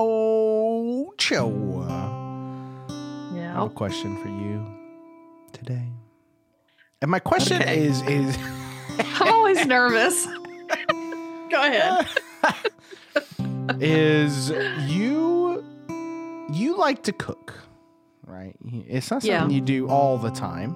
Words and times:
I 0.00 1.04
Yeah. 3.34 3.52
have 3.54 3.66
a 3.66 3.70
question 3.70 4.16
for 4.22 4.28
you 4.28 4.66
today. 5.52 5.86
And 7.02 7.10
my 7.10 7.18
question 7.18 7.60
Okay. 7.62 7.84
is 7.84 8.02
is 8.02 8.36
I'm 9.20 9.32
always 9.32 9.66
nervous. 9.66 10.26
Go 11.50 11.60
ahead. 11.62 12.06
is 13.80 14.50
you 14.88 15.64
you 16.52 16.76
like 16.78 17.02
to 17.04 17.12
cook, 17.12 17.54
right? 18.26 18.54
It's 18.64 19.10
not 19.10 19.22
something 19.22 19.50
Yeah. 19.50 19.54
you 19.54 19.60
do 19.60 19.88
all 19.88 20.18
the 20.18 20.30
time, 20.30 20.74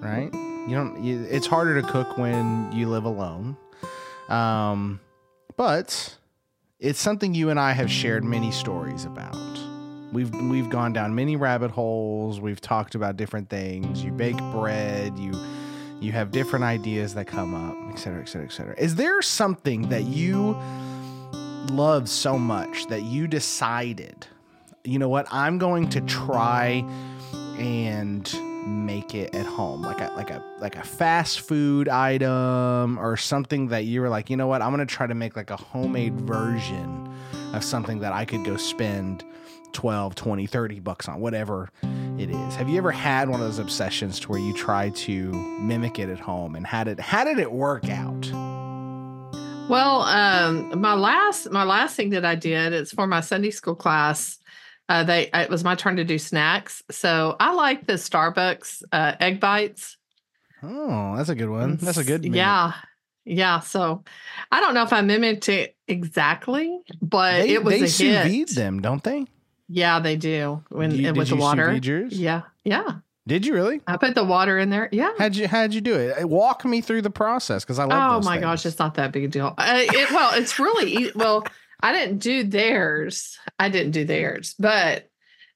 right? 0.00 0.30
You 0.68 0.74
don't. 0.76 1.02
You, 1.02 1.26
it's 1.30 1.46
harder 1.46 1.80
to 1.80 1.86
cook 1.88 2.16
when 2.18 2.70
you 2.72 2.88
live 2.88 3.04
alone, 3.04 3.56
um, 4.28 5.00
but 5.56 6.16
it's 6.78 7.00
something 7.00 7.34
you 7.34 7.50
and 7.50 7.58
I 7.58 7.72
have 7.72 7.90
shared 7.90 8.24
many 8.24 8.50
stories 8.50 9.04
about. 9.04 9.36
We've 10.12 10.32
we've 10.48 10.70
gone 10.70 10.92
down 10.92 11.14
many 11.14 11.36
rabbit 11.36 11.70
holes. 11.70 12.40
We've 12.40 12.60
talked 12.60 12.94
about 12.94 13.16
different 13.16 13.48
things. 13.48 14.04
You 14.04 14.12
bake 14.12 14.38
bread. 14.52 15.18
You 15.18 15.32
you 16.00 16.12
have 16.12 16.30
different 16.30 16.64
ideas 16.64 17.14
that 17.14 17.26
come 17.26 17.54
up, 17.54 17.76
et 17.92 17.98
cetera, 17.98 18.20
et 18.22 18.28
cetera, 18.28 18.46
et 18.46 18.52
cetera. 18.52 18.74
Is 18.78 18.96
there 18.96 19.22
something 19.22 19.88
that 19.88 20.04
you 20.04 20.56
love 21.70 22.08
so 22.08 22.38
much 22.38 22.86
that 22.88 23.02
you 23.02 23.26
decided, 23.26 24.26
you 24.84 24.98
know 24.98 25.08
what, 25.08 25.26
I'm 25.30 25.58
going 25.58 25.88
to 25.90 26.00
try 26.02 26.84
and 27.58 28.26
make 28.66 29.14
it 29.14 29.34
at 29.34 29.46
home, 29.46 29.82
like 29.82 30.00
a 30.00 30.12
like 30.16 30.30
a 30.30 30.42
like 30.60 30.76
a 30.76 30.82
fast 30.82 31.40
food 31.40 31.88
item 31.88 32.98
or 32.98 33.16
something 33.16 33.68
that 33.68 33.84
you 33.84 34.00
were 34.00 34.08
like, 34.08 34.30
you 34.30 34.36
know 34.36 34.46
what, 34.46 34.62
I'm 34.62 34.70
gonna 34.70 34.86
try 34.86 35.06
to 35.06 35.14
make 35.14 35.36
like 35.36 35.50
a 35.50 35.56
homemade 35.56 36.20
version 36.20 37.12
of 37.52 37.62
something 37.62 38.00
that 38.00 38.12
I 38.12 38.24
could 38.24 38.44
go 38.44 38.56
spend 38.56 39.24
12, 39.72 40.14
20, 40.14 40.46
30 40.46 40.80
bucks 40.80 41.08
on, 41.08 41.20
whatever 41.20 41.70
it 42.18 42.30
is. 42.30 42.54
Have 42.54 42.68
you 42.68 42.78
ever 42.78 42.92
had 42.92 43.28
one 43.28 43.40
of 43.40 43.46
those 43.46 43.58
obsessions 43.58 44.20
to 44.20 44.28
where 44.28 44.40
you 44.40 44.54
try 44.54 44.90
to 44.90 45.32
mimic 45.32 45.98
it 45.98 46.08
at 46.08 46.20
home 46.20 46.54
and 46.54 46.66
how 46.66 46.84
did 46.84 47.00
how 47.00 47.24
did 47.24 47.38
it 47.38 47.52
work 47.52 47.88
out? 47.88 48.30
Well, 49.68 50.02
um, 50.02 50.78
my 50.80 50.94
last 50.94 51.50
my 51.50 51.64
last 51.64 51.96
thing 51.96 52.10
that 52.10 52.24
I 52.24 52.34
did 52.34 52.72
is 52.72 52.92
for 52.92 53.06
my 53.06 53.20
Sunday 53.20 53.50
school 53.50 53.74
class. 53.74 54.38
Uh, 54.88 55.02
they 55.04 55.30
it 55.32 55.48
was 55.48 55.64
my 55.64 55.74
turn 55.74 55.96
to 55.96 56.04
do 56.04 56.18
snacks, 56.18 56.82
so 56.90 57.36
I 57.40 57.54
like 57.54 57.86
the 57.86 57.94
Starbucks 57.94 58.82
uh, 58.92 59.14
egg 59.18 59.40
bites. 59.40 59.96
Oh, 60.62 61.16
that's 61.16 61.28
a 61.28 61.34
good 61.34 61.48
one. 61.50 61.76
That's 61.76 61.98
a 61.98 62.04
good 62.04 62.22
mimic. 62.22 62.36
Yeah, 62.36 62.72
yeah. 63.24 63.60
So 63.60 64.02
I 64.52 64.60
don't 64.60 64.74
know 64.74 64.82
if 64.82 64.92
I 64.92 65.00
mimicked 65.00 65.48
it 65.48 65.76
exactly, 65.88 66.78
but 67.02 67.42
They, 67.42 67.54
it 67.54 67.64
was 67.64 67.74
they 67.80 67.84
a 67.84 67.88
sous 67.88 68.14
vide 68.24 68.48
them, 68.48 68.80
don't 68.82 69.02
they? 69.02 69.24
Yeah, 69.68 70.00
they 70.00 70.16
do 70.16 70.62
when 70.68 70.90
You- 70.94 71.14
with 71.14 71.28
the 71.28 71.36
water. 71.36 71.72
Yeah, 72.10 72.42
yeah. 72.64 72.96
Did 73.26 73.46
you 73.46 73.54
really? 73.54 73.80
I 73.86 73.96
put 73.96 74.14
the 74.14 74.22
water 74.24 74.58
in 74.58 74.68
there. 74.68 74.90
Yeah. 74.92 75.10
How'd 75.16 75.34
you 75.34 75.48
How'd 75.48 75.72
you 75.72 75.80
do 75.80 75.94
it? 75.94 76.22
Uh, 76.22 76.28
Walk 76.28 76.66
me 76.66 76.82
through 76.82 77.00
the 77.00 77.08
process 77.10 77.64
because 77.64 77.78
I 77.78 77.84
love. 77.84 78.22
Oh 78.22 78.24
my 78.26 78.34
things. 78.34 78.42
gosh, 78.42 78.66
it's 78.66 78.78
not 78.78 78.96
that 78.96 79.12
big 79.12 79.24
a 79.24 79.28
deal. 79.28 79.54
Uh, 79.56 79.78
it, 79.78 80.10
well, 80.10 80.32
it's 80.34 80.58
really 80.58 80.94
ea- 81.06 81.12
well. 81.14 81.42
I 81.84 81.92
didn't 81.92 82.18
do 82.18 82.44
theirs. 82.44 83.38
I 83.58 83.68
didn't 83.68 83.92
do 83.92 84.04
theirs, 84.04 84.54
but 84.58 85.08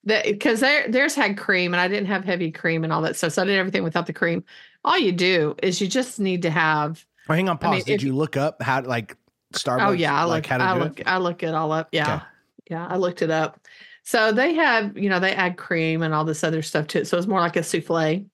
that 0.05 0.25
because 0.27 0.61
their 0.61 0.87
theirs 0.89 1.15
had 1.15 1.37
cream 1.39 1.73
and 1.75 1.81
I 1.81 1.89
didn't 1.89 2.07
have 2.07 2.25
heavy 2.25 2.51
cream 2.53 2.85
and 2.85 2.93
all 2.93 3.03
that 3.03 3.17
stuff. 3.17 3.33
So 3.33 3.43
I 3.43 3.47
did 3.47 3.59
everything 3.59 3.83
without 3.83 4.07
the 4.07 4.13
cream. 4.13 4.45
All 4.85 4.99
you 4.99 5.13
do 5.13 5.55
is 5.63 5.81
you 5.81 5.89
just 5.89 6.21
need 6.21 6.43
to 6.43 6.51
have. 6.51 7.05
Oh, 7.29 7.35
hang 7.35 7.49
on, 7.49 7.57
I 7.57 7.59
pause. 7.59 7.73
mean, 7.77 7.85
Did 7.85 7.95
if- 7.95 8.03
you 8.05 8.15
look 8.15 8.37
up 8.37 8.63
how 8.63 8.83
like 8.83 9.17
Starbucks? 9.55 9.89
oh 9.89 9.93
yeah, 9.93 10.15
I 10.15 10.25
like 10.25 10.45
look. 10.45 10.47
how 10.51 10.59
to 10.59 10.65
I 10.65 10.75
do 10.75 10.81
look. 10.81 11.01
it. 11.01 11.07
I 11.09 11.17
look 11.19 11.43
it 11.43 11.55
all 11.55 11.73
up. 11.73 11.89
Yeah, 11.93 12.15
Okay. 12.17 12.25
yeah. 12.73 12.87
I 12.87 12.97
looked 12.97 13.23
it 13.23 13.31
up. 13.31 13.59
So 14.05 14.31
they 14.33 14.55
have, 14.55 14.97
you 14.97 15.09
know, 15.09 15.21
they 15.21 15.33
add 15.35 15.57
cream 15.57 16.03
and 16.03 16.15
all 16.15 16.25
this 16.25 16.45
other 16.45 16.63
stuff 16.63 16.87
to 16.89 17.01
it. 17.01 17.07
So 17.09 17.19
it's 17.19 17.27
more 17.27 17.41
like 17.41 17.57
a 17.57 17.61
souffle. 17.63 18.27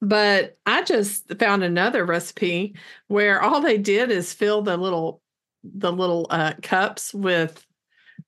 But 0.00 0.56
I 0.66 0.82
just 0.82 1.32
found 1.38 1.62
another 1.64 2.04
recipe 2.04 2.74
where 3.08 3.40
all 3.42 3.60
they 3.60 3.78
did 3.78 4.10
is 4.10 4.32
fill 4.34 4.62
the 4.62 4.76
little 4.76 5.21
the 5.64 5.92
little 5.92 6.26
uh 6.30 6.52
cups 6.62 7.14
with 7.14 7.64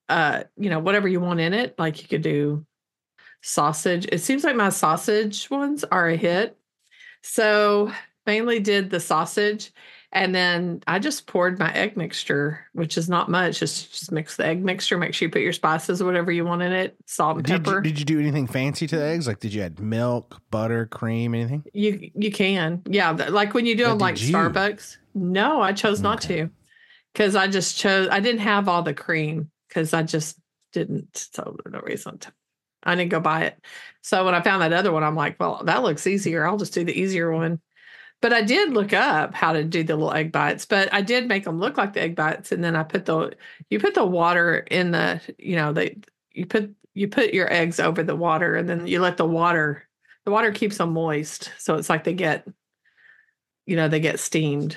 uh 0.08 0.44
you 0.56 0.70
know 0.70 0.78
whatever 0.78 1.08
you 1.08 1.20
want 1.20 1.40
in 1.40 1.52
it 1.54 1.74
like 1.78 2.00
you 2.02 2.08
could 2.08 2.22
do 2.22 2.64
sausage 3.42 4.06
it 4.10 4.18
seems 4.18 4.44
like 4.44 4.56
my 4.56 4.68
sausage 4.70 5.50
ones 5.50 5.84
are 5.84 6.08
a 6.08 6.16
hit 6.16 6.56
so 7.22 7.90
mainly 8.26 8.58
did 8.60 8.88
the 8.90 9.00
sausage 9.00 9.70
and 10.12 10.34
then 10.34 10.80
i 10.86 10.98
just 10.98 11.26
poured 11.26 11.58
my 11.58 11.70
egg 11.74 11.96
mixture 11.96 12.60
which 12.72 12.96
is 12.96 13.08
not 13.08 13.30
much 13.30 13.58
just 13.58 13.90
just 13.90 14.12
mix 14.12 14.36
the 14.36 14.46
egg 14.46 14.64
mixture 14.64 14.96
make 14.96 15.12
sure 15.12 15.26
you 15.26 15.32
put 15.32 15.42
your 15.42 15.52
spices 15.52 16.00
or 16.00 16.06
whatever 16.06 16.32
you 16.32 16.44
want 16.44 16.62
in 16.62 16.72
it 16.72 16.96
salt 17.06 17.36
and 17.36 17.44
Did 17.46 17.52
you, 17.52 17.58
pepper 17.58 17.80
did 17.82 17.98
you 17.98 18.04
do 18.06 18.18
anything 18.18 18.46
fancy 18.46 18.86
to 18.86 18.96
the 18.96 19.04
eggs? 19.04 19.26
Like, 19.26 19.40
did 19.40 19.52
you 19.52 19.60
add 19.62 19.78
milk, 19.80 20.40
butter, 20.50 20.86
cream, 20.86 21.34
anything? 21.34 21.64
You 21.74 22.10
you 22.14 22.30
can. 22.30 22.80
Yeah. 22.86 23.10
Like 23.10 23.52
when 23.54 23.66
you 23.66 23.76
do 23.76 23.84
But 23.84 23.90
them 23.90 23.98
like 23.98 24.22
you? 24.22 24.34
Starbucks. 24.34 24.96
No, 25.14 25.60
I 25.60 25.72
chose 25.72 26.00
not 26.00 26.24
Okay. 26.24 26.42
to. 26.42 26.50
Because 27.14 27.36
I 27.36 27.46
just 27.46 27.78
chose 27.78 28.08
I 28.10 28.20
didn't 28.20 28.40
have 28.40 28.68
all 28.68 28.82
the 28.82 28.92
cream 28.92 29.50
because 29.68 29.94
I 29.94 30.02
just 30.02 30.38
didn't. 30.72 31.28
So 31.32 31.56
no 31.66 31.80
reason 31.80 32.18
to 32.18 32.32
I 32.82 32.94
didn't 32.94 33.10
go 33.10 33.20
buy 33.20 33.44
it. 33.44 33.58
So 34.02 34.24
when 34.24 34.34
I 34.34 34.42
found 34.42 34.62
that 34.62 34.72
other 34.72 34.92
one, 34.92 35.02
I'm 35.02 35.16
like, 35.16 35.40
well, 35.40 35.62
that 35.64 35.82
looks 35.82 36.06
easier. 36.06 36.46
I'll 36.46 36.58
just 36.58 36.74
do 36.74 36.84
the 36.84 36.98
easier 36.98 37.32
one. 37.32 37.60
But 38.20 38.32
I 38.32 38.42
did 38.42 38.72
look 38.72 38.92
up 38.92 39.34
how 39.34 39.52
to 39.52 39.64
do 39.64 39.82
the 39.82 39.96
little 39.96 40.12
egg 40.12 40.32
bites, 40.32 40.64
but 40.66 40.92
I 40.92 41.02
did 41.02 41.28
make 41.28 41.44
them 41.44 41.58
look 41.58 41.76
like 41.76 41.92
the 41.92 42.02
egg 42.02 42.16
bites. 42.16 42.52
And 42.52 42.62
then 42.62 42.76
I 42.76 42.82
put 42.82 43.04
the 43.04 43.32
you 43.70 43.78
put 43.78 43.94
the 43.94 44.04
water 44.04 44.58
in 44.58 44.92
the, 44.92 45.20
you 45.38 45.56
know, 45.56 45.72
they 45.72 45.98
you 46.32 46.46
put 46.46 46.74
you 46.94 47.08
put 47.08 47.34
your 47.34 47.52
eggs 47.52 47.80
over 47.80 48.02
the 48.02 48.16
water 48.16 48.56
and 48.56 48.68
then 48.68 48.86
you 48.86 49.00
let 49.00 49.16
the 49.16 49.26
water 49.26 49.86
the 50.24 50.30
water 50.30 50.52
keeps 50.52 50.78
them 50.78 50.92
moist. 50.92 51.52
So 51.58 51.74
it's 51.74 51.90
like 51.90 52.04
they 52.04 52.14
get, 52.14 52.46
you 53.66 53.76
know, 53.76 53.88
they 53.88 54.00
get 54.00 54.20
steamed. 54.20 54.76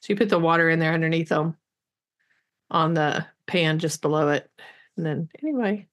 So 0.00 0.12
you 0.12 0.16
put 0.16 0.28
the 0.28 0.38
water 0.38 0.68
in 0.70 0.78
there 0.78 0.92
underneath 0.92 1.28
them 1.28 1.56
on 2.70 2.94
the 2.94 3.26
pan 3.46 3.78
just 3.78 4.00
below 4.02 4.28
it. 4.30 4.50
And 4.96 5.04
then 5.06 5.28
anyway, 5.42 5.86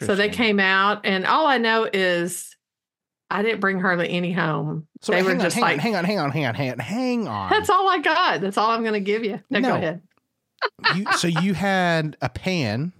so 0.00 0.14
they 0.14 0.28
came 0.28 0.60
out 0.60 1.04
and 1.04 1.26
all 1.26 1.46
I 1.46 1.58
know 1.58 1.88
is 1.92 2.54
I 3.30 3.42
didn't 3.42 3.60
bring 3.60 3.80
hardly 3.80 4.10
any 4.10 4.32
home. 4.32 4.86
So 5.00 5.12
they 5.12 5.22
were 5.22 5.32
on, 5.32 5.40
just 5.40 5.54
hang 5.54 5.62
like, 5.62 5.72
on, 5.74 5.78
hang 5.80 5.96
on, 5.96 6.04
hang 6.04 6.18
on, 6.18 6.30
hang 6.30 6.46
on, 6.46 6.54
hang 6.54 6.70
on, 6.72 6.78
hang 6.78 7.28
on. 7.28 7.50
that's 7.50 7.70
all 7.70 7.88
I 7.88 7.98
got. 7.98 8.40
That's 8.40 8.56
all 8.58 8.70
I'm 8.70 8.82
going 8.82 8.94
to 8.94 9.00
give 9.00 9.24
you. 9.24 9.40
No, 9.50 9.58
No. 9.60 9.68
go 9.70 9.74
ahead. 9.76 10.02
you, 10.94 11.12
so 11.14 11.26
you 11.28 11.54
had 11.54 12.16
a 12.22 12.28
pan, 12.28 12.92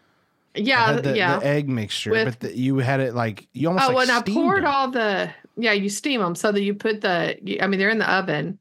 Yeah. 0.54 1.00
the, 1.00 1.16
yeah. 1.16 1.38
the 1.38 1.46
egg 1.46 1.68
mixture, 1.68 2.10
With- 2.10 2.24
but 2.26 2.40
the, 2.40 2.56
you 2.56 2.78
had 2.78 3.00
it 3.00 3.14
like 3.14 3.48
you 3.52 3.68
almost 3.68 3.86
Oh, 3.88 3.92
like 3.94 4.08
when 4.08 4.10
I 4.10 4.20
poured 4.22 4.64
them. 4.64 4.70
all 4.70 4.90
the 4.90 5.30
yeah, 5.56 5.72
you 5.72 5.88
steam 5.88 6.20
them 6.20 6.34
so 6.34 6.52
that 6.52 6.62
you 6.62 6.74
put 6.74 7.00
the. 7.00 7.36
I 7.62 7.66
mean, 7.66 7.80
they're 7.80 7.88
in 7.90 7.98
the 7.98 8.12
oven. 8.12 8.58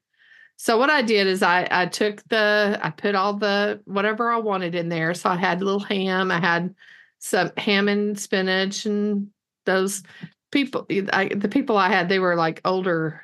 So 0.58 0.78
what 0.78 0.90
I 0.90 1.02
did 1.02 1.28
is 1.28 1.44
I 1.44 1.68
I 1.70 1.86
took 1.86 2.28
the 2.30 2.80
I 2.82 2.90
put 2.90 3.16
all 3.16 3.34
the 3.34 3.80
whatever 3.86 4.32
I 4.32 4.38
wanted 4.38 4.76
in 4.76 4.90
there. 4.90 5.14
So 5.14 5.30
I 5.30 5.36
had 5.36 5.62
a 5.62 5.66
little 5.66 5.80
ham. 5.80 6.32
I 6.32 6.40
had 6.40 6.76
some 7.20 7.52
ham 7.58 7.88
and 7.88 8.20
spinach 8.20 8.86
and 8.86 9.28
those 9.66 10.04
people. 10.52 10.86
I, 11.14 11.30
the 11.30 11.50
people 11.50 11.78
I 11.78 11.90
had 11.90 12.10
they 12.10 12.20
were 12.20 12.36
like 12.36 12.62
older. 12.66 13.22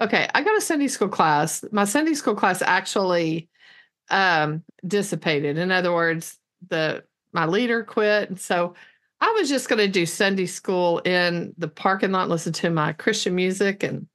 Okay, 0.00 0.28
I 0.34 0.42
got 0.42 0.56
a 0.56 0.60
Sunday 0.62 0.88
school 0.88 1.08
class. 1.08 1.64
My 1.72 1.84
Sunday 1.84 2.14
school 2.14 2.34
class 2.34 2.62
actually 2.62 3.48
um 4.10 4.64
dissipated. 4.86 5.58
In 5.58 5.70
other 5.70 5.92
words, 5.92 6.38
the 6.68 7.04
my 7.32 7.46
leader 7.46 7.84
quit, 7.84 8.30
and 8.30 8.40
so 8.40 8.74
I 9.20 9.30
was 9.38 9.48
just 9.48 9.68
going 9.68 9.78
to 9.78 9.88
do 9.88 10.04
Sunday 10.04 10.46
school 10.46 10.98
in 11.00 11.54
the 11.56 11.68
parking 11.68 12.10
lot, 12.10 12.28
listen 12.28 12.52
to 12.54 12.70
my 12.70 12.92
Christian 12.92 13.36
music 13.36 13.84
and, 13.84 14.08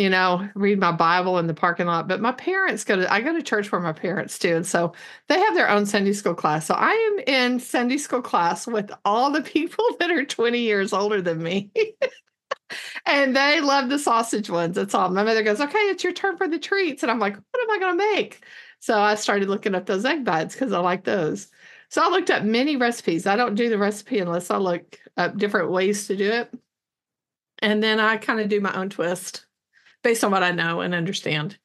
you 0.00 0.08
know, 0.08 0.48
read 0.54 0.78
my 0.78 0.92
Bible 0.92 1.38
in 1.38 1.46
the 1.46 1.52
parking 1.52 1.84
lot. 1.84 2.08
But 2.08 2.22
my 2.22 2.32
parents 2.32 2.84
go 2.84 2.96
to, 2.96 3.12
I 3.12 3.20
go 3.20 3.34
to 3.34 3.42
church 3.42 3.70
where 3.70 3.82
my 3.82 3.92
parents 3.92 4.38
do. 4.38 4.56
And 4.56 4.66
so 4.66 4.94
they 5.28 5.38
have 5.38 5.54
their 5.54 5.68
own 5.68 5.84
Sunday 5.84 6.14
school 6.14 6.34
class. 6.34 6.64
So 6.64 6.74
I 6.74 6.92
am 6.92 7.18
in 7.26 7.60
Sunday 7.60 7.98
school 7.98 8.22
class 8.22 8.66
with 8.66 8.90
all 9.04 9.30
the 9.30 9.42
people 9.56 9.84
that 9.98 10.10
are 10.10 10.24
20 10.24 10.58
years 10.58 10.94
older 10.94 11.20
than 11.20 11.42
me. 11.42 11.70
and 13.06 13.36
they 13.36 13.60
love 13.60 13.90
the 13.90 13.98
sausage 13.98 14.48
ones. 14.48 14.76
That's 14.76 14.94
all. 14.94 15.10
My 15.10 15.22
mother 15.22 15.42
goes, 15.42 15.60
okay, 15.60 15.78
it's 15.78 16.02
your 16.02 16.14
turn 16.14 16.38
for 16.38 16.48
the 16.48 16.58
treats. 16.58 17.02
And 17.02 17.12
I'm 17.12 17.18
like, 17.18 17.34
what 17.34 17.62
am 17.62 17.70
I 17.70 17.78
going 17.78 17.98
to 17.98 18.14
make? 18.14 18.42
So 18.78 18.98
I 18.98 19.16
started 19.16 19.50
looking 19.50 19.74
up 19.74 19.84
those 19.84 20.06
egg 20.06 20.24
bites 20.24 20.54
because 20.54 20.72
I 20.72 20.78
like 20.78 21.04
those. 21.04 21.48
So 21.90 22.02
I 22.02 22.08
looked 22.08 22.30
up 22.30 22.42
many 22.42 22.76
recipes. 22.76 23.26
I 23.26 23.36
don't 23.36 23.54
do 23.54 23.68
the 23.68 23.76
recipe 23.76 24.18
unless 24.20 24.50
I 24.50 24.56
look 24.56 24.98
up 25.18 25.36
different 25.36 25.70
ways 25.70 26.06
to 26.06 26.16
do 26.16 26.30
it. 26.30 26.50
And 27.58 27.82
then 27.82 28.00
I 28.00 28.16
kind 28.16 28.40
of 28.40 28.48
do 28.48 28.62
my 28.62 28.74
own 28.74 28.88
twist 28.88 29.44
based 30.02 30.24
on 30.24 30.30
what 30.30 30.42
I 30.42 30.50
know 30.50 30.80
and 30.80 30.94
understand. 30.94 31.58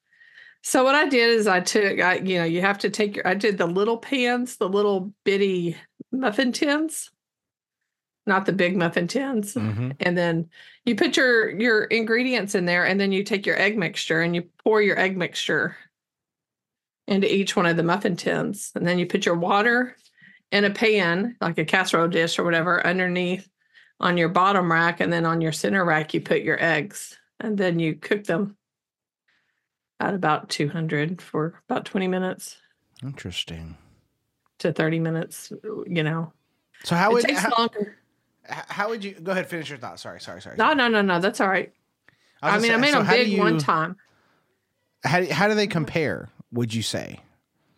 So 0.62 0.82
what 0.82 0.94
I 0.94 1.08
did 1.08 1.30
is 1.30 1.46
I 1.46 1.60
took, 1.60 2.00
I, 2.00 2.16
you 2.16 2.38
know, 2.38 2.44
you 2.44 2.60
have 2.60 2.78
to 2.78 2.90
take 2.90 3.16
your, 3.16 3.26
I 3.26 3.34
did 3.34 3.56
the 3.56 3.66
little 3.66 3.98
pans, 3.98 4.56
the 4.56 4.68
little 4.68 5.12
bitty 5.24 5.76
muffin 6.10 6.50
tins, 6.50 7.10
not 8.26 8.46
the 8.46 8.52
big 8.52 8.76
muffin 8.76 9.06
tins. 9.06 9.54
Mhm. 9.54 9.94
And 10.00 10.18
then 10.18 10.50
you 10.84 10.96
put 10.96 11.16
your 11.16 11.50
your 11.50 11.84
ingredients 11.84 12.56
in 12.56 12.64
there, 12.64 12.84
and 12.84 12.98
then 13.00 13.12
you 13.12 13.22
take 13.22 13.46
your 13.46 13.60
egg 13.60 13.78
mixture 13.78 14.20
and 14.20 14.34
you 14.34 14.42
pour 14.64 14.82
your 14.82 14.98
egg 14.98 15.16
mixture 15.16 15.76
into 17.06 17.32
each 17.32 17.54
one 17.54 17.66
of 17.66 17.76
the 17.76 17.84
muffin 17.84 18.16
tins, 18.16 18.72
and 18.74 18.84
then 18.84 18.98
you 18.98 19.06
put 19.06 19.24
your 19.24 19.36
water 19.36 19.96
in 20.50 20.64
a 20.64 20.70
pan, 20.70 21.36
like 21.40 21.58
a 21.58 21.64
casserole 21.64 22.08
dish 22.08 22.38
or 22.38 22.44
whatever, 22.44 22.84
underneath 22.84 23.48
on 24.00 24.16
your 24.16 24.28
bottom 24.28 24.70
rack. 24.72 25.00
And 25.00 25.12
then 25.12 25.24
on 25.24 25.40
your 25.40 25.52
center 25.52 25.84
rack, 25.84 26.12
you 26.12 26.20
put 26.20 26.42
your 26.42 26.60
eggs 26.60 27.16
and 27.40 27.58
then 27.58 27.78
you 27.78 27.94
cook 27.94 28.24
them 28.24 28.56
at 30.00 30.14
about 30.14 30.48
200 30.48 31.20
for 31.22 31.60
about 31.68 31.84
20 31.84 32.08
minutes 32.08 32.56
Interesting. 33.02 33.76
to 34.58 34.72
30 34.72 34.98
minutes, 35.00 35.52
you 35.86 36.02
know. 36.02 36.32
So 36.84 36.94
how 36.96 37.10
it 37.10 37.14
would 37.14 37.24
takes 37.24 37.40
how, 37.40 37.52
longer. 37.58 37.96
how 38.44 38.88
would 38.90 39.02
you 39.04 39.12
go 39.14 39.32
ahead 39.32 39.48
finish 39.48 39.68
your 39.68 39.78
thought? 39.78 39.98
Sorry, 40.00 40.20
sorry, 40.20 40.42
sorry. 40.42 40.56
No, 40.56 40.72
no, 40.72 40.88
no, 40.88 41.02
no. 41.02 41.20
That's 41.20 41.40
all 41.40 41.48
right. 41.48 41.72
I 42.42 42.50
gonna 42.50 42.62
mean, 42.62 42.72
I 42.72 42.76
made 42.76 42.92
so 42.92 42.98
them 42.98 43.06
how 43.06 43.16
do 43.16 43.24
big 43.24 43.38
one 43.38 43.58
time. 43.58 43.96
How 45.04 45.20
do, 45.20 45.32
how 45.32 45.48
do 45.48 45.54
they 45.54 45.66
compare? 45.66 46.28
Would 46.52 46.74
you 46.74 46.82
say? 46.82 47.20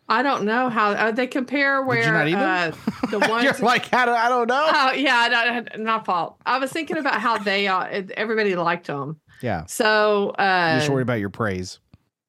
I 0.09 0.23
don't 0.23 0.43
know 0.43 0.69
how 0.69 0.91
uh, 0.91 1.11
they 1.11 1.27
compare 1.27 1.83
where 1.83 1.99
you 2.25 2.33
not 2.33 2.71
uh, 2.73 3.07
the 3.11 3.19
ones. 3.29 3.43
You're 3.43 3.53
like, 3.59 3.85
how 3.89 4.05
do, 4.05 4.11
I 4.11 4.27
don't 4.27 4.47
know. 4.47 4.69
oh 4.73 4.91
yeah, 4.93 5.15
I 5.15 5.29
don't- 5.29 5.83
not 5.83 6.05
fault. 6.05 6.37
I 6.45 6.57
was 6.57 6.71
thinking 6.71 6.97
about 6.97 7.21
how 7.21 7.37
they 7.37 7.67
uh, 7.67 8.03
everybody 8.17 8.55
liked 8.55 8.87
them. 8.87 9.19
Yeah, 9.41 9.65
So 9.65 10.35
you're 10.37 10.45
uh, 10.45 10.79
just 10.79 10.89
worried 10.89 11.03
about 11.03 11.19
your 11.19 11.29
praise. 11.29 11.79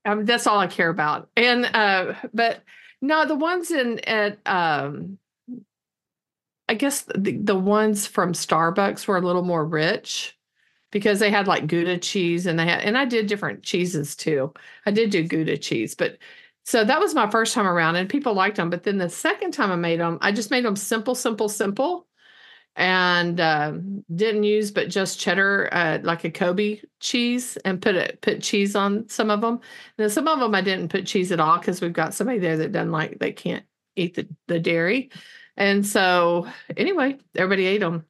um, 0.04 0.24
that's 0.24 0.46
all 0.46 0.58
I 0.58 0.66
care 0.66 0.88
about. 0.90 1.28
And 1.36 1.64
uh, 1.66 2.14
but 2.32 2.62
no, 3.02 3.24
the 3.26 3.34
ones 3.36 3.70
in 3.70 3.98
at 4.00 4.38
um, 4.46 5.18
I 6.68 6.74
guess 6.74 7.02
the 7.02 7.36
the 7.36 7.56
ones 7.56 8.06
from 8.06 8.32
Starbucks 8.32 9.06
were 9.06 9.16
a 9.16 9.20
little 9.20 9.42
more 9.42 9.64
rich 9.64 10.36
because 10.92 11.18
they 11.20 11.30
had 11.30 11.46
like 11.46 11.66
Gouda 11.66 11.98
cheese 11.98 12.46
and 12.46 12.58
they 12.58 12.66
had 12.66 12.80
and 12.82 12.96
I 12.98 13.04
did 13.04 13.26
different 13.26 13.62
cheeses 13.62 14.16
too. 14.16 14.52
I 14.86 14.90
did 14.92 15.10
do 15.10 15.22
Gouda 15.26 15.58
cheese, 15.58 15.94
but 15.94 16.18
so 16.64 16.84
that 16.84 17.00
was 17.00 17.14
my 17.14 17.28
first 17.30 17.54
time 17.54 17.66
around 17.66 17.96
and 17.96 18.08
people 18.08 18.34
liked 18.34 18.56
them. 18.56 18.70
But 18.70 18.84
then 18.84 18.98
the 18.98 19.08
second 19.08 19.52
time 19.52 19.72
I 19.72 19.76
made 19.76 20.00
them, 20.00 20.18
I 20.20 20.32
just 20.32 20.50
made 20.50 20.64
them 20.64 20.76
simple, 20.76 21.14
simple, 21.14 21.48
simple, 21.48 22.06
and 22.80 23.38
um, 23.42 24.02
didn't 24.14 24.44
use 24.44 24.70
but 24.70 24.88
just 24.88 25.20
cheddar, 25.20 25.68
uh, 25.70 25.98
like 26.02 26.24
a 26.24 26.30
Colby 26.30 26.82
cheese, 26.98 27.58
and 27.58 27.80
put 27.80 27.94
it 27.94 28.22
put 28.22 28.40
cheese 28.42 28.74
on 28.74 29.06
some 29.06 29.30
of 29.30 29.42
them. 29.42 29.60
Now 29.98 30.08
some 30.08 30.26
of 30.26 30.40
them 30.40 30.54
I 30.54 30.62
didn't 30.62 30.88
put 30.88 31.06
cheese 31.06 31.30
at 31.30 31.40
all 31.40 31.58
because 31.58 31.82
we've 31.82 31.92
got 31.92 32.14
somebody 32.14 32.38
there 32.38 32.56
that 32.56 32.72
doesn't 32.72 32.90
like 32.90 33.18
they 33.18 33.32
can't 33.32 33.64
eat 33.96 34.14
the 34.14 34.26
the 34.48 34.58
dairy, 34.58 35.10
and 35.58 35.86
so 35.86 36.48
anyway, 36.74 37.18
everybody 37.36 37.66
ate 37.66 37.80
them. 37.80 38.06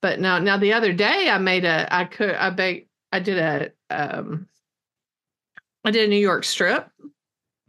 But 0.00 0.20
now 0.20 0.38
now 0.38 0.56
the 0.56 0.72
other 0.72 0.94
day 0.94 1.28
I 1.28 1.36
made 1.36 1.66
a 1.66 1.86
I 1.94 2.04
could 2.06 2.34
I 2.34 2.48
baked 2.48 2.88
I 3.12 3.20
did 3.20 3.38
a 3.38 3.70
um 3.94 4.48
I 5.84 5.90
did 5.90 6.06
a 6.06 6.08
New 6.08 6.16
York 6.16 6.44
strip 6.44 6.88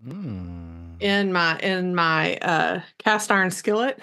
Mm. 0.06 1.02
in 1.02 1.34
my 1.34 1.57
in 1.60 1.96
my 1.96 2.38
uh 2.38 2.81
cast 3.00 3.30
iron 3.30 3.52
skillet. 3.52 4.00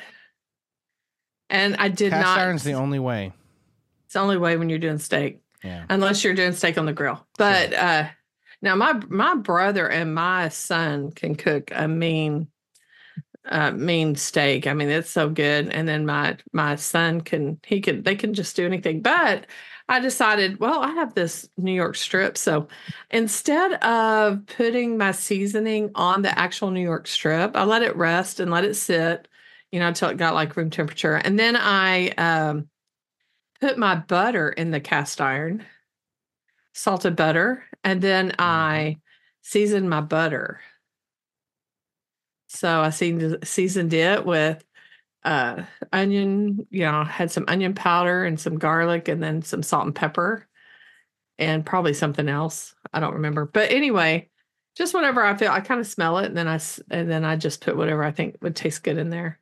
And 1.53 1.77
I 1.79 1.89
did 1.89 2.11
Cast 2.11 2.27
not 2.27 2.39
iron's 2.39 2.65
the 2.65 2.73
only 2.73 2.99
way. 2.99 3.33
it's 4.07 4.15
the 4.15 4.21
only 4.21 4.39
way 4.39 4.57
when 4.57 4.69
you're 4.69 4.81
doing 4.81 4.99
steak. 4.99 5.39
Yeah. 5.63 5.85
unless 5.89 6.25
you're 6.25 6.35
doing 6.35 6.55
steak 6.55 6.77
on 6.77 6.87
the 6.87 6.93
grill. 6.93 7.25
But 7.39 7.73
uh 7.73 8.09
now 8.63 8.75
my 8.75 8.95
my 9.09 9.37
brother 9.37 9.89
and 9.89 10.13
my 10.13 10.49
son 10.49 11.13
can 11.13 11.37
cook 11.37 11.71
a 11.73 11.87
mean 11.87 12.49
uh 13.49 13.71
mean 13.71 14.17
steak. 14.17 14.67
I 14.67 14.73
mean 14.75 14.89
it's 14.89 15.11
so 15.11 15.29
good 15.29 15.69
and 15.69 15.87
then 15.87 16.05
my 16.05 16.37
my 16.53 16.75
son 16.77 17.21
can 17.21 17.61
he 17.65 17.81
can 17.81 18.03
they 18.03 18.17
can 18.17 18.35
just 18.35 18.57
do 18.57 18.67
anything. 18.67 19.03
But 19.03 19.47
I 19.89 20.01
decided, 20.01 20.59
well, 20.59 20.81
I 20.81 20.91
have 20.93 21.15
this 21.15 21.49
New 21.59 21.73
York 21.73 21.97
strip. 21.97 22.39
So 22.39 22.69
instead 23.11 23.75
of 23.85 24.47
putting 24.47 24.97
my 24.97 25.13
seasoning 25.13 25.91
on 25.95 26.23
the 26.23 26.37
actual 26.39 26.71
New 26.71 26.81
York 26.83 27.07
strip, 27.07 27.57
I 27.57 27.65
let 27.65 27.83
it 27.83 27.95
rest 27.97 28.41
and 28.41 28.51
let 28.51 28.65
it 28.65 28.75
sit, 28.75 29.29
you 29.73 29.81
know, 29.81 29.89
until 29.89 30.11
it 30.11 30.19
got 30.19 30.35
like 30.35 30.57
room 30.57 30.71
temperature. 30.71 31.17
And 31.17 31.39
then 31.39 31.57
I 31.57 32.11
um 32.11 32.69
put 33.61 33.79
my 33.79 33.97
butter 33.97 34.51
in 34.51 34.71
the 34.71 34.81
cast 34.81 35.21
iron, 35.21 35.65
salted 36.75 37.17
butter, 37.17 37.65
and 37.85 38.03
then 38.03 38.35
I 38.39 38.99
seasoned 39.43 39.91
my 39.91 40.01
butter. 40.01 40.61
So 42.49 42.81
I 42.81 42.91
seasoned 42.91 43.47
seasoned 43.49 43.95
it 43.95 44.27
with 44.27 44.65
uh 45.25 45.65
onion, 45.93 46.67
you 46.71 46.83
know, 46.83 47.05
had 47.05 47.31
some 47.31 47.45
onion 47.49 47.75
powder 47.75 48.25
and 48.25 48.41
some 48.41 48.59
garlic 48.59 49.09
and 49.09 49.23
then 49.23 49.43
some 49.43 49.63
salt 49.63 49.87
and 49.87 49.95
pepper 49.95 50.47
and 51.39 51.67
probably 51.67 51.95
something 51.95 52.29
else. 52.29 52.75
I 52.93 53.01
don't 53.01 53.15
remember. 53.15 53.47
But 53.47 53.71
anyway, 53.73 54.31
just 54.77 54.95
whatever 54.95 55.25
I 55.25 55.37
feel 55.37 55.51
I 55.53 55.61
kind 55.61 55.81
of 55.81 55.87
smell 55.87 56.19
it 56.19 56.27
and 56.27 56.37
then 56.37 56.49
I 56.49 56.61
and 56.91 57.11
then 57.11 57.25
I 57.25 57.37
just 57.37 57.63
put 57.63 57.77
whatever 57.77 58.05
I 58.05 58.13
think 58.13 58.37
would 58.43 58.57
taste 58.57 58.85
good 58.85 58.99
in 58.99 59.11
there. 59.11 59.41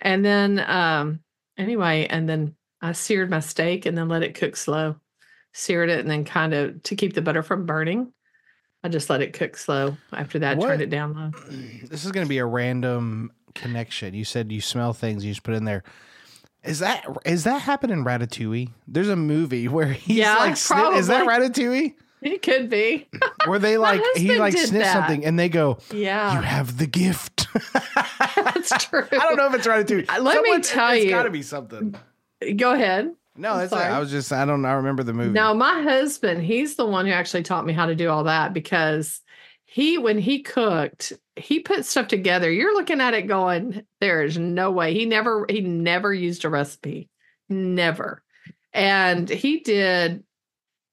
And 0.00 0.24
then 0.24 0.58
um 0.60 1.20
anyway, 1.56 2.06
and 2.08 2.28
then 2.28 2.54
I 2.82 2.92
seared 2.92 3.30
my 3.30 3.40
steak 3.40 3.86
and 3.86 3.96
then 3.96 4.08
let 4.08 4.22
it 4.22 4.34
cook 4.34 4.56
slow. 4.56 4.96
Seared 5.52 5.88
it 5.90 6.00
and 6.00 6.10
then 6.10 6.24
kind 6.24 6.52
of 6.52 6.82
to 6.84 6.94
keep 6.96 7.14
the 7.14 7.22
butter 7.22 7.42
from 7.42 7.64
burning. 7.66 8.12
I 8.84 8.88
just 8.88 9.08
let 9.10 9.22
it 9.22 9.32
cook 9.32 9.56
slow. 9.56 9.96
After 10.12 10.38
that, 10.40 10.58
What- 10.58 10.68
turned 10.68 10.82
it 10.82 10.90
down 10.90 11.14
low. 11.14 11.30
This 11.88 12.04
is 12.04 12.12
going 12.12 12.26
to 12.26 12.28
be 12.28 12.38
a 12.38 12.46
random 12.46 13.32
connection. 13.54 14.12
You 14.14 14.24
said 14.24 14.52
you 14.52 14.60
smell 14.60 14.92
things, 14.92 15.24
you 15.24 15.30
just 15.32 15.42
put 15.42 15.54
in 15.54 15.64
there. 15.64 15.82
Is 16.62 16.80
that 16.80 17.06
is 17.24 17.44
that 17.44 17.62
happen 17.62 17.90
in 17.90 18.04
Ratatouille? 18.04 18.70
There's 18.86 19.08
a 19.08 19.16
movie 19.16 19.66
where 19.76 19.86
he's 19.92 20.18
Yeah, 20.18 20.36
like, 20.36 20.54
sni- 20.54 20.98
is 20.98 21.06
that 21.06 21.24
probably. 21.24 21.48
Ratatouille? 21.48 21.94
It 22.26 22.42
could 22.42 22.68
be. 22.68 23.06
Where 23.46 23.60
they 23.60 23.78
like 23.78 24.02
he 24.16 24.36
like 24.36 24.52
sniffs 24.52 24.70
that. 24.72 24.92
something 24.92 25.24
and 25.24 25.38
they 25.38 25.48
go, 25.48 25.78
"Yeah, 25.92 26.34
"You 26.34 26.42
have 26.42 26.76
the 26.76 26.86
gift." 26.86 27.46
that's 28.34 28.84
true. 28.84 29.06
I 29.12 29.18
don't 29.18 29.36
know 29.36 29.46
if 29.46 29.54
it's 29.54 29.66
Ratatouille. 29.66 30.22
Let 30.22 30.42
me 30.42 30.60
tell 30.60 30.90
it's 30.90 31.04
you. 31.04 31.10
got 31.10 31.22
to 31.22 31.30
be 31.30 31.42
something. 31.42 31.94
Go 32.56 32.72
ahead. 32.72 33.14
No, 33.36 33.58
that's. 33.58 33.72
I 33.72 33.98
was 34.00 34.10
just 34.10 34.32
I 34.32 34.44
don't 34.44 34.62
know. 34.62 34.68
I 34.68 34.72
remember 34.72 35.04
the 35.04 35.12
movie. 35.12 35.30
Now, 35.30 35.54
my 35.54 35.82
husband, 35.82 36.42
he's 36.42 36.74
the 36.74 36.86
one 36.86 37.06
who 37.06 37.12
actually 37.12 37.44
taught 37.44 37.64
me 37.64 37.72
how 37.72 37.86
to 37.86 37.94
do 37.94 38.10
all 38.10 38.24
that 38.24 38.52
because 38.52 39.20
he, 39.64 39.98
when 39.98 40.18
he 40.18 40.42
cooked, 40.42 41.12
he 41.36 41.60
put 41.60 41.84
stuff 41.84 42.08
together. 42.08 42.50
You're 42.50 42.74
looking 42.74 43.00
at 43.00 43.14
it 43.14 43.28
going, 43.28 43.84
there 44.00 44.22
is 44.22 44.38
no 44.38 44.70
way. 44.70 44.94
He 44.94 45.04
never, 45.06 45.44
he 45.48 45.60
never 45.60 46.12
used 46.14 46.44
a 46.44 46.48
recipe, 46.48 47.08
never. 47.48 48.22
And 48.72 49.28
he 49.28 49.60
did, 49.60 50.24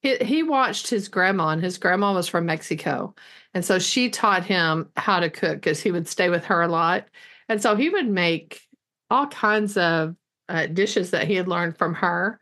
he, 0.04 0.16
he 0.24 0.42
watched 0.42 0.88
his 0.88 1.08
grandma, 1.08 1.48
and 1.48 1.62
his 1.62 1.78
grandma 1.78 2.12
was 2.12 2.28
from 2.28 2.46
Mexico. 2.46 3.14
And 3.54 3.64
so 3.64 3.78
she 3.78 4.10
taught 4.10 4.44
him 4.44 4.90
how 4.96 5.20
to 5.20 5.30
cook 5.30 5.56
because 5.56 5.80
he 5.80 5.90
would 5.90 6.08
stay 6.08 6.28
with 6.28 6.44
her 6.44 6.62
a 6.62 6.68
lot. 6.68 7.08
And 7.48 7.60
so 7.60 7.74
he 7.76 7.88
would 7.88 8.08
make 8.08 8.62
all 9.10 9.26
kinds 9.26 9.76
of 9.76 10.16
uh, 10.48 10.66
dishes 10.66 11.10
that 11.10 11.26
he 11.26 11.34
had 11.34 11.48
learned 11.48 11.78
from 11.78 11.94
her 11.94 12.38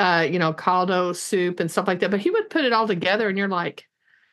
uh, 0.00 0.22
you 0.22 0.38
know, 0.38 0.52
caldo 0.54 1.12
soup 1.12 1.60
and 1.60 1.70
stuff 1.70 1.86
like 1.86 2.00
that. 2.00 2.10
But 2.10 2.20
he 2.20 2.30
would 2.30 2.48
put 2.48 2.64
it 2.64 2.72
all 2.72 2.86
together, 2.86 3.28
and 3.28 3.36
you're 3.36 3.48
like, 3.48 3.86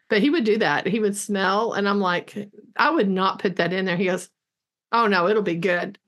but 0.10 0.22
he 0.22 0.30
would 0.30 0.46
do 0.46 0.58
that. 0.60 0.88
He 0.88 1.02
would 1.02 1.18
smell, 1.18 1.74
and 1.74 1.88
I'm 1.88 2.00
like, 2.00 2.50
I 2.78 2.90
would 2.90 3.10
not 3.10 3.40
put 3.40 3.58
that 3.58 3.74
in 3.74 3.84
there. 3.84 3.98
He 3.98 4.06
goes, 4.06 4.30
Oh 4.94 5.08
no, 5.08 5.28
it'll 5.28 5.44
be 5.44 5.56
good. 5.56 6.00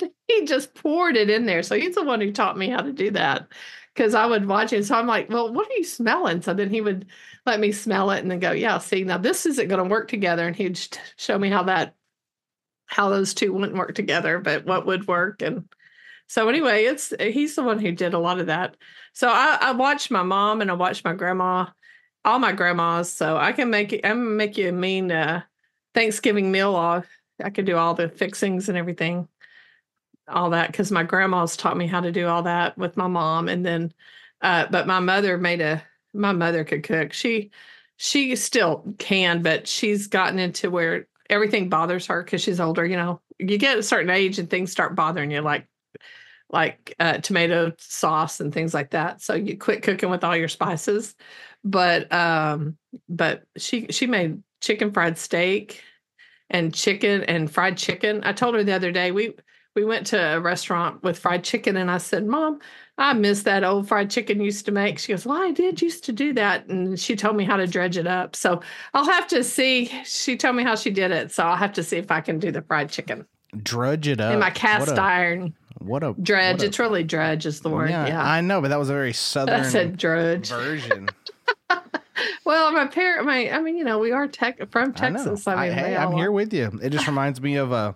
He 0.28 0.44
just 0.44 0.74
poured 0.74 1.16
it 1.16 1.30
in 1.30 1.46
there. 1.46 1.62
So 1.62 1.76
he's 1.76 1.94
the 1.94 2.02
one 2.02 2.20
who 2.20 2.32
taught 2.32 2.58
me 2.58 2.68
how 2.68 2.82
to 2.82 2.92
do 2.92 3.12
that 3.12 3.46
because 3.96 4.14
I 4.14 4.26
would 4.26 4.46
watch 4.46 4.72
it. 4.72 4.84
So 4.84 4.94
I'm 4.94 5.06
like, 5.06 5.30
Well, 5.30 5.52
what 5.52 5.68
are 5.68 5.74
you 5.74 5.84
smelling? 5.84 6.42
So 6.42 6.52
then 6.52 6.70
he 6.70 6.80
would 6.80 7.06
let 7.46 7.60
me 7.60 7.72
smell 7.72 8.10
it 8.10 8.20
and 8.20 8.30
then 8.30 8.40
go, 8.40 8.52
Yeah, 8.52 8.78
see, 8.78 9.04
now 9.04 9.18
this 9.18 9.46
isn't 9.46 9.68
going 9.68 9.82
to 9.82 9.88
work 9.88 10.08
together. 10.08 10.46
And 10.46 10.54
he'd 10.54 10.78
show 11.16 11.38
me 11.38 11.48
how 11.48 11.62
that, 11.64 11.94
how 12.86 13.08
those 13.08 13.34
two 13.34 13.52
wouldn't 13.52 13.78
work 13.78 13.94
together, 13.94 14.38
but 14.38 14.66
what 14.66 14.86
would 14.86 15.08
work. 15.08 15.42
And 15.42 15.64
so 16.28 16.48
anyway, 16.48 16.84
it's 16.84 17.12
he's 17.20 17.56
the 17.56 17.62
one 17.62 17.78
who 17.78 17.92
did 17.92 18.14
a 18.14 18.18
lot 18.18 18.40
of 18.40 18.46
that. 18.46 18.76
So 19.12 19.28
I, 19.28 19.58
I 19.60 19.72
watched 19.72 20.10
my 20.10 20.22
mom 20.22 20.60
and 20.60 20.70
I 20.70 20.74
watched 20.74 21.04
my 21.04 21.14
grandma, 21.14 21.66
all 22.24 22.38
my 22.38 22.52
grandmas. 22.52 23.12
So 23.12 23.36
I 23.36 23.52
can 23.52 23.70
make. 23.70 23.98
I'm 24.04 24.36
make 24.36 24.58
you 24.58 24.68
a 24.68 24.72
mean 24.72 25.10
uh, 25.10 25.42
Thanksgiving 25.94 26.50
meal. 26.52 26.74
Off. 26.74 27.06
I 27.42 27.50
can 27.50 27.64
do 27.64 27.76
all 27.76 27.94
the 27.94 28.08
fixings 28.08 28.68
and 28.68 28.78
everything, 28.78 29.28
all 30.28 30.50
that 30.50 30.72
because 30.72 30.90
my 30.90 31.02
grandma's 31.02 31.56
taught 31.56 31.76
me 31.76 31.86
how 31.86 32.00
to 32.00 32.12
do 32.12 32.26
all 32.26 32.42
that 32.44 32.76
with 32.76 32.96
my 32.96 33.06
mom. 33.06 33.48
And 33.48 33.64
then, 33.64 33.92
uh, 34.42 34.66
but 34.70 34.86
my 34.86 35.00
mother 35.00 35.38
made 35.38 35.60
a. 35.60 35.82
My 36.14 36.32
mother 36.32 36.64
could 36.64 36.82
cook. 36.82 37.12
She 37.12 37.50
she 37.98 38.36
still 38.36 38.94
can, 38.98 39.42
but 39.42 39.68
she's 39.68 40.06
gotten 40.06 40.38
into 40.38 40.70
where 40.70 41.08
everything 41.28 41.68
bothers 41.68 42.06
her 42.06 42.22
because 42.22 42.42
she's 42.42 42.60
older. 42.60 42.84
You 42.86 42.96
know, 42.96 43.20
you 43.38 43.58
get 43.58 43.78
a 43.78 43.82
certain 43.82 44.10
age 44.10 44.38
and 44.38 44.48
things 44.48 44.72
start 44.72 44.94
bothering 44.94 45.30
you, 45.30 45.40
like 45.42 45.66
like 46.50 46.94
uh, 47.00 47.18
tomato 47.18 47.72
sauce 47.78 48.40
and 48.40 48.52
things 48.52 48.72
like 48.72 48.90
that. 48.90 49.20
So 49.20 49.34
you 49.34 49.58
quit 49.58 49.82
cooking 49.82 50.10
with 50.10 50.24
all 50.24 50.36
your 50.36 50.48
spices. 50.48 51.14
But 51.64 52.12
um, 52.12 52.76
but 53.08 53.42
she 53.56 53.88
she 53.90 54.06
made 54.06 54.42
chicken 54.60 54.92
fried 54.92 55.18
steak 55.18 55.82
and 56.48 56.72
chicken 56.72 57.24
and 57.24 57.50
fried 57.50 57.76
chicken. 57.76 58.20
I 58.24 58.32
told 58.32 58.54
her 58.54 58.62
the 58.64 58.72
other 58.74 58.92
day 58.92 59.10
we 59.10 59.34
we 59.76 59.84
went 59.84 60.06
to 60.08 60.18
a 60.36 60.40
restaurant 60.40 61.02
with 61.04 61.18
fried 61.18 61.44
chicken 61.44 61.76
and 61.76 61.88
I 61.90 61.98
said, 61.98 62.26
"Mom, 62.26 62.58
I 62.98 63.12
miss 63.12 63.42
that 63.44 63.62
old 63.62 63.86
fried 63.86 64.10
chicken 64.10 64.40
used 64.40 64.64
to 64.66 64.72
make." 64.72 64.98
She 64.98 65.12
goes, 65.12 65.24
"Well, 65.24 65.40
I 65.40 65.52
did 65.52 65.80
used 65.80 66.02
to 66.06 66.12
do 66.12 66.32
that." 66.32 66.66
And 66.66 66.98
she 66.98 67.14
told 67.14 67.36
me 67.36 67.44
how 67.44 67.56
to 67.56 67.66
dredge 67.68 67.96
it 67.96 68.06
up. 68.08 68.34
So 68.34 68.60
I'll 68.94 69.04
have 69.04 69.28
to 69.28 69.44
see. 69.44 69.86
She 70.04 70.36
told 70.36 70.56
me 70.56 70.64
how 70.64 70.74
she 70.74 70.90
did 70.90 71.12
it. 71.12 71.30
So 71.30 71.44
I'll 71.44 71.56
have 71.56 71.74
to 71.74 71.82
see 71.84 71.98
if 71.98 72.10
I 72.10 72.20
can 72.20 72.38
do 72.40 72.50
the 72.50 72.62
fried 72.62 72.90
chicken. 72.90 73.26
Dredge 73.62 74.08
it 74.08 74.20
up. 74.20 74.32
in 74.32 74.40
my 74.40 74.46
What 74.46 74.54
cast 74.54 74.88
a- 74.88 75.00
iron 75.00 75.54
What 75.78 76.02
a 76.02 76.14
dredge. 76.20 76.56
what 76.56 76.62
a- 76.62 76.66
it's 76.66 76.78
really 76.78 77.04
dredge 77.04 77.46
is 77.46 77.60
the 77.60 77.68
word. 77.70 77.90
Yeah, 77.90 78.20
I 78.20 78.40
know, 78.40 78.60
but 78.60 78.68
that 78.68 78.78
was 78.78 78.90
a 78.90 78.94
very 78.94 79.12
southern 79.12 79.60
I 79.60 79.62
said 79.68 79.96
dredge. 79.96 80.48
version. 80.48 81.08
Well, 82.44 82.72
my 82.72 82.86
parent, 82.86 83.26
my 83.26 83.50
I 83.50 83.60
mean, 83.60 83.76
you 83.76 83.84
know, 83.84 83.98
we 83.98 84.12
are 84.12 84.26
tech 84.28 84.70
from 84.70 84.92
Texas. 84.94 85.46
I, 85.46 85.52
I, 85.54 85.68
mean, 85.68 85.78
hey, 85.78 85.96
I'm 85.96 86.12
all 86.12 86.16
here 86.16 86.30
with 86.30 86.54
you. 86.54 86.78
It 86.82 86.90
just 86.90 87.06
reminds 87.06 87.40
me 87.42 87.56
of 87.56 87.72
uh 87.72 87.92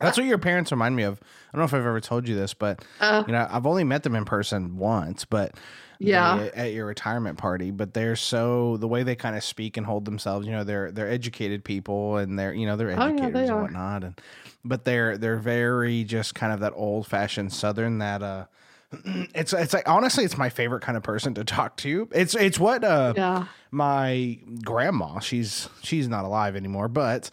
That's 0.00 0.16
what 0.16 0.26
your 0.26 0.38
parents 0.38 0.70
remind 0.70 0.94
me 0.94 1.02
of. 1.02 1.20
I 1.20 1.56
don't 1.56 1.60
know 1.60 1.64
if 1.64 1.74
I've 1.74 1.86
ever 1.86 2.00
told 2.00 2.28
you 2.28 2.34
this, 2.36 2.54
but 2.54 2.84
Uh, 3.00 3.24
you 3.26 3.32
know, 3.32 3.46
I've 3.50 3.66
only 3.66 3.84
met 3.84 4.02
them 4.04 4.14
in 4.14 4.24
person 4.24 4.76
once, 4.76 5.24
but 5.24 5.56
Yeah. 5.98 6.36
they- 6.38 6.50
at 6.52 6.72
your 6.72 6.86
retirement 6.86 7.36
party. 7.38 7.70
But 7.72 7.94
they're 7.94 8.14
so 8.14 8.76
the 8.76 8.86
way 8.86 9.02
they 9.02 9.16
kind 9.16 9.34
of 9.36 9.42
speak 9.42 9.76
and 9.76 9.84
hold 9.86 10.04
themselves. 10.04 10.46
You 10.46 10.52
know, 10.52 10.62
they're 10.64 10.92
they're 10.92 11.10
educated 11.10 11.64
people, 11.64 12.16
and 12.18 12.38
they're 12.38 12.52
you 12.52 12.66
know 12.66 12.76
they're 12.76 12.90
Oh, 12.90 13.06
yeah, 13.06 13.12
educators 13.14 13.32
they 13.32 13.46
and 13.48 13.60
whatnot, 13.62 14.04
and 14.04 14.20
but 14.64 14.84
they're 14.84 15.18
they're 15.18 15.36
very 15.38 16.04
just 16.04 16.34
kind 16.34 16.52
of 16.52 16.60
that 16.60 16.72
old 16.76 17.06
fashioned 17.06 17.52
Southern 17.52 17.98
that 17.98 18.22
uh. 18.22 18.44
It's 19.34 19.52
it's 19.52 19.74
like 19.74 19.88
honestly, 19.88 20.24
it's 20.24 20.38
my 20.38 20.48
favorite 20.48 20.80
kind 20.82 20.96
of 20.96 21.02
person 21.02 21.34
to 21.34 21.44
talk 21.44 21.76
to. 21.78 22.08
It's 22.12 22.34
it's 22.36 22.58
what 22.60 22.84
uh 22.84 23.14
yeah. 23.16 23.44
my 23.72 24.38
grandma 24.64 25.18
she's 25.18 25.68
she's 25.82 26.08
not 26.08 26.24
alive 26.24 26.56
anymore 26.56 26.88
but 26.88 27.28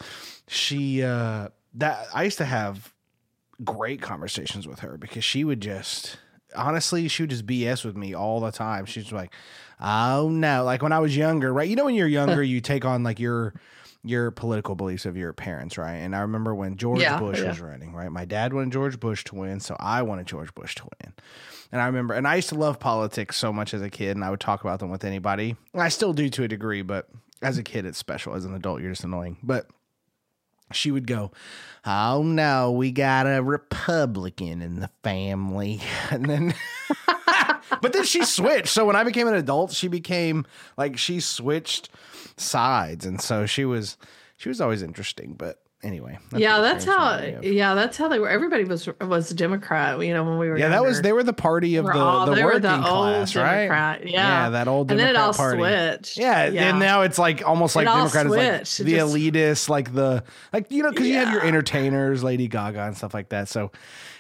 she 0.50 1.02
uh 1.02 1.48
that 1.76 2.08
i 2.14 2.24
used 2.24 2.38
to 2.38 2.46
have 2.46 2.94
great 3.64 4.02
conversations 4.02 4.68
with 4.68 4.80
her 4.80 4.98
because 4.98 5.24
she 5.24 5.44
would 5.44 5.62
just 5.62 6.18
honestly 6.56 7.08
she 7.08 7.24
would 7.24 7.30
just 7.30 7.46
bs 7.46 7.86
with 7.86 7.96
me 7.96 8.14
all 8.14 8.40
the 8.40 8.52
time 8.52 8.86
she's 8.86 9.12
like 9.12 9.34
oh 9.80 10.30
no 10.30 10.64
like 10.64 10.82
when 10.82 10.92
i 10.92 11.00
was 11.00 11.16
younger 11.16 11.54
right 11.54 11.70
you 11.70 11.76
know 11.76 11.86
when 11.86 11.96
you're 11.96 12.08
younger 12.22 12.42
you 12.44 12.60
take 12.62 12.84
on 12.86 13.04
like 13.04 13.20
your 13.20 13.54
your 14.04 14.30
political 14.30 14.76
beliefs 14.76 15.06
of 15.06 15.18
your 15.18 15.34
parents 15.34 15.78
right 15.78 15.96
and 15.96 16.16
i 16.16 16.20
remember 16.20 16.54
when 16.54 16.76
george 16.78 17.02
Yeah, 17.02 17.18
bush 17.20 17.40
yeah. 17.40 17.48
was 17.50 17.60
running 17.60 17.94
right 17.94 18.12
my 18.12 18.26
dad 18.26 18.54
wanted 18.54 18.72
george 18.72 19.00
bush 19.00 19.24
to 19.26 19.36
win 19.36 19.60
so 19.60 19.76
i 19.80 20.02
wanted 20.02 20.28
george 20.28 20.54
bush 20.54 20.76
to 20.76 20.84
win 21.02 21.14
and 21.72 21.82
I 21.82 21.88
remember, 21.88 22.14
and 22.14 22.26
I 22.28 22.36
used 22.36 22.50
to 22.50 22.56
love 22.56 22.80
politics 22.80 23.36
so 23.36 23.52
much 23.52 23.74
as 23.74 23.82
a 23.82 23.90
kid, 23.90 24.16
and 24.16 24.24
I 24.24 24.30
would 24.30 24.40
talk 24.40 24.62
about 24.62 24.80
them 24.80 24.92
with 24.92 25.04
anybody. 25.04 25.58
I 25.74 25.90
still 25.90 26.14
do 26.14 26.30
to 26.30 26.44
a 26.44 26.48
degree, 26.48 26.84
but 26.84 27.10
as 27.42 27.58
a 27.58 27.64
kid, 27.64 27.86
it's 27.86 27.98
special. 27.98 28.34
As 28.34 28.46
an 28.46 28.54
adult, 28.54 28.82
you're 28.82 28.92
just 28.92 29.04
annoying. 29.04 29.38
But 29.44 29.68
she 30.72 30.92
would 30.92 31.08
go, 31.08 31.32
Oh 31.86 32.24
no, 32.24 32.72
we 32.72 32.92
got 32.92 33.28
a 33.28 33.42
Republican 33.44 34.62
in 34.62 34.80
the 34.80 34.90
family. 35.04 35.82
And 36.12 36.26
then, 36.30 36.54
but 37.82 37.94
then 37.94 38.04
she 38.04 38.24
switched. 38.24 38.70
So 38.70 38.86
when 38.86 38.96
I 38.96 39.04
became 39.04 39.28
an 39.28 39.34
adult, 39.34 39.72
she 39.72 39.88
became 39.88 40.46
like 40.78 40.98
she 40.98 41.20
switched 41.20 41.90
sides. 42.38 43.06
And 43.06 43.22
so 43.22 43.46
she 43.46 43.66
was, 43.66 43.98
she 44.38 44.50
was 44.50 44.62
always 44.62 44.82
interesting. 44.82 45.34
But 45.34 45.62
anyway. 45.86 46.18
yeah, 46.36 46.60
that's 46.60 46.84
how. 46.84 47.16
reminded 47.16 47.42
me 47.42 47.50
of. 47.50 47.54
Yeah, 47.54 47.74
that's 47.76 47.98
how 47.98 48.08
they 48.10 48.20
were. 48.20 48.30
Everybody 48.30 48.66
was 48.66 48.90
was 49.00 49.32
a 49.32 49.36
Democrat. 49.36 50.00
You 50.00 50.14
know, 50.14 50.24
when 50.24 50.38
we 50.38 50.50
were. 50.50 50.58
Yeah, 50.58 50.70
that 50.70 50.84
was, 50.84 51.02
they 51.02 51.14
were 51.14 51.24
the 51.24 51.34
party 51.34 51.76
of 51.78 51.86
the, 51.86 51.94
all- 51.94 52.26
the 52.26 52.44
working 52.44 52.62
the 52.62 52.78
class, 52.78 53.36
right? 53.36 53.68
Democrat, 53.68 54.08
yeah. 54.08 54.50
that 54.50 54.68
old 54.68 54.92
and 54.92 55.00
then 55.00 55.14
Democrat 55.14 55.24
it 55.24 55.28
all 55.28 55.34
party. 55.34 55.60
switched. 55.60 56.18
Yeah, 56.18 56.44
and 56.44 56.80
now 56.80 57.02
it's 57.02 57.20
like 57.20 57.48
almost 57.48 57.76
like 57.76 57.86
Democrat 57.86 58.26
is 58.26 58.32
like 58.32 58.88
the 58.88 58.96
just- 58.96 59.16
elitist, 59.16 59.70
like 59.70 59.94
the 59.94 60.24
like 60.52 60.72
you 60.72 60.84
know 60.84 60.90
because 60.90 61.08
you 61.08 61.16
have 61.16 61.32
your 61.32 61.46
entertainers, 61.46 62.24
Lady 62.24 62.48
Gaga 62.48 62.82
and 62.82 62.98
stuff 62.98 63.14
like 63.14 63.30
that. 63.30 63.48
So 63.48 63.72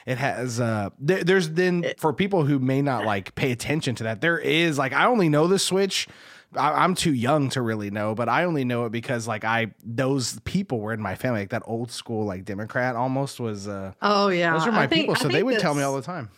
it 0.05 0.17
has 0.17 0.59
uh 0.59 0.89
there, 0.99 1.23
there's 1.23 1.49
then 1.49 1.85
for 1.97 2.13
people 2.13 2.45
who 2.45 2.59
may 2.59 2.81
not 2.81 3.05
like 3.05 3.33
pay 3.35 3.51
attention 3.51 3.95
to 3.95 4.03
that, 4.03 4.21
there 4.21 4.37
is 4.37 4.77
like 4.77 4.93
I 4.93 5.05
only 5.05 5.29
know 5.29 5.47
the 5.47 5.59
switch. 5.59 6.07
I, 6.55 6.83
I'm 6.83 6.95
too 6.95 7.13
young 7.13 7.49
to 7.49 7.61
really 7.61 7.91
know, 7.91 8.15
but 8.15 8.29
I 8.29 8.43
only 8.45 8.63
know 8.65 8.85
it 8.85 8.91
because 8.91 9.27
like 9.27 9.43
I 9.43 9.73
those 9.83 10.39
people 10.41 10.79
were 10.79 10.93
in 10.93 11.01
my 11.01 11.15
family, 11.15 11.41
like 11.41 11.49
that 11.49 11.63
old 11.65 11.91
school 11.91 12.25
like 12.25 12.45
Democrat 12.45 12.95
almost 12.95 13.39
was. 13.39 13.67
uh 13.67 13.93
oh 14.01 14.27
yeah, 14.29 14.53
Those 14.53 14.67
are 14.67 14.71
my 14.71 14.87
think- 14.87 15.01
people, 15.01 15.15
so 15.15 15.27
they 15.27 15.43
would 15.43 15.59
tell 15.59 15.73
me 15.75 15.83
all 15.83 15.95
the 15.95 16.01
time. 16.01 16.29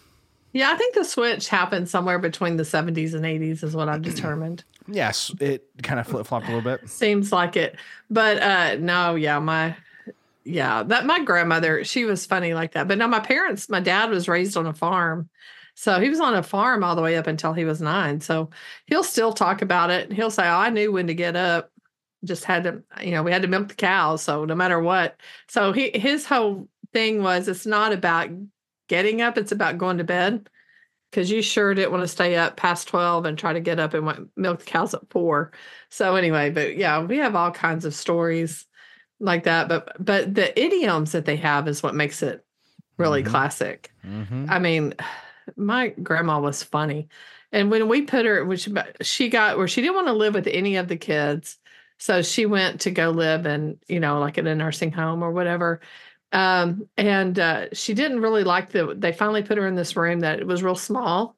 Yeah, 0.54 0.72
I 0.72 0.76
think 0.78 0.96
the 0.96 1.04
switch 1.04 1.50
happened 1.50 1.88
somewhere 1.90 2.18
between 2.18 2.58
the 2.58 2.64
70s 2.64 3.14
and 3.14 3.26
80s, 3.26 3.64
is 3.64 3.76
what 3.76 3.90
I've 3.90 4.02
determined. 4.14 4.64
Yes, 4.88 5.32
it 5.40 5.68
kind 5.84 6.00
of 6.00 6.08
flip 6.08 6.26
flopped 6.26 6.46
a 6.46 6.56
little 6.56 6.62
bit. 6.62 6.90
Seems 6.90 7.32
like 7.32 7.56
it, 7.58 7.76
but 8.10 8.42
uh 8.42 8.76
no, 8.78 9.16
yeah, 9.16 9.40
my 9.40 9.76
yeah, 10.46 10.82
that 10.84 11.06
my 11.06 11.20
grandmother, 11.24 11.84
she 11.84 12.06
was 12.06 12.26
funny 12.26 12.54
like 12.54 12.72
that. 12.72 12.88
But 12.88 12.98
no, 12.98 13.08
my 13.08 13.20
parents, 13.20 13.68
my 13.68 13.82
dad 13.82 14.10
was 14.10 14.30
raised 14.30 14.56
on 14.56 14.66
a 14.66 14.74
farm. 14.74 15.28
So 15.80 16.00
he 16.00 16.10
was 16.10 16.20
on 16.20 16.34
a 16.34 16.42
farm 16.42 16.84
all 16.84 16.96
the 16.96 17.04
way 17.04 17.18
up 17.18 17.28
until 17.28 17.54
he 17.54 17.64
was 17.64 17.80
nine. 17.82 18.20
So 18.20 18.50
he'll 18.88 19.04
still 19.04 19.32
talk 19.32 19.62
about 19.62 19.92
it. 19.92 20.12
He'll 20.12 20.32
say, 20.32 20.42
Oh, 20.48 20.58
I 20.58 20.72
knew 20.72 20.92
when 20.92 21.06
to 21.06 21.14
get 21.14 21.36
up. 21.36 21.72
Just 22.26 22.46
had 22.46 22.64
to, 22.64 22.82
you 23.04 23.12
know, 23.12 23.22
we 23.22 23.32
had 23.32 23.44
to 23.44 23.48
milk 23.48 23.68
the 23.68 23.76
cows. 23.76 24.24
So 24.24 24.44
no 24.44 24.56
matter 24.56 24.80
what. 24.80 25.18
So 25.48 25.72
he 25.74 25.92
his 25.94 26.26
whole 26.26 26.68
thing 26.94 27.22
was 27.22 27.48
it's 27.48 27.68
not 27.68 27.94
about 27.94 28.32
getting 28.90 29.22
up, 29.22 29.38
it's 29.38 29.52
about 29.52 29.78
going 29.78 30.00
to 30.00 30.04
bed. 30.04 30.50
Cause 31.12 31.30
you 31.30 31.44
sure 31.44 31.76
didn't 31.76 31.92
want 31.92 32.04
to 32.04 32.08
stay 32.08 32.36
up 32.36 32.58
past 32.58 32.88
12 32.88 33.26
and 33.26 33.38
try 33.38 33.54
to 33.54 33.60
get 33.60 33.80
up 33.80 33.94
and 33.94 34.04
wa- 34.06 34.18
milk 34.36 34.60
the 34.60 34.66
cows 34.66 34.96
at 34.96 35.08
four. 35.12 35.52
So 35.90 36.16
anyway, 36.16 36.50
but 36.50 36.76
yeah, 36.76 37.02
we 37.04 37.18
have 37.20 37.36
all 37.36 37.52
kinds 37.52 37.86
of 37.86 37.94
stories 37.94 38.66
like 39.20 39.44
that. 39.44 39.70
But 39.70 39.96
but 40.04 40.34
the 40.34 40.60
idioms 40.60 41.12
that 41.12 41.26
they 41.26 41.36
have 41.36 41.68
is 41.68 41.84
what 41.84 41.94
makes 41.94 42.24
it 42.24 42.44
really 42.98 43.22
Mhm. 43.24 43.28
classic. 43.28 43.92
Mm-hmm. 44.04 44.48
I 44.50 44.58
mean, 44.60 44.96
my 45.56 45.90
grandma 45.90 46.40
was 46.40 46.64
funny. 46.64 47.08
And 47.52 47.72
when 47.72 47.88
we 47.88 48.02
put 48.02 48.26
her, 48.26 48.44
which 48.44 48.70
she 49.02 49.30
got 49.30 49.58
where 49.58 49.68
she 49.68 49.82
didn't 49.82 49.96
want 49.96 50.08
to 50.08 50.14
live 50.14 50.34
with 50.34 50.48
any 50.48 50.76
of 50.76 50.88
the 50.88 50.98
kids. 50.98 51.58
So 51.98 52.22
she 52.22 52.46
went 52.46 52.82
to 52.82 52.92
go 52.92 53.10
live 53.10 53.46
in, 53.46 53.80
you 53.88 54.00
know, 54.00 54.20
like 54.20 54.38
in 54.38 54.46
a 54.48 54.56
nursing 54.56 54.92
home 54.92 55.24
or 55.24 55.32
whatever. 55.32 55.80
Um, 56.32 56.88
and 56.98 57.40
uh, 57.40 57.68
she 57.74 57.94
didn't 57.94 58.22
really 58.22 58.44
like 58.44 58.70
the, 58.70 58.94
they 58.96 59.14
finally 59.14 59.44
put 59.44 59.58
her 59.58 59.66
in 59.66 59.76
this 59.76 59.96
room 59.96 60.20
that 60.20 60.40
it 60.40 60.48
was 60.48 60.62
real 60.62 60.76
small. 60.76 61.36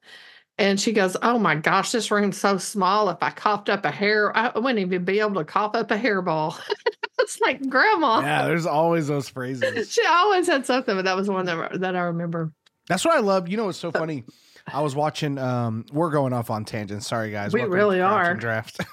And 0.58 0.78
she 0.78 0.92
goes, 0.92 1.16
Oh 1.22 1.38
my 1.38 1.54
gosh, 1.54 1.90
this 1.92 2.10
room's 2.10 2.36
so 2.36 2.58
small. 2.58 3.08
If 3.08 3.22
I 3.22 3.30
coughed 3.30 3.70
up 3.70 3.86
a 3.86 3.90
hair, 3.90 4.36
I 4.36 4.58
wouldn't 4.58 4.80
even 4.80 5.04
be 5.04 5.20
able 5.20 5.36
to 5.36 5.44
cough 5.44 5.74
up 5.74 5.90
a 5.90 5.96
hairball. 5.96 6.60
it's 7.18 7.40
like, 7.40 7.66
Grandma. 7.70 8.20
Yeah, 8.20 8.46
there's 8.46 8.66
always 8.66 9.08
those 9.08 9.28
phrases. 9.28 9.90
She 9.90 10.04
always 10.06 10.46
had 10.46 10.66
something, 10.66 10.96
but 10.96 11.06
that 11.06 11.16
was 11.16 11.30
one 11.30 11.46
that, 11.46 11.80
that 11.80 11.96
I 11.96 12.00
remember. 12.00 12.52
That's 12.88 13.04
what 13.04 13.14
I 13.16 13.20
love. 13.20 13.48
You 13.48 13.56
know 13.56 13.66
what's 13.66 13.78
so 13.78 13.92
funny? 13.92 14.24
I 14.66 14.80
was 14.82 14.94
watching. 14.96 15.38
Um, 15.38 15.86
we're 15.92 16.10
going 16.10 16.32
off 16.32 16.50
on 16.50 16.64
tangents. 16.64 17.06
Sorry, 17.06 17.30
guys. 17.30 17.52
We 17.52 17.60
Welcome 17.60 17.74
really 17.74 18.00
are. 18.00 18.34
Draft. 18.34 18.80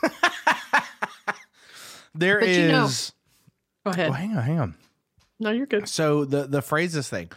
there 2.15 2.39
But 2.39 2.50
is. 2.50 2.58
you 2.58 2.67
know- 2.72 2.89
Go 3.86 3.91
ahead. 3.91 4.10
oh, 4.10 4.13
hang 4.13 4.36
on, 4.36 4.44
hang 4.44 4.60
on. 4.60 4.75
No, 5.39 5.51
you're 5.51 5.65
good. 5.65 5.88
So 5.88 6.25
the 6.25 6.46
the 6.48 6.62
phrases 6.62 7.08
thing. 7.10 7.32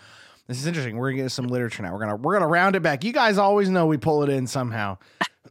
This 0.48 0.58
is 0.58 0.66
interesting. 0.66 0.96
We're 0.96 1.10
gonna 1.12 1.22
get 1.24 1.30
some 1.30 1.46
literature 1.46 1.82
now. 1.82 1.92
We're 1.92 2.00
gonna 2.00 2.16
we're 2.16 2.32
gonna 2.32 2.48
round 2.48 2.74
it 2.76 2.82
back. 2.82 3.04
You 3.04 3.12
guys 3.12 3.38
always 3.38 3.68
know 3.68 3.86
we 3.86 3.98
pull 3.98 4.22
it 4.24 4.28
in 4.30 4.46
somehow. 4.48 4.98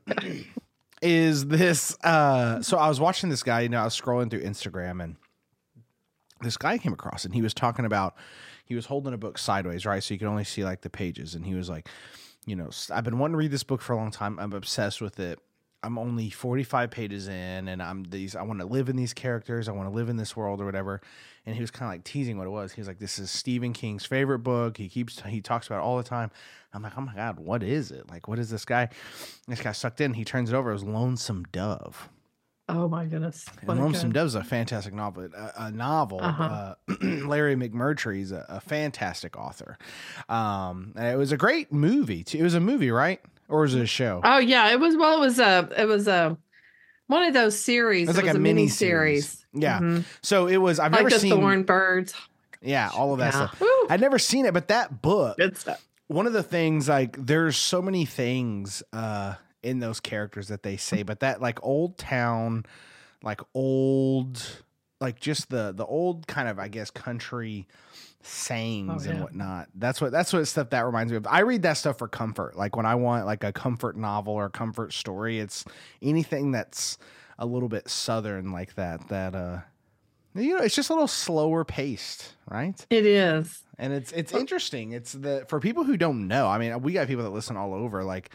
is 1.02 1.48
this 1.48 1.96
uh 2.04 2.62
so 2.62 2.78
I 2.78 2.90
was 2.90 3.00
watching 3.00 3.30
this 3.30 3.44
guy, 3.44 3.62
you 3.62 3.70
know, 3.70 3.80
I 3.80 3.86
was 3.86 4.00
scrolling 4.00 4.30
through 4.30 4.42
Instagram 4.42 5.02
and 5.02 5.16
this 6.42 6.58
guy 6.58 6.78
came 6.78 6.92
across 6.92 7.24
and 7.24 7.34
he 7.34 7.42
was 7.42 7.54
talking 7.54 7.86
about 7.86 8.16
he 8.70 8.76
was 8.76 8.86
holding 8.86 9.14
a 9.14 9.18
book 9.18 9.40
sideways, 9.40 9.84
right? 9.84 10.02
So 10.02 10.14
you 10.14 10.20
could 10.20 10.28
only 10.28 10.44
see 10.44 10.64
like 10.64 10.82
the 10.82 10.92
pages 10.92 11.34
and 11.34 11.44
he 11.44 11.56
was 11.56 11.70
like, 11.70 11.90
you 12.46 12.56
know, 12.56 12.70
I've 12.92 13.04
been 13.04 13.18
wanting 13.18 13.34
to 13.34 13.38
read 13.40 13.52
this 13.52 13.64
book 13.64 13.82
for 13.82 13.94
a 13.94 13.98
long 13.98 14.12
time. 14.12 14.38
I'm 14.40 14.54
obsessed 14.54 15.02
with 15.02 15.20
it. 15.20 15.40
I'm 15.82 15.98
only 15.98 16.30
45 16.30 16.92
pages 16.92 17.28
in 17.28 17.68
and 17.68 17.82
I'm 17.82 18.04
these 18.04 18.36
I 18.36 18.44
want 18.44 18.60
to 18.60 18.68
live 18.68 18.88
in 18.88 18.96
these 18.96 19.14
characters. 19.14 19.68
I 19.68 19.72
want 19.72 19.90
to 19.90 19.96
live 19.96 20.08
in 20.08 20.18
this 20.18 20.36
world 20.36 20.62
or 20.62 20.66
whatever. 20.66 21.02
And 21.48 21.56
he 21.56 21.62
was 21.62 21.72
kind 21.72 21.90
of 21.90 21.94
like 21.96 22.04
teasing 22.04 22.38
what 22.38 22.46
it 22.46 22.52
was. 22.52 22.72
He 22.74 22.82
was 22.82 22.88
like, 22.88 23.00
This 23.00 23.18
is 23.18 23.32
Stephen 23.32 23.74
King's 23.74 24.06
favorite 24.06 24.40
book. 24.40 24.78
He 24.78 24.88
keeps 24.88 25.20
he 25.22 25.42
talks 25.42 25.66
about 25.66 25.80
it 25.80 25.84
all 25.84 25.98
the 25.98 26.04
time. 26.04 26.30
I'm 26.72 26.84
like, 26.84 26.96
Oh 26.96 27.02
my 27.02 27.16
God, 27.16 27.40
what 27.40 27.64
is 27.64 27.90
it? 27.90 28.08
Like, 28.08 28.28
what 28.28 28.38
is 28.38 28.52
this 28.52 28.66
guy? 28.66 28.90
This 29.48 29.62
guy 29.62 29.72
sucked 29.72 30.00
in. 30.00 30.14
He 30.14 30.26
turns 30.26 30.52
it 30.52 30.56
over. 30.56 30.70
It 30.70 30.74
was 30.74 30.84
Lonesome 30.84 31.46
Dove. 31.52 32.08
Oh 32.70 32.88
my 32.88 33.06
goodness. 33.06 33.46
What 33.66 33.74
And 33.76 33.84
Lonesome 33.86 34.10
good- 34.10 34.20
Dove 34.20 34.28
is 34.28 34.36
a 34.36 34.44
fantastic 34.44 34.94
novel. 34.94 35.28
A, 35.36 35.54
a 35.58 35.72
novel. 35.72 36.22
Uh-huh. 36.22 36.44
Uh, 36.44 36.76
Larry 37.02 37.56
McMurtry 37.56 38.22
is 38.22 38.32
a, 38.32 38.46
a 38.48 38.62
fantastic 38.62 39.36
author. 39.38 39.78
Um, 40.30 40.94
and 40.96 41.08
it 41.08 41.18
was 41.18 41.32
a 41.32 41.38
great 41.38 41.72
movie. 41.74 42.24
Too. 42.24 42.38
It 42.38 42.44
was 42.44 42.54
a 42.54 42.60
movie, 42.60 42.92
right? 42.92 43.20
Or 43.48 43.62
was 43.62 43.74
it 43.76 43.82
a 43.82 43.88
show? 43.88 44.22
Oh 44.24 44.38
yeah, 44.38 44.72
it 44.72 44.80
was. 44.80 44.96
Well, 44.96 45.18
it 45.18 45.20
was 45.20 45.40
a. 45.40 45.70
It 45.78 45.86
was 45.86 46.08
a. 46.08 46.38
One 47.08 47.24
of 47.24 47.34
those 47.34 47.60
series. 47.60 48.08
It 48.08 48.16
was 48.16 48.18
like 48.18 48.28
a 48.28 48.38
mini 48.38 48.54
mini-series. 48.54 49.44
Yeah. 49.54 49.80
Mhm. 49.80 50.04
So 50.22 50.46
it 50.48 50.58
was. 50.58 50.78
I've 50.80 50.92
Like 50.92 51.00
never 51.02 51.10
the 51.10 51.20
seen. 51.20 51.32
Thorn 51.32 51.64
Birds. 51.64 52.14
Yeah, 52.62 52.92
all 52.94 53.14
of 53.14 53.20
that 53.20 53.34
Yeah. 53.34 53.48
stuff. 53.48 53.60
Woo, 53.62 53.68
I'd 53.90 54.02
never 54.02 54.20
seen 54.20 54.46
it, 54.46 54.54
but 54.54 54.68
that 54.68 55.02
book. 55.02 55.38
good 55.38 55.58
stuff. 55.58 55.84
one 56.08 56.28
of 56.28 56.34
the 56.34 56.44
things 56.44 56.88
like 56.90 57.16
there's 57.26 57.56
so 57.58 57.82
many 57.82 58.04
things 58.06 58.84
uh 58.94 59.34
in 59.64 59.80
those 59.80 60.00
characters 60.00 60.48
that 60.48 60.64
they 60.64 60.78
say 60.78 61.04
but 61.04 61.20
that 61.20 61.42
like 61.42 61.60
old 61.64 61.98
town 61.98 62.66
like 63.24 63.42
old 63.54 64.42
like 65.02 65.20
just 65.20 65.50
the 65.50 65.74
the 65.76 65.86
old 65.86 66.28
kind 66.28 66.48
of 66.48 66.60
i 66.60 66.68
guess 66.68 66.90
country 66.92 67.68
sayings 68.22 69.08
Oh, 69.08 69.10
and 69.10 69.22
whatnot. 69.22 69.70
That's 69.76 70.02
what 70.02 70.12
that's 70.12 70.34
what 70.34 70.46
stuff 70.46 70.72
that 70.72 70.86
reminds 70.86 71.12
me 71.12 71.18
of. 71.18 71.26
I 71.26 71.40
read 71.40 71.62
that 71.62 71.78
stuff 71.78 72.00
for 72.00 72.08
comfort. 72.10 72.58
Like 72.58 72.76
when 72.76 72.86
i 72.86 72.96
want 72.96 73.26
like 73.26 73.44
a 73.46 73.54
comfort 73.54 73.96
novel 73.96 74.34
or 74.34 74.46
a 74.46 74.50
comfort 74.50 74.92
story 74.94 75.40
it's 75.40 75.64
anything 76.02 76.52
that's 76.52 76.98
a 77.38 77.46
little 77.46 77.70
bit 77.70 77.90
southern 77.90 78.52
like 78.52 78.76
that 78.76 79.08
that 79.08 79.34
uh 79.36 79.60
You 80.36 80.58
know, 80.58 80.64
it's 80.64 80.76
just 80.76 80.90
a 80.90 80.94
little 80.94 81.08
slower 81.08 81.66
paced, 81.66 82.36
right? 82.50 82.86
It 82.90 83.06
is. 83.06 83.64
And 83.78 83.94
it's 83.94 84.12
it's 84.12 84.34
interesting. 84.34 84.92
It's 84.92 85.14
the 85.14 85.46
for 85.48 85.60
people 85.60 85.84
who 85.84 85.98
don't 85.98 86.28
know. 86.28 86.48
I 86.48 86.58
mean, 86.58 86.82
we 86.82 86.94
got 86.94 87.08
people 87.08 87.24
that 87.24 87.32
listen 87.32 87.58
all 87.58 87.74
over. 87.74 88.04
Like 88.04 88.32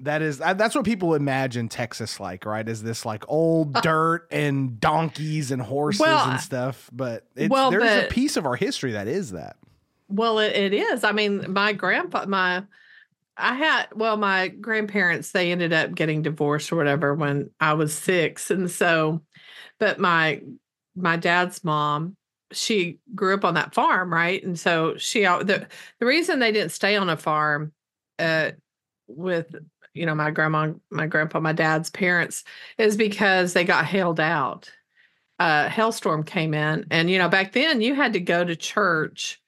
that 0.00 0.22
is 0.22 0.38
that's 0.38 0.74
what 0.74 0.84
people 0.84 1.14
imagine 1.14 1.68
Texas 1.68 2.18
like, 2.18 2.46
right? 2.46 2.66
Is 2.66 2.82
this 2.82 3.04
like 3.04 3.24
old 3.28 3.76
uh, 3.76 3.80
dirt 3.82 4.28
and 4.30 4.80
donkeys 4.80 5.50
and 5.50 5.60
horses 5.60 6.00
Well, 6.00 6.30
and 6.30 6.40
stuff? 6.40 6.88
But 6.92 7.26
it's, 7.36 7.50
well, 7.50 7.70
there's 7.70 8.04
a 8.04 8.08
piece 8.08 8.36
of 8.36 8.46
our 8.46 8.56
history 8.56 8.92
that 8.92 9.08
is 9.08 9.32
that. 9.32 9.56
Well, 10.08 10.38
it, 10.38 10.52
it 10.54 10.74
is. 10.74 11.04
I 11.04 11.12
mean, 11.12 11.52
my 11.52 11.72
grandpa, 11.72 12.26
my, 12.26 12.64
I 13.36 13.54
had, 13.54 13.86
well, 13.94 14.18
my 14.18 14.48
grandparents, 14.48 15.32
they 15.32 15.50
ended 15.50 15.72
up 15.72 15.94
getting 15.94 16.20
divorced 16.20 16.70
or 16.70 16.76
whatever 16.76 17.14
when 17.14 17.50
I 17.58 17.72
was 17.72 17.94
six. 17.94 18.50
And 18.50 18.70
so, 18.70 19.22
but 19.78 19.98
my, 19.98 20.42
my 20.94 21.16
dad's 21.16 21.64
mom, 21.64 22.16
she 22.52 22.98
grew 23.14 23.34
up 23.34 23.44
on 23.44 23.54
that 23.54 23.74
farm, 23.74 24.12
right? 24.12 24.42
And 24.44 24.58
so 24.58 24.96
she, 24.96 25.22
the, 25.22 25.66
the 25.98 26.06
reason 26.06 26.38
they 26.38 26.52
didn't 26.52 26.72
stay 26.72 26.96
on 26.96 27.08
a 27.08 27.16
farm, 27.16 27.72
uh, 28.18 28.52
with, 29.06 29.54
you 29.94 30.06
know, 30.06 30.14
my 30.14 30.30
grandma, 30.30 30.72
my 30.90 31.06
grandpa, 31.06 31.40
my 31.40 31.52
dad's 31.52 31.90
parents 31.90 32.44
is 32.78 32.96
because 32.96 33.52
they 33.52 33.64
got 33.64 33.84
hailed 33.84 34.20
out. 34.20 34.70
Uh, 35.38 35.68
hailstorm 35.68 36.22
came 36.22 36.54
in 36.54 36.86
and, 36.90 37.10
you 37.10 37.18
know, 37.18 37.28
back 37.28 37.52
then 37.52 37.80
you 37.80 37.94
had 37.94 38.12
to 38.12 38.20
go 38.20 38.44
to 38.44 38.54
church 38.54 39.40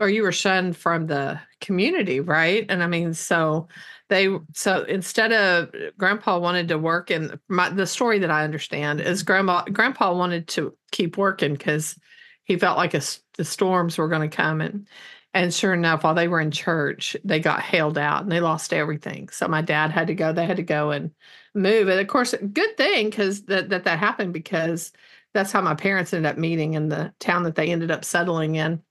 or 0.00 0.08
you 0.08 0.22
were 0.22 0.32
shunned 0.32 0.76
from 0.76 1.06
the 1.06 1.38
community, 1.60 2.20
right? 2.20 2.66
And 2.68 2.82
I 2.82 2.86
mean, 2.86 3.14
so 3.14 3.68
they 4.08 4.28
so 4.54 4.82
instead 4.84 5.32
of 5.32 5.72
grandpa 5.96 6.38
wanted 6.38 6.68
to 6.68 6.78
work 6.78 7.10
and 7.10 7.38
my 7.48 7.70
the 7.70 7.86
story 7.86 8.18
that 8.18 8.30
I 8.30 8.44
understand 8.44 9.00
is 9.00 9.22
grandma 9.22 9.62
grandpa 9.64 10.14
wanted 10.14 10.48
to 10.48 10.76
keep 10.90 11.16
working 11.16 11.52
because 11.54 11.96
he 12.44 12.56
felt 12.56 12.76
like 12.76 12.94
a 12.94 13.02
the 13.36 13.44
storms 13.44 13.96
were 13.96 14.08
going 14.08 14.28
to 14.28 14.36
come 14.36 14.60
and 14.60 14.86
and 15.34 15.52
sure 15.52 15.72
enough, 15.72 16.04
while 16.04 16.14
they 16.14 16.28
were 16.28 16.40
in 16.40 16.50
church, 16.50 17.16
they 17.24 17.40
got 17.40 17.62
hailed 17.62 17.96
out 17.96 18.22
and 18.22 18.30
they 18.30 18.40
lost 18.40 18.72
everything. 18.72 19.30
So 19.30 19.48
my 19.48 19.62
dad 19.62 19.90
had 19.90 20.08
to 20.08 20.14
go. 20.14 20.32
They 20.32 20.44
had 20.44 20.58
to 20.58 20.62
go 20.62 20.90
and 20.90 21.10
move. 21.54 21.88
And 21.88 21.98
of 21.98 22.06
course, 22.06 22.34
good 22.52 22.76
thing 22.76 23.08
because 23.08 23.42
that, 23.44 23.70
that 23.70 23.84
that 23.84 23.98
happened 23.98 24.34
because 24.34 24.92
that's 25.32 25.50
how 25.50 25.62
my 25.62 25.74
parents 25.74 26.12
ended 26.12 26.30
up 26.30 26.36
meeting 26.36 26.74
in 26.74 26.90
the 26.90 27.14
town 27.18 27.44
that 27.44 27.54
they 27.54 27.68
ended 27.68 27.90
up 27.90 28.04
settling 28.04 28.56
in. 28.56 28.82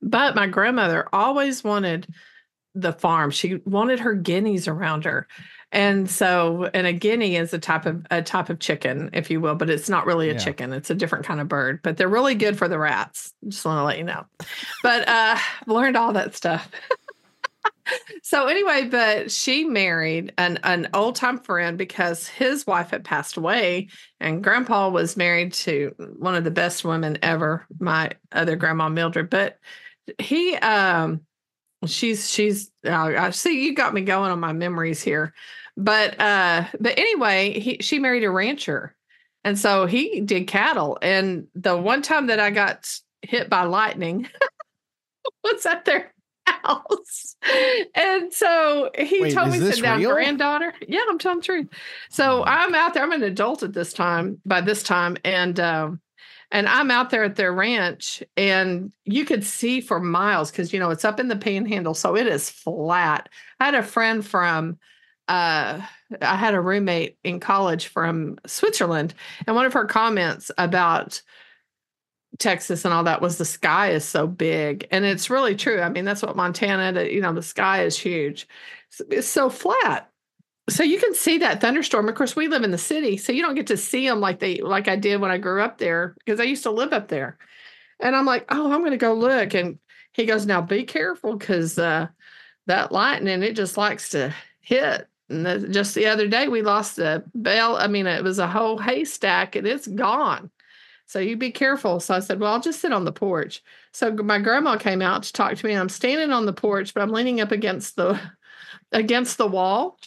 But 0.00 0.36
my 0.36 0.46
grandmother 0.46 1.08
always 1.12 1.64
wanted 1.64 2.06
the 2.80 2.92
farm. 2.92 3.30
She 3.30 3.56
wanted 3.64 4.00
her 4.00 4.14
guineas 4.14 4.68
around 4.68 5.04
her. 5.04 5.26
And 5.70 6.08
so, 6.10 6.70
and 6.72 6.86
a 6.86 6.92
guinea 6.94 7.36
is 7.36 7.52
a 7.52 7.58
type 7.58 7.84
of 7.84 8.06
a 8.10 8.22
type 8.22 8.48
of 8.48 8.58
chicken, 8.58 9.10
if 9.12 9.30
you 9.30 9.40
will, 9.40 9.54
but 9.54 9.68
it's 9.68 9.88
not 9.88 10.06
really 10.06 10.30
a 10.30 10.34
Yeah. 10.34 10.38
chicken. 10.38 10.72
It's 10.72 10.90
a 10.90 10.94
different 10.94 11.26
kind 11.26 11.40
of 11.40 11.48
bird, 11.48 11.80
but 11.82 11.96
they're 11.98 12.08
really 12.08 12.34
good 12.34 12.56
for 12.56 12.68
the 12.68 12.78
rats. 12.78 13.34
Just 13.46 13.64
want 13.66 13.78
to 13.78 13.84
let 13.84 13.98
you 13.98 14.04
know. 14.04 14.24
But 14.82 15.08
uh 15.08 15.36
I've 15.38 15.68
learned 15.68 15.96
all 15.96 16.12
that 16.14 16.34
stuff. 16.34 16.70
so 18.22 18.46
anyway, 18.46 18.88
but 18.90 19.30
she 19.30 19.64
married 19.64 20.32
an 20.38 20.58
an 20.62 20.88
old 20.94 21.16
time 21.16 21.38
friend 21.38 21.78
because 21.78 22.26
his 22.26 22.66
wife 22.66 22.90
had 22.90 23.04
passed 23.04 23.36
away 23.36 23.88
and 24.20 24.42
grandpa 24.42 24.88
was 24.88 25.16
married 25.16 25.52
to 25.52 25.94
one 26.18 26.34
of 26.34 26.44
the 26.44 26.50
best 26.50 26.84
women 26.84 27.18
ever, 27.22 27.66
my 27.78 28.10
other 28.32 28.56
grandma 28.56 28.88
Mildred. 28.88 29.30
But 29.30 29.58
he 30.18 30.56
um 30.56 31.22
she's 31.86 32.30
she's 32.30 32.70
uh, 32.86 33.12
I 33.18 33.30
see 33.30 33.64
you 33.64 33.74
got 33.74 33.94
me 33.94 34.00
going 34.02 34.30
on 34.30 34.40
my 34.40 34.52
memories 34.52 35.02
here. 35.02 35.34
But 35.76 36.18
uh 36.20 36.64
but 36.80 36.98
anyway, 36.98 37.58
he 37.58 37.78
she 37.80 37.98
married 37.98 38.24
a 38.24 38.30
rancher. 38.30 38.94
And 39.44 39.58
so 39.58 39.86
he 39.86 40.20
did 40.20 40.46
cattle 40.48 40.98
and 41.00 41.46
the 41.54 41.76
one 41.76 42.02
time 42.02 42.26
that 42.26 42.40
I 42.40 42.50
got 42.50 42.90
hit 43.22 43.48
by 43.48 43.62
lightning 43.62 44.28
was 45.44 45.64
at 45.64 45.84
their 45.84 46.12
house. 46.46 47.36
And 47.94 48.32
so 48.32 48.90
he 48.98 49.22
Wait, 49.22 49.34
told 49.34 49.50
me, 49.50 49.58
sit 49.58 49.82
down, 49.82 49.98
real? 49.98 50.12
granddaughter. 50.12 50.74
Yeah, 50.86 51.00
I'm 51.08 51.18
telling 51.18 51.38
the 51.38 51.44
truth. 51.44 51.68
So 52.10 52.44
I'm 52.44 52.74
out 52.74 52.94
there. 52.94 53.02
I'm 53.02 53.12
an 53.12 53.22
adult 53.22 53.62
at 53.62 53.72
this 53.72 53.92
time, 53.92 54.40
by 54.44 54.60
this 54.60 54.82
time. 54.82 55.16
And 55.24 55.58
um, 55.60 56.00
and 56.50 56.68
I'm 56.68 56.90
out 56.90 57.10
there 57.10 57.24
at 57.24 57.36
their 57.36 57.52
ranch, 57.52 58.22
and 58.36 58.92
you 59.04 59.24
could 59.24 59.44
see 59.44 59.80
for 59.80 60.00
miles 60.00 60.50
because 60.50 60.72
you 60.72 60.80
know 60.80 60.90
it's 60.90 61.04
up 61.04 61.20
in 61.20 61.28
the 61.28 61.36
panhandle, 61.36 61.94
so 61.94 62.16
it 62.16 62.26
is 62.26 62.50
flat. 62.50 63.28
I 63.60 63.66
had 63.66 63.74
a 63.74 63.82
friend 63.82 64.24
from 64.26 64.78
uh 65.28 65.80
I 66.22 66.36
had 66.36 66.54
a 66.54 66.60
roommate 66.60 67.18
in 67.24 67.40
college 67.40 67.88
from 67.88 68.38
Switzerland, 68.46 69.14
and 69.46 69.56
one 69.56 69.66
of 69.66 69.74
her 69.74 69.84
comments 69.84 70.50
about 70.58 71.20
Texas 72.38 72.84
and 72.84 72.94
all 72.94 73.04
that 73.04 73.20
was 73.20 73.38
the 73.38 73.44
sky 73.44 73.90
is 73.90 74.04
so 74.04 74.26
big. 74.26 74.86
And 74.90 75.04
it's 75.04 75.30
really 75.30 75.56
true. 75.56 75.80
I 75.80 75.88
mean, 75.88 76.04
that's 76.04 76.22
what 76.22 76.36
Montana, 76.36 77.04
you 77.04 77.20
know, 77.20 77.32
the 77.32 77.42
sky 77.42 77.84
is 77.84 77.98
huge. 77.98 78.46
It's 79.10 79.28
so 79.28 79.50
flat. 79.50 80.07
So 80.68 80.82
you 80.82 80.98
can 80.98 81.14
see 81.14 81.38
that 81.38 81.60
thunderstorm. 81.60 82.08
Of 82.08 82.14
course, 82.14 82.36
we 82.36 82.48
live 82.48 82.62
in 82.62 82.70
the 82.70 82.78
city, 82.78 83.16
so 83.16 83.32
you 83.32 83.42
don't 83.42 83.54
get 83.54 83.68
to 83.68 83.76
see 83.76 84.06
them 84.06 84.20
like 84.20 84.38
they 84.38 84.58
like 84.58 84.86
I 84.86 84.96
did 84.96 85.20
when 85.20 85.30
I 85.30 85.38
grew 85.38 85.62
up 85.62 85.78
there 85.78 86.14
because 86.18 86.40
I 86.40 86.44
used 86.44 86.64
to 86.64 86.70
live 86.70 86.92
up 86.92 87.08
there. 87.08 87.38
And 88.00 88.14
I'm 88.14 88.26
like, 88.26 88.44
oh, 88.50 88.70
I'm 88.72 88.80
going 88.80 88.92
to 88.92 88.96
go 88.96 89.14
look. 89.14 89.54
And 89.54 89.78
he 90.12 90.26
goes, 90.26 90.46
now 90.46 90.60
be 90.60 90.84
careful 90.84 91.36
because 91.36 91.78
uh, 91.78 92.08
that 92.66 92.92
lightning 92.92 93.42
it 93.42 93.54
just 93.54 93.76
likes 93.76 94.10
to 94.10 94.34
hit. 94.60 95.08
And 95.28 95.44
the, 95.44 95.68
just 95.68 95.94
the 95.94 96.06
other 96.06 96.28
day, 96.28 96.48
we 96.48 96.62
lost 96.62 96.98
a 96.98 97.24
bell. 97.34 97.76
I 97.76 97.86
mean, 97.86 98.06
it 98.06 98.22
was 98.22 98.38
a 98.38 98.46
whole 98.46 98.78
haystack, 98.78 99.56
and 99.56 99.66
it's 99.66 99.86
gone. 99.86 100.50
So 101.06 101.18
you 101.18 101.36
be 101.36 101.50
careful. 101.50 102.00
So 102.00 102.14
I 102.14 102.20
said, 102.20 102.38
Well, 102.38 102.52
I'll 102.52 102.60
just 102.60 102.80
sit 102.80 102.92
on 102.92 103.06
the 103.06 103.12
porch. 103.12 103.62
So 103.92 104.12
my 104.12 104.38
grandma 104.38 104.76
came 104.76 105.00
out 105.00 105.22
to 105.22 105.32
talk 105.32 105.56
to 105.56 105.66
me. 105.66 105.72
And 105.72 105.80
I'm 105.80 105.88
standing 105.88 106.30
on 106.30 106.44
the 106.44 106.52
porch, 106.52 106.92
but 106.92 107.02
I'm 107.02 107.10
leaning 107.10 107.40
up 107.40 107.50
against 107.50 107.96
the 107.96 108.20
against 108.92 109.38
the 109.38 109.46
wall. 109.46 109.98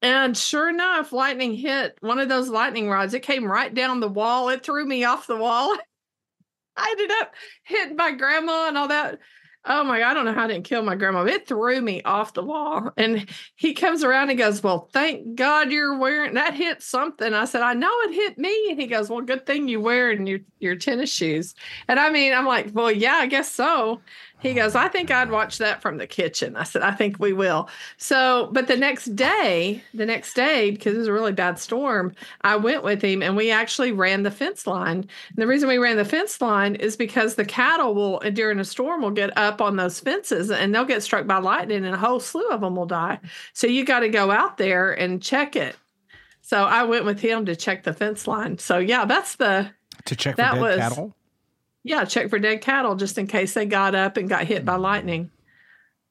And 0.00 0.36
sure 0.36 0.68
enough, 0.68 1.12
lightning 1.12 1.54
hit 1.54 1.98
one 2.00 2.18
of 2.18 2.28
those 2.28 2.48
lightning 2.48 2.88
rods. 2.88 3.14
It 3.14 3.22
came 3.22 3.50
right 3.50 3.72
down 3.74 4.00
the 4.00 4.08
wall. 4.08 4.48
It 4.48 4.62
threw 4.62 4.86
me 4.86 5.04
off 5.04 5.26
the 5.26 5.36
wall. 5.36 5.76
I 6.76 6.90
ended 6.92 7.10
up 7.20 7.34
hitting 7.64 7.96
my 7.96 8.12
grandma 8.12 8.68
and 8.68 8.78
all 8.78 8.88
that. 8.88 9.18
Oh 9.64 9.82
my, 9.82 9.98
God, 9.98 10.10
I 10.10 10.14
don't 10.14 10.24
know 10.24 10.32
how 10.32 10.44
I 10.44 10.46
didn't 10.46 10.64
kill 10.64 10.82
my 10.82 10.94
grandma. 10.94 11.24
It 11.24 11.46
threw 11.48 11.80
me 11.80 12.00
off 12.02 12.32
the 12.32 12.44
wall. 12.44 12.92
And 12.96 13.28
he 13.56 13.74
comes 13.74 14.04
around 14.04 14.30
and 14.30 14.38
goes, 14.38 14.62
Well, 14.62 14.88
thank 14.92 15.34
God 15.34 15.72
you're 15.72 15.98
wearing 15.98 16.34
that 16.34 16.54
hit 16.54 16.80
something. 16.80 17.34
I 17.34 17.44
said, 17.44 17.62
I 17.62 17.74
know 17.74 17.90
it 18.04 18.14
hit 18.14 18.38
me. 18.38 18.70
And 18.70 18.80
he 18.80 18.86
goes, 18.86 19.10
Well, 19.10 19.20
good 19.20 19.44
thing 19.46 19.68
you 19.68 19.80
wearing 19.80 20.26
your, 20.26 20.38
your 20.60 20.76
tennis 20.76 21.12
shoes. 21.12 21.54
And 21.88 21.98
I 21.98 22.10
mean, 22.10 22.32
I'm 22.32 22.46
like, 22.46 22.70
Well, 22.72 22.90
yeah, 22.90 23.16
I 23.16 23.26
guess 23.26 23.50
so. 23.52 24.00
He 24.40 24.54
goes, 24.54 24.76
I 24.76 24.86
think 24.86 25.10
I'd 25.10 25.30
watch 25.32 25.58
that 25.58 25.82
from 25.82 25.98
the 25.98 26.06
kitchen. 26.06 26.54
I 26.54 26.62
said, 26.62 26.82
I 26.82 26.92
think 26.92 27.18
we 27.18 27.32
will. 27.32 27.68
So, 27.96 28.48
but 28.52 28.68
the 28.68 28.76
next 28.76 29.16
day, 29.16 29.82
the 29.94 30.06
next 30.06 30.34
day, 30.34 30.70
because 30.70 30.94
it 30.94 30.98
was 30.98 31.08
a 31.08 31.12
really 31.12 31.32
bad 31.32 31.58
storm, 31.58 32.14
I 32.42 32.54
went 32.54 32.84
with 32.84 33.02
him 33.02 33.20
and 33.20 33.36
we 33.36 33.50
actually 33.50 33.90
ran 33.90 34.22
the 34.22 34.30
fence 34.30 34.64
line. 34.66 34.98
And 34.98 35.08
the 35.36 35.46
reason 35.48 35.68
we 35.68 35.78
ran 35.78 35.96
the 35.96 36.04
fence 36.04 36.40
line 36.40 36.76
is 36.76 36.96
because 36.96 37.34
the 37.34 37.44
cattle 37.44 37.94
will, 37.96 38.22
uh, 38.24 38.30
during 38.30 38.60
a 38.60 38.64
storm, 38.64 39.02
will 39.02 39.10
get 39.10 39.36
up 39.36 39.60
on 39.60 39.74
those 39.76 39.98
fences 39.98 40.52
and 40.52 40.72
they'll 40.72 40.84
get 40.84 41.02
struck 41.02 41.26
by 41.26 41.38
lightning 41.38 41.84
and 41.84 41.94
a 41.94 41.98
whole 41.98 42.20
slew 42.20 42.48
of 42.50 42.60
them 42.60 42.76
will 42.76 42.86
die. 42.86 43.18
So 43.54 43.66
you 43.66 43.84
got 43.84 44.00
to 44.00 44.08
go 44.08 44.30
out 44.30 44.56
there 44.56 44.92
and 44.92 45.20
check 45.20 45.56
it. 45.56 45.74
So 46.42 46.62
I 46.64 46.84
went 46.84 47.04
with 47.04 47.18
him 47.18 47.44
to 47.46 47.56
check 47.56 47.82
the 47.82 47.92
fence 47.92 48.28
line. 48.28 48.58
So 48.58 48.78
yeah, 48.78 49.04
that's 49.04 49.34
the 49.34 49.70
To 50.04 50.14
check 50.14 50.36
That 50.36 50.60
was- 50.60 50.76
cattle. 50.76 51.14
Yeah, 51.88 52.04
check 52.04 52.28
for 52.30 52.38
dead 52.38 52.60
cattle 52.60 52.94
just 52.96 53.18
in 53.18 53.26
case 53.26 53.54
they 53.54 53.66
got 53.66 53.94
up 53.94 54.16
and 54.16 54.28
got 54.28 54.44
hit 54.44 54.64
by 54.64 54.76
lightning. 54.76 55.30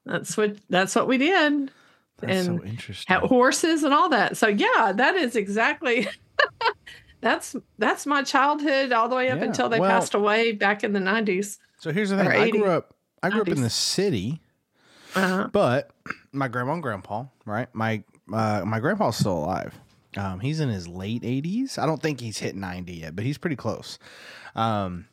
That's 0.05 0.35
what 0.37 0.57
that's 0.69 0.95
what 0.95 1.07
we 1.07 1.17
did. 1.17 1.71
That's 2.19 2.45
so 2.45 2.51
and 2.53 2.63
interesting. 2.65 3.13
Had 3.13 3.23
horses 3.23 3.83
and 3.83 3.93
all 3.93 4.09
that. 4.09 4.37
So 4.37 4.47
yeah, 4.47 4.91
that 4.95 5.15
is 5.15 5.35
exactly 5.35 6.07
that's 7.21 7.55
that's 7.77 8.05
my 8.05 8.23
childhood 8.23 8.91
all 8.91 9.09
the 9.09 9.15
way 9.15 9.29
up 9.29 9.39
Yeah, 9.39 9.45
until 9.45 9.69
they 9.69 9.79
well- 9.79 9.89
passed 9.91 10.13
away 10.13 10.51
back 10.53 10.83
in 10.83 10.93
the 10.93 10.99
nineties. 10.99 11.59
So 11.79 11.91
here's 11.91 12.09
the 12.09 12.17
thing. 12.17 12.27
I 12.27 12.49
grew 12.49 12.65
up. 12.65 12.95
I 13.21 13.29
grew 13.29 13.41
up 13.41 13.47
in 13.49 13.61
the 13.61 13.69
city, 13.69 14.41
Uh-huh. 15.15 15.47
but 15.51 15.91
my 16.31 16.47
grandma 16.47 16.73
and 16.73 16.81
grandpa, 16.83 17.25
right? 17.45 17.67
My 17.73 18.03
uh, 18.33 18.63
my 18.65 18.79
grandpa's 18.79 19.17
still 19.17 19.37
alive. 19.37 19.73
Um, 20.15 20.39
he's 20.39 20.59
in 20.59 20.69
his 20.69 20.87
late 20.87 21.21
80s. 21.21 21.77
I 21.77 21.85
don't 21.85 22.01
think 22.01 22.19
he's 22.19 22.39
hit 22.39 22.55
90 22.55 22.93
yet, 22.93 23.15
but 23.15 23.23
he's 23.25 23.37
pretty 23.37 23.55
close. 23.55 23.99
Um, 24.55 25.05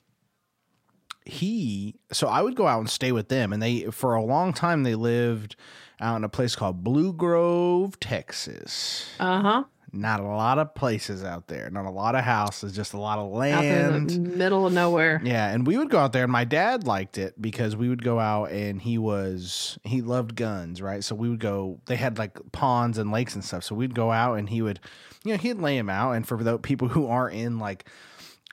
he 1.25 1.97
so 2.13 2.29
I 2.29 2.43
would 2.43 2.55
go 2.55 2.67
out 2.67 2.81
and 2.81 2.91
stay 2.91 3.13
with 3.13 3.29
them, 3.29 3.53
and 3.53 3.63
they 3.63 3.85
for 3.85 4.15
a 4.15 4.23
long 4.23 4.53
time 4.53 4.83
they 4.83 4.95
lived 4.95 5.57
out 6.01 6.17
in 6.17 6.25
a 6.25 6.29
place 6.29 6.57
called 6.57 6.85
Blue 6.85 7.13
Grove, 7.13 7.99
Texas. 8.01 9.07
Uh-huh. 9.19 9.65
Not 9.97 10.19
a 10.19 10.25
lot 10.25 10.59
of 10.59 10.75
places 10.75 11.23
out 11.23 11.47
there, 11.47 11.71
not 11.71 11.85
a 11.87 11.91
lot 11.91 12.17
of 12.17 12.25
houses, 12.25 12.75
just 12.75 12.95
a 12.95 12.99
lot 12.99 13.21
of 13.21 13.33
Out 13.33 13.63
there 13.63 13.87
in 13.87 13.93
land. 13.93 14.11
the 14.11 14.19
middle 14.19 14.67
of 14.67 14.73
nowhere. 14.73 15.21
Yeah, 15.23 15.49
and 15.53 15.65
we 15.65 15.79
would 15.79 15.89
go 15.89 16.01
out 16.01 16.13
there, 16.13 16.25
and 16.25 16.33
my 16.33 16.43
dad 16.43 16.85
liked 16.85 17.17
it 17.17 17.41
because 17.41 17.77
we 17.77 17.89
would 17.89 18.03
go 18.03 18.19
out, 18.19 18.51
and 18.51 18.83
he 18.83 18.99
was 18.99 19.79
he 19.85 20.03
loved 20.03 20.35
guns, 20.35 20.83
right? 20.83 21.05
So 21.05 21.15
we 21.15 21.29
would 21.29 21.39
go. 21.39 21.81
They 21.87 21.95
had 21.95 22.19
like 22.19 22.39
ponds 22.51 22.99
and 22.99 23.13
lakes 23.13 23.37
and 23.37 23.45
stuff, 23.45 23.63
so 23.63 23.77
we'd 23.77 23.95
go 23.95 24.11
out, 24.11 24.35
and 24.35 24.49
he 24.49 24.63
would, 24.63 24.81
you 25.25 25.31
know, 25.31 25.39
he'd 25.39 25.59
lay 25.61 25.79
him 25.79 25.89
out. 25.89 26.13
And 26.13 26.27
for 26.27 26.43
the 26.43 26.59
people 26.59 26.89
who 26.89 27.07
aren't 27.07 27.37
in 27.37 27.61
like 27.61 27.89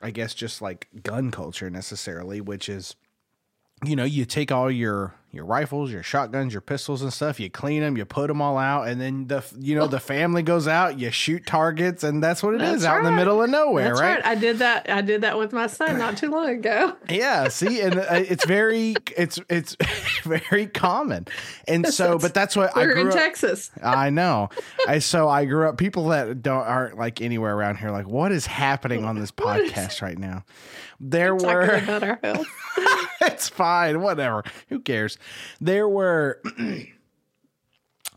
I 0.02 0.10
guess 0.10 0.34
just 0.34 0.60
like 0.60 0.88
gun 1.02 1.30
culture 1.30 1.70
necessarily, 1.70 2.40
which 2.40 2.68
is 2.68 2.96
you 3.84 3.96
know, 3.96 4.04
you 4.04 4.24
take 4.24 4.52
all 4.52 4.70
your 4.70 5.14
your 5.34 5.46
rifles, 5.46 5.90
your 5.90 6.02
shotguns, 6.02 6.52
your 6.52 6.60
pistols 6.60 7.00
and 7.00 7.10
stuff, 7.10 7.40
you 7.40 7.48
clean 7.48 7.80
them, 7.80 7.96
you 7.96 8.04
put 8.04 8.26
them 8.28 8.42
all 8.42 8.58
out 8.58 8.86
and 8.86 9.00
then 9.00 9.26
the 9.28 9.42
you 9.58 9.74
know, 9.74 9.86
the 9.86 9.98
family 10.12 10.42
goes 10.42 10.68
out, 10.68 10.98
you 10.98 11.10
shoot 11.10 11.46
targets 11.46 12.04
and 12.04 12.22
that's 12.22 12.42
what 12.42 12.52
it 12.54 12.58
That's 12.58 12.80
is 12.80 12.84
out 12.84 12.98
in 12.98 13.04
the 13.06 13.12
middle 13.12 13.42
of 13.42 13.48
nowhere, 13.48 13.88
That's 13.88 14.00
right? 14.02 14.16
right. 14.16 14.26
I 14.26 14.34
did 14.34 14.58
that. 14.58 14.90
I 14.90 15.00
did 15.00 15.22
that 15.22 15.38
with 15.38 15.54
my 15.54 15.68
son 15.68 15.96
not 15.96 16.18
too 16.18 16.30
long 16.30 16.50
ago. 16.50 16.96
Yeah, 17.08 17.48
see, 17.48 17.80
and 17.80 17.98
uh, 17.98 18.04
it's 18.10 18.44
very, 18.46 18.94
it's 19.16 19.38
it's 19.48 19.74
very 20.22 20.66
common, 20.66 21.26
and 21.66 21.86
so, 21.88 22.18
but 22.18 22.32
that's 22.34 22.54
what 22.56 22.76
I 22.76 22.80
We're 22.82 22.90
in 22.92 23.02
grew 23.04 23.08
up. 23.12 23.16
Texas. 23.16 23.70
I 23.82 24.10
know, 24.10 24.48
I 24.86 24.98
so 24.98 25.28
I 25.30 25.44
grew 25.46 25.66
up. 25.68 25.76
People 25.78 26.08
that 26.08 26.42
don't 26.42 26.62
aren't 26.62 26.96
like 26.98 27.20
anywhere 27.22 27.54
around 27.56 27.76
here, 27.76 27.90
like 27.90 28.06
what 28.06 28.32
is 28.32 28.44
happening 28.46 29.04
on 29.04 29.18
this 29.18 29.32
What 29.38 29.60
is- 29.60 29.72
podcast 29.72 30.00
right 30.02 30.18
now? 30.18 30.44
There 31.00 31.34
were, 31.34 31.62
about 31.82 32.02
our 32.04 32.18
health. 32.22 32.46
it's 33.26 33.48
fine, 33.48 34.00
whatever. 34.00 34.42
Who 34.68 34.80
cares? 34.80 35.18
There 35.60 35.88
were. 35.88 36.40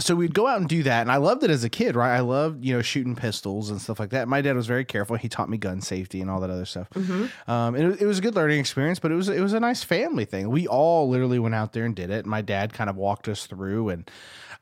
So 0.01 0.13
we'd 0.13 0.33
go 0.33 0.45
out 0.45 0.59
and 0.59 0.67
do 0.67 0.83
that, 0.83 1.03
and 1.03 1.09
I 1.11 1.15
loved 1.15 1.45
it 1.45 1.49
as 1.49 1.63
a 1.63 1.69
kid, 1.69 1.95
right? 1.95 2.13
I 2.13 2.19
loved, 2.19 2.65
you 2.65 2.75
know, 2.75 2.81
shooting 2.81 3.15
pistols 3.15 3.69
and 3.69 3.81
stuff 3.81 3.97
like 3.97 4.09
that. 4.09 4.27
My 4.27 4.41
dad 4.41 4.53
was 4.57 4.67
very 4.67 4.83
careful; 4.83 5.15
he 5.15 5.29
taught 5.29 5.47
me 5.47 5.57
gun 5.57 5.79
safety 5.79 6.19
and 6.19 6.29
all 6.29 6.41
that 6.41 6.49
other 6.49 6.65
stuff. 6.65 6.89
hmm 6.93 7.27
Um, 7.47 7.75
and 7.75 7.93
it, 7.93 8.01
it 8.01 8.05
was 8.05 8.19
a 8.19 8.21
good 8.21 8.35
learning 8.35 8.59
experience, 8.59 8.99
but 8.99 9.13
it 9.13 9.15
was 9.15 9.29
it 9.29 9.39
was 9.39 9.53
a 9.53 9.59
nice 9.61 9.85
family 9.85 10.25
thing. 10.25 10.49
We 10.49 10.67
all 10.67 11.07
literally 11.07 11.39
went 11.39 11.55
out 11.55 11.71
there 11.71 11.85
and 11.85 11.95
did 11.95 12.09
it. 12.09 12.25
And 12.25 12.27
my 12.27 12.41
dad 12.41 12.73
kind 12.73 12.89
of 12.89 12.97
walked 12.97 13.29
us 13.29 13.45
through 13.47 13.87
and 13.87 14.11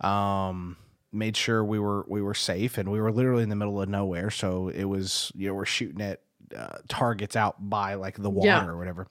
um, 0.01 0.77
made 1.11 1.35
sure 1.35 1.65
we 1.65 1.79
were 1.79 2.05
we 2.07 2.21
were 2.21 2.35
safe, 2.35 2.77
and 2.77 2.91
we 2.91 3.01
were 3.01 3.11
literally 3.11 3.41
in 3.41 3.49
the 3.49 3.55
middle 3.55 3.81
of 3.81 3.89
nowhere. 3.89 4.29
So 4.29 4.67
it 4.67 4.83
was 4.83 5.31
you 5.33 5.47
know 5.47 5.55
we're 5.55 5.65
shooting 5.65 6.01
at 6.01 6.21
uh, 6.55 6.77
targets 6.89 7.35
out 7.35 7.55
by 7.71 7.95
like 7.95 8.21
the 8.21 8.29
water 8.29 8.45
Yeah. 8.49 8.67
or 8.67 8.77
whatever. 8.77 9.07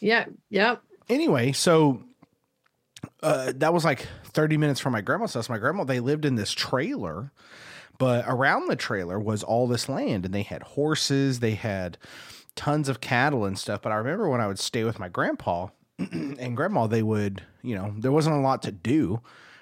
Yeah. 0.00 0.26
Yep. 0.48 0.82
Anyway, 1.08 1.52
so 1.52 2.02
uh, 3.22 3.52
that 3.56 3.72
was 3.72 3.84
like 3.84 4.06
thirty 4.24 4.56
minutes 4.56 4.80
from 4.80 4.92
my 4.92 5.00
grandma's 5.00 5.34
house. 5.34 5.48
My 5.48 5.58
grandma 5.58 5.84
they 5.84 6.00
lived 6.00 6.24
in 6.24 6.34
this 6.34 6.52
trailer. 6.52 7.32
But 7.98 8.24
around 8.26 8.68
the 8.68 8.76
trailer 8.76 9.20
was 9.20 9.42
all 9.42 9.68
this 9.68 9.86
land, 9.86 10.24
and 10.24 10.32
they 10.32 10.40
had 10.40 10.62
horses, 10.62 11.40
they 11.40 11.52
had 11.52 11.98
tons 12.56 12.88
of 12.88 13.02
cattle 13.02 13.44
and 13.44 13.58
stuff. 13.58 13.82
But 13.82 13.92
I 13.92 13.96
remember 13.96 14.26
when 14.26 14.40
I 14.40 14.46
would 14.46 14.58
stay 14.58 14.84
with 14.84 14.98
my 14.98 15.10
grandpa 15.10 15.68
and 15.98 16.56
grandma, 16.56 16.86
they 16.86 17.02
would, 17.02 17.42
you 17.62 17.74
know, 17.74 17.94
there 17.98 18.10
wasn't 18.10 18.36
a 18.36 18.40
lot 18.40 18.62
to 18.62 18.72
do. 18.72 19.20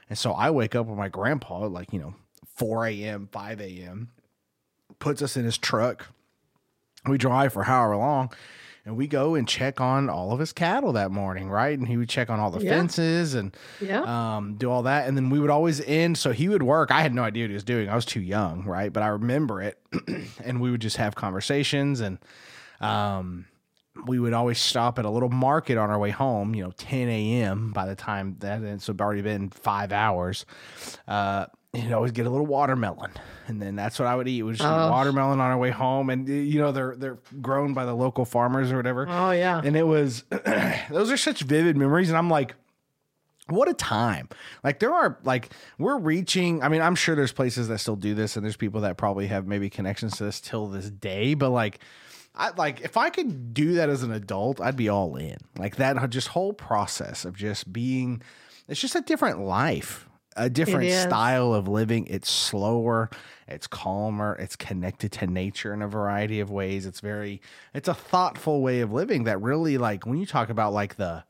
And 0.08 0.16
so 0.16 0.32
I 0.32 0.50
wake 0.50 0.76
up 0.76 0.86
with 0.86 0.96
my 0.96 1.08
grandpa 1.08 1.66
like, 1.66 1.92
you 1.92 1.98
know, 1.98 2.14
4 2.54 2.86
a.m., 2.86 3.28
5 3.32 3.60
a.m., 3.60 4.10
puts 5.00 5.20
us 5.20 5.36
in 5.36 5.44
his 5.44 5.58
truck. 5.58 6.06
We 7.06 7.18
drive 7.18 7.52
for 7.52 7.64
however 7.64 7.96
long 7.96 8.30
and 8.88 8.96
we 8.96 9.06
go 9.06 9.34
and 9.34 9.46
check 9.46 9.82
on 9.82 10.08
all 10.08 10.32
of 10.32 10.38
his 10.40 10.52
cattle 10.54 10.94
that 10.94 11.10
morning, 11.10 11.50
right? 11.50 11.78
And 11.78 11.86
he 11.86 11.98
would 11.98 12.08
check 12.08 12.30
on 12.30 12.40
all 12.40 12.50
the 12.50 12.60
Yeah. 12.64 12.70
fences 12.70 13.34
and 13.34 13.54
Yeah. 13.80 14.00
um, 14.36 14.54
do 14.54 14.70
all 14.70 14.84
that. 14.84 15.06
And 15.06 15.14
then 15.14 15.28
we 15.28 15.38
would 15.38 15.50
always 15.50 15.80
end. 15.82 16.16
So 16.16 16.32
he 16.32 16.48
would 16.48 16.62
work. 16.62 16.90
I 16.90 17.02
had 17.02 17.12
no 17.12 17.22
idea 17.22 17.44
what 17.44 17.50
he 17.50 17.54
was 17.54 17.64
doing. 17.64 17.90
I 17.90 17.94
was 17.94 18.06
too 18.06 18.22
young, 18.22 18.64
right? 18.64 18.90
But 18.90 19.02
I 19.02 19.08
remember 19.08 19.60
it. 19.60 19.78
and 20.42 20.60
we 20.62 20.70
would 20.70 20.80
just 20.80 20.96
have 20.96 21.14
conversations. 21.14 22.00
And 22.00 22.18
um, 22.80 23.44
we 24.06 24.18
would 24.18 24.32
always 24.32 24.58
stop 24.58 24.98
at 24.98 25.04
a 25.04 25.10
little 25.10 25.28
market 25.28 25.76
on 25.76 25.90
our 25.90 25.98
way 25.98 26.10
home, 26.10 26.54
you 26.54 26.64
know, 26.64 26.70
10 26.78 27.08
a.m. 27.10 27.72
by 27.72 27.84
the 27.84 27.94
time 27.94 28.36
that, 28.38 28.62
and 28.62 28.80
so 28.80 28.92
it'd 28.92 29.00
already 29.02 29.22
been 29.22 29.50
five 29.50 29.92
hours. 29.92 30.46
Uh, 31.06 31.44
you'd 31.74 31.92
always 31.92 32.12
get 32.12 32.26
a 32.26 32.30
little 32.30 32.46
watermelon. 32.46 33.10
And 33.46 33.60
then 33.60 33.76
that's 33.76 33.98
what 33.98 34.06
I 34.08 34.14
would 34.16 34.26
eat. 34.28 34.42
We 34.42 34.48
would 34.48 34.56
just 34.56 34.68
Oh. 34.68 34.90
watermelon 34.90 35.40
on 35.40 35.50
our 35.50 35.58
way 35.58 35.70
home. 35.70 36.08
And, 36.10 36.28
you 36.28 36.58
know, 36.60 36.72
they're, 36.72 36.94
they're 36.96 37.18
grown 37.40 37.74
by 37.74 37.84
the 37.84 37.94
local 37.94 38.24
farmers 38.24 38.72
or 38.72 38.76
whatever 38.76 39.06
Oh 39.08 39.30
yeah. 39.32 39.60
and 39.62 39.76
it 39.76 39.86
was 39.86 40.22
those 40.90 41.10
are 41.10 41.16
such 41.16 41.42
vivid 41.42 41.76
memories 41.76 42.08
and 42.08 42.16
i'm 42.18 42.30
like 42.30 42.54
what 43.48 43.66
a 43.68 43.72
time 43.74 44.28
like 44.62 44.78
there 44.78 44.92
are 44.92 45.18
like 45.24 45.48
we're 45.78 45.96
reaching 45.98 46.62
i 46.62 46.68
mean 46.68 46.82
i'm 46.82 46.94
sure 46.94 47.14
there's 47.16 47.32
places 47.32 47.68
that 47.68 47.78
still 47.78 47.96
do 47.96 48.14
this 48.14 48.36
and 48.36 48.44
there's 48.44 48.56
people 48.58 48.82
that 48.82 48.98
probably 48.98 49.26
have 49.26 49.46
maybe 49.46 49.70
connections 49.70 50.16
to 50.18 50.24
this 50.24 50.38
till 50.40 50.66
this 50.68 50.90
day 50.90 51.32
but 51.34 51.50
like 51.50 51.78
I 52.34 52.50
like 52.50 52.82
if 52.82 52.96
I 52.96 53.10
could 53.10 53.52
do 53.52 53.72
that 53.74 53.88
as 53.88 54.04
an 54.04 54.12
adult, 54.12 54.60
I'd 54.60 54.76
be 54.76 54.88
all 54.88 55.16
in. 55.16 55.38
Like 55.58 55.76
that 55.76 56.08
just 56.10 56.28
whole 56.28 56.52
process 56.52 57.24
of 57.24 57.34
just 57.34 57.72
being 57.72 58.22
it's 58.68 58.80
just 58.80 58.94
a 58.94 59.00
different 59.00 59.40
life, 59.40 60.07
a 60.38 60.48
different 60.48 60.90
style 60.92 61.52
of 61.52 61.68
living. 61.68 62.06
It's 62.06 62.30
slower, 62.30 63.10
it's 63.46 63.66
calmer, 63.66 64.36
it's 64.38 64.56
connected 64.56 65.12
to 65.12 65.26
nature 65.26 65.74
in 65.74 65.82
a 65.82 65.88
variety 65.88 66.40
of 66.40 66.50
ways. 66.50 66.86
It's 66.86 67.00
very 67.00 67.40
it's 67.74 67.88
a 67.88 67.94
thoughtful 67.94 68.62
way 68.62 68.80
of 68.80 68.92
living 68.92 69.24
that 69.24 69.40
really 69.42 69.78
like 69.78 70.06
when 70.06 70.18
you 70.18 70.26
talk 70.26 70.48
about 70.48 70.72
like 70.72 70.96
the 70.96 71.24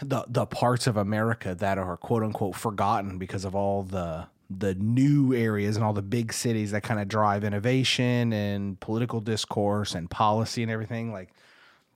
the 0.00 0.24
the 0.28 0.46
parts 0.46 0.86
of 0.86 0.96
America 0.96 1.54
that 1.54 1.78
are 1.78 1.96
quote 1.96 2.22
unquote 2.22 2.54
forgotten 2.54 3.18
because 3.18 3.44
of 3.44 3.54
all 3.54 3.82
the 3.82 4.26
the 4.50 4.74
new 4.74 5.34
areas 5.34 5.76
and 5.76 5.84
all 5.84 5.92
the 5.92 6.02
big 6.02 6.32
cities 6.32 6.72
that 6.72 6.82
kind 6.82 7.00
of 7.00 7.08
drive 7.08 7.42
innovation 7.42 8.32
and 8.32 8.78
political 8.80 9.20
discourse 9.20 9.94
and 9.94 10.10
policy 10.10 10.62
and 10.62 10.70
everything 10.70 11.12
like 11.12 11.30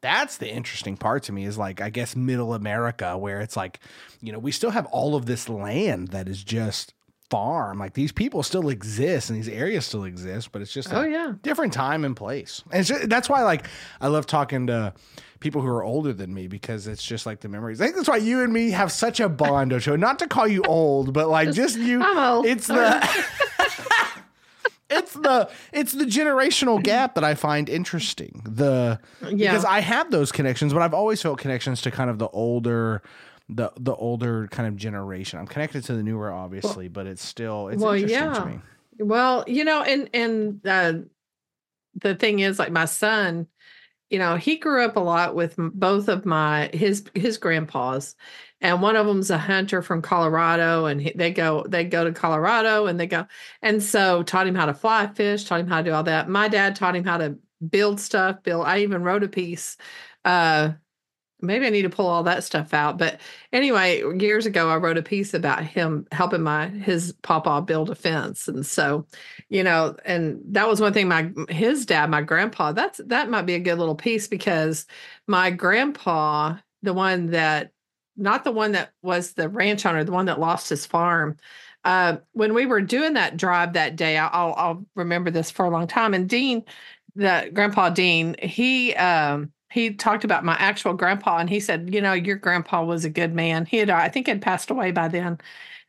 that's 0.07 0.37
the 0.37 0.49
interesting 0.49 0.97
part 0.97 1.25
to 1.25 1.33
me 1.33 1.45
is 1.45 1.59
like 1.59 1.81
I 1.81 1.91
guess 1.91 2.15
middle 2.15 2.55
America 2.55 3.19
where 3.19 3.41
it's 3.41 3.57
like 3.57 3.81
you 4.21 4.33
know 4.33 4.39
we 4.39 4.53
still 4.53 4.71
have 4.71 4.87
all 4.87 5.17
of 5.17 5.27
this 5.27 5.49
land 5.49 6.09
that 6.09 6.29
is 6.29 6.45
just 6.45 6.95
farm 7.29 7.81
like 7.81 7.95
these 7.95 8.13
people 8.13 8.45
still 8.45 8.69
exist 8.69 9.31
and 9.31 9.37
these 9.37 9.49
areas 9.49 9.85
still 9.85 10.05
exist 10.05 10.53
but 10.53 10.63
it's 10.63 10.73
just 10.73 10.93
Oh 10.93 11.03
yeah. 11.03 11.33
different 11.43 11.73
time 11.73 12.05
and 12.05 12.15
place 12.15 12.63
and 12.71 12.87
just, 12.87 13.09
that's 13.09 13.29
why 13.29 13.43
like 13.43 13.67
I 14.01 14.07
love 14.07 14.27
talking 14.27 14.69
to 14.69 14.95
people 15.41 15.61
who 15.61 15.69
are 15.69 15.83
older 15.83 16.13
than 16.13 16.33
me 16.33 16.47
because 16.47 16.87
it's 16.87 17.05
just 17.05 17.27
like 17.27 17.41
the 17.41 17.49
memories. 17.49 17.81
I 17.81 17.85
think 17.85 17.97
that's 17.97 18.09
why 18.09 18.17
you 18.17 18.43
and 18.43 18.53
me 18.53 18.71
have 18.71 18.91
such 18.91 19.21
a 19.21 19.29
bond, 19.29 19.73
Ocho. 19.73 19.97
Not 19.97 20.19
to 20.21 20.27
call 20.27 20.49
you 20.49 20.63
old, 20.63 21.13
but 21.13 21.29
like 21.29 21.53
just, 21.53 21.77
you. 21.79 22.03
I'm 22.03 22.19
old. 22.19 22.47
It's 22.47 22.67
the. 22.67 23.25
It's 24.89 25.15
the 25.15 25.51
it's 25.73 25.93
the 25.93 26.05
generational 26.05 26.83
gap 26.83 27.15
that 27.17 27.25
I 27.25 27.35
find 27.35 27.69
interesting. 27.69 28.43
The 28.45 29.01
Yeah. 29.23 29.53
because 29.53 29.65
I 29.65 29.81
have 29.81 30.11
those 30.11 30.31
connections, 30.33 30.73
but 30.73 30.83
I've 30.83 30.95
always 30.95 31.21
felt 31.21 31.39
connections 31.39 31.83
to 31.83 31.91
kind 31.91 32.09
of 32.11 32.19
the 32.19 32.29
older 32.29 33.03
the 33.49 33.73
the 33.77 33.95
older 33.95 34.49
kind 34.49 34.69
of 34.69 34.77
generation. 34.77 35.39
I'm 35.39 35.47
connected 35.47 35.85
to 35.85 35.95
the 35.95 36.03
newer, 36.03 36.33
obviously, 36.33 36.89
but 36.89 37.07
it's 37.07 37.25
still 37.25 37.69
it's 37.69 37.83
Well, 37.83 37.95
interesting 37.95 38.19
yeah. 38.19 38.35
to 38.35 38.47
me. 38.47 38.61
Well, 38.99 39.45
you 39.47 39.65
know, 39.65 39.83
and 39.83 40.09
and 40.15 40.67
uh, 40.67 40.93
the 42.01 42.15
thing 42.15 42.41
is, 42.41 42.59
like 42.59 42.73
my 42.73 42.85
son, 42.85 43.47
you 44.11 44.19
know, 44.19 44.37
he 44.37 44.57
grew 44.57 44.85
up 44.85 44.97
a 44.97 45.01
lot 45.01 45.35
with 45.35 45.55
both 45.57 46.09
of 46.09 46.25
my 46.25 46.71
his 46.73 47.05
his 47.15 47.39
grandpas, 47.39 48.15
and 48.61 48.81
one 48.81 48.97
of 48.97 49.07
them's 49.07 49.31
a 49.31 49.39
hunter 49.39 49.83
from 49.83 50.03
Colorado, 50.03 50.87
and 50.87 51.01
he, 51.01 51.13
they 51.15 51.31
go 51.31 51.65
they 51.69 51.85
go 51.85 52.05
to 52.05 52.13
Colorado 52.13 52.87
and 52.87 52.99
they 52.99 53.07
go, 53.07 53.27
and 53.63 53.83
so 53.83 54.23
taught 54.23 54.47
him 54.47 54.55
how 54.55 54.67
to 54.67 54.75
fly 54.75 55.07
fish, 55.09 55.45
taught 55.45 55.61
him 55.61 55.69
how 55.69 55.79
to 55.79 55.85
do 55.85 55.93
all 55.93 56.03
that. 56.05 56.29
My 56.29 56.49
dad 56.49 56.77
taught 56.77 56.97
him 56.97 57.05
how 57.05 57.19
to 57.19 57.37
build 57.69 58.01
stuff. 58.01 58.43
Build. 58.43 58.67
I 58.67 58.81
even 58.81 59.03
wrote 59.03 59.23
a 59.23 59.29
piece. 59.29 59.77
Uh, 60.25 60.73
maybe 61.41 61.67
I 61.67 61.71
need 61.71 61.83
to 61.83 61.91
pull 61.91 62.07
all 62.07 62.23
that 62.23 62.45
stuff 62.45 62.73
out. 62.73 62.97
But 62.99 63.21
anyway, 63.53 64.03
years 64.19 64.47
ago, 64.47 64.71
I 64.71 64.77
wrote 64.77 64.97
a 64.97 65.03
piece 65.03 65.35
about 65.35 65.63
him 65.63 66.07
helping 66.11 66.43
my 66.43 66.69
his 66.69 67.13
papa 67.23 67.61
build 67.63 67.91
a 67.91 67.95
fence, 67.95 68.49
and 68.49 68.65
so, 68.65 69.07
you 69.49 69.63
know, 69.63 69.97
and 70.05 70.41
that 70.47 70.69
was 70.69 70.81
one 70.81 70.93
thing. 70.93 71.09
My 71.09 71.31
his 71.49 71.87
dad, 71.87 72.11
my 72.11 72.23
grandpa, 72.23 72.73
that's 72.73 73.01
that 73.07 73.29
might 73.29 73.47
be 73.47 73.55
a 73.55 73.61
good 73.61 73.79
little 73.79 73.95
piece 73.95 74.29
because 74.29 74.87
my 75.27 75.51
grandpa, 75.51 76.57
the 76.83 76.95
one 76.95 77.27
that, 77.27 77.73
not 78.17 78.45
the 78.45 78.53
one 78.53 78.73
that 78.73 78.93
was 79.03 79.33
the 79.35 79.49
ranch 79.49 79.87
owner, 79.87 80.05
the 80.05 80.13
one 80.13 80.27
that 80.27 80.41
lost 80.41 80.69
his 80.69 80.87
farm. 80.87 81.37
Uh, 81.85 82.17
when 82.33 82.55
we 82.55 82.67
were 82.67 82.81
doing 82.81 83.15
that 83.15 83.37
drive 83.37 83.75
that 83.75 83.97
day, 83.97 84.19
I'll 84.19 84.55
I'll 84.57 84.87
remember 84.95 85.31
this 85.31 85.51
for 85.51 85.65
a 85.65 85.71
long 85.71 85.87
time. 85.87 86.15
And 86.15 86.29
Dean, 86.29 86.65
the 87.15 87.51
grandpa 87.53 87.91
Dean, 87.91 88.35
he 88.43 88.95
um 88.95 89.53
he 89.71 89.95
talked 89.95 90.25
about 90.25 90.45
my 90.45 90.55
actual 90.59 90.95
grandpa 90.95 91.39
and 91.39 91.51
he 91.51 91.61
said, 91.61 91.93
you 91.93 92.01
know, 92.01 92.13
your 92.13 92.37
grandpa 92.37 92.85
was 92.85 93.05
a 93.05 93.11
good 93.11 93.35
man. 93.35 93.67
He 93.67 93.77
had, 93.79 93.91
I 93.91 94.09
think, 94.09 94.27
had 94.29 94.41
passed 94.43 94.71
away 94.71 94.91
by 94.93 95.09
then. 95.09 95.27
And 95.27 95.39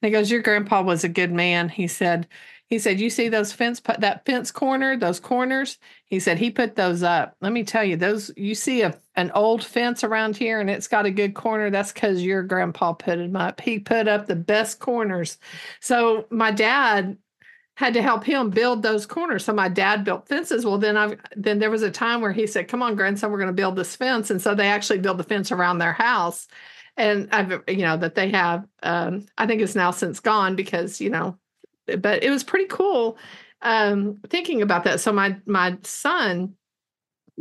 he 0.02 0.10
goes, 0.12 0.30
your 0.32 0.42
grandpa 0.42 0.82
was 0.82 1.04
a 1.04 1.10
good 1.10 1.32
man. 1.32 1.70
He 1.70 1.88
said, 1.88 2.28
he 2.70 2.80
said, 2.80 3.00
you 3.00 3.10
see 3.10 3.30
those 3.30 3.54
fence, 3.54 3.80
put 3.80 4.02
that 4.02 4.26
fence 4.26 4.52
corner, 4.52 4.98
those 4.98 5.20
corners. 5.20 5.78
He 6.06 6.20
said 6.20 6.38
he 6.38 6.52
put 6.52 6.76
those 6.76 7.02
up. 7.02 7.36
Let 7.40 7.54
me 7.54 7.64
tell 7.64 7.84
you, 7.84 7.96
those 7.96 8.32
you 8.36 8.56
see 8.56 8.82
a 8.82 8.98
an 9.16 9.32
old 9.32 9.64
fence 9.64 10.04
around 10.04 10.38
here 10.38 10.60
and 10.60 10.70
it's 10.70 10.88
got 10.88 11.06
a 11.06 11.12
good 11.12 11.34
corner. 11.34 11.70
That's 11.70 11.94
because 11.94 12.22
your 12.22 12.44
grandpa 12.44 12.94
put 12.94 13.18
them 13.18 13.36
up. 13.36 13.62
He 13.62 13.80
put 13.80 14.08
up 14.08 14.28
the 14.28 14.36
best 14.36 14.80
corners. 14.80 15.38
So 15.80 16.28
my 16.30 16.52
dad 16.52 17.18
had 17.78 17.94
to 17.94 18.02
help 18.02 18.24
him 18.24 18.50
build 18.50 18.82
those 18.82 19.06
corners. 19.06 19.46
So 19.46 19.54
my 19.54 19.70
dad 19.70 20.04
built 20.04 20.28
fences. 20.28 20.66
Well, 20.66 20.80
then 20.80 20.98
I 20.98 21.16
then 21.36 21.60
there 21.60 21.70
was 21.70 21.84
a 21.84 21.92
time 21.92 22.22
where 22.22 22.32
he 22.32 22.48
said, 22.48 22.68
"Come 22.68 22.82
on, 22.82 22.96
grandson, 22.96 23.32
we're 23.32 23.38
going 23.38 23.48
to 23.48 23.54
build 23.54 23.76
this 23.76 23.96
fence." 23.96 24.32
And 24.32 24.42
so 24.42 24.56
they 24.56 24.68
actually 24.68 24.98
built 25.00 25.18
the 25.18 25.24
fence 25.24 25.52
around 25.52 25.78
their 25.78 25.94
house, 25.94 26.48
and 26.98 27.30
I've 27.32 27.64
you 27.68 27.84
know 27.84 27.96
that 27.98 28.16
they 28.16 28.32
have. 28.32 28.68
Um, 28.82 29.28
I 29.38 29.46
think 29.46 29.62
it's 29.62 29.76
now 29.76 29.92
since 29.92 30.20
gone 30.20 30.56
because 30.56 31.00
you 31.00 31.12
know, 31.12 31.38
but 32.00 32.24
it 32.24 32.30
was 32.30 32.44
pretty 32.44 32.66
cool 32.66 33.18
um, 33.62 34.20
thinking 34.28 34.62
about 34.62 34.84
that. 34.84 35.00
So 35.00 35.12
my 35.12 35.38
my 35.46 35.78
son 35.84 36.56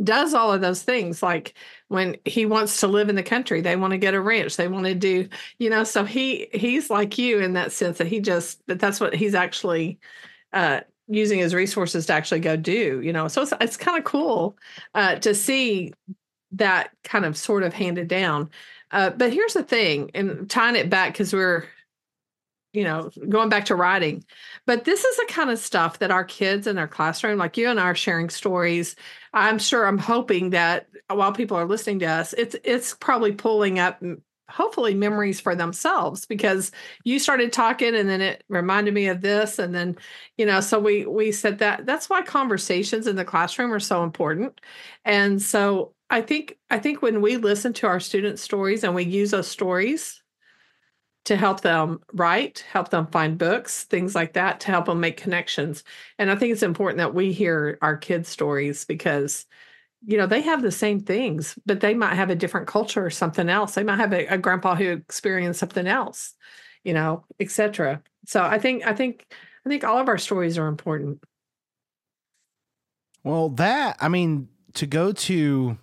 does 0.03 0.33
all 0.33 0.53
of 0.53 0.61
those 0.61 0.83
things. 0.83 1.23
Like 1.23 1.55
when 1.87 2.17
he 2.25 2.45
wants 2.45 2.79
to 2.81 2.87
live 2.87 3.09
in 3.09 3.15
the 3.15 3.23
country, 3.23 3.61
they 3.61 3.75
want 3.75 3.91
to 3.91 3.97
get 3.97 4.13
a 4.13 4.21
ranch. 4.21 4.55
They 4.55 4.67
want 4.67 4.85
to 4.85 4.95
do, 4.95 5.27
you 5.59 5.69
know, 5.69 5.83
so 5.83 6.05
he 6.05 6.47
he's 6.53 6.89
like 6.89 7.17
you 7.17 7.39
in 7.39 7.53
that 7.53 7.71
sense 7.71 7.97
that 7.97 8.07
he 8.07 8.19
just 8.19 8.65
that 8.67 8.79
that's 8.79 8.99
what 8.99 9.15
he's 9.15 9.35
actually 9.35 9.99
uh 10.53 10.81
using 11.07 11.39
his 11.39 11.53
resources 11.53 12.05
to 12.07 12.13
actually 12.13 12.41
go 12.41 12.55
do, 12.55 13.01
you 13.01 13.13
know. 13.13 13.27
So 13.27 13.41
it's 13.41 13.53
it's 13.61 13.77
kind 13.77 13.97
of 13.97 14.03
cool 14.03 14.57
uh 14.93 15.15
to 15.15 15.33
see 15.33 15.93
that 16.53 16.91
kind 17.03 17.25
of 17.25 17.37
sort 17.37 17.63
of 17.63 17.73
handed 17.73 18.07
down. 18.07 18.49
Uh, 18.91 19.09
but 19.09 19.33
here's 19.33 19.53
the 19.53 19.63
thing, 19.63 20.09
and 20.13 20.49
tying 20.49 20.77
it 20.77 20.89
back 20.89 21.11
because 21.13 21.33
we're 21.33 21.65
you 22.77 22.83
know, 22.83 23.09
going 23.27 23.49
back 23.49 23.65
to 23.65 23.75
writing. 23.75 24.23
But 24.67 24.85
this 24.85 25.03
is 25.03 25.17
the 25.17 25.25
kind 25.27 25.49
of 25.49 25.57
stuff 25.57 25.97
that 25.97 26.11
our 26.11 26.23
kids 26.23 26.67
in 26.67 26.75
their 26.75 26.87
classroom, 26.87 27.39
like 27.39 27.57
you 27.57 27.69
and 27.69 27.79
I 27.79 27.85
are 27.85 27.95
sharing 27.95 28.29
stories. 28.29 28.95
I'm 29.33 29.57
sure 29.57 29.87
I'm 29.87 29.97
hoping 29.97 30.51
that 30.51 30.87
while 31.07 31.31
people 31.31 31.57
are 31.57 31.65
listening 31.65 31.97
to 31.99 32.05
us, 32.05 32.33
it's 32.33 32.55
it's 32.63 32.93
probably 32.93 33.31
pulling 33.31 33.79
up 33.79 33.99
hopefully 34.47 34.93
memories 34.93 35.41
for 35.41 35.55
themselves 35.55 36.27
because 36.27 36.71
you 37.03 37.17
started 37.17 37.51
talking 37.51 37.95
and 37.95 38.07
then 38.07 38.21
it 38.21 38.43
reminded 38.47 38.93
me 38.93 39.07
of 39.07 39.21
this 39.21 39.57
and 39.57 39.73
then 39.73 39.97
you 40.37 40.45
know 40.45 40.61
so 40.61 40.79
we 40.79 41.05
we 41.05 41.33
said 41.33 41.57
that 41.59 41.85
that's 41.85 42.09
why 42.09 42.21
conversations 42.21 43.07
in 43.07 43.17
the 43.17 43.25
classroom 43.25 43.73
are 43.73 43.79
so 43.79 44.03
important 44.03 44.61
and 45.03 45.41
so 45.41 45.93
i 46.09 46.21
think 46.21 46.55
i 46.69 46.79
think 46.79 47.01
when 47.01 47.21
we 47.21 47.35
listen 47.35 47.73
to 47.73 47.87
our 47.87 47.99
students 47.99 48.41
stories 48.41 48.85
and 48.85 48.95
we 48.95 49.03
use 49.03 49.31
those 49.31 49.49
stories 49.49 50.23
to 51.27 51.35
help 51.35 51.59
them 51.59 51.99
write, 52.13 52.63
help 52.71 52.87
them 52.87 53.05
find 53.07 53.37
books, 53.37 53.83
things 53.83 54.15
like 54.15 54.31
that, 54.31 54.61
to 54.61 54.67
help 54.67 54.85
them 54.85 55.01
make 55.01 55.17
connections. 55.17 55.83
And 56.17 56.31
I 56.31 56.35
think 56.37 56.53
it's 56.53 56.63
important 56.63 56.99
that 56.99 57.13
we 57.13 57.33
hear 57.33 57.77
our 57.81 57.97
kids' 57.97 58.29
stories 58.29 58.85
because, 58.85 59.45
you 60.05 60.17
know, 60.17 60.25
they 60.25 60.39
have 60.39 60.61
the 60.61 60.71
same 60.71 61.01
things, 61.01 61.59
but 61.65 61.81
they 61.81 61.93
might 61.93 62.15
have 62.15 62.29
a 62.29 62.35
different 62.35 62.67
culture 62.67 63.05
or 63.05 63.09
something 63.09 63.49
else. 63.49 63.75
They 63.75 63.83
might 63.83 63.97
have 63.97 64.13
a, 64.13 64.25
a 64.27 64.37
grandpa 64.37 64.75
who 64.75 64.89
experienced 64.89 65.59
something 65.59 65.85
else, 65.85 66.33
you 66.85 66.93
know, 66.93 67.25
etc. 67.41 68.01
So 68.25 68.41
I 68.41 68.57
think 68.57 68.87
I 68.87 68.93
think 68.93 69.25
I 69.65 69.69
think 69.69 69.83
all 69.83 69.97
of 69.97 70.07
our 70.07 70.17
stories 70.17 70.57
are 70.57 70.67
important. 70.67 71.21
Well, 73.25 73.49
that 73.49 73.97
I 73.99 74.07
mean, 74.07 74.47
to 74.75 74.85
go 74.85 75.11
to 75.11 75.77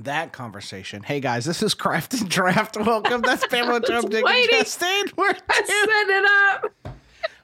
that 0.00 0.32
conversation. 0.32 1.02
Hey 1.02 1.20
guys, 1.20 1.44
this 1.44 1.62
is 1.62 1.74
Craft 1.74 2.14
and 2.14 2.28
Draft. 2.28 2.76
Welcome. 2.80 3.22
That's 3.22 3.46
Pamela 3.46 3.80
Trump 3.80 4.10
Dick 4.10 4.24
and 4.26 4.50
Justin. 4.50 5.04
We're 5.16 5.32
two, 5.32 5.40
set 5.40 6.08
it 6.08 6.24
up. 6.24 6.72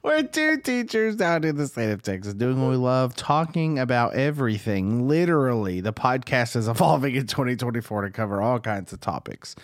We're 0.09 0.23
two 0.23 0.57
teachers 0.57 1.17
down 1.17 1.45
in 1.45 1.57
the 1.57 1.67
state 1.67 1.91
of 1.91 2.01
Texas 2.01 2.33
doing 2.33 2.63
what 2.63 2.71
we 2.71 2.77
love, 2.77 3.15
talking 3.15 3.79
about 3.79 4.15
everything. 4.15 5.07
Literally, 5.07 5.83
the 5.83 5.93
podcast 5.93 6.57
is 6.57 6.67
evolving 6.69 7.15
in 7.15 7.27
2024 7.27 8.01
to 8.01 8.11
cover 8.11 8.41
all 8.41 8.59
kinds 8.59 8.95
of 8.95 9.01
topics. 9.03 9.55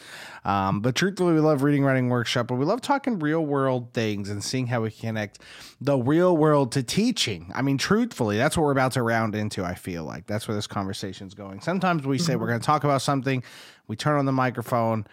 Um, 0.45 0.83
but 0.83 0.97
truthfully, 0.97 1.33
we 1.33 1.41
love 1.41 1.63
reading, 1.63 1.83
writing 1.83 2.11
workshop, 2.11 2.49
but 2.49 2.57
we 2.57 2.67
love 2.67 2.83
talking 2.83 3.21
real 3.21 3.41
world 3.41 3.95
things 3.95 4.29
and 4.29 4.45
seeing 4.45 4.67
how 4.67 4.83
we 4.83 4.91
connect 4.91 5.39
the 5.81 5.97
real 5.97 6.37
world 6.37 6.73
to 6.73 6.83
teaching. 6.83 7.51
I 7.55 7.63
mean, 7.63 7.79
truthfully, 7.79 8.37
that's 8.37 8.55
what 8.55 8.65
we're 8.65 8.73
about 8.73 8.93
to 8.93 9.03
round 9.03 9.35
into. 9.35 9.65
I 9.65 9.75
feel 9.75 10.05
like 10.05 10.27
that's 10.27 10.47
where 10.47 10.55
this 10.55 10.67
conversation 10.67 11.27
is 11.27 11.33
going. 11.33 11.63
Sometimes 11.63 12.05
we 12.05 12.19
say 12.19 12.35
mm-hmm. 12.35 12.43
we're 12.43 12.49
going 12.49 12.61
to 12.61 12.67
talk 12.67 12.85
about 12.85 13.01
something, 13.01 13.43
we 13.89 13.97
turn 13.97 14.19
on 14.19 14.27
the 14.27 14.33
microphone, 14.33 15.07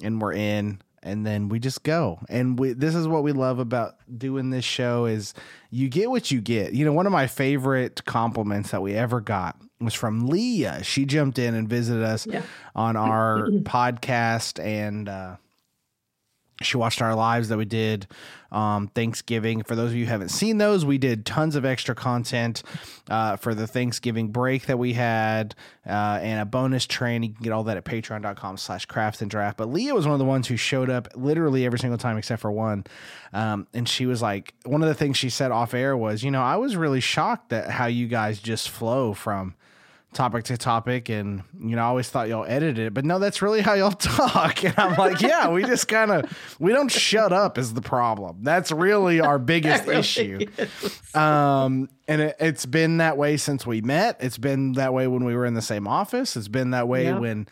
and 0.00 0.20
we're 0.20 0.34
in 0.34 0.80
and 1.06 1.24
then 1.24 1.48
we 1.48 1.58
just 1.58 1.82
go. 1.82 2.18
And 2.28 2.58
we, 2.58 2.72
this 2.72 2.94
is 2.94 3.06
what 3.06 3.22
we 3.22 3.32
love 3.32 3.58
about 3.58 3.94
doing 4.18 4.50
this 4.50 4.64
show 4.64 5.06
is 5.06 5.34
you 5.70 5.88
get 5.88 6.10
what 6.10 6.30
you 6.30 6.40
get. 6.40 6.72
You 6.72 6.84
know, 6.84 6.92
one 6.92 7.06
of 7.06 7.12
my 7.12 7.26
favorite 7.26 8.04
compliments 8.04 8.72
that 8.72 8.82
we 8.82 8.94
ever 8.94 9.20
got 9.20 9.56
was 9.80 9.94
from 9.94 10.26
Leah. 10.26 10.82
She 10.82 11.04
jumped 11.04 11.38
in 11.38 11.54
and 11.54 11.68
visited 11.68 12.02
us 12.02 12.26
yeah. 12.26 12.42
on 12.74 12.96
our 12.96 13.46
podcast 13.48 14.62
and 14.62 15.08
uh, 15.08 15.36
she 16.62 16.76
watched 16.76 17.02
our 17.02 17.14
lives 17.14 17.48
that 17.48 17.58
we 17.58 17.66
did 17.66 18.06
um, 18.50 18.88
Thanksgiving. 18.88 19.62
For 19.62 19.74
those 19.74 19.90
of 19.90 19.96
you 19.96 20.06
who 20.06 20.10
haven't 20.10 20.30
seen 20.30 20.58
those, 20.58 20.84
we 20.84 20.96
did 20.96 21.26
tons 21.26 21.54
of 21.54 21.64
extra 21.64 21.94
content 21.94 22.62
uh, 23.10 23.36
for 23.36 23.54
the 23.54 23.66
Thanksgiving 23.66 24.28
break 24.28 24.66
that 24.66 24.78
we 24.78 24.94
had 24.94 25.54
uh, 25.86 26.18
and 26.22 26.40
a 26.40 26.46
bonus 26.46 26.86
train. 26.86 27.22
You 27.22 27.34
can 27.34 27.42
get 27.42 27.52
all 27.52 27.64
that 27.64 27.76
at 27.76 27.84
patreon.com 27.84 28.56
slash 28.56 28.86
craft 28.86 29.20
and 29.20 29.30
draft. 29.30 29.58
But 29.58 29.68
Leah 29.68 29.94
was 29.94 30.06
one 30.06 30.14
of 30.14 30.18
the 30.18 30.24
ones 30.24 30.48
who 30.48 30.56
showed 30.56 30.88
up 30.88 31.08
literally 31.14 31.66
every 31.66 31.78
single 31.78 31.98
time 31.98 32.16
except 32.16 32.40
for 32.40 32.50
one. 32.50 32.84
Um, 33.32 33.66
and 33.74 33.86
she 33.86 34.06
was 34.06 34.22
like, 34.22 34.54
one 34.64 34.82
of 34.82 34.88
the 34.88 34.94
things 34.94 35.18
she 35.18 35.28
said 35.28 35.50
off 35.50 35.74
air 35.74 35.96
was, 35.96 36.22
you 36.22 36.30
know, 36.30 36.42
I 36.42 36.56
was 36.56 36.76
really 36.76 37.00
shocked 37.00 37.52
at 37.52 37.70
how 37.70 37.86
you 37.86 38.06
guys 38.06 38.38
just 38.38 38.70
flow 38.70 39.12
from– 39.12 39.54
topic 40.16 40.44
to 40.44 40.56
topic 40.56 41.10
and 41.10 41.42
you 41.60 41.76
know 41.76 41.82
i 41.82 41.84
always 41.84 42.08
thought 42.08 42.26
y'all 42.26 42.46
edited 42.46 42.78
it 42.78 42.94
but 42.94 43.04
no 43.04 43.18
that's 43.18 43.42
really 43.42 43.60
how 43.60 43.74
y'all 43.74 43.90
talk. 43.92 44.64
And 44.64 44.74
i'm 44.78 44.96
like 44.96 45.20
yeah 45.20 45.50
we 45.50 45.62
just 45.62 45.88
kind 45.88 46.10
of 46.10 46.56
we 46.58 46.72
don't 46.72 46.90
shut 46.90 47.34
up 47.34 47.58
is 47.58 47.74
the 47.74 47.82
problem. 47.82 48.38
That's 48.42 48.72
really 48.72 49.20
our 49.20 49.38
biggest 49.38 49.84
really 49.86 50.00
issue. 50.00 50.46
is. 50.56 51.14
um 51.14 51.90
and 52.08 52.22
it, 52.22 52.40
has 52.40 52.64
been 52.64 52.96
that 52.98 53.18
way 53.18 53.36
since 53.36 53.66
we 53.66 53.82
met. 53.82 54.16
It's 54.20 54.38
been 54.38 54.72
that 54.72 54.94
way 54.94 55.06
when 55.06 55.24
we 55.24 55.34
were 55.36 55.44
in 55.44 55.54
the 55.54 55.62
same 55.62 55.86
office. 55.86 56.34
It's 56.36 56.48
been 56.48 56.70
that 56.70 56.88
way 56.88 57.04
yep. 57.04 57.20
when 57.20 57.46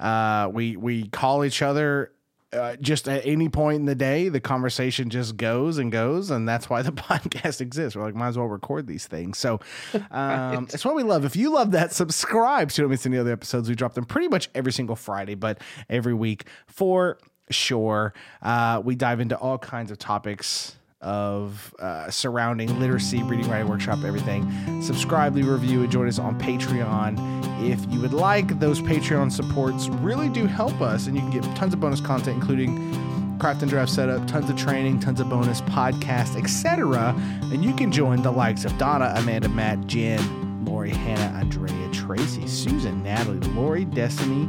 uh 0.00 0.50
we 0.52 0.76
we 0.76 1.06
call 1.08 1.44
each 1.44 1.62
other 1.62 2.10
uh, 2.52 2.76
just 2.76 3.08
at 3.08 3.26
any 3.26 3.48
point 3.48 3.80
in 3.80 3.84
the 3.84 3.94
day, 3.94 4.28
the 4.28 4.40
conversation 4.40 5.10
just 5.10 5.36
goes 5.36 5.78
and 5.78 5.92
goes, 5.92 6.30
and 6.30 6.48
that's 6.48 6.70
why 6.70 6.82
the 6.82 6.92
podcast 6.92 7.60
exists. 7.60 7.96
We're 7.96 8.04
like, 8.04 8.14
might 8.14 8.28
as 8.28 8.38
well 8.38 8.46
record 8.46 8.86
these 8.86 9.06
things. 9.06 9.38
So, 9.38 9.60
um, 9.94 10.00
right. 10.10 10.74
it's 10.74 10.84
what 10.84 10.94
we 10.94 11.02
love. 11.02 11.24
If 11.24 11.36
you 11.36 11.52
love 11.52 11.72
that, 11.72 11.92
subscribe 11.92 12.72
so 12.72 12.82
you 12.82 12.84
don't 12.84 12.90
miss 12.90 13.06
any 13.06 13.18
other 13.18 13.32
episodes. 13.32 13.68
We 13.68 13.74
drop 13.74 13.94
them 13.94 14.04
pretty 14.04 14.28
much 14.28 14.48
every 14.54 14.72
single 14.72 14.96
Friday, 14.96 15.34
but 15.34 15.60
every 15.88 16.14
week 16.14 16.46
for 16.66 17.18
sure. 17.50 18.14
Uh, 18.42 18.80
we 18.84 18.94
dive 18.94 19.20
into 19.20 19.36
all 19.36 19.58
kinds 19.58 19.90
of 19.90 19.98
topics 19.98 20.76
of 21.00 21.74
uh, 21.78 22.10
surrounding 22.10 22.78
literacy, 22.80 23.22
reading, 23.22 23.48
writing 23.48 23.68
workshop, 23.68 24.02
everything. 24.04 24.82
Subscribe, 24.82 25.34
leave 25.34 25.48
a 25.48 25.52
review, 25.52 25.82
and 25.82 25.92
join 25.92 26.08
us 26.08 26.18
on 26.18 26.38
Patreon. 26.40 27.16
If 27.62 27.92
you 27.92 28.00
would 28.00 28.12
like, 28.12 28.58
those 28.58 28.80
Patreon 28.80 29.30
supports 29.30 29.88
really 29.88 30.28
do 30.28 30.46
help 30.46 30.80
us, 30.80 31.06
and 31.06 31.14
you 31.14 31.22
can 31.22 31.30
get 31.30 31.42
tons 31.56 31.72
of 31.72 31.80
bonus 31.80 32.00
content, 32.00 32.36
including 32.36 33.38
craft 33.38 33.62
and 33.62 33.70
draft 33.70 33.92
setup, 33.92 34.26
tons 34.26 34.50
of 34.50 34.56
training, 34.56 34.98
tons 34.98 35.20
of 35.20 35.28
bonus 35.28 35.60
podcasts, 35.62 36.36
etc. 36.36 37.14
And 37.52 37.64
you 37.64 37.72
can 37.74 37.92
join 37.92 38.22
the 38.22 38.32
likes 38.32 38.64
of 38.64 38.76
Donna, 38.78 39.12
Amanda, 39.16 39.48
Matt, 39.48 39.86
Jen, 39.86 40.64
Lori, 40.64 40.90
Hannah, 40.90 41.38
Andrea, 41.38 41.88
Tracy, 41.92 42.48
Susan, 42.48 43.04
Natalie, 43.04 43.38
Lori, 43.50 43.84
Destiny, 43.84 44.48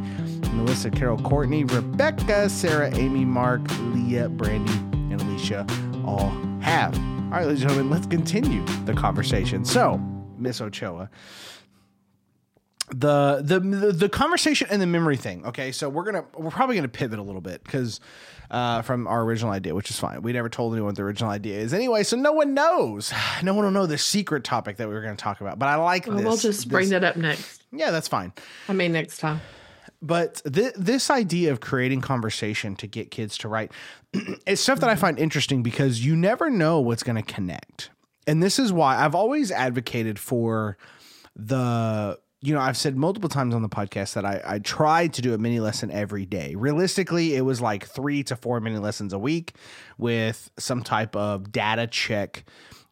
Melissa, 0.53 0.89
Carol, 0.89 1.19
Courtney, 1.19 1.63
Rebecca, 1.63 2.49
Sarah, 2.49 2.89
Amy, 2.95 3.23
Mark, 3.23 3.61
Leah, 3.93 4.29
Brandy, 4.29 4.73
and 5.13 5.21
Alicia 5.21 5.67
all 6.05 6.29
have. 6.61 6.97
All 6.97 7.31
right, 7.31 7.45
ladies 7.45 7.61
and 7.61 7.69
gentlemen, 7.69 7.89
let's 7.89 8.07
continue 8.07 8.65
the 8.85 8.93
conversation. 8.93 9.63
So, 9.63 9.97
Miss 10.37 10.61
Ochoa, 10.61 11.09
the, 12.89 13.41
the 13.43 13.59
the 13.91 14.09
conversation 14.09 14.67
and 14.71 14.81
the 14.81 14.87
memory 14.87 15.17
thing. 15.17 15.45
Okay, 15.45 15.71
so 15.71 15.89
we're 15.89 16.03
gonna 16.03 16.25
we're 16.35 16.49
probably 16.49 16.75
gonna 16.75 16.87
pivot 16.87 17.19
a 17.19 17.21
little 17.21 17.41
bit 17.41 17.63
because 17.63 17.99
uh, 18.49 18.81
from 18.81 19.07
our 19.07 19.21
original 19.23 19.51
idea, 19.51 19.75
which 19.75 19.91
is 19.91 19.99
fine. 19.99 20.21
We 20.21 20.33
never 20.33 20.49
told 20.49 20.73
anyone 20.73 20.87
what 20.87 20.95
the 20.95 21.03
original 21.03 21.29
idea 21.29 21.59
is 21.59 21.73
anyway, 21.73 22.03
so 22.03 22.17
no 22.17 22.31
one 22.31 22.53
knows. 22.53 23.13
No 23.43 23.53
one 23.53 23.63
will 23.63 23.71
know 23.71 23.85
the 23.85 23.97
secret 23.97 24.43
topic 24.43 24.77
that 24.77 24.87
we 24.89 24.93
were 24.93 25.01
going 25.01 25.15
to 25.15 25.23
talk 25.23 25.39
about. 25.39 25.57
But 25.57 25.69
I 25.69 25.75
like 25.75 26.07
well, 26.07 26.17
this. 26.17 26.25
We'll 26.25 26.37
just 26.37 26.67
bring 26.67 26.89
that 26.89 27.05
up 27.05 27.15
next. 27.15 27.63
Yeah, 27.71 27.91
that's 27.91 28.07
fine. 28.09 28.33
I 28.67 28.73
mean, 28.73 28.91
next 28.91 29.19
time 29.19 29.39
but 30.01 30.41
th- 30.51 30.73
this 30.75 31.09
idea 31.09 31.51
of 31.51 31.59
creating 31.59 32.01
conversation 32.01 32.75
to 32.77 32.87
get 32.87 33.11
kids 33.11 33.37
to 33.39 33.47
write 33.47 33.71
is 34.47 34.59
stuff 34.59 34.79
that 34.79 34.89
I 34.89 34.95
find 34.95 35.19
interesting 35.19 35.63
because 35.63 36.05
you 36.05 36.15
never 36.15 36.49
know 36.49 36.79
what's 36.79 37.03
going 37.03 37.17
to 37.17 37.33
connect. 37.33 37.89
And 38.25 38.41
this 38.41 38.59
is 38.59 38.71
why 38.71 38.97
I've 38.97 39.15
always 39.15 39.51
advocated 39.51 40.19
for 40.19 40.77
the 41.35 42.19
you 42.41 42.53
know, 42.53 42.61
I've 42.61 42.77
said 42.77 42.95
multiple 42.95 43.27
times 43.27 43.53
on 43.53 43.63
the 43.63 43.69
podcast 43.69 44.13
that 44.13 44.23
I, 44.23 44.41
I 44.45 44.59
tried 44.59 45.13
to 45.15 45.21
do 45.21 45.33
a 45.33 45.37
mini 45.37 45.59
lesson 45.59 45.91
every 45.91 46.25
day. 46.25 46.55
Realistically, 46.55 47.35
it 47.35 47.41
was 47.41 47.59
like 47.59 47.85
three 47.85 48.23
to 48.23 48.35
four 48.37 48.61
mini 48.61 48.77
lessons 48.77 49.11
a 49.11 49.19
week 49.19 49.55
with 49.97 50.49
some 50.57 50.81
type 50.81 51.17
of 51.17 51.51
data 51.51 51.85
check 51.85 52.45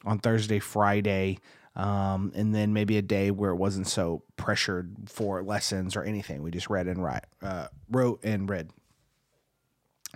on 0.03 0.19
Thursday, 0.19 0.59
Friday, 0.59 1.37
um, 1.77 2.31
and 2.35 2.53
then 2.53 2.73
maybe 2.73 2.97
a 2.97 3.03
day 3.03 3.29
where 3.31 3.51
it 3.51 3.55
wasn't 3.55 3.87
so 3.87 4.23
pressured 4.35 4.95
for 5.05 5.43
lessons 5.43 5.95
or 5.95 6.03
anything. 6.03 6.41
We 6.41 6.49
just 6.49 6.69
read 6.69 6.87
and 6.87 7.01
write, 7.01 7.23
uh, 7.41 7.67
wrote 7.89 8.19
and 8.23 8.49
read. 8.49 8.71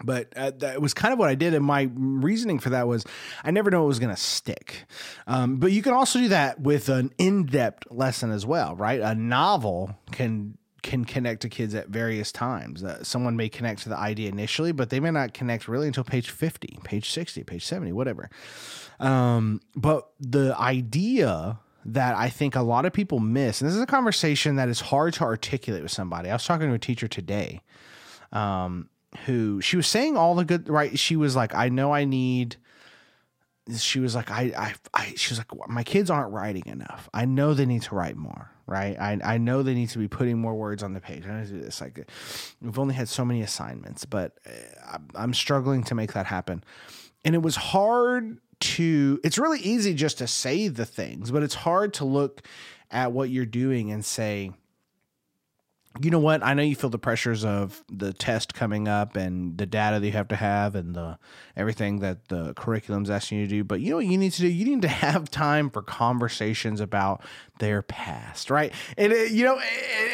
But 0.03 0.33
uh, 0.35 0.51
that 0.57 0.81
was 0.81 0.95
kind 0.95 1.13
of 1.13 1.19
what 1.19 1.29
I 1.29 1.35
did, 1.35 1.53
and 1.53 1.63
my 1.63 1.89
reasoning 1.93 2.57
for 2.57 2.71
that 2.71 2.87
was 2.87 3.05
I 3.43 3.51
never 3.51 3.69
know 3.69 3.83
it 3.83 3.87
was 3.87 3.99
going 3.99 4.13
to 4.13 4.19
stick. 4.19 4.85
Um, 5.27 5.57
but 5.57 5.71
you 5.71 5.83
can 5.83 5.93
also 5.93 6.17
do 6.17 6.29
that 6.29 6.59
with 6.59 6.89
an 6.89 7.11
in-depth 7.19 7.91
lesson 7.91 8.31
as 8.31 8.43
well, 8.43 8.75
right? 8.75 8.99
A 8.99 9.13
novel 9.13 9.95
can 10.11 10.57
can 10.81 11.05
connect 11.05 11.43
to 11.43 11.49
kids 11.49 11.75
at 11.75 11.89
various 11.89 12.31
times. 12.31 12.83
Uh, 12.83 13.03
someone 13.03 13.35
may 13.35 13.49
connect 13.49 13.83
to 13.83 13.89
the 13.89 13.97
idea 13.97 14.29
initially, 14.29 14.71
but 14.71 14.89
they 14.89 14.99
may 14.99 15.11
not 15.11 15.33
connect 15.33 15.67
really 15.67 15.85
until 15.85 16.03
page 16.03 16.31
50, 16.31 16.79
page 16.83 17.11
60, 17.11 17.43
page 17.43 17.63
70, 17.63 17.91
whatever. 17.91 18.31
Um, 19.01 19.61
but 19.75 20.09
the 20.19 20.55
idea 20.57 21.59
that 21.85 22.15
I 22.15 22.29
think 22.29 22.55
a 22.55 22.61
lot 22.61 22.85
of 22.85 22.93
people 22.93 23.19
miss. 23.19 23.61
And 23.61 23.69
this 23.69 23.75
is 23.75 23.81
a 23.81 23.87
conversation 23.87 24.55
that 24.57 24.69
is 24.69 24.79
hard 24.79 25.13
to 25.15 25.23
articulate 25.23 25.81
with 25.81 25.91
somebody. 25.91 26.29
I 26.29 26.33
was 26.33 26.45
talking 26.45 26.67
to 26.67 26.73
a 26.73 26.79
teacher 26.79 27.07
today 27.07 27.61
um, 28.31 28.89
who 29.25 29.61
she 29.61 29.77
was 29.77 29.87
saying 29.87 30.15
all 30.15 30.35
the 30.35 30.45
good, 30.45 30.69
right? 30.69 30.97
She 30.97 31.15
was 31.15 31.35
like, 31.35 31.55
I 31.55 31.69
know 31.69 31.91
I 31.91 32.05
need. 32.05 32.57
She 33.75 33.99
was 33.99 34.15
like, 34.15 34.29
I, 34.29 34.51
I, 34.55 34.73
I, 34.93 35.13
she 35.15 35.31
was 35.31 35.39
like, 35.39 35.69
my 35.69 35.83
kids 35.83 36.09
aren't 36.09 36.31
writing 36.33 36.63
enough. 36.65 37.09
I 37.13 37.25
know 37.25 37.53
they 37.53 37.65
need 37.65 37.83
to 37.83 37.95
write 37.95 38.15
more, 38.15 38.51
right? 38.67 38.99
I, 38.99 39.19
I 39.23 39.37
know 39.37 39.63
they 39.63 39.73
need 39.73 39.89
to 39.89 39.99
be 39.99 40.07
putting 40.07 40.39
more 40.39 40.53
words 40.53 40.83
on 40.83 40.93
the 40.93 40.99
page. 40.99 41.25
I 41.25 41.43
do 41.43 41.59
this. 41.59 41.81
Like, 41.81 42.07
we've 42.61 42.79
only 42.79 42.95
had 42.95 43.07
so 43.07 43.23
many 43.25 43.41
assignments, 43.41 44.05
but 44.05 44.37
uh, 44.85 44.97
I'm 45.15 45.33
struggling 45.33 45.83
to 45.85 45.95
make 45.95 46.13
that 46.13 46.25
happen. 46.25 46.63
And 47.23 47.33
it 47.35 47.41
was 47.41 47.55
hard 47.55 48.39
to 48.61 49.19
it's 49.23 49.37
really 49.37 49.59
easy 49.59 49.93
just 49.93 50.19
to 50.19 50.27
say 50.27 50.67
the 50.67 50.85
things, 50.85 51.31
but 51.31 51.43
it's 51.43 51.55
hard 51.55 51.93
to 51.95 52.05
look 52.05 52.41
at 52.89 53.11
what 53.11 53.29
you're 53.29 53.45
doing 53.45 53.91
and 53.91 54.03
say, 54.03 54.51
you 55.99 56.09
know 56.09 56.19
what? 56.19 56.41
I 56.43 56.53
know 56.53 56.63
you 56.63 56.75
feel 56.75 56.89
the 56.89 56.97
pressures 56.97 57.43
of 57.43 57.83
the 57.91 58.13
test 58.13 58.53
coming 58.53 58.87
up 58.87 59.17
and 59.17 59.57
the 59.57 59.65
data 59.65 59.99
that 59.99 60.05
you 60.05 60.13
have 60.13 60.29
to 60.29 60.37
have 60.37 60.75
and 60.75 60.95
the 60.95 61.17
everything 61.57 61.99
that 61.99 62.29
the 62.29 62.53
curriculum's 62.53 63.09
asking 63.09 63.39
you 63.39 63.45
to 63.45 63.49
do. 63.49 63.63
But 63.65 63.81
you 63.81 63.89
know 63.89 63.97
what 63.97 64.05
you 64.05 64.17
need 64.17 64.31
to 64.33 64.41
do? 64.41 64.47
You 64.47 64.65
need 64.65 64.83
to 64.83 64.87
have 64.87 65.29
time 65.29 65.69
for 65.69 65.81
conversations 65.81 66.79
about 66.79 67.21
their 67.59 67.81
past, 67.81 68.49
right? 68.49 68.73
And 68.97 69.11
it, 69.11 69.31
you 69.31 69.43
know, 69.43 69.59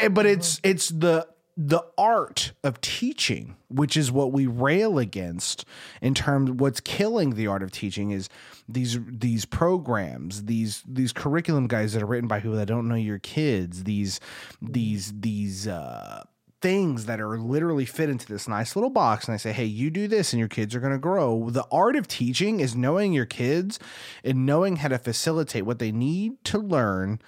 it, 0.01 0.13
but 0.13 0.25
it's 0.25 0.59
it's 0.63 0.89
the 0.89 1.27
the 1.59 1.83
art 1.97 2.51
of 2.63 2.79
teaching, 2.81 3.57
which 3.67 3.97
is 3.97 4.11
what 4.11 4.31
we 4.31 4.45
rail 4.45 4.99
against 4.99 5.65
in 6.03 6.13
terms 6.13 6.51
what's 6.51 6.79
killing 6.79 7.33
the 7.33 7.47
art 7.47 7.63
of 7.63 7.71
teaching 7.71 8.11
is 8.11 8.29
these 8.69 8.99
these 9.07 9.45
programs, 9.45 10.43
these 10.43 10.83
these 10.87 11.11
curriculum 11.11 11.67
guides 11.67 11.93
that 11.93 12.03
are 12.03 12.07
written 12.07 12.27
by 12.27 12.39
people 12.39 12.57
that 12.57 12.67
don't 12.67 12.87
know 12.87 12.95
your 12.95 13.17
kids, 13.17 13.85
these 13.85 14.19
these 14.61 15.11
these 15.19 15.67
uh 15.67 16.23
things 16.61 17.05
that 17.05 17.19
are 17.19 17.37
literally 17.39 17.85
fit 17.85 18.09
into 18.09 18.27
this 18.27 18.47
nice 18.47 18.75
little 18.75 18.89
box 18.91 19.27
and 19.27 19.33
I 19.33 19.37
say, 19.37 19.51
"Hey, 19.51 19.65
you 19.65 19.89
do 19.89 20.07
this 20.07 20.33
and 20.33 20.39
your 20.39 20.49
kids 20.49 20.75
are 20.75 20.79
going 20.79 20.93
to 20.93 20.99
grow." 20.99 21.49
The 21.49 21.67
art 21.71 21.95
of 21.95 22.07
teaching 22.07 22.59
is 22.59 22.75
knowing 22.75 23.13
your 23.13 23.25
kids 23.25 23.79
and 24.23 24.45
knowing 24.45 24.75
how 24.77 24.89
to 24.89 24.99
facilitate 24.99 25.65
what 25.65 25.79
they 25.79 25.91
need 25.91 26.43
to 26.45 26.59
learn 26.59 27.19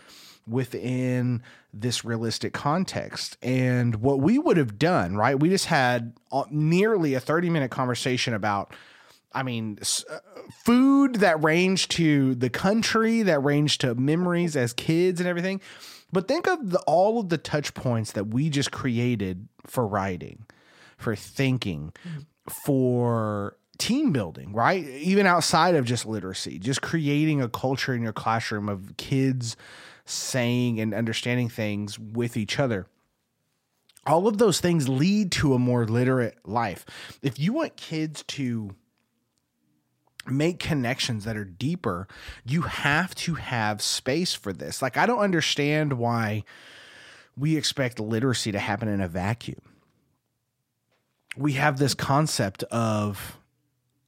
within 0.48 1.42
this 1.74 2.04
realistic 2.04 2.54
context. 2.54 3.38
And 3.42 3.96
what 3.96 4.20
we 4.20 4.40
would 4.40 4.58
have 4.58 4.80
done, 4.80 5.16
right? 5.16 5.40
We 5.40 5.50
just 5.50 5.66
had 5.66 6.14
nearly 6.50 7.14
a 7.14 7.20
30 7.20 7.50
minute 7.50 7.72
conversation 7.72 8.34
about, 8.34 8.74
I 9.34 9.44
mean, 9.44 9.80
uh, 9.82 10.18
food 10.52 11.16
that 11.16 11.44
ranged 11.44 11.92
to 11.92 12.36
the 12.36 12.50
country, 12.50 13.22
that 13.24 13.44
ranged 13.44 13.82
to 13.82 13.96
memories 13.96 14.56
as 14.56 14.74
kids 14.74 15.20
and 15.20 15.30
everything. 15.30 15.62
But 16.12 16.28
think 16.28 16.48
of 16.48 16.72
the, 16.72 16.80
all 16.82 17.20
of 17.20 17.30
the 17.30 17.38
touch 17.38 17.74
points 17.76 18.14
that 18.14 18.28
we 18.28 18.50
just 18.50 18.72
created 18.72 19.48
for 19.68 19.86
writing, 19.86 20.46
for 20.98 21.16
thinking, 21.16 21.94
for 22.50 23.58
team 23.78 24.12
building, 24.12 24.52
right? 24.54 24.84
Even 24.86 25.28
outside 25.28 25.76
of 25.76 25.86
just 25.86 26.08
literacy, 26.08 26.58
just 26.58 26.82
creating 26.82 27.42
a 27.42 27.48
culture 27.48 27.94
in 27.94 28.02
your 28.02 28.14
classroom 28.14 28.70
of 28.70 28.98
kids 28.98 29.56
saying 30.10 30.80
and 30.80 30.94
understanding 30.94 31.50
things 31.50 32.00
with 32.00 32.36
each 32.36 32.60
other. 32.60 32.88
All 34.06 34.28
of 34.28 34.38
those 34.38 34.60
things 34.60 34.90
lead 34.90 35.32
to 35.34 35.54
a 35.54 35.60
more 35.60 35.86
literate 35.86 36.38
life. 36.48 36.86
If 37.22 37.38
you 37.38 37.54
want 37.54 37.76
kids 37.76 38.24
to 38.24 38.76
make 40.26 40.60
connections 40.60 41.26
that 41.26 41.38
are 41.38 41.46
deeper, 41.46 42.08
you 42.46 42.64
have 42.64 43.14
to 43.16 43.36
have 43.36 43.82
space 43.82 44.34
for 44.34 44.54
this. 44.54 44.82
Like, 44.82 44.98
I 44.98 45.06
don't 45.06 45.20
understand 45.20 45.94
why 45.94 46.44
we 47.38 47.56
expect 47.56 48.00
literacy 48.00 48.52
to 48.52 48.60
happen 48.60 48.88
in 48.88 49.02
a 49.02 49.08
vacuum. 49.08 49.62
We 51.38 51.54
have 51.54 51.78
this 51.78 51.94
concept 51.94 52.64
of, 52.64 53.38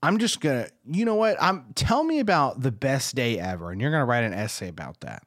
I'm 0.02 0.18
just 0.18 0.42
gonna, 0.42 0.68
you 0.86 1.06
know 1.06 1.16
what? 1.16 1.38
I'm 1.42 1.66
tell 1.76 2.04
me 2.04 2.20
about 2.20 2.62
the 2.62 2.72
best 2.72 3.16
day 3.16 3.40
ever, 3.40 3.72
and 3.72 3.80
you're 3.80 3.92
gonna 3.92 4.06
write 4.06 4.24
an 4.24 4.34
essay 4.34 4.68
about 4.68 5.00
that. 5.02 5.24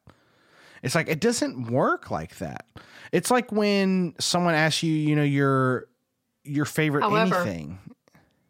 It's 0.85 0.93
like 0.93 1.09
it 1.09 1.19
doesn't 1.19 1.71
work 1.71 2.11
like 2.11 2.37
that. 2.37 2.67
It's 3.11 3.31
like 3.31 3.51
when 3.51 4.13
someone 4.19 4.53
asks 4.53 4.83
you, 4.83 4.93
you 4.93 5.15
know, 5.15 5.23
your 5.23 5.87
your 6.43 6.65
favorite 6.65 7.01
However, 7.01 7.37
anything. 7.37 7.79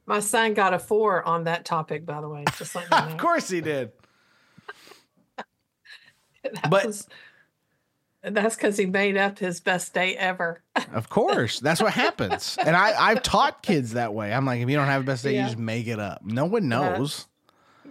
My 0.06 0.20
son 0.20 0.54
got 0.54 0.74
a 0.74 0.80
four 0.80 1.26
on 1.26 1.46
that 1.46 1.64
topic, 1.64 2.06
by 2.06 2.20
the 2.20 2.28
way. 2.28 2.44
Just 2.58 2.76
like 2.76 2.88
of 2.92 3.16
course 3.16 3.48
he 3.48 3.62
did. 3.62 3.94
but 6.70 6.88
was, 6.88 7.08
that's 8.22 8.58
because 8.58 8.78
he 8.78 8.86
made 8.86 9.16
up 9.16 9.40
his 9.40 9.62
best 9.62 9.94
day 9.94 10.18
ever. 10.18 10.62
of 10.94 11.08
course, 11.08 11.62
that's 11.62 11.82
what 11.82 11.94
happens. 11.94 12.58
And 12.60 12.76
I 12.76 13.12
I've 13.12 13.24
taught 13.24 13.64
kids 13.64 13.94
that 13.94 14.14
way. 14.14 14.34
I'm 14.34 14.46
like, 14.46 14.60
if 14.60 14.70
you 14.70 14.76
don't 14.76 14.88
have 14.88 15.04
a 15.04 15.06
best 15.06 15.24
day, 15.24 15.36
yeah. 15.36 15.44
you 15.44 15.48
just 15.48 15.58
make 15.58 15.88
it 15.88 16.02
up. 16.02 16.22
No 16.26 16.44
one 16.44 16.68
knows. 16.68 17.28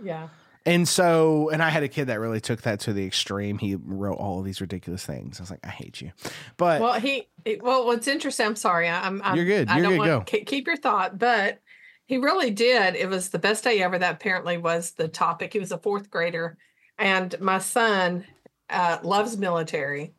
yeah. 0.02 0.28
And 0.66 0.88
so, 0.88 1.50
and 1.50 1.62
I 1.62 1.68
had 1.68 1.82
a 1.82 1.88
kid 1.88 2.06
that 2.06 2.20
really 2.20 2.40
took 2.40 2.62
that 2.62 2.80
to 2.80 2.94
the 2.94 3.04
extreme. 3.04 3.58
He 3.58 3.74
wrote 3.74 4.16
all 4.16 4.38
of 4.38 4.46
these 4.46 4.62
ridiculous 4.62 5.04
things. 5.04 5.38
I 5.38 5.42
was 5.42 5.50
like, 5.50 5.60
I 5.62 5.68
hate 5.68 6.00
you. 6.00 6.12
But 6.56 6.80
well, 6.80 6.94
he, 6.94 7.28
well, 7.60 7.84
what's 7.84 8.08
interesting, 8.08 8.46
I'm 8.46 8.56
sorry. 8.56 8.88
I'm, 8.88 9.20
I'm 9.22 9.36
you're 9.36 9.44
good. 9.44 9.68
You're 9.68 9.76
I 9.76 9.80
don't 9.80 9.92
good. 9.92 9.98
Want, 9.98 10.30
go. 10.30 10.44
Keep 10.46 10.66
your 10.66 10.78
thought. 10.78 11.18
But 11.18 11.60
he 12.06 12.16
really 12.16 12.50
did. 12.50 12.96
It 12.96 13.10
was 13.10 13.28
the 13.28 13.38
best 13.38 13.64
day 13.64 13.82
ever. 13.82 13.98
That 13.98 14.14
apparently 14.14 14.56
was 14.56 14.92
the 14.92 15.08
topic. 15.08 15.52
He 15.52 15.58
was 15.58 15.72
a 15.72 15.78
fourth 15.78 16.10
grader. 16.10 16.56
And 16.98 17.38
my 17.40 17.58
son 17.58 18.24
uh, 18.70 18.98
loves 19.02 19.36
military. 19.36 20.14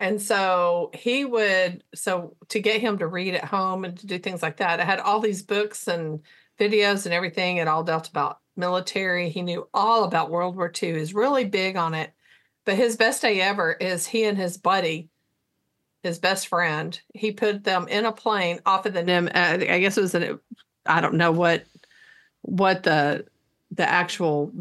And 0.00 0.20
so 0.20 0.90
he 0.92 1.24
would, 1.24 1.84
so 1.94 2.36
to 2.48 2.60
get 2.60 2.80
him 2.80 2.98
to 2.98 3.06
read 3.06 3.36
at 3.36 3.44
home 3.44 3.84
and 3.84 3.96
to 4.00 4.06
do 4.06 4.18
things 4.18 4.42
like 4.42 4.56
that, 4.56 4.80
I 4.80 4.84
had 4.84 4.98
all 4.98 5.20
these 5.20 5.42
books 5.42 5.86
and 5.86 6.20
videos 6.62 7.04
and 7.04 7.14
everything. 7.14 7.56
It 7.56 7.68
all 7.68 7.84
dealt 7.84 8.08
about 8.08 8.38
military. 8.56 9.30
He 9.30 9.42
knew 9.42 9.68
all 9.74 10.04
about 10.04 10.30
World 10.30 10.56
War 10.56 10.70
II. 10.82 10.98
He's 10.98 11.14
really 11.14 11.44
big 11.44 11.76
on 11.76 11.94
it. 11.94 12.12
But 12.64 12.76
his 12.76 12.96
best 12.96 13.22
day 13.22 13.40
ever 13.40 13.72
is 13.72 14.06
he 14.06 14.24
and 14.24 14.38
his 14.38 14.56
buddy, 14.56 15.08
his 16.02 16.18
best 16.18 16.46
friend. 16.46 16.98
He 17.14 17.32
put 17.32 17.64
them 17.64 17.88
in 17.88 18.04
a 18.04 18.12
plane 18.12 18.60
off 18.64 18.86
of 18.86 18.92
the 18.92 19.02
NIM. 19.02 19.28
Uh, 19.34 19.58
I 19.68 19.80
guess 19.80 19.98
it 19.98 20.02
was 20.02 20.14
an. 20.14 20.38
I 20.86 21.00
don't 21.00 21.14
know 21.14 21.32
what 21.32 21.64
what 22.42 22.84
the 22.84 23.26
the 23.72 23.88
actual 23.88 24.52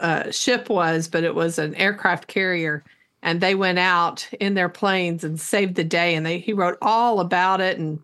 uh, 0.00 0.30
ship 0.30 0.68
was, 0.68 1.06
but 1.06 1.24
it 1.24 1.34
was 1.34 1.58
an 1.58 1.74
aircraft 1.76 2.26
carrier, 2.26 2.82
and 3.22 3.40
they 3.40 3.54
went 3.54 3.78
out 3.78 4.28
in 4.40 4.54
their 4.54 4.68
planes 4.68 5.22
and 5.22 5.38
saved 5.38 5.76
the 5.76 5.84
day. 5.84 6.16
And 6.16 6.26
they 6.26 6.38
he 6.38 6.52
wrote 6.52 6.78
all 6.82 7.20
about 7.20 7.60
it 7.60 7.78
and 7.78 8.00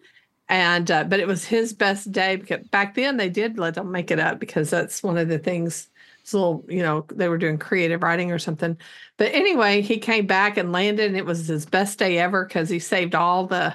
and 0.51 0.91
uh, 0.91 1.05
but 1.05 1.21
it 1.21 1.29
was 1.29 1.45
his 1.45 1.73
best 1.73 2.11
day 2.11 2.35
because 2.35 2.67
back 2.69 2.97
then 2.97 3.17
they 3.17 3.31
did 3.31 3.57
let 3.57 3.75
them 3.75 3.93
make 3.93 4.11
it 4.11 4.19
up 4.19 4.41
because 4.41 4.69
that's 4.69 5.03
one 5.03 5.17
of 5.17 5.29
the 5.29 5.39
things 5.39 5.89
so 6.25 6.65
you 6.69 6.83
know 6.83 7.07
they 7.15 7.29
were 7.29 7.39
doing 7.39 7.57
creative 7.57 8.03
writing 8.03 8.33
or 8.33 8.39
something. 8.39 8.77
But 9.17 9.33
anyway 9.33 9.81
he 9.81 9.99
came 9.99 10.27
back 10.27 10.57
and 10.57 10.73
landed 10.73 11.07
and 11.07 11.17
it 11.17 11.25
was 11.25 11.47
his 11.47 11.67
best 11.67 11.99
day 12.01 12.19
ever 12.19 12.45
because 12.45 12.69
he 12.69 12.81
saved 12.81 13.15
all 13.15 13.47
the 13.47 13.75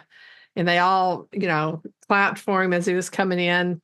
and 0.58 0.68
they 0.68 0.78
all 0.78 1.30
you 1.32 1.48
know 1.48 1.82
clapped 2.08 2.40
for 2.40 2.62
him 2.62 2.74
as 2.74 2.86
he 2.86 2.94
was 2.94 3.10
coming 3.10 3.40
in 3.40 3.82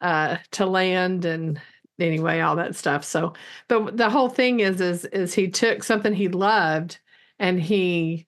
uh 0.00 0.36
to 0.50 0.66
land 0.66 1.24
and 1.24 1.60
anyway 2.00 2.40
all 2.40 2.56
that 2.56 2.74
stuff. 2.74 3.04
So 3.04 3.34
but 3.68 3.96
the 3.96 4.10
whole 4.10 4.28
thing 4.28 4.58
is 4.58 4.80
is 4.80 5.04
is 5.06 5.34
he 5.34 5.48
took 5.50 5.84
something 5.84 6.12
he 6.12 6.26
loved 6.26 6.98
and 7.38 7.60
he 7.60 8.26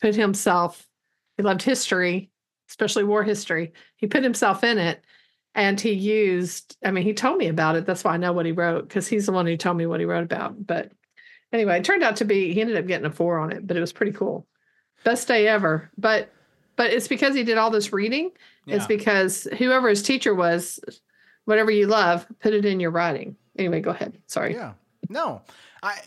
put 0.00 0.16
himself 0.16 0.88
he 1.36 1.44
loved 1.44 1.62
history 1.62 2.32
especially 2.68 3.04
war 3.04 3.22
history. 3.22 3.72
He 3.96 4.06
put 4.06 4.22
himself 4.22 4.64
in 4.64 4.78
it 4.78 5.04
and 5.54 5.80
he 5.80 5.92
used, 5.92 6.76
I 6.84 6.90
mean, 6.90 7.04
he 7.04 7.14
told 7.14 7.38
me 7.38 7.48
about 7.48 7.76
it. 7.76 7.86
That's 7.86 8.04
why 8.04 8.14
I 8.14 8.18
know 8.18 8.32
what 8.32 8.46
he 8.46 8.52
wrote 8.52 8.88
because 8.88 9.08
he's 9.08 9.26
the 9.26 9.32
one 9.32 9.46
who 9.46 9.56
told 9.56 9.76
me 9.76 9.86
what 9.86 10.00
he 10.00 10.06
wrote 10.06 10.24
about. 10.24 10.66
But 10.66 10.92
anyway, 11.52 11.78
it 11.78 11.84
turned 11.84 12.02
out 12.02 12.16
to 12.16 12.24
be, 12.24 12.52
he 12.52 12.60
ended 12.60 12.76
up 12.76 12.86
getting 12.86 13.06
a 13.06 13.10
four 13.10 13.38
on 13.38 13.52
it, 13.52 13.66
but 13.66 13.76
it 13.76 13.80
was 13.80 13.92
pretty 13.92 14.12
cool. 14.12 14.46
Best 15.04 15.28
day 15.28 15.48
ever. 15.48 15.90
But, 15.96 16.32
but 16.76 16.92
it's 16.92 17.08
because 17.08 17.34
he 17.34 17.44
did 17.44 17.58
all 17.58 17.70
this 17.70 17.92
reading. 17.92 18.32
Yeah. 18.66 18.76
It's 18.76 18.86
because 18.86 19.48
whoever 19.58 19.88
his 19.88 20.02
teacher 20.02 20.34
was, 20.34 20.80
whatever 21.44 21.70
you 21.70 21.86
love, 21.86 22.26
put 22.40 22.52
it 22.52 22.64
in 22.64 22.80
your 22.80 22.90
writing. 22.90 23.36
Anyway, 23.56 23.80
go 23.80 23.90
ahead. 23.90 24.18
Sorry. 24.26 24.54
Yeah. 24.54 24.72
No, 25.08 25.42
I, 25.82 26.00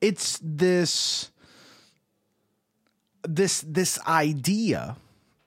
it's 0.00 0.38
this, 0.42 1.30
this, 3.22 3.64
this 3.66 3.98
idea 4.06 4.96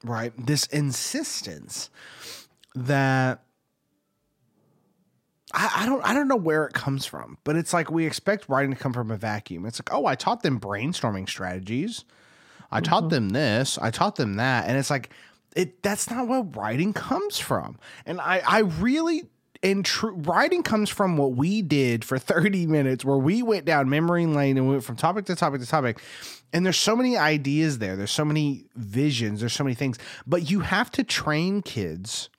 right? 0.04 0.34
This 0.38 0.66
insistence 0.68 1.90
that 2.76 3.44
I, 5.54 5.72
I, 5.78 5.86
don't 5.86 6.04
I 6.06 6.14
don't 6.14 6.28
know 6.28 6.36
where 6.36 6.66
it 6.66 6.74
comes 6.74 7.06
from, 7.06 7.38
but 7.44 7.56
it's 7.56 7.74
like 7.74 7.90
we 7.90 8.06
expect 8.06 8.48
writing 8.50 8.72
to 8.72 8.78
come 8.78 8.94
from 8.94 9.12
a 9.12 9.18
vacuum. 9.18 9.66
It's 9.66 9.80
like, 9.80 9.94
oh, 9.94 10.06
I 10.06 10.16
taught 10.16 10.44
them 10.44 10.60
brainstorming 10.60 11.28
strategies. 11.28 12.06
I 12.72 12.78
mm-hmm. 12.78 12.84
taught 12.90 13.10
them 13.10 13.30
this, 13.30 13.78
I 13.80 13.90
taught 13.92 14.16
them 14.16 14.36
that. 14.36 14.68
And 14.68 14.78
it's 14.78 14.90
like 14.90 15.10
it 15.56 15.82
that's 15.82 16.10
not 16.10 16.28
where 16.28 16.44
writing 16.44 16.94
comes 16.94 17.40
from. 17.40 17.80
And 18.06 18.22
I 18.22 18.42
I 18.48 18.60
really 18.60 19.24
and 19.64 19.84
true 19.84 20.14
writing 20.14 20.64
comes 20.64 20.90
from 20.90 21.18
what 21.18 21.34
we 21.34 21.62
did 21.62 22.06
for 22.06 22.18
30 22.20 22.68
minutes 22.68 23.04
where 23.04 23.18
we 23.18 23.42
went 23.42 23.66
down 23.66 23.90
memory 23.90 24.26
lane 24.26 24.58
and 24.58 24.70
went 24.70 24.84
from 24.84 24.96
topic 24.96 25.26
to 25.26 25.36
topic 25.36 25.62
to 25.62 25.68
topic 25.68 26.00
and 26.54 26.66
there's 26.66 26.78
so 26.78 26.96
many 26.96 27.18
ideas 27.18 27.80
there. 27.80 27.96
There's 27.96 28.12
so 28.12 28.26
many 28.26 28.66
visions. 28.76 29.40
There's 29.40 29.54
so 29.54 29.64
many 29.64 29.76
things. 29.76 29.98
But 30.26 30.50
you 30.50 30.62
have 30.62 30.92
to 30.92 31.04
train 31.04 31.62
kids. 31.62 32.30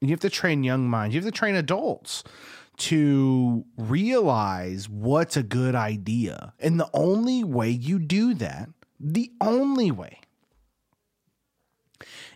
You 0.00 0.10
have 0.10 0.20
to 0.20 0.30
train 0.30 0.64
young 0.64 0.88
minds. 0.88 1.14
You 1.14 1.20
have 1.22 1.32
to 1.32 1.36
train 1.36 1.54
adults 1.54 2.24
to 2.76 3.64
realize 3.76 4.88
what's 4.88 5.36
a 5.36 5.42
good 5.42 5.74
idea. 5.74 6.52
And 6.58 6.78
the 6.78 6.90
only 6.92 7.44
way 7.44 7.70
you 7.70 7.98
do 7.98 8.34
that 8.34 8.68
the 9.00 9.30
only 9.40 9.90
way 9.90 10.20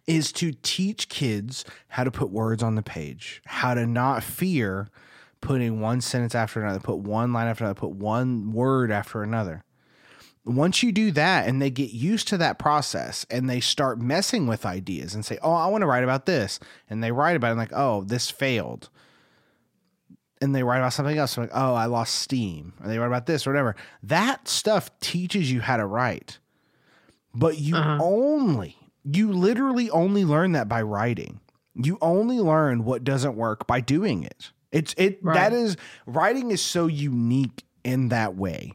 is 0.06 0.32
to 0.32 0.52
teach 0.62 1.08
kids 1.08 1.64
how 1.88 2.04
to 2.04 2.10
put 2.10 2.30
words 2.30 2.62
on 2.62 2.74
the 2.74 2.82
page, 2.82 3.42
how 3.46 3.74
to 3.74 3.86
not 3.86 4.22
fear 4.22 4.88
putting 5.40 5.80
one 5.80 6.00
sentence 6.00 6.34
after 6.34 6.62
another, 6.62 6.80
put 6.80 6.98
one 6.98 7.32
line 7.32 7.46
after 7.46 7.64
another, 7.64 7.78
put 7.78 7.92
one 7.92 8.52
word 8.52 8.90
after 8.90 9.22
another. 9.22 9.64
Once 10.48 10.82
you 10.82 10.90
do 10.90 11.12
that 11.12 11.46
and 11.46 11.60
they 11.60 11.70
get 11.70 11.90
used 11.90 12.26
to 12.28 12.38
that 12.38 12.58
process 12.58 13.26
and 13.30 13.48
they 13.48 13.60
start 13.60 14.00
messing 14.00 14.46
with 14.46 14.64
ideas 14.64 15.14
and 15.14 15.24
say, 15.24 15.38
Oh, 15.42 15.52
I 15.52 15.66
want 15.66 15.82
to 15.82 15.86
write 15.86 16.04
about 16.04 16.26
this. 16.26 16.58
And 16.88 17.02
they 17.04 17.12
write 17.12 17.36
about 17.36 17.48
it 17.48 17.50
and 17.52 17.60
like, 17.60 17.72
Oh, 17.72 18.02
this 18.02 18.30
failed. 18.30 18.88
And 20.40 20.54
they 20.54 20.62
write 20.62 20.78
about 20.78 20.92
something 20.92 21.18
else. 21.18 21.36
Like, 21.36 21.50
oh, 21.52 21.74
I 21.74 21.86
lost 21.86 22.14
steam. 22.14 22.72
Or 22.80 22.86
they 22.86 22.98
write 22.98 23.08
about 23.08 23.26
this 23.26 23.44
or 23.44 23.50
whatever. 23.50 23.74
That 24.04 24.46
stuff 24.46 24.88
teaches 25.00 25.50
you 25.50 25.60
how 25.60 25.76
to 25.76 25.84
write. 25.84 26.38
But 27.34 27.58
you 27.58 27.74
uh-huh. 27.74 27.98
only 28.00 28.76
you 29.04 29.32
literally 29.32 29.90
only 29.90 30.24
learn 30.24 30.52
that 30.52 30.68
by 30.68 30.82
writing. 30.82 31.40
You 31.74 31.98
only 32.00 32.40
learn 32.40 32.84
what 32.84 33.04
doesn't 33.04 33.36
work 33.36 33.66
by 33.66 33.80
doing 33.80 34.24
it. 34.24 34.50
It's 34.72 34.94
it 34.98 35.18
right. 35.22 35.34
that 35.34 35.52
is 35.52 35.76
writing 36.06 36.50
is 36.50 36.60
so 36.60 36.86
unique 36.86 37.64
in 37.84 38.08
that 38.08 38.34
way. 38.36 38.74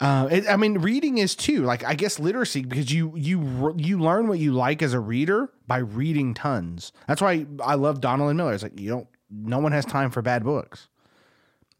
Uh, 0.00 0.28
it, 0.30 0.48
I 0.48 0.56
mean, 0.56 0.78
reading 0.78 1.18
is 1.18 1.36
too. 1.36 1.62
Like 1.62 1.84
I 1.84 1.94
guess 1.94 2.18
literacy 2.18 2.62
because 2.62 2.92
you 2.92 3.12
you 3.16 3.74
you 3.76 3.98
learn 3.98 4.26
what 4.26 4.38
you 4.38 4.52
like 4.52 4.82
as 4.82 4.92
a 4.92 5.00
reader 5.00 5.50
by 5.66 5.78
reading 5.78 6.34
tons. 6.34 6.92
That's 7.06 7.22
why 7.22 7.46
I 7.62 7.74
love 7.74 8.00
Donalyn 8.00 8.36
Miller. 8.36 8.52
It's 8.54 8.62
like 8.62 8.78
you 8.78 8.90
don't. 8.90 9.06
No 9.30 9.58
one 9.58 9.72
has 9.72 9.84
time 9.84 10.10
for 10.10 10.22
bad 10.22 10.44
books. 10.44 10.88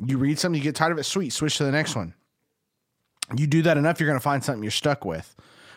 You 0.05 0.19
read 0.19 0.39
something, 0.39 0.59
you 0.59 0.65
get 0.65 0.75
tired 0.75 0.93
of 0.93 0.99
it. 0.99 1.05
Sweet, 1.05 1.33
switch 1.33 1.57
to 1.59 1.65
the 1.65 1.71
next 1.71 1.95
one. 1.95 2.15
You 3.37 3.47
do 3.47 3.63
that 3.63 3.77
enough, 3.77 4.01
you're 4.01 4.09
going 4.09 4.19
to 4.19 4.23
find 4.23 4.43
something 4.45 4.63
you're 4.63 4.71
stuck 4.71 5.05
with. 5.05 5.35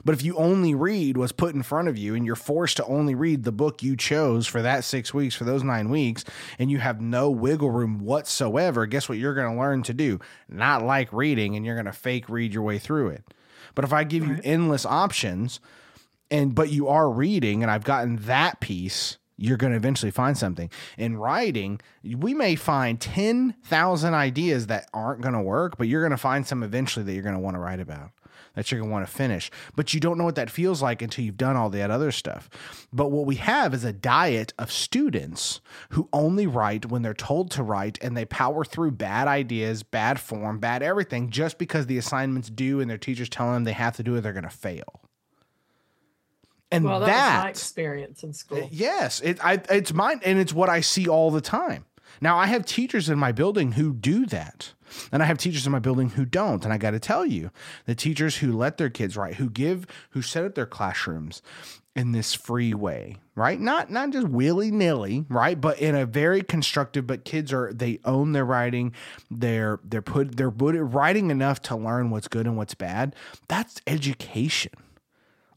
But 0.08 0.16
if 0.16 0.24
you 0.24 0.38
only 0.38 0.74
read 0.74 1.18
what's 1.18 1.34
put 1.34 1.54
in 1.54 1.64
front 1.64 1.90
of 1.90 1.98
you 1.98 2.16
and 2.16 2.26
you're 2.26 2.38
forced 2.38 2.78
to 2.78 2.86
only 2.86 3.14
read 3.14 3.44
the 3.44 3.52
book 3.52 3.84
you 3.84 3.98
chose 3.98 4.48
for 4.48 4.62
that 4.62 4.86
six 4.86 5.14
weeks, 5.14 5.36
for 5.36 5.44
those 5.44 5.66
nine 5.66 5.90
weeks, 5.90 6.24
and 6.58 6.72
you 6.72 6.78
have 6.78 7.02
no 7.02 7.30
wiggle 7.30 7.72
room 7.72 8.00
whatsoever, 8.00 8.86
guess 8.86 9.10
what 9.10 9.18
you're 9.18 9.34
going 9.34 9.54
to 9.54 9.60
learn 9.60 9.84
to 9.84 9.94
do? 9.94 10.18
Not 10.48 10.82
like 10.82 11.12
reading, 11.12 11.58
and 11.58 11.66
you're 11.66 11.76
going 11.76 11.88
to 11.88 11.92
fake 11.92 12.30
read 12.30 12.54
your 12.54 12.64
way 12.64 12.80
through 12.80 13.10
it. 13.10 13.26
But 13.76 13.84
if 13.84 13.92
I 13.92 14.06
give 14.06 14.26
right. 14.26 14.38
you 14.38 14.42
endless 14.46 14.86
options, 14.86 15.60
and 16.32 16.56
but 16.56 16.70
you 16.70 16.88
are 16.88 17.10
reading, 17.10 17.62
and 17.62 17.70
I've 17.70 17.84
gotten 17.84 18.16
that 18.28 18.62
piece, 18.62 19.18
you're 19.36 19.58
going 19.58 19.74
to 19.74 19.78
eventually 19.78 20.12
find 20.12 20.38
something. 20.38 20.70
In 20.98 21.18
writing, 21.18 21.82
we 22.02 22.34
may 22.34 22.56
find 22.56 22.98
10,000 23.02 24.14
ideas 24.14 24.68
that 24.68 24.88
aren't 24.94 25.20
going 25.20 25.36
to 25.36 25.42
work, 25.42 25.78
but 25.78 25.90
you're 25.90 26.02
going 26.02 26.12
to 26.12 26.18
find 26.18 26.48
some 26.48 26.64
eventually 26.64 27.04
that 27.04 27.12
you're 27.12 27.24
going 27.24 27.36
to 27.36 27.42
want 27.42 27.56
to 27.56 27.60
write 27.60 27.82
about 27.82 28.12
that 28.58 28.72
you're 28.72 28.80
going 28.80 28.90
to 28.90 28.92
want 28.92 29.06
to 29.06 29.14
finish. 29.14 29.52
But 29.76 29.94
you 29.94 30.00
don't 30.00 30.18
know 30.18 30.24
what 30.24 30.34
that 30.34 30.50
feels 30.50 30.82
like 30.82 31.04
until 31.04 31.24
you've 31.24 31.38
done 31.38 31.56
all 31.56 31.70
that 31.70 31.92
other 31.92 32.12
stuff. 32.12 32.50
But 32.92 33.12
what 33.12 33.28
we 33.28 33.36
have 33.36 33.72
is 33.76 33.84
a 33.84 33.94
diet 33.94 34.52
of 34.58 34.72
students 34.72 35.62
who 35.92 36.10
only 36.12 36.48
write 36.48 36.88
when 36.88 37.04
they're 37.04 37.14
told 37.14 37.52
to 37.52 37.62
write 37.62 38.00
and 38.02 38.18
they 38.18 38.26
power 38.26 38.66
through 38.66 38.92
bad 38.92 39.28
ideas, 39.28 39.84
bad 39.84 40.20
form, 40.20 40.58
bad 40.58 40.82
everything 40.82 41.30
just 41.30 41.60
because 41.60 41.86
the 41.86 42.00
assignments 42.00 42.50
due 42.50 42.80
and 42.80 42.90
their 42.90 42.98
teachers 42.98 43.30
tell 43.30 43.54
them 43.54 43.64
they 43.64 43.74
have 43.74 43.96
to 43.98 44.04
do 44.04 44.16
it, 44.16 44.22
they're 44.22 44.34
going 44.34 44.44
to 44.44 44.50
fail. 44.50 45.02
And 46.72 46.84
well, 46.84 47.02
that, 47.02 47.06
that 47.06 47.44
my 47.44 47.50
experience 47.50 48.24
in 48.24 48.34
school. 48.34 48.68
Yes, 48.72 49.22
it 49.22 49.38
I, 49.46 49.62
it's 49.70 49.94
mine, 49.94 50.20
and 50.26 50.38
it's 50.38 50.52
what 50.52 50.68
I 50.68 50.82
see 50.82 51.08
all 51.08 51.32
the 51.32 51.40
time. 51.40 51.86
Now 52.22 52.38
I 52.38 52.48
have 52.48 52.66
teachers 52.66 53.10
in 53.10 53.18
my 53.20 53.32
building 53.32 53.74
who 53.74 53.94
do 53.94 54.26
that. 54.28 54.74
And 55.12 55.22
I 55.22 55.26
have 55.26 55.38
teachers 55.38 55.66
in 55.66 55.72
my 55.72 55.80
building 55.80 56.12
who 56.12 56.26
don't. 56.26 56.64
And 56.64 56.74
I 56.74 56.78
got 56.78 56.92
to 56.92 57.00
tell 57.00 57.26
you, 57.26 57.52
the 57.86 57.96
teachers 57.96 58.38
who 58.38 58.56
let 58.56 58.78
their 58.78 58.90
kids 58.90 59.18
write, 59.18 59.36
who 59.36 59.50
give, 59.50 59.86
who 60.12 60.22
set 60.22 60.46
up 60.46 60.56
their 60.56 60.66
classrooms 60.66 61.42
in 61.96 62.12
this 62.12 62.34
free 62.34 62.74
way, 62.74 63.18
right? 63.36 63.60
Not 63.60 63.90
not 63.90 64.12
just 64.12 64.28
willy 64.28 64.70
nilly, 64.70 65.26
right? 65.30 65.60
But 65.60 65.80
in 65.80 65.96
a 65.96 66.06
very 66.06 66.42
constructive. 66.44 67.08
But 67.08 67.26
kids 67.26 67.52
are 67.52 67.74
they 67.74 68.00
own 68.06 68.34
their 68.34 68.46
writing. 68.46 68.94
They're 69.32 69.80
they're 69.84 70.04
put 70.04 70.38
they're 70.38 70.50
writing 70.50 71.32
enough 71.32 71.62
to 71.64 71.76
learn 71.76 72.12
what's 72.12 72.28
good 72.28 72.46
and 72.46 72.56
what's 72.56 72.76
bad. 72.76 73.16
That's 73.48 73.82
education 73.88 74.74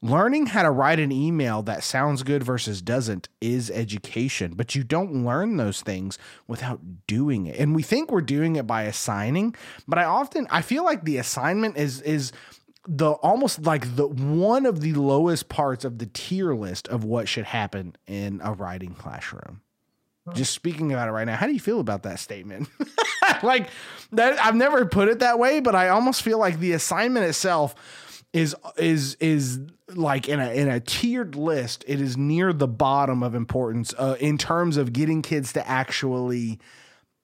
learning 0.02 0.46
how 0.46 0.62
to 0.62 0.70
write 0.70 0.98
an 0.98 1.12
email 1.12 1.62
that 1.62 1.84
sounds 1.84 2.22
good 2.22 2.42
versus 2.42 2.80
doesn't 2.80 3.28
is 3.40 3.70
education, 3.70 4.54
but 4.54 4.74
you 4.74 4.82
don't 4.82 5.24
learn 5.24 5.56
those 5.56 5.82
things 5.82 6.18
without 6.46 6.80
doing 7.06 7.46
it. 7.46 7.58
And 7.58 7.74
we 7.74 7.82
think 7.82 8.10
we're 8.10 8.22
doing 8.22 8.56
it 8.56 8.66
by 8.66 8.84
assigning, 8.84 9.54
but 9.86 9.98
I 9.98 10.04
often 10.04 10.46
I 10.50 10.62
feel 10.62 10.84
like 10.84 11.04
the 11.04 11.18
assignment 11.18 11.76
is 11.76 12.00
is 12.02 12.32
the 12.86 13.10
almost 13.10 13.62
like 13.62 13.96
the 13.96 14.06
one 14.06 14.64
of 14.64 14.80
the 14.80 14.94
lowest 14.94 15.48
parts 15.48 15.84
of 15.84 15.98
the 15.98 16.06
tier 16.06 16.54
list 16.54 16.88
of 16.88 17.04
what 17.04 17.28
should 17.28 17.44
happen 17.44 17.94
in 18.06 18.40
a 18.42 18.54
writing 18.54 18.94
classroom. 18.94 19.60
Just 20.34 20.54
speaking 20.54 20.92
about 20.92 21.08
it 21.08 21.12
right 21.12 21.24
now, 21.24 21.34
how 21.34 21.46
do 21.46 21.52
you 21.52 21.60
feel 21.60 21.80
about 21.80 22.04
that 22.04 22.20
statement? 22.20 22.68
like 23.42 23.68
that 24.12 24.38
I've 24.38 24.54
never 24.54 24.86
put 24.86 25.08
it 25.08 25.18
that 25.18 25.38
way, 25.38 25.60
but 25.60 25.74
I 25.74 25.88
almost 25.88 26.22
feel 26.22 26.38
like 26.38 26.58
the 26.58 26.72
assignment 26.72 27.26
itself 27.26 27.74
is 28.32 28.54
is 28.76 29.16
is 29.16 29.60
like 29.88 30.28
in 30.28 30.40
a 30.40 30.50
in 30.52 30.68
a 30.68 30.80
tiered 30.80 31.34
list 31.34 31.84
it 31.86 32.00
is 32.00 32.16
near 32.16 32.52
the 32.52 32.68
bottom 32.68 33.22
of 33.22 33.34
importance 33.34 33.92
uh, 33.98 34.16
in 34.20 34.38
terms 34.38 34.76
of 34.76 34.92
getting 34.92 35.20
kids 35.20 35.52
to 35.52 35.68
actually 35.68 36.58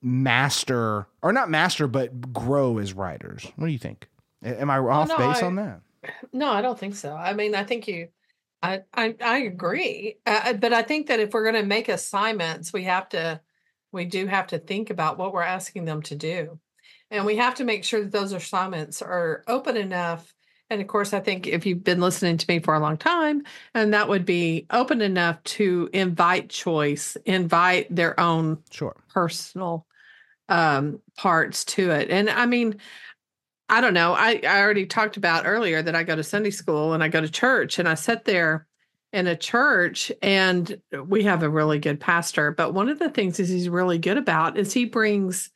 master 0.03 1.07
or 1.23 1.33
not 1.33 1.49
master 1.49 1.87
but 1.87 2.33
grow 2.33 2.79
as 2.79 2.93
writers. 2.93 3.47
What 3.57 3.67
do 3.67 3.73
you 3.73 3.79
think? 3.79 4.09
Am 4.43 4.71
i 4.71 4.79
off 4.79 5.09
no, 5.09 5.17
base 5.17 5.43
I, 5.43 5.47
on 5.47 5.57
that? 5.57 5.81
No 6.33 6.51
i 6.51 6.61
don't 6.61 6.79
think 6.79 6.95
so. 6.95 7.15
I 7.15 7.35
mean 7.35 7.55
i 7.55 7.65
think 7.65 7.87
you 7.87 8.09
i 8.63 8.81
i, 8.95 9.15
I 9.23 9.39
agree. 9.39 10.17
Uh, 10.27 10.55
but 10.55 10.73
i 10.73 10.83
think 10.83 11.07
that 11.07 11.21
if 11.21 11.33
we're 11.33 11.45
going 11.51 11.63
to 11.63 11.69
make 11.69 11.89
assignments 11.89 12.73
we 12.73 12.85
have 12.85 13.09
to 13.11 13.41
we 13.93 14.05
do 14.05 14.27
have 14.27 14.49
to 14.49 14.59
think 14.59 14.91
about 14.91 15.19
what 15.19 15.33
we're 15.33 15.43
asking 15.43 15.85
them 15.85 16.03
to 16.03 16.17
do. 16.17 16.59
And 17.11 17.25
we 17.25 17.37
have 17.37 17.55
to 17.57 17.65
make 17.65 17.85
sure 17.85 18.03
that 18.03 18.13
those 18.13 18.33
assignments 18.33 19.01
are 19.01 19.45
open 19.47 19.77
enough 19.77 20.35
and 20.69 20.81
of 20.81 20.89
course, 20.89 21.13
I 21.13 21.21
think 21.21 21.47
if 21.47 21.65
you've 21.65 21.85
been 21.85 22.01
listening 22.01 22.39
to 22.39 22.47
me 22.49 22.59
for 22.59 22.75
a 22.75 22.81
long 22.81 22.97
time, 22.97 23.45
and 23.75 23.95
that 23.95 24.09
would 24.09 24.25
be 24.25 24.67
open 24.71 25.01
enough 25.01 25.43
to 25.45 25.89
invite 25.93 26.51
choice, 26.51 27.17
invite 27.25 27.95
their 27.95 28.19
own 28.19 28.59
sure 28.71 28.97
personal 29.09 29.87
um, 30.49 31.01
parts 31.17 31.65
to 31.65 31.91
it. 31.91 32.11
And 32.11 32.29
I 32.29 32.47
mean, 32.47 32.81
I 33.69 33.81
don't 33.81 33.95
know. 33.95 34.15
I, 34.15 34.41
I 34.47 34.61
already 34.61 34.87
talked 34.87 35.17
about 35.17 35.47
earlier 35.47 35.83
that 35.83 35.95
I 35.95 36.03
go 36.03 36.17
to 36.17 36.23
Sunday 36.23 36.51
school 36.51 36.93
and 36.93 37.03
I 37.03 37.09
go 37.09 37.21
to 37.21 37.29
church 37.29 37.79
and 37.79 37.89
I 37.89 37.95
sit 37.95 38.25
there 38.25 38.67
in 39.13 39.27
a 39.27 39.37
church 39.37 40.13
and 40.23 40.81
we 41.07 41.25
have 41.25 41.43
a 41.43 41.51
really 41.51 41.79
good 41.79 42.01
pastor. 42.01 42.51
But 42.53 42.75
one 42.75 42.89
of 42.89 42.99
the 42.99 43.11
things 43.11 43.41
is 43.41 43.49
he's 43.49 43.69
really 43.69 43.99
good 43.99 44.19
about 44.19 44.59
is 44.59 44.73
he 44.73 44.85
brings 44.85 45.51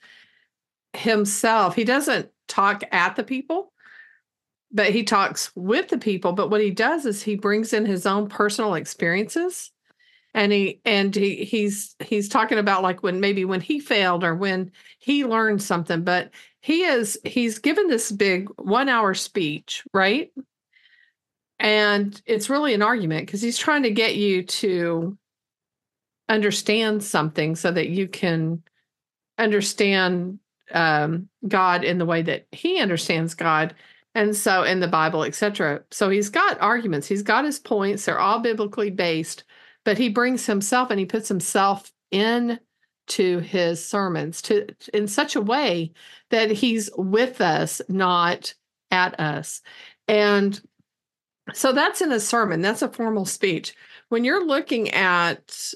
himself, 0.92 1.74
he 1.74 1.84
doesn't 1.84 2.30
talk 2.48 2.82
at 2.90 3.16
the 3.16 3.22
people 3.22 3.69
but 4.72 4.90
he 4.90 5.02
talks 5.02 5.50
with 5.54 5.88
the 5.88 5.98
people 5.98 6.32
but 6.32 6.50
what 6.50 6.60
he 6.60 6.70
does 6.70 7.06
is 7.06 7.22
he 7.22 7.34
brings 7.36 7.72
in 7.72 7.84
his 7.84 8.06
own 8.06 8.28
personal 8.28 8.74
experiences. 8.74 9.70
And 10.32 10.52
he 10.52 10.80
and 10.84 11.12
he 11.12 11.44
he's 11.44 11.96
he's 11.98 12.28
talking 12.28 12.58
about 12.58 12.84
like 12.84 13.02
when 13.02 13.18
maybe 13.18 13.44
when 13.44 13.60
he 13.60 13.80
failed 13.80 14.22
or 14.22 14.36
when 14.36 14.70
he 15.00 15.24
learned 15.24 15.60
something 15.60 16.04
but 16.04 16.30
he 16.60 16.84
is 16.84 17.18
he's 17.24 17.58
given 17.58 17.88
this 17.88 18.12
big 18.12 18.48
1 18.56 18.88
hour 18.88 19.12
speech 19.14 19.82
right? 19.92 20.30
And 21.58 22.20
it's 22.26 22.48
really 22.48 22.74
an 22.74 22.82
argument 22.82 23.26
because 23.26 23.42
he's 23.42 23.58
trying 23.58 23.82
to 23.82 23.90
get 23.90 24.14
you 24.14 24.44
to 24.44 25.18
understand 26.28 27.02
something 27.02 27.56
so 27.56 27.72
that 27.72 27.88
you 27.88 28.06
can 28.06 28.62
understand 29.36 30.38
um, 30.72 31.28
God 31.46 31.82
in 31.82 31.98
the 31.98 32.06
way 32.06 32.22
that 32.22 32.46
he 32.52 32.78
understands 32.78 33.34
God 33.34 33.74
and 34.14 34.34
so 34.34 34.62
in 34.62 34.80
the 34.80 34.88
bible 34.88 35.22
etc 35.24 35.82
so 35.90 36.08
he's 36.11 36.28
got 36.30 36.61
arguments. 36.61 37.06
He's 37.06 37.22
got 37.22 37.44
his 37.44 37.58
points. 37.58 38.04
They're 38.04 38.18
all 38.20 38.40
biblically 38.40 38.90
based 38.90 39.44
but 39.84 39.98
he 39.98 40.08
brings 40.08 40.46
himself 40.46 40.90
and 40.90 41.00
he 41.00 41.06
puts 41.06 41.28
himself 41.28 41.92
in 42.11 42.58
to 43.08 43.38
his 43.38 43.84
sermons 43.84 44.40
to 44.42 44.68
in 44.94 45.08
such 45.08 45.34
a 45.34 45.40
way 45.40 45.92
that 46.30 46.50
he's 46.50 46.90
with 46.96 47.40
us 47.40 47.82
not 47.88 48.54
at 48.90 49.18
us. 49.18 49.62
And 50.06 50.61
so 51.52 51.72
that's 51.72 52.00
in 52.00 52.12
a 52.12 52.20
sermon. 52.20 52.61
That's 52.61 52.82
a 52.82 52.88
formal 52.88 53.26
speech. 53.26 53.74
When 54.08 54.24
you're 54.24 54.46
looking 54.46 54.90
at 54.90 55.72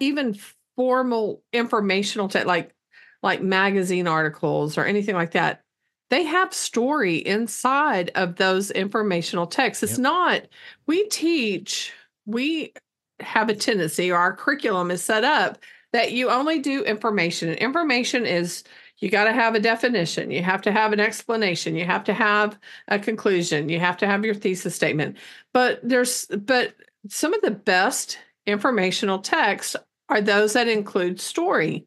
even 0.00 0.36
formal 0.76 1.42
informational 1.52 2.28
te- 2.28 2.44
like 2.44 2.74
like 3.22 3.42
magazine 3.42 4.06
articles 4.06 4.78
or 4.78 4.84
anything 4.84 5.14
like 5.14 5.32
that 5.32 5.62
they 6.10 6.24
have 6.24 6.54
story 6.54 7.16
inside 7.16 8.10
of 8.14 8.36
those 8.36 8.70
informational 8.70 9.46
texts. 9.46 9.82
It's 9.82 9.92
Yep. 9.92 10.00
not 10.00 10.42
we 10.86 11.08
teach 11.08 11.92
we 12.26 12.72
have 13.20 13.48
a 13.48 13.54
tendency 13.54 14.10
or 14.10 14.16
our 14.16 14.34
curriculum 14.34 14.90
is 14.90 15.02
set 15.02 15.24
up 15.24 15.58
that 15.92 16.12
you 16.12 16.28
only 16.28 16.58
do 16.58 16.82
information. 16.82 17.48
And 17.48 17.58
information 17.58 18.26
is 18.26 18.62
you 18.98 19.08
got 19.10 19.24
to 19.24 19.32
have 19.32 19.54
a 19.54 19.60
definition 19.60 20.30
you 20.30 20.42
have 20.42 20.62
to 20.62 20.72
have 20.72 20.92
an 20.92 21.00
explanation 21.00 21.76
you 21.76 21.84
have 21.84 22.04
to 22.04 22.14
have 22.14 22.58
a 22.88 22.98
conclusion 22.98 23.68
you 23.68 23.78
have 23.78 23.96
to 23.98 24.06
have 24.06 24.24
your 24.24 24.34
thesis 24.34 24.74
statement. 24.74 25.16
But 25.52 25.80
there's 25.82 26.26
but 26.26 26.74
some 27.08 27.34
of 27.34 27.42
the 27.42 27.50
best 27.50 28.18
informational 28.46 29.18
texts 29.18 29.76
are 30.08 30.20
those 30.20 30.52
that 30.52 30.68
include 30.68 31.20
story 31.20 31.86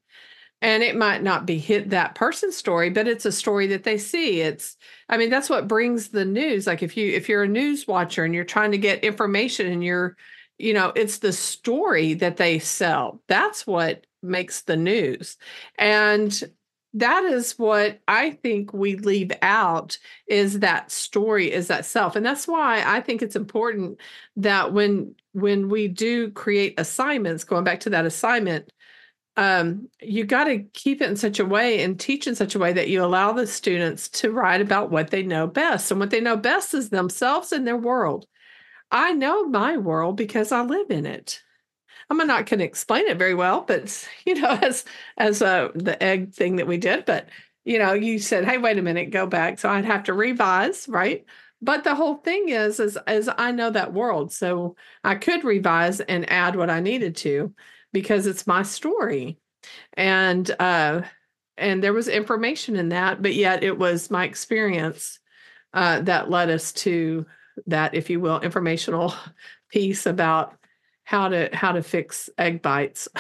and 0.62 0.84
it 0.84 0.96
might 0.96 1.24
not 1.24 1.46
be 1.46 1.58
hit 1.58 1.90
that 1.90 2.16
person's 2.16 2.56
story 2.58 2.90
but 2.90 3.08
it's 3.08 3.26
a 3.26 3.32
story 3.32 3.68
that 3.68 3.84
they 3.84 3.98
see. 3.98 4.42
It's 4.42 4.78
i 5.10 5.18
mean 5.18 5.30
that's 5.30 5.50
what 5.50 5.68
brings 5.68 6.10
the 6.10 6.26
news. 6.26 6.68
Like 6.68 6.84
if 6.84 6.96
you 6.98 7.12
if 7.14 7.30
you're 7.30 7.44
a 7.44 7.48
news 7.48 7.88
watcher 7.88 8.24
and 8.24 8.34
you're 8.34 8.44
trying 8.46 8.72
to 8.72 8.78
get 8.78 9.04
information 9.04 9.68
and 9.68 9.84
you're 9.84 10.16
you 10.58 10.74
know 10.74 10.92
it's 10.96 11.20
the 11.20 11.34
story 11.34 12.14
that 12.16 12.38
they 12.38 12.60
sell. 12.60 13.22
That's 13.28 13.66
what 13.66 14.06
makes 14.22 14.62
the 14.62 14.78
news. 14.78 15.38
And 15.78 16.42
that 16.96 17.24
is 17.24 17.54
what 17.60 18.00
i 18.08 18.32
think 18.32 18.74
we 18.74 18.96
leave 18.96 19.32
out 19.44 19.98
is 20.28 20.60
that 20.60 20.92
story 20.92 21.52
is 21.52 21.68
that 21.68 21.86
self. 21.86 22.16
And 22.16 22.26
that's 22.26 22.48
why 22.48 22.84
i 22.86 23.00
think 23.02 23.22
it's 23.22 23.36
important 23.36 24.00
that 24.38 24.74
when 24.74 25.16
when 25.34 25.70
we 25.70 25.88
do 25.88 26.32
create 26.32 26.80
assignments 26.80 27.44
going 27.44 27.64
back 27.64 27.82
to 27.82 27.92
that 27.92 28.06
assignment 28.06 28.72
um, 29.40 29.88
you 30.02 30.26
got 30.26 30.44
to 30.44 30.64
keep 30.74 31.02
it 31.02 31.10
in 31.10 31.16
such 31.16 31.40
a 31.40 31.46
way 31.46 31.82
and 31.82 31.98
teach 31.98 32.28
in 32.28 32.36
such 32.36 32.56
a 32.56 32.60
way 32.60 32.74
that 32.74 32.90
you 32.90 33.02
allow 33.02 33.32
the 33.32 33.48
students 33.48 34.10
to 34.10 34.34
write 34.34 34.60
about 34.60 34.92
what 34.92 35.12
they 35.12 35.24
know 35.24 35.48
best. 35.48 35.90
And 35.92 36.00
what 36.02 36.10
they 36.10 36.20
know 36.20 36.36
best 36.36 36.74
is 36.74 36.90
themselves 36.90 37.54
and 37.54 37.66
their 37.66 37.78
world. 37.78 38.28
I 38.92 39.14
know 39.14 39.48
my 39.48 39.78
world 39.78 40.18
because 40.18 40.52
i 40.52 40.62
live 40.62 40.92
in 40.92 41.06
it. 41.06 41.42
I'm 42.10 42.18
not 42.18 42.48
going 42.48 42.60
to 42.60 42.66
explain 42.66 43.08
it 43.08 43.18
very 43.18 43.34
well 43.34 43.62
but 43.62 44.06
you 44.26 44.36
know 44.36 44.60
as 44.62 44.84
as 45.18 45.42
uh, 45.42 45.70
the 45.74 46.02
egg 46.04 46.34
thing 46.34 46.58
that 46.58 46.68
we 46.68 46.78
did 46.78 47.06
but 47.06 47.30
you 47.64 47.80
know 47.80 47.94
you 47.94 48.20
said 48.20 48.44
hey 48.44 48.58
wait 48.58 48.78
a 48.78 48.82
minute 48.82 49.10
go 49.10 49.26
back. 49.26 49.58
So 49.58 49.70
i'd 49.70 49.86
have 49.86 50.04
to 50.06 50.14
revise 50.14 50.90
right? 50.90 51.24
But 51.62 51.86
the 51.86 51.96
whole 51.96 52.16
thing 52.16 52.50
is 52.50 52.82
is 52.82 52.98
is 53.08 53.30
i 53.38 53.54
know 53.54 53.70
that 53.70 53.94
world. 53.94 54.34
So 54.34 54.76
i 55.06 55.16
could 55.16 55.46
revise 55.46 56.02
and 56.02 56.30
add 56.30 56.58
what 56.58 56.70
i 56.70 56.82
needed 56.82 57.16
to 57.18 57.54
because 57.94 58.28
it's 58.28 58.48
my 58.48 58.64
story. 58.64 59.38
And 59.94 60.50
uh 60.60 61.02
and 61.58 61.84
there 61.84 61.94
was 61.94 62.08
information 62.08 62.78
in 62.78 62.90
that 62.90 63.22
but 63.22 63.34
yet 63.34 63.64
it 63.64 63.78
was 63.78 64.10
my 64.10 64.24
experience 64.24 65.20
uh 65.74 66.00
that 66.02 66.30
led 66.30 66.50
us 66.50 66.72
to 66.72 67.26
that 67.68 67.94
if 67.94 68.10
you 68.10 68.22
will 68.22 68.40
informational 68.40 69.14
piece 69.70 70.06
about 70.06 70.56
how 71.04 71.28
to 71.28 71.50
how 71.54 71.74
to 71.74 71.84
fix 71.84 72.30
egg 72.38 72.62
bites 72.62 73.08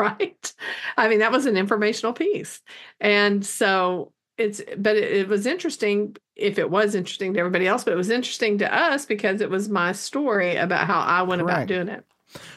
right? 0.00 0.52
I 0.96 1.08
mean 1.08 1.18
that 1.20 1.32
was 1.32 1.46
an 1.46 1.56
informational 1.56 2.12
piece. 2.12 2.60
And 3.00 3.44
so 3.44 4.12
it's 4.38 4.62
but 4.78 4.96
it, 4.96 5.12
it 5.12 5.28
was 5.28 5.46
interesting 5.46 6.16
if 6.34 6.58
it 6.58 6.70
was 6.70 6.94
interesting 6.94 7.34
to 7.34 7.40
everybody 7.40 7.66
else 7.66 7.84
but 7.84 7.92
it 7.92 7.96
was 7.96 8.08
interesting 8.08 8.58
to 8.58 8.74
us 8.74 9.04
because 9.04 9.42
it 9.42 9.50
was 9.50 9.68
my 9.68 9.92
story 9.92 10.56
about 10.56 10.86
how 10.86 11.00
i 11.00 11.20
went 11.20 11.42
about 11.42 11.66
doing 11.66 11.88
it 11.88 12.06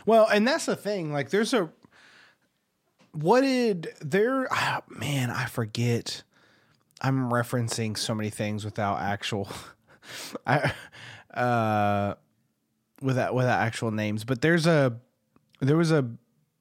Well, 0.06 0.28
and 0.28 0.48
that's 0.48 0.66
the 0.66 0.76
thing. 0.76 1.12
Like, 1.14 1.30
there's 1.30 1.54
a 1.54 1.70
what 3.12 3.42
did 3.42 3.90
there? 4.02 4.48
ah, 4.52 4.82
man, 4.90 5.30
I 5.30 5.46
forget. 5.46 6.24
I'm 7.02 7.30
referencing 7.30 7.98
so 7.98 8.16
many 8.16 8.30
things 8.30 8.64
without 8.64 9.00
actual, 9.00 9.50
I, 10.48 10.72
uh, 11.34 12.16
without 13.02 13.36
without 13.36 13.60
actual 13.60 13.92
names. 13.92 14.24
But 14.24 14.42
there's 14.42 14.66
a 14.66 14.98
there 15.60 15.78
was 15.78 15.92
a 15.92 16.10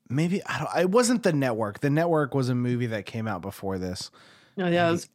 maybe 0.09 0.45
I 0.45 0.59
don't. 0.59 0.83
It 0.83 0.91
wasn't 0.91 1.23
the 1.23 1.33
network. 1.33 1.81
The 1.81 1.91
network 1.91 2.35
was 2.35 2.49
a 2.49 2.55
movie 2.55 2.87
that 2.87 3.07
came 3.07 3.27
out 3.29 3.41
before 3.41 3.79
this, 3.79 4.11
oh 4.59 4.67
yeah 4.67 4.89
it 4.89 4.93
was, 4.93 5.09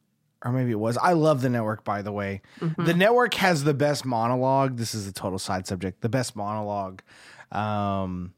or 0.45 0.51
maybe 0.51 0.71
it 0.71 0.79
was. 0.79 0.97
I 0.97 1.13
love 1.13 1.41
the 1.41 1.49
network, 1.49 1.83
by 1.83 2.01
the 2.01 2.11
way. 2.11 2.41
mhm. 2.59 2.85
The 2.85 2.93
network 2.93 3.33
has 3.35 3.63
the 3.63 3.73
best 3.73 4.05
monologue. 4.05 4.77
This 4.77 4.95
is 4.95 5.07
a 5.07 5.13
total 5.13 5.39
side 5.39 5.67
subject. 5.67 6.01
The 6.01 6.09
best 6.09 6.35
monologue 6.35 7.01
um 7.51 8.33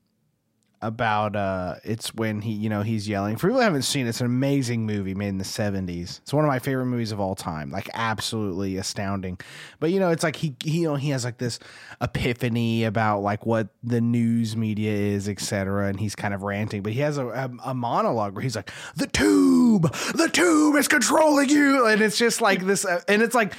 about 0.82 1.36
uh 1.36 1.76
it's 1.84 2.14
when 2.16 2.41
he 2.41 2.53
you 2.53 2.70
know 2.70 2.82
he's 2.82 3.07
yelling. 3.07 3.36
For 3.36 3.47
people 3.47 3.57
who 3.57 3.64
haven't 3.64 3.82
seen 3.82 4.05
it, 4.05 4.10
it's 4.10 4.22
an 4.22 4.26
amazing 4.26 4.86
movie 4.86 5.14
made 5.14 5.28
in 5.28 5.38
the 5.38 5.43
70s 5.43 6.22
it's 6.22 6.34
one 6.34 6.45
of 6.45 6.47
my 6.47 6.60
favorite 6.60 6.86
movies 6.86 7.12
of 7.12 7.20
all 7.20 7.36
time 7.36 7.70
like 7.70 7.89
absolutely 7.93 8.78
astounding. 8.78 9.38
But 9.80 9.91
you 9.91 9.99
know 9.99 10.10
it's 10.10 10.24
like 10.24 10.38
he, 10.38 10.55
he 10.64 10.82
you 10.82 10.88
know 10.88 10.95
he 10.95 11.10
has 11.10 11.26
like 11.26 11.38
this 11.38 11.60
epiphany 12.01 12.86
about 12.86 13.20
like 13.20 13.45
what 13.45 13.68
the 13.84 13.99
news 13.99 14.55
media 14.55 14.91
is 14.91 15.28
etc 15.28 15.88
and 15.88 15.99
he's 15.99 16.16
kind 16.16 16.34
of 16.34 16.43
ranting. 16.43 16.82
But 16.82 16.93
he 16.93 17.01
has 17.01 17.18
a, 17.18 17.28
a, 17.28 17.51
a 17.66 17.74
monologue 17.74 18.34
where 18.34 18.43
he's 18.43 18.55
like 18.55 18.72
the 18.95 19.07
tube! 19.07 19.93
The 20.14 20.30
tube 20.32 20.76
is 20.76 20.88
controlling 20.88 21.49
you! 21.49 21.88
And 21.88 22.01
it's 22.01 22.18
just 22.18 22.41
like 22.41 22.66
this 22.66 22.86
uh, 22.86 23.01
and 23.07 23.22
it's 23.22 23.36
like 23.36 23.53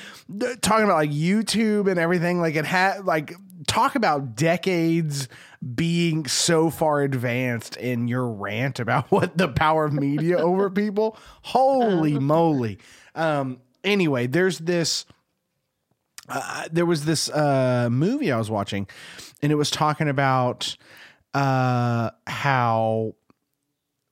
talking 0.63 0.85
about 0.85 0.97
like 0.97 1.11
youtube 1.11 1.91
and 1.91 2.01
everything. 2.01 2.41
Like 2.41 2.57
it 2.57 2.65
had 2.65 3.05
like 3.05 3.35
talk 3.67 3.95
about 3.95 4.35
decades 4.35 5.29
being 5.75 6.27
so 6.27 6.71
far 6.71 7.03
advanced 7.03 7.77
in 7.77 8.09
your 8.09 8.29
rant 8.29 8.81
about 8.81 9.07
what 9.11 9.37
the 9.37 9.49
power 9.49 9.85
of 9.85 9.93
media 9.93 10.39
over 10.39 10.71
people. 10.71 11.17
Holy 11.43 12.19
moly. 12.19 12.79
Um 13.15 13.61
anyway 13.83 14.27
there's 14.27 14.59
this 14.59 15.07
uh, 16.29 16.69
there 16.71 16.85
was 16.85 17.07
this 17.07 17.31
uh 17.31 17.89
movie 17.91 18.31
i 18.31 18.37
was 18.37 18.51
watching 18.51 18.87
and 19.41 19.51
it 19.51 19.55
was 19.55 19.71
talking 19.71 20.07
about 20.07 20.77
uh 21.33 22.11
how 22.27 23.15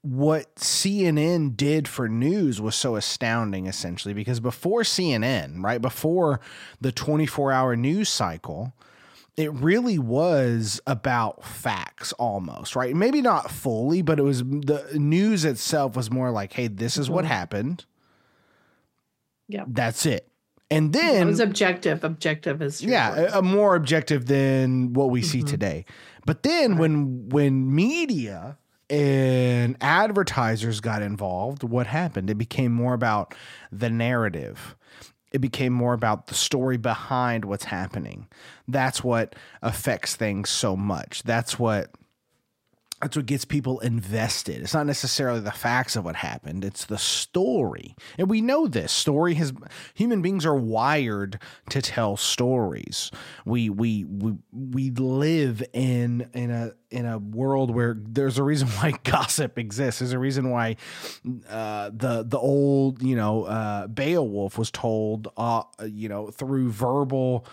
what 0.02 0.54
CNN 0.56 1.56
did 1.56 1.88
for 1.88 2.08
news 2.08 2.60
was 2.60 2.76
so 2.76 2.96
astounding, 2.96 3.66
essentially, 3.66 4.14
because 4.14 4.40
before 4.40 4.82
CNN, 4.82 5.62
right 5.62 5.82
before 5.82 6.40
the 6.80 6.92
24 6.92 7.52
hour 7.52 7.76
news 7.76 8.08
cycle, 8.08 8.72
it 9.38 9.52
really 9.54 9.98
was 10.00 10.80
about 10.86 11.44
facts 11.44 12.12
almost, 12.14 12.74
right? 12.74 12.94
Maybe 12.94 13.22
not 13.22 13.50
fully, 13.52 14.02
but 14.02 14.18
it 14.18 14.22
was 14.22 14.40
the 14.40 14.84
news 14.94 15.44
itself 15.44 15.94
was 15.94 16.10
more 16.10 16.32
like, 16.32 16.52
hey, 16.52 16.66
this 16.66 16.96
is 16.96 17.08
what 17.08 17.24
Mhm. 17.24 17.28
happened. 17.28 17.84
Yeah. 19.48 19.64
That's 19.68 20.04
it. 20.06 20.28
And 20.70 20.92
then 20.92 21.22
it 21.22 21.30
was 21.30 21.40
objective 21.40 22.02
objective 22.04 22.60
is 22.60 22.82
yeah, 22.82 23.14
a, 23.14 23.38
a 23.38 23.42
more 23.42 23.74
objective 23.76 24.26
than 24.26 24.92
what 24.92 25.10
we 25.10 25.22
see 25.22 25.40
Mhm. 25.42 25.46
today. 25.46 25.84
But 26.26 26.42
then 26.42 26.72
Right. 26.72 26.80
when 26.80 27.28
when 27.30 27.74
media 27.74 28.58
and 28.90 29.76
advertisers 29.80 30.80
got 30.80 31.00
involved, 31.00 31.62
what 31.62 31.86
happened? 31.86 32.28
It 32.28 32.34
became 32.38 32.72
more 32.72 32.92
about 32.94 33.34
the 33.70 33.88
narrative. 33.88 34.74
It 35.32 35.40
became 35.40 35.72
more 35.72 35.92
about 35.92 36.28
the 36.28 36.34
story 36.34 36.76
behind 36.76 37.44
what's 37.44 37.64
happening. 37.64 38.26
That's 38.66 39.04
what 39.04 39.34
affects 39.62 40.16
things 40.16 40.48
so 40.48 40.76
much. 40.76 41.22
That's 41.22 41.58
what 41.58 41.90
that's 43.00 43.16
what 43.16 43.26
gets 43.26 43.44
people 43.44 43.78
invested. 43.80 44.60
It's 44.60 44.74
not 44.74 44.86
necessarily 44.86 45.40
the 45.40 45.52
facts 45.52 45.94
of 45.94 46.04
what 46.04 46.16
happened, 46.16 46.64
it's 46.64 46.84
the 46.84 46.98
story. 46.98 47.94
And 48.18 48.28
we 48.28 48.40
know 48.40 48.66
this. 48.66 48.92
Story 48.92 49.34
has 49.34 49.52
human 49.94 50.22
beings 50.22 50.44
are 50.44 50.56
wired 50.56 51.40
to 51.70 51.80
tell 51.80 52.16
stories. 52.16 53.10
We 53.44 53.70
we 53.70 54.04
we 54.04 54.34
we 54.52 54.90
live 54.90 55.62
in 55.72 56.28
in 56.34 56.50
a 56.50 56.72
in 56.90 57.06
a 57.06 57.18
world 57.18 57.74
where 57.74 57.96
there's 57.98 58.38
a 58.38 58.42
reason 58.42 58.68
why 58.80 58.94
gossip 59.04 59.58
exists. 59.58 60.00
There's 60.00 60.12
a 60.12 60.18
reason 60.18 60.50
why 60.50 60.76
uh, 61.48 61.90
the 61.92 62.24
the 62.26 62.38
old 62.38 63.02
you 63.02 63.14
know 63.14 63.44
uh, 63.44 63.86
Beowulf 63.86 64.58
was 64.58 64.70
told 64.70 65.28
uh, 65.36 65.62
you 65.86 66.08
know 66.08 66.30
through 66.30 66.70
verbal 66.70 67.46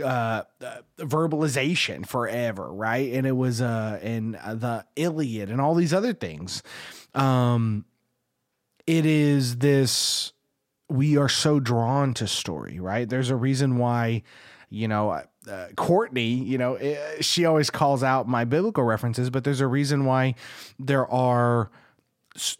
uh, 0.00 0.42
uh 0.62 0.76
verbalization 0.98 2.06
forever 2.06 2.72
right? 2.72 3.12
And 3.12 3.26
it 3.26 3.36
was 3.36 3.60
uh 3.60 3.98
and 4.02 4.36
uh, 4.36 4.54
the 4.54 4.84
iliad 4.96 5.50
and 5.50 5.60
all 5.60 5.74
these 5.74 5.92
other 5.92 6.12
things. 6.12 6.62
Um 7.14 7.84
it 8.86 9.06
is 9.06 9.58
this 9.58 10.32
we 10.88 11.16
are 11.16 11.28
so 11.28 11.60
drawn 11.60 12.14
to 12.14 12.26
story 12.26 12.78
right? 12.80 13.08
There's 13.08 13.30
a 13.30 13.36
reason 13.36 13.78
why 13.78 14.22
you 14.68 14.88
know 14.88 15.10
uh, 15.10 15.68
courtney 15.76 16.34
you 16.34 16.58
know 16.58 16.74
eh, 16.74 16.96
she 17.20 17.44
always 17.44 17.70
calls 17.70 18.02
out 18.02 18.26
my 18.26 18.44
biblical 18.44 18.82
references 18.82 19.30
but 19.30 19.44
there's 19.44 19.60
a 19.60 19.66
reason 19.66 20.04
why 20.04 20.34
there 20.78 21.06
are 21.06 21.70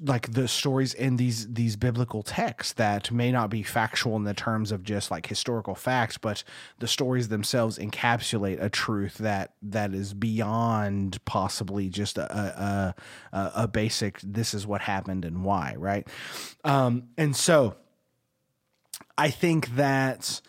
like 0.00 0.32
the 0.32 0.48
stories 0.48 0.94
in 0.94 1.16
these 1.16 1.52
these 1.52 1.76
biblical 1.76 2.22
texts 2.22 2.72
that 2.74 3.10
may 3.10 3.30
not 3.30 3.50
be 3.50 3.62
factual 3.62 4.16
in 4.16 4.24
the 4.24 4.34
terms 4.34 4.72
of 4.72 4.82
just 4.82 5.10
like 5.10 5.26
historical 5.26 5.74
facts 5.74 6.18
but 6.18 6.42
the 6.78 6.88
stories 6.88 7.28
themselves 7.28 7.78
encapsulate 7.78 8.62
a 8.62 8.68
truth 8.68 9.18
that 9.18 9.52
that 9.62 9.94
is 9.94 10.14
beyond 10.14 11.22
possibly 11.24 11.88
just 11.88 12.18
a 12.18 12.36
a, 12.36 12.94
a, 13.36 13.52
a 13.56 13.68
basic 13.68 14.20
this 14.22 14.54
is 14.54 14.66
what 14.66 14.80
happened 14.80 15.24
and 15.24 15.44
why 15.44 15.74
right? 15.78 16.06
Um 16.64 17.08
and 17.16 17.34
so 17.36 17.76
i 19.18 19.30
think 19.30 19.76
that 19.76 20.40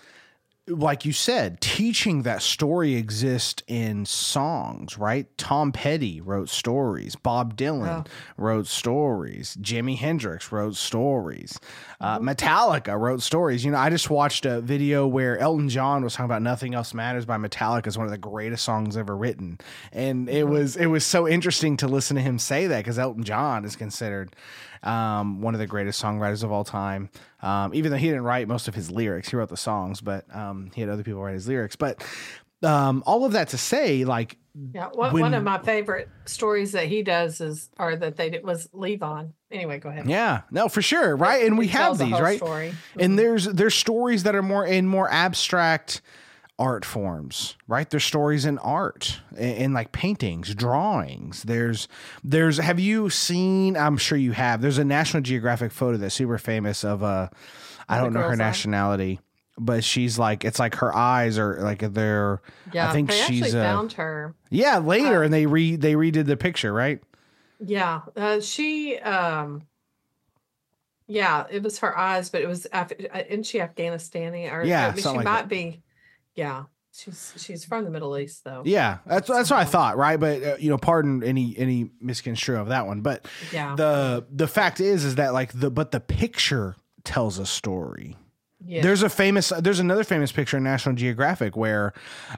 like 0.68 1.05
you 1.05 1.13
said, 1.13 1.61
teaching 1.61 2.24
that 2.24 2.41
story 2.41 2.95
exists 2.95 3.63
in 3.68 4.05
songs, 4.05 4.97
right? 4.97 5.26
Tom 5.38 5.72
Petty 5.72 6.20
wrote 6.20 6.49
stories. 6.49 7.15
Bob 7.15 7.55
Dylan 7.55 8.05
oh. 8.05 8.11
wrote 8.38 8.68
stories. 8.68 9.57
Jimi 9.61 9.97
Hendrix 9.97 10.51
wrote 10.51 10.76
stories. 10.76 11.57
Uh, 12.01 12.20
mm-hmm. 12.20 12.30
Metallica 12.30 12.99
wrote 12.99 13.22
stories. 13.22 13.63
You 13.63 13.72
know, 13.72 13.78
I 13.78 13.89
just 13.89 14.09
watched 14.09 14.45
a 14.45 14.59
video 14.59 15.07
where 15.07 15.38
Elton 15.38 15.70
John 15.70 16.03
was 16.03 16.13
talking 16.13 16.26
about 16.26 16.41
"Nothing 16.41 16.76
Else 16.76 16.93
Matters" 16.93 17.26
by 17.26 17.38
Metallica 17.38 17.88
as 17.88 17.97
one 17.97 18.05
of 18.05 18.11
the 18.11 18.18
greatest 18.18 18.65
songs 18.65 18.97
ever 18.97 19.15
written, 19.15 19.59
and 19.93 20.30
it 20.30 20.43
mm-hmm. 20.43 20.53
was 20.53 20.76
it 20.76 20.88
was 20.88 21.05
so 21.05 21.28
interesting 21.28 21.78
to 21.78 21.88
listen 21.88 22.15
to 22.15 22.22
him 22.22 22.38
say 22.38 22.68
that 22.68 22.80
because 22.80 22.99
Elton 22.99 23.24
John 23.24 23.63
is 23.63 23.76
considered 23.76 24.36
um, 24.84 25.42
one 25.42 25.54
of 25.54 25.60
the 25.60 25.68
greatest 25.68 26.02
songwriters 26.02 26.44
of 26.44 26.52
all 26.52 26.64
time. 26.64 27.10
Um, 27.42 27.74
even 27.74 27.92
though 27.92 27.98
he 27.98 28.08
didn't 28.08 28.24
write 28.24 28.48
most 28.48 28.68
of 28.68 28.76
his 28.76 28.90
lyrics, 28.90 29.30
he 29.30 29.36
wrote 29.36 29.50
the 29.50 29.58
songs, 29.58 30.02
but 30.02 30.26
um, 30.36 30.72
he 30.74 30.82
had 30.82 30.90
other 30.90 31.04
people 31.04 31.22
write 31.22 31.34
his 31.34 31.48
lyrics. 31.48 31.76
But 31.76 32.04
um, 32.64 33.04
all 33.06 33.26
of 33.26 33.34
that 33.34 33.50
to 33.50 33.58
say, 33.58 34.06
like, 34.06 34.38
yeah, 34.74 34.88
one, 34.94 35.14
when, 35.14 35.22
one 35.22 35.34
of 35.36 35.44
my 35.44 35.60
favorite 35.60 36.10
stories 36.26 36.72
that 36.72 36.88
he 36.88 37.04
does 37.04 37.40
is, 37.42 37.70
or 37.78 37.96
that 37.96 38.18
they 38.18 38.32
did 38.32 38.44
was 38.44 38.68
Levon. 38.74 39.34
Anyway, 39.52 39.78
go 39.78 39.90
ahead. 39.90 40.10
Yeah, 40.10 40.42
no, 40.50 40.68
for 40.68 40.82
sure, 40.82 41.16
right? 41.16 41.46
And 41.46 41.58
we 41.60 41.68
have 41.68 42.00
these, 42.00 42.12
right? 42.12 42.38
Story. 42.38 42.74
And 42.94 43.12
mm-hmm. 43.12 43.16
there's 43.18 43.46
there's 43.46 43.76
stories 43.76 44.24
that 44.24 44.34
are 44.34 44.42
more 44.42 44.66
in 44.66 44.88
more 44.88 45.10
abstract 45.12 46.02
art 46.60 46.84
forms, 46.86 47.55
right? 47.68 47.89
There's 47.89 48.03
stories 48.03 48.45
in 48.45 48.58
art, 48.60 49.20
in, 49.38 49.74
like 49.74 49.91
paintings, 49.91 50.55
drawings. 50.55 51.43
There's, 51.43 51.88
there's. 52.24 52.58
Have 52.58 52.80
you 52.80 53.10
seen? 53.10 53.78
I'm 53.78 53.97
sure 53.97 54.18
you 54.18 54.32
have. 54.32 54.62
There's 54.62 54.78
a 54.78 54.86
National 54.86 55.22
Geographic 55.22 55.72
photo 55.72 55.97
that's 55.97 56.16
super 56.16 56.38
famous 56.38 56.84
of 56.84 57.03
a. 57.03 57.32
I 57.89 57.99
don't 57.99 58.14
know 58.14 58.22
her 58.22 58.36
nationality, 58.36 59.20
but 59.58 59.84
she's 59.84 60.20
like 60.20 60.43
it's 60.43 60.60
like 60.60 60.76
her 60.76 60.93
eyes 60.95 61.38
are 61.38 61.60
like 61.62 61.80
they're. 61.80 62.41
Yeah, 62.74 62.89
I 62.89 62.93
think 62.93 63.10
they 63.10 63.22
she's 63.22 63.55
uh, 63.55 63.64
found 63.64 63.93
her. 63.93 64.36
Yeah, 64.49 64.80
later, 64.80 65.22
uh, 65.22 65.26
and 65.26 65.34
they 65.34 65.45
re 65.45 65.76
they 65.76 65.93
redid 65.93 66.26
the 66.26 66.38
picture, 66.38 66.74
right? 66.74 67.01
Yeah, 67.60 68.01
uh, 68.16 68.41
she. 68.41 68.97
um 68.99 69.64
yeah, 71.10 71.45
it 71.49 71.64
was 71.64 71.80
her 71.80 71.97
eyes, 71.97 72.30
but 72.30 72.41
it 72.41 72.47
was 72.47 72.68
uh, 72.74 72.86
isn't 73.30 73.45
she 73.45 73.60
Afghanistani 73.60 74.51
or 74.51 74.64
yeah, 74.64 74.88
I 74.88 74.91
mean, 74.91 75.01
she 75.01 75.08
like 75.08 75.24
might 75.24 75.41
that. 75.43 75.47
be 75.47 75.82
yeah. 76.38 76.64
She's 76.94 77.34
she's 77.38 77.66
from 77.66 77.84
the 77.84 77.92
Middle 77.92 78.18
East 78.18 78.44
though. 78.44 78.64
Yeah, 78.66 79.00
that's 79.06 79.28
that's 79.28 79.52
what 79.52 79.60
I 79.60 79.66
thought, 79.66 79.98
right? 79.98 80.20
But 80.20 80.44
uh, 80.44 80.56
you 80.58 80.70
know, 80.70 80.80
pardon 80.80 81.24
any 81.24 81.54
any 81.56 81.92
misconstrue 82.02 82.58
of 82.58 82.70
that 82.70 82.88
one. 82.88 83.02
But 83.02 83.28
yeah, 83.52 83.76
the 83.76 84.26
the 84.32 84.48
fact 84.48 84.80
is 84.80 85.04
is 85.04 85.16
that 85.16 85.34
like 85.34 85.52
the 85.54 85.70
but 85.70 85.92
the 85.92 86.00
picture 86.00 86.76
tells 87.04 87.38
a 87.38 87.46
story. 87.46 88.16
Yeah. 88.66 88.82
There's 88.82 89.04
a 89.04 89.10
famous 89.10 89.50
there's 89.60 89.80
another 89.80 90.04
famous 90.04 90.32
picture 90.32 90.58
in 90.58 90.64
National 90.64 90.96
Geographic 90.96 91.56
where 91.56 91.94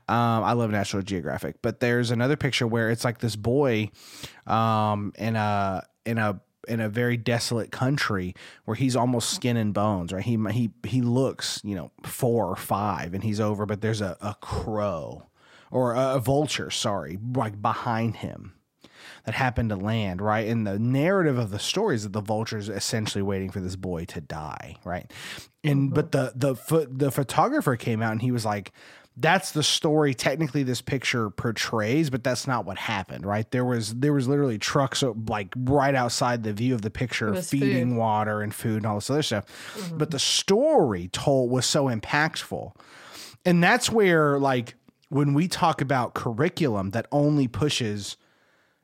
um, 0.09 0.43
I 0.43 0.51
love 0.51 0.71
National 0.71 1.03
Geographic, 1.03 1.61
but 1.61 1.79
there's 1.79 2.11
another 2.11 2.35
picture 2.35 2.67
where 2.67 2.89
it's 2.89 3.05
like 3.05 3.19
this 3.19 3.37
boy 3.37 3.89
um, 4.45 5.13
in 5.17 5.37
a 5.37 5.85
in 6.05 6.17
a 6.17 6.41
in 6.69 6.79
a 6.79 6.89
very 6.89 7.17
desolate 7.17 7.71
country 7.71 8.35
where 8.65 8.75
he's 8.75 8.95
almost 8.95 9.31
skin 9.31 9.57
and 9.57 9.73
bones, 9.73 10.13
right? 10.13 10.23
He 10.23 10.37
he 10.51 10.69
he 10.83 11.01
looks, 11.01 11.61
you 11.63 11.75
know, 11.75 11.91
four 12.03 12.47
or 12.47 12.55
five, 12.55 13.13
and 13.13 13.23
he's 13.23 13.39
over, 13.39 13.65
but 13.65 13.81
there's 13.81 14.01
a, 14.01 14.17
a 14.21 14.35
crow 14.41 15.27
or 15.71 15.93
a, 15.93 16.15
a 16.15 16.19
vulture, 16.19 16.71
sorry, 16.71 17.17
like 17.35 17.61
behind 17.61 18.17
him 18.17 18.53
that 19.25 19.35
happened 19.35 19.69
to 19.69 19.75
land, 19.75 20.21
right? 20.21 20.47
And 20.47 20.65
the 20.65 20.79
narrative 20.79 21.37
of 21.37 21.51
the 21.51 21.59
story 21.59 21.95
is 21.95 22.03
that 22.03 22.13
the 22.13 22.21
vulture 22.21 22.57
is 22.57 22.69
essentially 22.69 23.21
waiting 23.21 23.51
for 23.51 23.59
this 23.59 23.75
boy 23.75 24.05
to 24.05 24.21
die, 24.21 24.77
right? 24.83 25.11
And 25.63 25.87
mm-hmm. 25.87 25.95
but 25.95 26.11
the 26.11 26.33
the 26.35 26.87
the 26.89 27.11
photographer 27.11 27.75
came 27.75 28.01
out 28.01 28.11
and 28.11 28.21
he 28.21 28.31
was 28.31 28.45
like, 28.45 28.71
that's 29.19 29.51
the 29.51 29.63
story 29.63 30.13
technically 30.13 30.63
this 30.63 30.81
picture 30.81 31.29
portrays 31.29 32.09
but 32.09 32.23
that's 32.23 32.47
not 32.47 32.65
what 32.65 32.77
happened 32.77 33.25
right 33.25 33.51
there 33.51 33.65
was 33.65 33.93
there 33.95 34.13
was 34.13 34.27
literally 34.27 34.57
trucks 34.57 35.03
like 35.27 35.53
right 35.57 35.95
outside 35.95 36.43
the 36.43 36.53
view 36.53 36.73
of 36.73 36.81
the 36.81 36.89
picture 36.89 37.33
feeding 37.41 37.89
food. 37.89 37.97
water 37.97 38.41
and 38.41 38.53
food 38.53 38.77
and 38.77 38.85
all 38.85 38.95
this 38.95 39.09
other 39.09 39.21
stuff 39.21 39.45
mm-hmm. 39.75 39.97
but 39.97 40.11
the 40.11 40.19
story 40.19 41.09
told 41.09 41.51
was 41.51 41.65
so 41.65 41.85
impactful 41.85 42.73
and 43.45 43.63
that's 43.63 43.89
where 43.89 44.39
like 44.39 44.75
when 45.09 45.33
we 45.33 45.47
talk 45.47 45.81
about 45.81 46.13
curriculum 46.13 46.91
that 46.91 47.07
only 47.11 47.47
pushes 47.47 48.15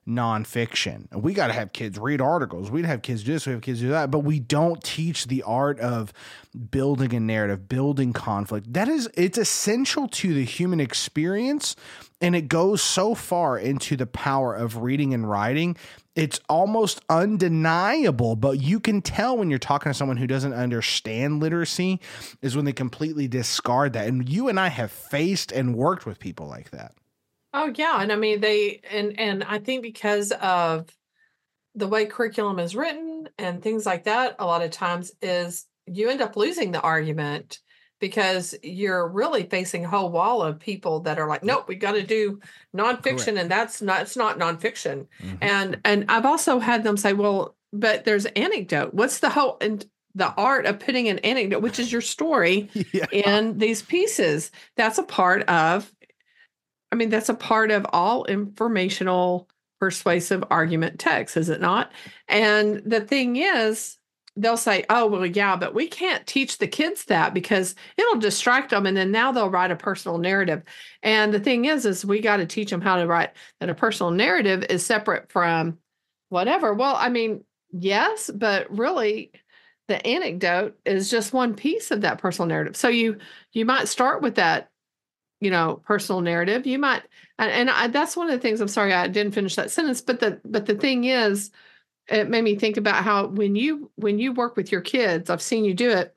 nonfiction. 0.08 1.12
We 1.14 1.34
got 1.34 1.48
to 1.48 1.54
have 1.54 1.74
kids 1.74 1.98
read 1.98 2.22
articles. 2.22 2.70
We'd 2.70 2.86
have 2.86 3.02
kids 3.02 3.24
do 3.24 3.34
this, 3.34 3.46
we 3.46 3.54
have 3.54 3.62
kids 3.62 3.80
do 3.80 3.90
that, 3.90 4.12
but 4.12 4.20
we 4.20 4.40
don't 4.40 4.84
teach 4.84 5.28
the 5.28 5.44
art 5.44 5.80
of 5.80 6.14
building 6.72 7.14
a 7.14 7.20
narrative, 7.20 7.68
building 7.68 8.14
conflict. 8.14 8.72
That 8.74 8.88
is, 8.88 9.10
it's 9.16 9.38
essential 9.38 10.08
to 10.10 10.34
the 10.34 10.46
human 10.46 10.80
experience. 10.80 11.76
And 12.22 12.36
it 12.36 12.48
goes 12.48 12.82
so 12.82 13.14
far 13.14 13.58
into 13.58 13.98
the 13.98 14.06
power 14.06 14.56
of 14.56 14.78
reading 14.78 15.14
and 15.14 15.30
writing. 15.30 15.76
It's 16.16 16.40
almost 16.48 17.02
undeniable, 17.10 18.38
but 18.38 18.62
you 18.62 18.80
can 18.80 19.02
tell 19.02 19.38
when 19.38 19.50
you're 19.50 19.60
talking 19.60 19.90
to 19.92 19.94
someone 19.94 20.18
who 20.18 20.28
doesn't 20.28 20.54
understand 20.54 21.42
literacy 21.42 22.00
is 22.42 22.56
when 22.56 22.64
they 22.64 22.72
completely 22.72 23.28
discard 23.28 23.94
that. 23.94 24.08
And 24.08 24.30
you 24.30 24.48
and 24.48 24.60
I 24.60 24.70
have 24.70 24.92
faced 24.92 25.52
and 25.52 25.76
worked 25.76 26.06
with 26.06 26.20
people 26.20 26.48
like 26.48 26.72
that. 26.72 26.94
Oh 27.58 27.72
yeah, 27.74 28.02
and 28.02 28.12
I 28.12 28.18
mean 28.18 28.42
they 28.42 28.82
and 28.92 29.18
and 29.18 29.44
I 29.44 29.60
think 29.60 29.82
because 29.82 30.34
of 30.34 30.90
the 31.74 31.88
way 31.88 32.06
curriculum 32.06 32.60
is 32.60 32.76
written 32.76 33.30
and 33.38 33.62
things 33.62 33.86
like 33.86 34.04
that, 34.04 34.36
a 34.40 34.46
lot 34.46 34.62
of 34.62 34.72
times 34.72 35.14
is 35.22 35.66
you 35.88 36.10
end 36.10 36.22
up 36.22 36.36
losing 36.36 36.72
the 36.72 36.82
argument 36.82 37.60
because 38.00 38.56
you're 38.62 39.08
really 39.08 39.44
facing 39.44 39.86
a 39.86 39.90
whole 39.90 40.12
wall 40.12 40.42
of 40.42 40.60
people 40.60 41.00
that 41.02 41.18
are 41.18 41.30
like, 41.30 41.44
nope, 41.44 41.68
we 41.70 41.76
got 41.76 41.94
to 41.94 42.04
do 42.04 42.42
nonfiction, 42.76 43.26
Correct. 43.26 43.40
and 43.40 43.52
that's 43.52 43.82
not 43.82 44.02
it's 44.02 44.18
not 44.18 44.38
nonfiction. 44.38 45.08
Mm-hmm. 45.22 45.36
And 45.42 45.80
and 45.86 46.06
I've 46.10 46.26
also 46.26 46.60
had 46.60 46.84
them 46.84 46.98
say, 46.98 47.14
well, 47.14 47.56
but 47.72 48.04
there's 48.04 48.26
anecdote. 48.26 48.94
What's 48.94 49.20
the 49.20 49.30
whole 49.30 49.58
and 49.62 49.86
the 50.14 50.34
art 50.34 50.66
of 50.66 50.80
putting 50.80 51.08
an 51.08 51.20
anecdote, 51.20 51.62
which 51.62 51.80
is 51.80 51.92
your 51.92 52.02
story, 52.02 52.70
yeah. 52.94 53.06
in 53.12 53.58
these 53.58 53.82
pieces? 53.82 54.52
That's 54.76 54.98
a 54.98 55.04
part 55.04 55.44
of 55.44 55.92
I 56.96 56.98
mean, 56.98 57.10
that's 57.10 57.28
a 57.28 57.34
part 57.34 57.72
of 57.72 57.86
all 57.92 58.24
informational 58.24 59.50
persuasive 59.82 60.46
argument 60.50 60.98
text, 60.98 61.36
is 61.36 61.50
it 61.50 61.60
not? 61.60 61.92
And 62.30 62.82
the 62.86 63.02
thing 63.02 63.36
is, 63.36 63.98
they'll 64.38 64.56
say, 64.56 64.86
oh, 64.90 65.06
well, 65.06 65.26
yeah, 65.26 65.58
but 65.58 65.74
we 65.74 65.90
can't 65.90 66.26
teach 66.26 66.58
the 66.58 66.70
kids 66.70 67.04
that 67.06 67.34
because 67.34 67.76
it'll 67.98 68.16
distract 68.16 68.70
them. 68.70 68.86
And 68.86 68.96
then 68.96 69.12
now 69.12 69.34
they'll 69.34 69.50
write 69.50 69.72
a 69.72 69.76
personal 69.76 70.18
narrative. 70.18 70.64
And 71.04 71.34
the 71.34 71.40
thing 71.42 71.66
is, 71.66 71.86
is 71.86 72.06
we 72.06 72.22
got 72.22 72.38
to 72.38 72.46
teach 72.46 72.70
them 72.70 72.80
how 72.80 72.96
to 72.96 73.08
write 73.08 73.32
that 73.60 73.70
a 73.70 73.76
personal 73.76 74.12
narrative 74.12 74.64
is 74.70 74.86
separate 74.86 75.30
from 75.30 75.80
whatever. 76.30 76.74
Well, 76.74 76.96
I 76.96 77.10
mean, 77.10 77.44
yes, 77.72 78.32
but 78.34 78.72
really 78.72 79.34
the 79.90 80.06
anecdote 80.08 80.80
is 80.86 81.12
just 81.12 81.34
one 81.34 81.56
piece 81.56 81.92
of 81.92 82.02
that 82.02 82.20
personal 82.20 82.48
narrative. 82.48 82.78
So 82.78 82.88
you 82.88 83.18
you 83.52 83.66
might 83.66 83.90
start 83.90 84.22
with 84.22 84.36
that 84.36 84.70
you 85.42 85.52
know 85.52 85.82
personal 85.86 86.22
narrative 86.22 86.66
you 86.66 86.80
might 86.80 87.04
and, 87.40 87.52
and 87.52 87.70
I, 87.70 87.88
that's 87.88 88.16
one 88.16 88.30
of 88.30 88.34
the 88.34 88.40
things 88.40 88.62
i'm 88.62 88.68
sorry 88.68 88.94
i 88.94 89.08
didn't 89.08 89.34
finish 89.34 89.56
that 89.56 89.72
sentence 89.72 90.02
but 90.02 90.20
the 90.20 90.40
but 90.46 90.66
the 90.66 90.76
thing 90.76 91.06
is 91.06 91.52
it 92.08 92.30
made 92.30 92.44
me 92.44 92.56
think 92.56 92.78
about 92.78 93.04
how 93.04 93.28
when 93.28 93.56
you 93.56 93.92
when 93.96 94.20
you 94.20 94.32
work 94.32 94.56
with 94.56 94.72
your 94.72 94.82
kids 94.82 95.30
i've 95.30 95.42
seen 95.42 95.66
you 95.66 95.74
do 95.74 95.90
it 95.92 96.16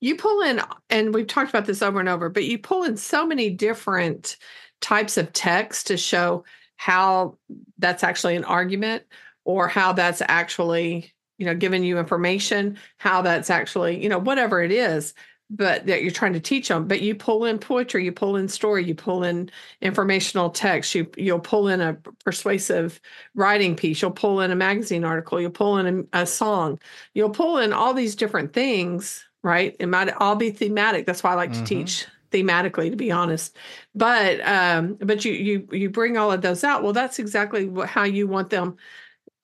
you 0.00 0.16
pull 0.16 0.42
in 0.42 0.60
and 0.90 1.14
we've 1.14 1.26
talked 1.26 1.50
about 1.50 1.66
this 1.66 1.82
over 1.82 2.00
and 2.00 2.08
over 2.08 2.28
but 2.28 2.44
you 2.44 2.58
pull 2.58 2.84
in 2.84 2.96
so 2.96 3.26
many 3.26 3.50
different 3.50 4.36
types 4.80 5.16
of 5.16 5.32
text 5.32 5.86
to 5.86 5.96
show 5.96 6.44
how 6.76 7.36
that's 7.78 8.04
actually 8.04 8.36
an 8.36 8.44
argument 8.44 9.02
or 9.44 9.68
how 9.68 9.92
that's 9.92 10.22
actually 10.28 11.12
you 11.38 11.46
know 11.46 11.54
giving 11.54 11.84
you 11.84 11.98
information 11.98 12.78
how 12.98 13.22
that's 13.22 13.50
actually 13.50 14.02
you 14.02 14.08
know 14.08 14.18
whatever 14.18 14.62
it 14.62 14.72
is 14.72 15.14
but 15.48 15.86
that 15.86 16.02
you're 16.02 16.10
trying 16.10 16.32
to 16.32 16.40
teach 16.40 16.68
them 16.68 16.88
but 16.88 17.00
you 17.00 17.14
pull 17.14 17.44
in 17.44 17.58
poetry 17.58 18.04
you 18.04 18.12
pull 18.12 18.36
in 18.36 18.48
story 18.48 18.84
you 18.84 18.94
pull 18.94 19.22
in 19.22 19.48
informational 19.80 20.50
text 20.50 20.94
you 20.94 21.08
you'll 21.16 21.38
pull 21.38 21.68
in 21.68 21.80
a 21.80 21.94
persuasive 22.24 23.00
writing 23.34 23.76
piece 23.76 24.02
you'll 24.02 24.10
pull 24.10 24.40
in 24.40 24.50
a 24.50 24.56
magazine 24.56 25.04
article 25.04 25.40
you'll 25.40 25.50
pull 25.50 25.78
in 25.78 26.06
a, 26.12 26.22
a 26.22 26.26
song 26.26 26.78
you'll 27.14 27.30
pull 27.30 27.58
in 27.58 27.72
all 27.72 27.94
these 27.94 28.16
different 28.16 28.52
things 28.52 29.24
right 29.42 29.76
it 29.78 29.86
might 29.86 30.12
all 30.14 30.36
be 30.36 30.50
thematic 30.50 31.06
that's 31.06 31.22
why 31.22 31.30
i 31.30 31.34
like 31.34 31.50
mm-hmm. 31.50 31.64
to 31.64 31.68
teach 31.68 32.06
thematically 32.32 32.90
to 32.90 32.96
be 32.96 33.12
honest 33.12 33.56
but 33.94 34.40
um 34.46 34.94
but 35.00 35.24
you 35.24 35.32
you 35.32 35.68
you 35.70 35.88
bring 35.88 36.16
all 36.16 36.32
of 36.32 36.42
those 36.42 36.64
out 36.64 36.82
well 36.82 36.92
that's 36.92 37.20
exactly 37.20 37.66
what, 37.66 37.88
how 37.88 38.02
you 38.02 38.26
want 38.26 38.50
them 38.50 38.76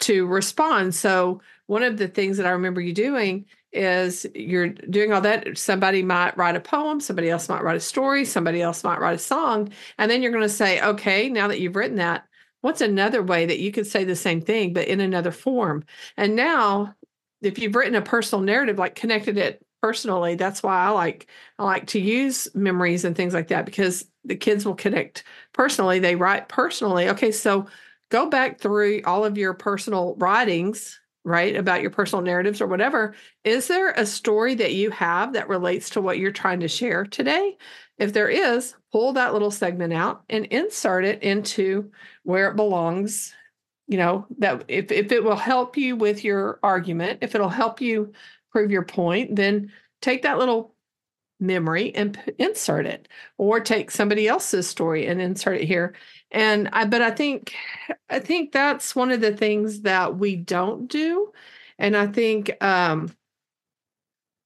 to 0.02 0.26
respond. 0.26 0.94
So 0.94 1.40
one 1.66 1.82
of 1.82 1.96
the 1.96 2.08
things 2.08 2.36
that 2.36 2.46
I 2.46 2.50
remember 2.50 2.80
you 2.80 2.92
doing 2.92 3.46
is 3.72 4.26
you're 4.34 4.68
doing 4.68 5.12
all 5.12 5.20
that. 5.22 5.56
Somebody 5.56 6.02
might 6.02 6.36
write 6.36 6.56
a 6.56 6.60
poem, 6.60 7.00
somebody 7.00 7.30
else 7.30 7.48
might 7.48 7.62
write 7.62 7.76
a 7.76 7.80
story, 7.80 8.24
somebody 8.24 8.60
else 8.60 8.84
might 8.84 9.00
write 9.00 9.14
a 9.14 9.18
song. 9.18 9.70
And 9.98 10.10
then 10.10 10.22
you're 10.22 10.32
going 10.32 10.42
to 10.42 10.48
say, 10.48 10.80
okay, 10.82 11.28
now 11.28 11.48
that 11.48 11.60
you've 11.60 11.76
written 11.76 11.96
that, 11.96 12.26
what's 12.60 12.80
another 12.80 13.22
way 13.22 13.46
that 13.46 13.60
you 13.60 13.72
could 13.72 13.86
say 13.86 14.04
the 14.04 14.16
same 14.16 14.40
thing, 14.40 14.72
but 14.72 14.88
in 14.88 15.00
another 15.00 15.32
form? 15.32 15.84
And 16.16 16.36
now, 16.36 16.94
if 17.40 17.58
you've 17.58 17.74
written 17.74 17.94
a 17.94 18.02
personal 18.02 18.44
narrative, 18.44 18.78
like 18.78 18.94
connected 18.94 19.36
it 19.36 19.64
personally, 19.82 20.36
that's 20.36 20.62
why 20.62 20.78
I 20.78 20.90
like 20.90 21.26
I 21.58 21.64
like 21.64 21.86
to 21.88 22.00
use 22.00 22.48
memories 22.54 23.04
and 23.04 23.16
things 23.16 23.34
like 23.34 23.48
that 23.48 23.66
because 23.66 24.04
the 24.24 24.36
kids 24.36 24.64
will 24.64 24.76
connect 24.76 25.24
personally. 25.52 25.98
They 25.98 26.14
write 26.14 26.48
personally. 26.48 27.08
Okay, 27.08 27.32
so 27.32 27.66
go 28.10 28.26
back 28.26 28.60
through 28.60 29.02
all 29.04 29.24
of 29.24 29.36
your 29.36 29.54
personal 29.54 30.14
writings 30.16 31.00
right 31.24 31.56
about 31.56 31.82
your 31.82 31.90
personal 31.90 32.24
narratives 32.24 32.60
or 32.60 32.66
whatever 32.66 33.14
is 33.44 33.68
there 33.68 33.92
a 33.92 34.04
story 34.04 34.56
that 34.56 34.74
you 34.74 34.90
have 34.90 35.34
that 35.34 35.48
relates 35.48 35.90
to 35.90 36.00
what 36.00 36.18
you're 36.18 36.32
trying 36.32 36.60
to 36.60 36.68
share 36.68 37.04
today? 37.04 37.56
If 37.98 38.12
there 38.12 38.28
is 38.28 38.74
pull 38.90 39.12
that 39.12 39.32
little 39.32 39.50
segment 39.50 39.92
out 39.92 40.24
and 40.28 40.46
insert 40.46 41.04
it 41.04 41.22
into 41.22 41.90
where 42.24 42.50
it 42.50 42.56
belongs 42.56 43.34
you 43.88 43.98
know 43.98 44.26
that 44.38 44.64
if, 44.68 44.90
if 44.90 45.12
it 45.12 45.22
will 45.22 45.36
help 45.36 45.76
you 45.76 45.96
with 45.96 46.24
your 46.24 46.58
argument 46.62 47.18
if 47.22 47.34
it'll 47.34 47.48
help 47.48 47.80
you 47.80 48.12
prove 48.50 48.70
your 48.70 48.84
point 48.84 49.36
then 49.36 49.70
take 50.00 50.22
that 50.22 50.38
little 50.38 50.74
memory 51.40 51.94
and 51.94 52.14
p- 52.14 52.32
insert 52.38 52.86
it 52.86 53.08
or 53.36 53.60
take 53.60 53.90
somebody 53.90 54.28
else's 54.28 54.68
story 54.68 55.06
and 55.06 55.20
insert 55.20 55.60
it 55.60 55.66
here 55.66 55.94
and 56.32 56.68
i 56.72 56.84
but 56.84 57.02
i 57.02 57.10
think 57.10 57.54
i 58.10 58.18
think 58.18 58.50
that's 58.52 58.96
one 58.96 59.10
of 59.10 59.20
the 59.20 59.36
things 59.36 59.82
that 59.82 60.18
we 60.18 60.34
don't 60.34 60.88
do. 60.88 61.32
And 61.78 61.96
i 61.96 62.06
think 62.06 62.50
um 62.62 63.14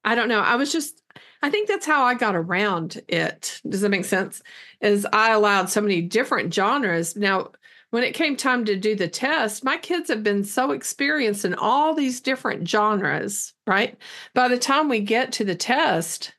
i 0.04 0.14
don't 0.14 0.28
know 0.28 0.40
i 0.40 0.56
was 0.56 0.72
just 0.72 1.02
i 1.42 1.50
think 1.50 1.68
that's 1.68 1.86
how 1.86 2.04
i 2.04 2.14
got 2.14 2.36
around 2.36 3.00
it. 3.08 3.60
Does 3.68 3.80
that 3.80 3.88
make 3.88 4.04
sense? 4.04 4.42
Is 4.80 5.06
i 5.12 5.32
allowed 5.32 5.70
so 5.70 5.80
many 5.80 6.02
different 6.02 6.52
genres. 6.52 7.16
Now 7.16 7.52
when 7.90 8.02
it 8.02 8.14
came 8.14 8.36
time 8.36 8.64
to 8.64 8.76
do 8.76 8.94
the 8.94 9.08
test, 9.08 9.64
my 9.64 9.78
kids 9.78 10.08
have 10.10 10.22
been 10.22 10.44
so 10.44 10.72
experienced 10.72 11.44
in 11.44 11.54
all 11.54 11.94
these 11.94 12.20
different 12.20 12.68
genres, 12.68 13.54
right? 13.66 13.96
By 14.34 14.48
the 14.48 14.58
time 14.58 14.88
we 14.88 15.00
get 15.00 15.32
to 15.32 15.44
the 15.44 15.54
test, 15.54 16.34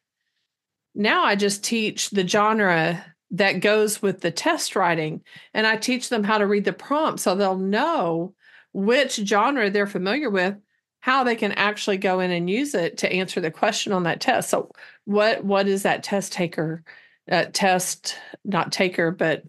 now 0.94 1.24
I 1.24 1.36
just 1.36 1.64
teach 1.64 2.10
the 2.10 2.28
genre 2.28 3.04
that 3.32 3.60
goes 3.60 4.02
with 4.02 4.22
the 4.22 4.32
test 4.32 4.76
writing 4.76 5.22
and 5.54 5.68
I 5.68 5.76
teach 5.76 6.10
them 6.10 6.24
how 6.24 6.38
to 6.38 6.48
read 6.48 6.66
the 6.66 6.74
prompt 6.74 7.20
so 7.20 7.36
they'll 7.36 7.58
know 7.58 8.34
which 8.74 9.16
genre 9.16 9.70
they're 9.70 9.88
familiar 9.88 10.30
with, 10.30 10.56
how 11.00 11.24
they 11.24 11.36
can 11.36 11.52
actually 11.54 11.98
go 11.98 12.20
in 12.20 12.32
and 12.32 12.50
use 12.50 12.74
it 12.74 12.98
to 13.00 13.12
answer 13.12 13.42
the 13.42 13.52
question 13.52 13.92
on 13.92 14.04
that 14.04 14.22
test. 14.22 14.50
So 14.50 14.72
what 15.06 15.44
what 15.44 15.68
is 15.68 15.84
that 15.84 16.04
test 16.04 16.32
taker 16.32 16.84
uh, 17.30 17.46
test 17.52 18.18
not 18.46 18.72
taker 18.72 19.12
but 19.12 19.44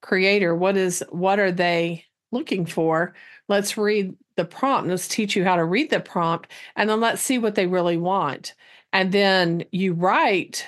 creator 0.00 0.54
what 0.54 0.76
is 0.76 1.02
what 1.10 1.38
are 1.38 1.52
they 1.52 2.04
looking 2.30 2.66
for? 2.66 3.14
Let's 3.48 3.76
read 3.76 4.14
the 4.36 4.44
prompt. 4.44 4.88
Let's 4.88 5.08
teach 5.08 5.34
you 5.34 5.44
how 5.44 5.56
to 5.56 5.64
read 5.64 5.90
the 5.90 6.00
prompt 6.00 6.50
and 6.76 6.88
then 6.88 7.00
let's 7.00 7.22
see 7.22 7.38
what 7.38 7.54
they 7.54 7.66
really 7.66 7.96
want. 7.96 8.54
And 8.92 9.12
then 9.12 9.64
you 9.72 9.94
write 9.94 10.66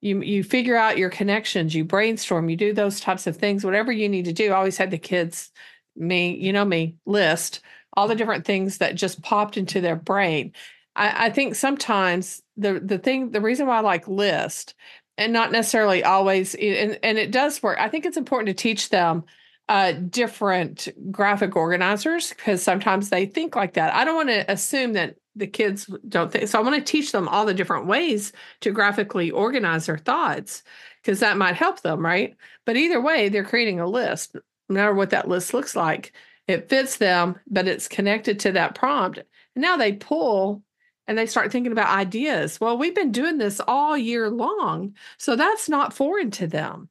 you 0.00 0.22
you 0.22 0.44
figure 0.44 0.76
out 0.76 0.98
your 0.98 1.10
connections 1.10 1.74
you 1.74 1.84
brainstorm 1.84 2.48
you 2.48 2.56
do 2.56 2.72
those 2.72 3.00
types 3.00 3.26
of 3.26 3.36
things 3.36 3.64
whatever 3.64 3.92
you 3.92 4.08
need 4.08 4.26
to 4.26 4.32
do. 4.32 4.52
I 4.52 4.56
always 4.56 4.78
had 4.78 4.90
the 4.90 4.98
kids 4.98 5.50
me 5.96 6.36
you 6.36 6.52
know 6.52 6.64
me 6.64 6.96
list 7.06 7.60
all 7.94 8.08
the 8.08 8.14
different 8.14 8.44
things 8.44 8.78
that 8.78 8.94
just 8.94 9.22
popped 9.22 9.56
into 9.56 9.80
their 9.80 9.96
brain. 9.96 10.52
I, 10.94 11.26
I 11.26 11.30
think 11.30 11.54
sometimes 11.54 12.42
the 12.56 12.80
the 12.80 12.98
thing 12.98 13.32
the 13.32 13.40
reason 13.40 13.66
why 13.66 13.78
i 13.78 13.80
like 13.80 14.06
list 14.06 14.74
and 15.16 15.32
not 15.32 15.50
necessarily 15.52 16.04
always 16.04 16.54
and, 16.54 16.98
and 17.02 17.18
it 17.18 17.32
does 17.32 17.62
work. 17.62 17.78
I 17.80 17.88
think 17.88 18.06
it's 18.06 18.16
important 18.16 18.56
to 18.56 18.62
teach 18.62 18.88
them 18.88 19.24
uh, 19.68 19.92
different 19.92 20.88
graphic 21.10 21.54
organizers 21.54 22.30
because 22.30 22.62
sometimes 22.62 23.10
they 23.10 23.26
think 23.26 23.54
like 23.54 23.74
that. 23.74 23.92
I 23.94 24.04
don't 24.04 24.14
want 24.14 24.30
to 24.30 24.50
assume 24.50 24.94
that 24.94 25.16
the 25.38 25.46
kids 25.46 25.88
don't 26.08 26.32
think 26.32 26.48
so 26.48 26.58
i 26.58 26.62
want 26.62 26.74
to 26.74 26.92
teach 26.92 27.12
them 27.12 27.28
all 27.28 27.46
the 27.46 27.54
different 27.54 27.86
ways 27.86 28.32
to 28.60 28.70
graphically 28.70 29.30
organize 29.30 29.86
their 29.86 29.98
thoughts 29.98 30.62
because 31.02 31.20
that 31.20 31.38
might 31.38 31.56
help 31.56 31.80
them 31.80 32.04
right? 32.04 32.36
But 32.64 32.76
either 32.76 33.00
way 33.00 33.28
they're 33.28 33.44
creating 33.44 33.80
a 33.80 33.86
list. 33.86 34.34
No 34.68 34.74
matter 34.74 34.94
what 34.94 35.10
that 35.10 35.28
list 35.28 35.54
looks 35.54 35.74
like 35.74 36.12
it 36.46 36.68
fits 36.68 36.96
them 36.96 37.38
but 37.46 37.68
it's 37.68 37.88
connected 37.88 38.40
to 38.40 38.52
that 38.52 38.74
prompt. 38.74 39.18
And 39.18 39.62
now 39.62 39.76
they 39.76 39.92
pull 39.92 40.62
and 41.06 41.16
they 41.16 41.26
start 41.26 41.50
thinking 41.50 41.72
about 41.72 41.96
ideas. 41.96 42.60
Well 42.60 42.76
we've 42.76 42.94
been 42.94 43.12
doing 43.12 43.38
this 43.38 43.60
all 43.66 43.96
year 43.96 44.28
long 44.28 44.94
so 45.16 45.36
that's 45.36 45.68
not 45.68 45.94
foreign 45.94 46.30
to 46.32 46.46
them. 46.46 46.88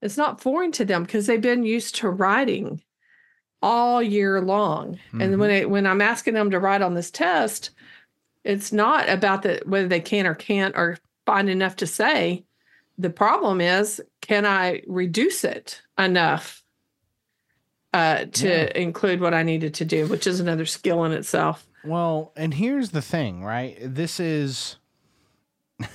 It's 0.00 0.16
not 0.16 0.40
foreign 0.40 0.72
to 0.72 0.84
them 0.84 1.02
because 1.02 1.26
they've 1.26 1.40
been 1.40 1.64
used 1.64 1.96
to 1.96 2.08
writing 2.08 2.82
all 3.62 4.02
year 4.02 4.40
long. 4.40 4.94
Mm-hmm. 4.94 5.20
And 5.20 5.38
when 5.38 5.50
it, 5.50 5.70
when 5.70 5.86
I'm 5.86 6.00
asking 6.00 6.34
them 6.34 6.50
to 6.50 6.58
write 6.58 6.82
on 6.82 6.94
this 6.94 7.10
test, 7.10 7.70
it's 8.44 8.72
not 8.72 9.08
about 9.08 9.42
the 9.42 9.62
whether 9.64 9.88
they 9.88 10.00
can 10.00 10.26
or 10.26 10.34
can't 10.34 10.76
or 10.76 10.98
find 11.26 11.48
enough 11.48 11.76
to 11.76 11.86
say. 11.86 12.44
The 12.98 13.10
problem 13.10 13.60
is, 13.60 14.02
can 14.20 14.44
I 14.44 14.82
reduce 14.86 15.44
it 15.44 15.80
enough 15.98 16.62
uh, 17.92 18.24
to 18.32 18.48
yeah. 18.48 18.72
include 18.74 19.20
what 19.20 19.34
I 19.34 19.42
needed 19.42 19.74
to 19.74 19.84
do, 19.84 20.06
which 20.06 20.26
is 20.26 20.40
another 20.40 20.66
skill 20.66 21.04
in 21.04 21.12
itself. 21.12 21.66
Well, 21.84 22.32
and 22.36 22.54
here's 22.54 22.90
the 22.90 23.02
thing, 23.02 23.44
right? 23.44 23.76
This 23.80 24.20
is 24.20 24.76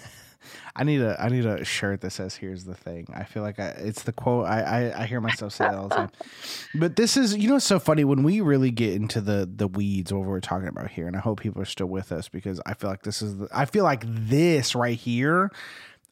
I 0.77 0.83
need 0.83 1.01
a 1.01 1.19
I 1.19 1.29
need 1.29 1.45
a 1.45 1.65
shirt 1.65 2.01
that 2.01 2.11
says 2.11 2.35
"Here's 2.35 2.63
the 2.63 2.75
thing." 2.75 3.07
I 3.13 3.23
feel 3.23 3.41
like 3.41 3.59
I, 3.59 3.69
it's 3.69 4.03
the 4.03 4.13
quote. 4.13 4.45
I, 4.45 4.61
I, 4.61 5.01
I 5.01 5.05
hear 5.07 5.19
myself 5.19 5.53
say 5.53 5.65
that 5.65 5.75
all 5.75 5.87
the 5.87 5.95
time. 5.95 6.11
But 6.75 6.95
this 6.95 7.17
is 7.17 7.35
you 7.35 7.49
know 7.49 7.55
it's 7.55 7.65
so 7.65 7.79
funny 7.79 8.03
when 8.03 8.21
we 8.21 8.41
really 8.41 8.69
get 8.69 8.93
into 8.93 9.19
the 9.19 9.49
the 9.51 9.67
weeds 9.67 10.13
what 10.13 10.23
we're 10.23 10.39
talking 10.39 10.67
about 10.67 10.91
here, 10.91 11.07
and 11.07 11.15
I 11.15 11.19
hope 11.19 11.39
people 11.39 11.61
are 11.61 11.65
still 11.65 11.87
with 11.87 12.11
us 12.11 12.29
because 12.29 12.61
I 12.65 12.75
feel 12.75 12.89
like 12.89 13.01
this 13.01 13.21
is 13.21 13.37
the, 13.37 13.47
I 13.51 13.65
feel 13.65 13.83
like 13.83 14.03
this 14.05 14.75
right 14.75 14.97
here 14.97 15.51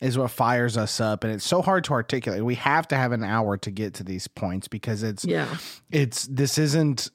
is 0.02 0.18
what 0.18 0.30
fires 0.30 0.76
us 0.76 1.00
up 1.00 1.24
and 1.24 1.32
it's 1.32 1.46
so 1.46 1.62
hard 1.62 1.84
to 1.86 1.94
articulate 1.94 2.44
we 2.44 2.56
have 2.56 2.86
to 2.86 2.98
have 2.98 3.14
an 3.14 3.24
hour 3.24 3.56
to 3.56 3.72
get 3.72 3.94
to 3.94 4.04
these 4.04 4.28
points 4.28 4.68
because 4.68 5.04
it's 5.04 5.24
yeah 5.24 5.56
it's 5.90 6.28
this 6.28 6.58
isn't 6.58 7.10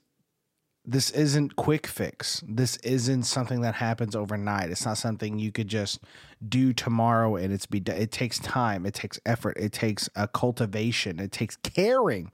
this 0.85 1.11
isn't 1.11 1.57
quick 1.57 1.87
fix. 1.87 2.43
This 2.47 2.76
isn't 2.78 3.24
something 3.24 3.61
that 3.61 3.74
happens 3.74 4.16
overnight. 4.16 4.70
It's 4.70 4.85
not 4.85 4.99
something 4.99 5.39
you 5.39 5.53
could 5.53 5.68
just 5.68 6.01
do 6.47 6.72
tomorrow 6.72 7.37
and 7.37 7.53
it's 7.53 7.66
be 7.66 7.81
done. 7.81 7.97
it 7.97 8.11
takes 8.11 8.39
time, 8.39 8.87
it 8.87 8.95
takes 8.95 9.20
effort, 9.26 9.57
it 9.59 9.72
takes 9.72 10.09
a 10.16 10.26
cultivation, 10.26 11.20
it 11.20 11.33
takes 11.33 11.57
caring 11.57 12.31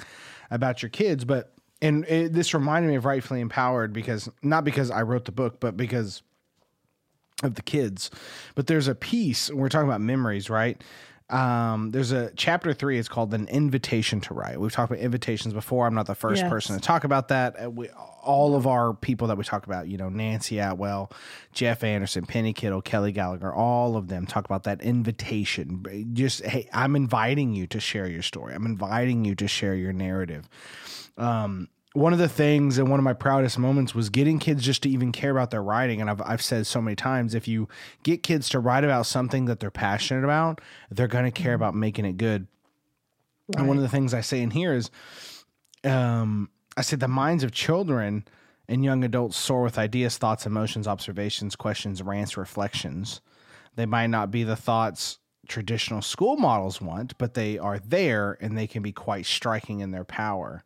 about 0.50 0.82
your 0.82 0.90
kids, 0.90 1.24
but 1.24 1.52
and 1.82 2.06
it, 2.06 2.32
this 2.32 2.54
reminded 2.54 2.88
me 2.88 2.96
of 2.96 3.04
Write 3.04 3.22
Fully 3.22 3.40
Empowered 3.40 3.92
because 3.92 4.30
not 4.42 4.64
because 4.64 4.90
I 4.90 5.02
wrote 5.02 5.24
the 5.26 5.32
book, 5.32 5.60
but 5.60 5.76
because 5.76 6.22
of 7.42 7.54
the 7.54 7.62
kids. 7.62 8.10
But 8.54 8.66
there's 8.66 8.88
a 8.88 8.94
piece, 8.94 9.50
we're 9.50 9.68
talking 9.68 9.88
about 9.88 10.00
memories, 10.00 10.48
right? 10.48 10.82
Um, 11.28 11.90
there's 11.90 12.12
a 12.12 12.30
chapter 12.36 12.72
three. 12.72 12.98
It's 12.98 13.08
called 13.08 13.34
an 13.34 13.48
invitation 13.48 14.20
to 14.22 14.34
write. 14.34 14.60
We've 14.60 14.70
talked 14.70 14.92
about 14.92 15.02
invitations 15.02 15.52
before. 15.52 15.86
I'm 15.86 15.94
not 15.94 16.06
the 16.06 16.14
first 16.14 16.42
yes. 16.42 16.50
person 16.50 16.76
to 16.76 16.80
talk 16.80 17.02
about 17.02 17.28
that. 17.28 17.64
Uh, 17.64 17.70
we, 17.70 17.88
all 18.22 18.54
of 18.54 18.66
our 18.68 18.94
people 18.94 19.26
that 19.28 19.36
we 19.36 19.42
talk 19.42 19.66
about, 19.66 19.88
you 19.88 19.96
know, 19.96 20.08
Nancie 20.08 20.64
Atwell, 20.64 21.10
Jeff 21.52 21.82
Anderson, 21.82 22.26
Penny 22.26 22.52
Kittle, 22.52 22.80
Kelly 22.80 23.10
Gallagher, 23.10 23.52
all 23.52 23.96
of 23.96 24.06
them 24.06 24.26
talk 24.26 24.44
about 24.44 24.62
that 24.64 24.80
invitation. 24.82 26.12
Just 26.12 26.44
hey, 26.44 26.68
I'm 26.72 26.94
inviting 26.94 27.54
you 27.54 27.66
to 27.68 27.80
share 27.80 28.06
your 28.06 28.22
story. 28.22 28.54
I'm 28.54 28.66
inviting 28.66 29.24
you 29.24 29.34
to 29.34 29.48
share 29.48 29.74
your 29.74 29.92
narrative. 29.92 30.48
Um, 31.16 31.68
one 31.96 32.12
of 32.12 32.18
the 32.18 32.28
things 32.28 32.76
and 32.76 32.90
one 32.90 33.00
of 33.00 33.04
my 33.04 33.14
proudest 33.14 33.58
moments 33.58 33.94
was 33.94 34.10
getting 34.10 34.38
kids 34.38 34.62
just 34.62 34.82
to 34.82 34.88
even 34.90 35.12
care 35.12 35.30
about 35.30 35.50
their 35.50 35.62
writing. 35.62 36.02
And 36.02 36.10
I've, 36.10 36.20
I've 36.20 36.42
said 36.42 36.66
so 36.66 36.82
many 36.82 36.94
times 36.94 37.34
if 37.34 37.48
you 37.48 37.68
get 38.02 38.22
kids 38.22 38.50
to 38.50 38.60
write 38.60 38.84
about 38.84 39.06
something 39.06 39.46
that 39.46 39.60
they're 39.60 39.70
passionate 39.70 40.22
about, 40.22 40.60
they're 40.90 41.08
going 41.08 41.24
to 41.24 41.30
care 41.30 41.54
mm-hmm. 41.54 41.62
about 41.62 41.74
making 41.74 42.04
it 42.04 42.18
good. 42.18 42.48
Right. 43.48 43.60
And 43.60 43.68
one 43.68 43.78
of 43.78 43.82
the 43.82 43.88
things 43.88 44.12
I 44.12 44.20
say 44.20 44.42
in 44.42 44.50
here 44.50 44.74
is 44.74 44.90
um, 45.84 46.50
I 46.76 46.82
said 46.82 47.00
the 47.00 47.08
minds 47.08 47.42
of 47.42 47.52
children 47.52 48.26
and 48.68 48.84
young 48.84 49.02
adults 49.02 49.38
soar 49.38 49.62
with 49.62 49.78
ideas, 49.78 50.18
thoughts, 50.18 50.44
emotions, 50.44 50.86
observations, 50.86 51.56
questions, 51.56 52.02
rants, 52.02 52.36
reflections. 52.36 53.22
They 53.74 53.86
might 53.86 54.08
not 54.08 54.30
be 54.30 54.44
the 54.44 54.56
thoughts 54.56 55.18
traditional 55.48 56.02
school 56.02 56.36
models 56.36 56.80
want, 56.80 57.16
but 57.18 57.34
they 57.34 57.58
are 57.58 57.78
there 57.78 58.36
and 58.40 58.56
they 58.56 58.66
can 58.66 58.82
be 58.82 58.92
quite 58.92 59.26
striking 59.26 59.80
in 59.80 59.90
their 59.90 60.04
power. 60.04 60.62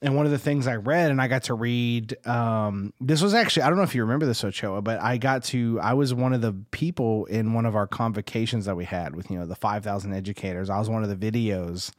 And 0.00 0.16
one 0.16 0.26
of 0.26 0.32
the 0.32 0.38
things 0.38 0.66
I 0.66 0.76
read, 0.76 1.10
and 1.10 1.20
I 1.20 1.28
got 1.28 1.44
to 1.44 1.54
read, 1.54 2.16
um, 2.26 2.92
this 3.00 3.22
was 3.22 3.34
actually, 3.34 3.62
I 3.62 3.68
don't 3.68 3.76
know 3.76 3.84
if 3.84 3.94
you 3.94 4.02
remember 4.02 4.26
this, 4.26 4.42
Ochoa, 4.42 4.82
but 4.82 5.00
I 5.00 5.16
got 5.16 5.44
to, 5.44 5.78
I 5.80 5.94
was 5.94 6.12
one 6.12 6.32
of 6.32 6.40
the 6.40 6.52
people 6.70 7.26
in 7.26 7.52
one 7.52 7.66
of 7.66 7.76
our 7.76 7.86
convocations 7.86 8.64
that 8.66 8.76
we 8.76 8.84
had 8.84 9.14
with, 9.14 9.30
you 9.30 9.38
know, 9.38 9.46
the 9.46 9.54
5,000 9.54 10.12
educators. 10.12 10.70
I 10.70 10.78
was 10.78 10.90
one 10.90 11.04
of 11.04 11.08
the 11.08 11.30
videos 11.30 11.92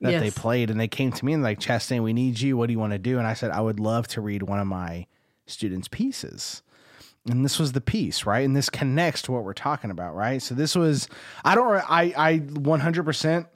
that 0.00 0.12
yes. 0.12 0.22
they 0.22 0.30
played 0.30 0.70
and 0.70 0.78
they 0.78 0.88
came 0.88 1.12
to 1.12 1.24
me 1.24 1.32
and 1.32 1.42
like, 1.42 1.60
Chastain, 1.60 2.02
we 2.02 2.12
need 2.12 2.40
you. 2.40 2.56
What 2.56 2.66
do 2.66 2.72
you 2.72 2.78
want 2.78 2.92
to 2.92 2.98
do? 2.98 3.18
And 3.18 3.26
I 3.26 3.34
said, 3.34 3.50
I 3.50 3.60
would 3.60 3.80
love 3.80 4.08
to 4.08 4.20
read 4.20 4.42
one 4.42 4.58
of 4.58 4.66
my 4.66 5.06
students' 5.46 5.88
pieces 5.88 6.62
and 7.28 7.44
this 7.44 7.58
was 7.58 7.72
the 7.72 7.80
piece 7.80 8.24
right? 8.24 8.44
And 8.44 8.56
this 8.56 8.70
connects 8.70 9.22
to 9.22 9.32
what 9.32 9.44
we're 9.44 9.52
talking 9.52 9.90
about 9.90 10.14
right? 10.14 10.40
So 10.40 10.54
this 10.54 10.74
was 10.74 11.08
i 11.44 11.54
don't 11.54 11.68
i 11.90 12.12
i 12.16 12.38
100% 12.38 13.46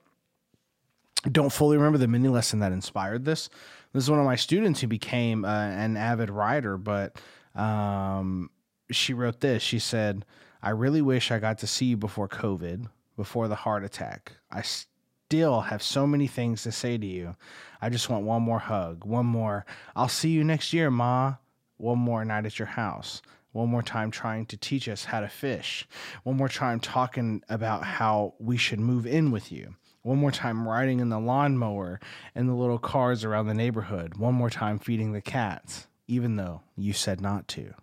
don't 1.31 1.53
fully 1.53 1.77
remember 1.77 1.99
the 1.99 2.09
mini 2.09 2.29
lesson 2.29 2.61
that 2.61 2.73
inspired 2.73 3.25
this. 3.25 3.51
This 3.93 4.05
is 4.05 4.11
one 4.11 4.21
of 4.21 4.25
my 4.25 4.37
students 4.37 4.81
who 4.81 4.87
became 4.87 5.45
uh, 5.45 5.49
an 5.49 5.97
avid 5.97 6.31
writer 6.31 6.77
but 6.77 7.21
um, 7.55 8.51
she 8.91 9.15
wrote 9.15 9.41
this. 9.41 9.63
She 9.63 9.79
said 9.79 10.25
i 10.63 10.71
really 10.71 11.03
wish 11.03 11.31
i 11.31 11.39
got 11.39 11.59
to 11.59 11.67
see 11.67 11.87
you 11.87 11.97
before 11.97 12.29
covid 12.29 12.87
before 13.17 13.49
the 13.49 13.55
heart 13.55 13.85
attack. 13.85 14.33
I 14.51 14.63
still 14.63 15.61
have 15.61 15.83
so 15.83 16.07
many 16.07 16.27
things 16.27 16.63
to 16.65 16.73
say 16.73 16.99
to 16.99 17.07
you. 17.07 17.37
I 17.83 17.89
just 17.89 18.09
want 18.11 18.25
one 18.25 18.43
more 18.43 18.59
hug 18.59 19.05
one 19.05 19.27
more 19.27 19.65
i'll 19.97 20.09
see 20.09 20.31
you 20.31 20.45
next 20.45 20.73
year 20.73 20.91
ma 20.91 21.35
one 21.77 21.99
more 21.99 22.25
night 22.25 22.45
at 22.47 22.59
your 22.59 22.69
house 22.69 23.23
one 23.53 23.69
more 23.69 23.83
time 23.83 24.11
trying 24.11 24.47
to 24.47 24.57
teach 24.57 24.89
us 24.89 25.05
how 25.05 25.21
to 25.21 25.29
fish, 25.29 25.87
one 26.23 26.37
more 26.37 26.49
time 26.49 26.81
talking 26.81 27.43
about 27.49 27.85
how 27.85 28.35
we 28.39 28.57
should 28.57 28.81
move 28.81 29.07
in 29.07 29.31
with 29.31 29.51
you, 29.51 29.75
one 30.03 30.19
more 30.19 30.31
time 30.31 30.67
riding 30.67 31.01
in 31.01 31.09
the 31.09 31.19
lawnmower 31.19 32.01
and 32.35 32.49
the 32.49 32.55
little 32.55 32.79
cars 32.79 33.25
around 33.25 33.47
the 33.47 33.55
neighborhood, 33.55 34.17
one 34.17 34.35
more 34.35 34.51
time 34.51 34.79
feeding 34.79 35.13
the 35.13 35.21
cats, 35.21 35.89
even 36.07 36.37
though 36.37 36.63
you 36.77 36.93
said 36.93 37.21
not 37.21 37.49
to. 37.49 37.75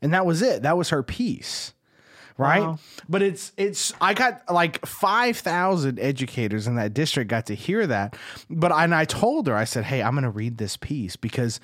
And 0.00 0.12
that 0.14 0.26
was 0.26 0.42
it. 0.42 0.62
That 0.62 0.76
was 0.76 0.90
her 0.90 1.02
piece. 1.02 1.72
Right. 2.36 2.60
Wow. 2.60 2.78
But 3.08 3.22
it's, 3.22 3.50
it's, 3.56 3.92
I 4.00 4.14
got 4.14 4.42
like 4.48 4.86
5,000 4.86 5.98
educators 5.98 6.68
in 6.68 6.76
that 6.76 6.94
district 6.94 7.28
got 7.28 7.46
to 7.46 7.54
hear 7.56 7.84
that. 7.88 8.16
But, 8.48 8.70
and 8.70 8.94
I 8.94 9.06
told 9.06 9.48
her, 9.48 9.56
I 9.56 9.64
said, 9.64 9.84
Hey, 9.84 10.02
I'm 10.02 10.12
going 10.12 10.22
to 10.22 10.30
read 10.30 10.56
this 10.56 10.76
piece 10.76 11.16
because 11.16 11.58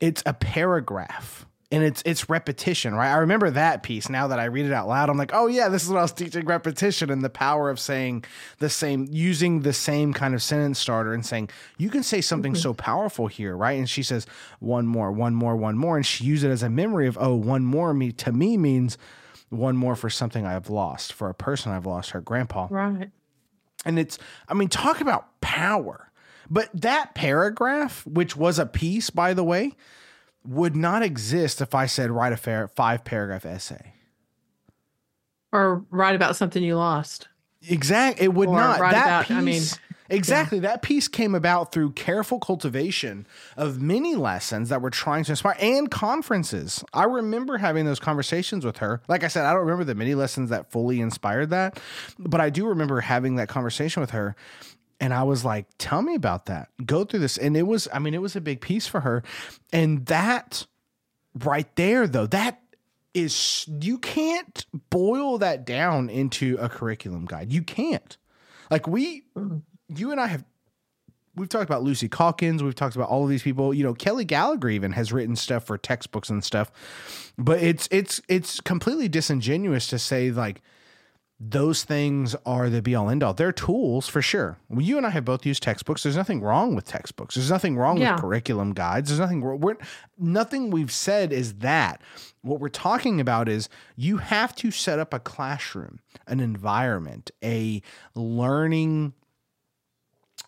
it's 0.00 0.24
a 0.26 0.34
paragraph 0.34 1.46
and 1.72 1.82
it's 1.82 2.02
it's 2.06 2.28
repetition, 2.28 2.94
right? 2.94 3.12
I 3.12 3.18
remember 3.18 3.50
that 3.50 3.82
piece 3.82 4.08
now 4.08 4.28
that 4.28 4.38
I 4.38 4.44
read 4.44 4.66
it 4.66 4.72
out 4.72 4.86
loud. 4.86 5.10
I'm 5.10 5.18
like, 5.18 5.32
oh 5.34 5.48
yeah, 5.48 5.68
this 5.68 5.82
is 5.82 5.90
what 5.90 5.98
I 5.98 6.02
was 6.02 6.12
teaching 6.12 6.46
repetition 6.46 7.10
and 7.10 7.24
the 7.24 7.30
power 7.30 7.70
of 7.70 7.80
saying 7.80 8.24
the 8.58 8.70
same, 8.70 9.08
using 9.10 9.62
the 9.62 9.72
same 9.72 10.12
kind 10.12 10.34
of 10.34 10.42
sentence 10.42 10.78
starter 10.78 11.12
and 11.12 11.26
saying 11.26 11.50
you 11.76 11.90
can 11.90 12.04
say 12.04 12.20
something 12.20 12.52
mm-hmm. 12.52 12.60
so 12.60 12.72
powerful 12.72 13.26
here, 13.26 13.56
right? 13.56 13.78
And 13.78 13.90
she 13.90 14.04
says 14.04 14.26
one 14.60 14.86
more, 14.86 15.10
one 15.10 15.34
more, 15.34 15.56
one 15.56 15.76
more, 15.76 15.96
and 15.96 16.06
she 16.06 16.24
used 16.24 16.44
it 16.44 16.50
as 16.50 16.62
a 16.62 16.70
memory 16.70 17.08
of 17.08 17.18
oh, 17.20 17.34
one 17.34 17.64
more 17.64 17.92
me 17.92 18.12
to 18.12 18.30
me 18.30 18.56
means 18.56 18.96
one 19.48 19.76
more 19.76 19.96
for 19.96 20.10
something 20.10 20.46
I've 20.46 20.70
lost, 20.70 21.12
for 21.12 21.28
a 21.28 21.34
person 21.34 21.72
I've 21.72 21.86
lost, 21.86 22.10
her 22.10 22.20
grandpa, 22.20 22.68
right? 22.70 23.10
And 23.84 23.98
it's, 23.98 24.18
I 24.48 24.54
mean, 24.54 24.68
talk 24.68 25.00
about 25.00 25.40
power. 25.40 26.10
But 26.48 26.70
that 26.74 27.14
paragraph, 27.14 28.06
which 28.06 28.36
was 28.36 28.58
a 28.58 28.66
piece, 28.66 29.10
by 29.10 29.34
the 29.34 29.44
way, 29.44 29.72
would 30.46 30.76
not 30.76 31.02
exist 31.02 31.60
if 31.60 31.74
I 31.74 31.86
said 31.86 32.10
write 32.10 32.32
a 32.32 32.36
fair, 32.36 32.68
five 32.68 33.04
paragraph 33.04 33.44
essay 33.44 33.92
or 35.56 35.84
write 35.90 36.14
about 36.14 36.36
something 36.36 36.62
you 36.62 36.76
lost. 36.76 37.28
Exactly, 37.68 38.26
it 38.26 38.34
would 38.34 38.48
or 38.48 38.56
not. 38.56 38.78
That 38.78 38.90
about, 38.90 39.26
piece, 39.26 39.36
I 39.36 39.40
mean, 39.40 39.62
exactly. 40.10 40.58
Yeah. 40.58 40.68
That 40.68 40.82
piece 40.82 41.08
came 41.08 41.34
about 41.34 41.72
through 41.72 41.92
careful 41.92 42.38
cultivation 42.38 43.26
of 43.56 43.80
many 43.80 44.14
lessons 44.14 44.68
that 44.68 44.82
were 44.82 44.90
trying 44.90 45.24
to 45.24 45.32
inspire 45.32 45.56
and 45.58 45.90
conferences. 45.90 46.84
I 46.92 47.04
remember 47.04 47.58
having 47.58 47.86
those 47.86 47.98
conversations 47.98 48.64
with 48.64 48.78
her. 48.78 49.00
Like 49.08 49.24
I 49.24 49.28
said, 49.28 49.46
I 49.46 49.52
don't 49.52 49.62
remember 49.62 49.84
the 49.84 49.94
many 49.94 50.14
lessons 50.14 50.50
that 50.50 50.70
fully 50.70 51.00
inspired 51.00 51.50
that, 51.50 51.80
but 52.18 52.40
I 52.40 52.50
do 52.50 52.66
remember 52.66 53.00
having 53.00 53.36
that 53.36 53.48
conversation 53.48 54.00
with 54.00 54.10
her 54.10 54.36
and 55.00 55.12
I 55.12 55.24
was 55.24 55.44
like, 55.44 55.66
tell 55.78 56.02
me 56.02 56.14
about 56.14 56.46
that. 56.46 56.68
Go 56.84 57.04
through 57.04 57.20
this. 57.20 57.36
And 57.36 57.56
it 57.56 57.64
was, 57.64 57.86
I 57.92 57.98
mean, 57.98 58.14
it 58.14 58.22
was 58.22 58.36
a 58.36 58.40
big 58.40 58.60
piece 58.60 58.86
for 58.86 59.00
her. 59.00 59.22
And 59.72 60.06
that 60.06 60.66
right 61.34 61.74
there, 61.76 62.06
though, 62.06 62.26
that 62.26 62.62
is, 63.12 63.66
you 63.80 63.98
can't 63.98 64.64
boil 64.90 65.38
that 65.38 65.64
down 65.66 66.08
into 66.08 66.56
a 66.60 66.68
curriculum 66.68 67.26
guide. 67.26 67.52
You 67.52 67.62
can't. 67.62 68.16
Like, 68.70 68.86
we, 68.86 69.24
mm-hmm. 69.36 69.58
you 69.88 70.12
and 70.12 70.20
I 70.20 70.28
have, 70.28 70.44
we've 71.34 71.48
talked 71.48 71.68
about 71.68 71.82
Lucy 71.82 72.08
Calkins. 72.08 72.62
We've 72.62 72.74
talked 72.74 72.96
about 72.96 73.10
all 73.10 73.22
of 73.22 73.28
these 73.28 73.42
people. 73.42 73.74
You 73.74 73.84
know, 73.84 73.94
Kelly 73.94 74.24
Gallagher 74.24 74.70
even 74.70 74.92
has 74.92 75.12
written 75.12 75.36
stuff 75.36 75.64
for 75.64 75.76
textbooks 75.76 76.30
and 76.30 76.42
stuff. 76.42 76.70
But 77.36 77.62
it's, 77.62 77.86
it's, 77.90 78.22
it's 78.28 78.60
completely 78.60 79.08
disingenuous 79.08 79.86
to 79.88 79.98
say, 79.98 80.30
like, 80.30 80.62
those 81.38 81.84
things 81.84 82.34
are 82.46 82.70
the 82.70 82.80
be 82.80 82.94
all 82.94 83.10
end 83.10 83.22
all. 83.22 83.34
They're 83.34 83.52
tools 83.52 84.08
for 84.08 84.22
sure. 84.22 84.58
Well, 84.70 84.80
you 84.80 84.96
and 84.96 85.06
I 85.06 85.10
have 85.10 85.26
both 85.26 85.44
used 85.44 85.62
textbooks. 85.62 86.02
There's 86.02 86.16
nothing 86.16 86.40
wrong 86.40 86.74
with 86.74 86.86
textbooks. 86.86 87.34
There's 87.34 87.50
nothing 87.50 87.76
wrong 87.76 87.98
yeah. 87.98 88.12
with 88.12 88.22
curriculum 88.22 88.72
guides. 88.72 89.10
There's 89.10 89.20
nothing 89.20 89.42
we're 89.42 89.76
nothing 90.18 90.70
we've 90.70 90.92
said 90.92 91.32
is 91.32 91.54
that. 91.56 92.00
What 92.40 92.60
we're 92.60 92.68
talking 92.68 93.20
about 93.20 93.48
is 93.48 93.68
you 93.96 94.16
have 94.18 94.54
to 94.56 94.70
set 94.70 94.98
up 94.98 95.12
a 95.12 95.18
classroom, 95.18 96.00
an 96.26 96.40
environment, 96.40 97.30
a 97.44 97.82
learning 98.14 99.12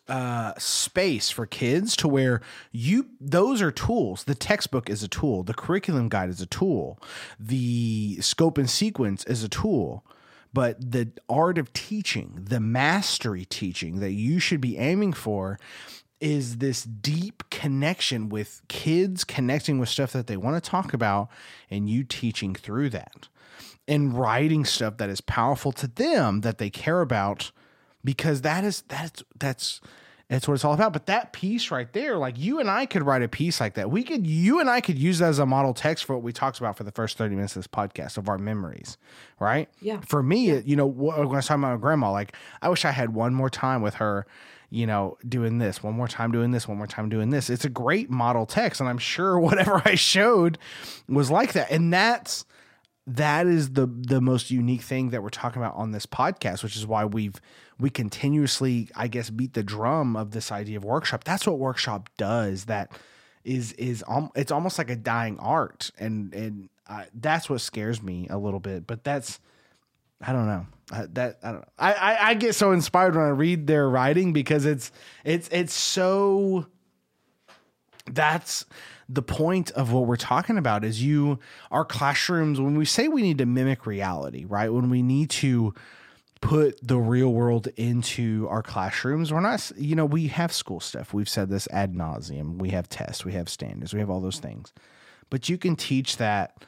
uh, 0.08 0.54
space 0.56 1.28
for 1.28 1.44
kids 1.44 1.96
to 1.96 2.08
where 2.08 2.40
you 2.72 3.08
those 3.20 3.60
are 3.60 3.70
tools. 3.70 4.24
The 4.24 4.34
textbook 4.34 4.88
is 4.88 5.02
a 5.02 5.08
tool. 5.08 5.42
The 5.42 5.52
curriculum 5.52 6.08
guide 6.08 6.30
is 6.30 6.40
a 6.40 6.46
tool. 6.46 6.98
The 7.38 8.18
scope 8.22 8.56
and 8.56 8.70
sequence 8.70 9.24
is 9.24 9.44
a 9.44 9.50
tool 9.50 10.02
but 10.52 10.92
the 10.92 11.10
art 11.28 11.58
of 11.58 11.72
teaching, 11.72 12.38
the 12.48 12.60
mastery 12.60 13.44
teaching 13.44 14.00
that 14.00 14.12
you 14.12 14.38
should 14.38 14.60
be 14.60 14.78
aiming 14.78 15.12
for 15.12 15.58
is 16.20 16.58
this 16.58 16.82
deep 16.82 17.44
connection 17.50 18.28
with 18.28 18.62
kids 18.68 19.24
connecting 19.24 19.78
with 19.78 19.88
stuff 19.88 20.12
that 20.12 20.26
they 20.26 20.36
want 20.36 20.62
to 20.62 20.70
talk 20.70 20.92
about 20.92 21.28
and 21.70 21.88
you 21.88 22.02
teaching 22.02 22.54
through 22.54 22.90
that. 22.90 23.28
And 23.86 24.12
writing 24.12 24.64
stuff 24.64 24.98
that 24.98 25.08
is 25.08 25.20
powerful 25.20 25.72
to 25.72 25.86
them 25.86 26.42
that 26.42 26.58
they 26.58 26.68
care 26.70 27.00
about 27.00 27.52
because 28.04 28.42
that 28.42 28.62
is 28.62 28.82
that's 28.88 29.22
that's 29.38 29.80
that's 30.28 30.46
what 30.46 30.54
it's 30.54 30.64
all 30.64 30.74
about. 30.74 30.92
But 30.92 31.06
that 31.06 31.32
piece 31.32 31.70
right 31.70 31.90
there, 31.92 32.18
like 32.18 32.38
you 32.38 32.60
and 32.60 32.70
I 32.70 32.84
could 32.84 33.02
write 33.02 33.22
a 33.22 33.28
piece 33.28 33.60
like 33.60 33.74
that. 33.74 33.90
We 33.90 34.02
could, 34.02 34.26
you 34.26 34.60
and 34.60 34.68
I 34.68 34.82
could 34.82 34.98
use 34.98 35.18
that 35.20 35.30
as 35.30 35.38
a 35.38 35.46
model 35.46 35.72
text 35.72 36.04
for 36.04 36.14
what 36.14 36.22
we 36.22 36.32
talked 36.32 36.58
about 36.58 36.76
for 36.76 36.84
the 36.84 36.92
first 36.92 37.16
30 37.16 37.34
minutes 37.34 37.56
of 37.56 37.60
this 37.62 37.66
podcast 37.66 38.18
of 38.18 38.28
our 38.28 38.36
memories, 38.36 38.98
right? 39.40 39.70
Yeah. 39.80 40.00
For 40.06 40.22
me, 40.22 40.48
yeah. 40.52 40.60
you 40.64 40.76
know, 40.76 40.86
when 40.86 41.18
I 41.18 41.24
was 41.24 41.46
talking 41.46 41.64
about 41.64 41.76
my 41.76 41.80
grandma, 41.80 42.12
like 42.12 42.34
I 42.60 42.68
wish 42.68 42.84
I 42.84 42.90
had 42.90 43.14
one 43.14 43.32
more 43.32 43.48
time 43.48 43.80
with 43.80 43.94
her, 43.94 44.26
you 44.68 44.86
know, 44.86 45.16
doing 45.26 45.58
this, 45.58 45.82
one 45.82 45.94
more 45.94 46.08
time 46.08 46.30
doing 46.30 46.50
this, 46.50 46.68
one 46.68 46.76
more 46.76 46.86
time 46.86 47.08
doing 47.08 47.30
this. 47.30 47.48
It's 47.48 47.64
a 47.64 47.70
great 47.70 48.10
model 48.10 48.44
text. 48.44 48.80
And 48.80 48.88
I'm 48.88 48.98
sure 48.98 49.38
whatever 49.40 49.80
I 49.86 49.94
showed 49.94 50.58
was 51.08 51.30
like 51.30 51.54
that. 51.54 51.70
And 51.70 51.90
that's, 51.90 52.44
that 53.06 53.46
is 53.46 53.70
the 53.70 53.86
the 53.86 54.20
most 54.20 54.50
unique 54.50 54.82
thing 54.82 55.08
that 55.10 55.22
we're 55.22 55.30
talking 55.30 55.62
about 55.62 55.74
on 55.76 55.92
this 55.92 56.04
podcast, 56.04 56.62
which 56.62 56.76
is 56.76 56.86
why 56.86 57.06
we've 57.06 57.40
we 57.80 57.90
continuously, 57.90 58.88
I 58.94 59.08
guess, 59.08 59.30
beat 59.30 59.54
the 59.54 59.62
drum 59.62 60.16
of 60.16 60.32
this 60.32 60.50
idea 60.50 60.78
of 60.78 60.84
workshop. 60.84 61.24
That's 61.24 61.46
what 61.46 61.58
workshop 61.58 62.08
does. 62.16 62.64
That 62.64 62.92
is 63.44 63.72
is 63.72 64.04
um, 64.08 64.30
it's 64.34 64.52
almost 64.52 64.78
like 64.78 64.90
a 64.90 64.96
dying 64.96 65.38
art, 65.38 65.90
and 65.98 66.34
and 66.34 66.68
that's 67.14 67.48
what 67.48 67.60
scares 67.60 68.02
me 68.02 68.26
a 68.30 68.38
little 68.38 68.60
bit. 68.60 68.86
But 68.86 69.04
that's 69.04 69.40
I 70.20 70.32
don't 70.32 70.46
know. 70.46 70.66
Uh, 70.90 71.06
that 71.12 71.38
I 71.42 71.52
don't 71.52 71.60
know. 71.60 71.68
I, 71.78 71.92
I 71.92 72.28
I 72.30 72.34
get 72.34 72.54
so 72.54 72.72
inspired 72.72 73.14
when 73.14 73.24
I 73.24 73.30
read 73.30 73.66
their 73.66 73.88
writing 73.88 74.32
because 74.32 74.64
it's 74.64 74.90
it's 75.24 75.48
it's 75.52 75.74
so 75.74 76.66
that's 78.10 78.64
the 79.08 79.22
point 79.22 79.70
of 79.72 79.92
what 79.92 80.06
we're 80.06 80.16
talking 80.16 80.58
about 80.58 80.84
is 80.84 81.02
you 81.02 81.38
our 81.70 81.84
classrooms 81.84 82.60
when 82.60 82.76
we 82.76 82.84
say 82.84 83.08
we 83.08 83.22
need 83.22 83.38
to 83.38 83.46
mimic 83.46 83.86
reality 83.86 84.44
right 84.46 84.72
when 84.72 84.90
we 84.90 85.02
need 85.02 85.30
to 85.30 85.74
put 86.40 86.78
the 86.86 86.98
real 86.98 87.32
world 87.32 87.68
into 87.76 88.46
our 88.48 88.62
classrooms. 88.62 89.32
We're 89.32 89.40
not 89.40 89.70
you 89.76 89.96
know 89.96 90.06
we 90.06 90.28
have 90.28 90.52
school 90.52 90.80
stuff. 90.80 91.12
We've 91.12 91.28
said 91.28 91.48
this 91.48 91.68
ad 91.68 91.94
nauseum. 91.94 92.58
We 92.58 92.70
have 92.70 92.88
tests. 92.88 93.24
We 93.24 93.32
have 93.32 93.48
standards. 93.48 93.92
We 93.92 94.00
have 94.00 94.10
all 94.10 94.20
those 94.20 94.38
things. 94.38 94.72
But 95.30 95.48
you 95.48 95.58
can 95.58 95.76
teach 95.76 96.16
that 96.16 96.64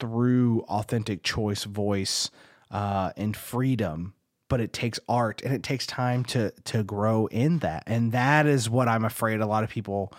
through 0.00 0.62
authentic 0.62 1.22
choice 1.22 1.64
voice 1.64 2.30
uh, 2.70 3.12
and 3.16 3.36
freedom 3.36 4.14
but 4.48 4.60
it 4.60 4.72
takes 4.72 4.98
art 5.08 5.42
and 5.42 5.52
it 5.52 5.62
takes 5.62 5.86
time 5.86 6.24
to 6.24 6.50
to 6.64 6.82
grow 6.82 7.26
in 7.26 7.58
that. 7.58 7.84
And 7.86 8.12
that 8.12 8.46
is 8.46 8.68
what 8.68 8.88
i'm 8.88 9.04
afraid 9.04 9.40
a 9.40 9.46
lot 9.46 9.64
of 9.64 9.70
people 9.70 10.12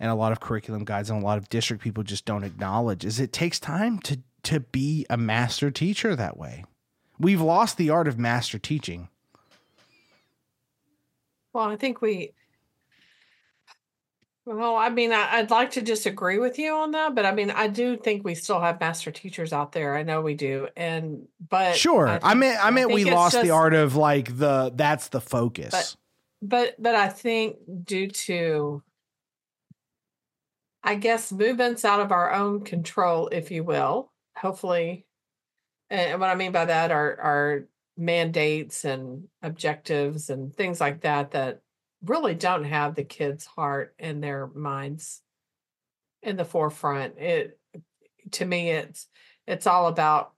and 0.00 0.10
a 0.10 0.14
lot 0.14 0.32
of 0.32 0.40
curriculum 0.40 0.84
guides 0.84 1.10
and 1.10 1.22
a 1.22 1.24
lot 1.24 1.38
of 1.38 1.48
district 1.48 1.82
people 1.82 2.02
just 2.02 2.24
don't 2.24 2.44
acknowledge 2.44 3.04
is 3.04 3.20
it 3.20 3.32
takes 3.32 3.60
time 3.60 3.98
to 4.00 4.18
to 4.44 4.60
be 4.60 5.06
a 5.08 5.16
master 5.16 5.70
teacher 5.70 6.16
that 6.16 6.36
way. 6.36 6.64
We've 7.22 7.40
lost 7.40 7.76
the 7.76 7.90
art 7.90 8.08
of 8.08 8.18
master 8.18 8.58
teaching. 8.58 9.08
Well, 11.52 11.66
I 11.66 11.76
think 11.76 12.02
we. 12.02 12.32
Well, 14.44 14.74
I 14.74 14.88
mean, 14.88 15.12
I, 15.12 15.40
would 15.40 15.50
like 15.50 15.70
to 15.72 15.82
disagree 15.82 16.38
with 16.38 16.58
you 16.58 16.74
on 16.74 16.90
that, 16.90 17.14
but 17.14 17.24
I 17.24 17.32
mean, 17.32 17.52
I 17.52 17.68
do 17.68 17.96
think 17.96 18.24
we 18.24 18.34
still 18.34 18.60
have 18.60 18.80
master 18.80 19.12
teachers 19.12 19.52
out 19.52 19.70
there. 19.70 19.94
I 19.94 20.02
know 20.02 20.20
we 20.20 20.34
do, 20.34 20.66
and 20.76 21.28
but 21.48 21.76
sure, 21.76 22.08
I, 22.08 22.12
think, 22.14 22.24
I 22.24 22.34
meant 22.34 22.64
I 22.64 22.70
meant 22.70 22.90
we 22.90 23.04
lost 23.04 23.34
just, 23.34 23.44
the 23.44 23.50
art 23.50 23.72
of 23.72 23.94
like 23.94 24.36
the 24.36 24.72
that's 24.74 25.08
the 25.08 25.20
focus. 25.20 25.70
But, 25.70 25.96
but 26.42 26.82
but 26.82 26.94
I 26.96 27.08
think 27.08 27.58
due 27.84 28.08
to, 28.08 28.82
I 30.82 30.96
guess, 30.96 31.30
movements 31.30 31.84
out 31.84 32.00
of 32.00 32.10
our 32.10 32.32
own 32.32 32.64
control, 32.64 33.28
if 33.28 33.52
you 33.52 33.62
will, 33.62 34.10
hopefully, 34.36 35.06
and 35.92 36.20
what 36.20 36.30
I 36.30 36.34
mean 36.34 36.52
by 36.52 36.64
that 36.64 36.90
are 36.90 37.20
are 37.20 37.68
mandates 37.98 38.86
and 38.86 39.24
objectives 39.42 40.30
and 40.30 40.54
things 40.54 40.80
like 40.80 41.02
that 41.02 41.32
that 41.32 41.60
really 42.02 42.34
don't 42.34 42.64
have 42.64 42.94
the 42.94 43.04
kids' 43.04 43.44
heart 43.44 43.94
and 43.98 44.24
their 44.24 44.46
minds 44.46 45.20
in 46.22 46.36
the 46.36 46.46
forefront. 46.46 47.18
It 47.18 47.58
to 48.32 48.44
me 48.44 48.70
it's 48.70 49.06
it's 49.46 49.66
all 49.66 49.86
about 49.86 50.32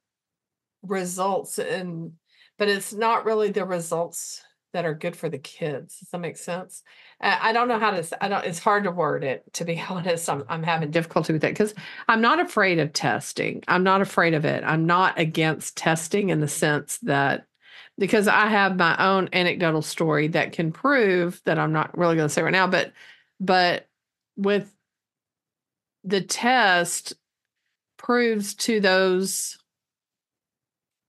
results 0.83 1.59
and 1.59 2.13
but 2.59 2.69
it's 2.69 2.93
not 2.93 3.25
really 3.25 3.51
the 3.51 3.65
results 3.65 4.43
that 4.75 4.85
are 4.85 4.93
good 4.93 5.17
for 5.17 5.31
the 5.31 5.39
kids. 5.39 6.01
Does 6.01 6.11
that 6.11 6.19
make 6.19 6.37
sense? 6.37 6.83
I 7.21 7.53
don't 7.53 7.69
know 7.69 7.79
how 7.79 7.93
to. 7.93 8.07
I 8.23 8.29
don't. 8.29 8.45
It's 8.45 8.59
hard 8.59 8.85
to 8.85 8.91
word 8.91 9.25
it. 9.25 9.51
To 9.55 9.65
be 9.65 9.83
honest, 9.89 10.29
I'm 10.29 10.45
I'm 10.49 10.63
having 10.63 10.91
difficulty 10.91 11.33
with 11.33 11.45
it 11.45 11.53
because 11.53 11.75
I'm 12.09 12.21
not 12.21 12.41
afraid 12.41 12.79
of 12.81 12.93
testing. 12.93 13.63
I'm 13.67 13.85
not 13.85 14.03
afraid 14.03 14.35
of 14.35 14.45
it. 14.45 14.63
I'm 14.65 14.85
not 14.85 15.19
against 15.19 15.77
testing 15.77 16.29
in 16.29 16.41
the 16.41 16.49
sense 16.49 16.99
that 16.99 17.47
because 17.97 18.29
I 18.29 18.49
have 18.49 18.77
my 18.77 18.97
own 19.03 19.29
anecdotal 19.33 19.83
story 19.83 20.29
that 20.29 20.53
can 20.53 20.73
prove 20.73 21.41
that 21.45 21.59
I'm 21.59 21.73
not 21.73 21.97
really 21.97 22.17
going 22.17 22.29
to 22.29 22.35
say 22.35 22.43
right 22.43 22.51
now, 22.51 22.67
but 22.67 22.93
but 23.41 23.89
with 24.37 24.75
the 26.03 26.21
test 26.21 27.15
proves 27.97 28.55
to 28.55 28.81
those 28.81 29.57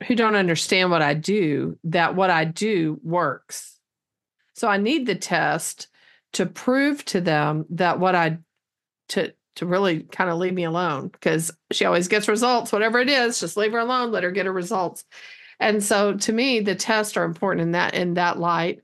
who 0.07 0.15
don't 0.15 0.35
understand 0.35 0.91
what 0.91 1.01
I 1.01 1.13
do 1.13 1.77
that 1.85 2.15
what 2.15 2.29
I 2.29 2.45
do 2.45 2.99
works. 3.03 3.79
So 4.53 4.67
I 4.67 4.77
need 4.77 5.05
the 5.05 5.15
test 5.15 5.87
to 6.33 6.45
prove 6.45 7.03
to 7.05 7.21
them 7.21 7.65
that 7.71 7.99
what 7.99 8.15
I 8.15 8.39
to 9.09 9.33
to 9.55 9.65
really 9.65 10.01
kind 10.03 10.29
of 10.29 10.37
leave 10.37 10.53
me 10.53 10.65
alone 10.65 11.07
because 11.07 11.49
she 11.71 11.85
always 11.85 12.09
gets 12.09 12.27
results 12.27 12.73
whatever 12.73 12.99
it 12.99 13.07
is 13.07 13.39
just 13.39 13.55
leave 13.55 13.71
her 13.71 13.79
alone 13.79 14.11
let 14.11 14.23
her 14.23 14.31
get 14.31 14.45
her 14.45 14.51
results 14.51 15.05
and 15.59 15.83
so 15.83 16.15
to 16.15 16.33
me, 16.33 16.59
the 16.59 16.75
tests 16.75 17.15
are 17.17 17.23
important 17.23 17.61
in 17.61 17.71
that 17.71 17.93
in 17.93 18.15
that 18.15 18.39
light. 18.39 18.81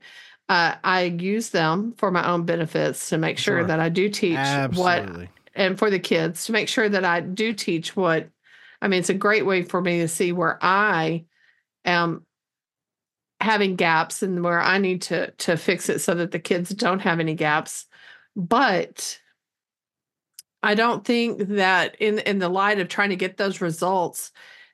Uh, 0.48 0.74
I 0.82 1.02
use 1.04 1.50
them 1.50 1.94
for 1.96 2.10
my 2.10 2.28
own 2.28 2.44
benefits 2.44 3.08
to 3.10 3.18
make 3.18 3.38
sure, 3.38 3.60
sure. 3.60 3.66
that 3.66 3.80
I 3.80 3.88
do 3.88 4.08
teach 4.08 4.36
Absolutely. 4.36 5.24
what 5.24 5.28
and 5.54 5.78
for 5.78 5.90
the 5.90 5.98
kids 5.98 6.46
to 6.46 6.52
make 6.52 6.68
sure 6.68 6.88
that 6.88 7.04
I 7.04 7.20
do 7.20 7.52
teach 7.52 7.94
what 7.96 8.28
I 8.82 8.88
mean, 8.88 9.00
it's 9.00 9.08
a 9.08 9.14
great 9.14 9.46
way 9.46 9.62
for 9.62 9.80
me 9.80 10.00
to 10.00 10.08
see 10.08 10.32
where 10.32 10.58
I 10.60 11.24
am 11.84 12.26
having 13.40 13.76
gaps 13.76 14.22
and 14.22 14.44
where 14.44 14.60
I 14.60 14.78
need 14.78 15.02
to 15.02 15.30
to 15.30 15.56
fix 15.56 15.88
it 15.88 16.00
so 16.00 16.14
that 16.14 16.32
the 16.32 16.38
kids 16.38 16.70
don't 16.70 17.00
have 17.00 17.20
any 17.20 17.34
gaps. 17.34 17.86
But 18.36 19.18
I 20.62 20.74
don't 20.74 21.04
think 21.04 21.48
that 21.48 21.96
in 22.00 22.18
in 22.18 22.38
the 22.38 22.48
light 22.48 22.80
of 22.80 22.88
trying 22.88 23.10
to 23.10 23.16
get 23.16 23.36
those 23.36 23.60
results, 23.60 24.32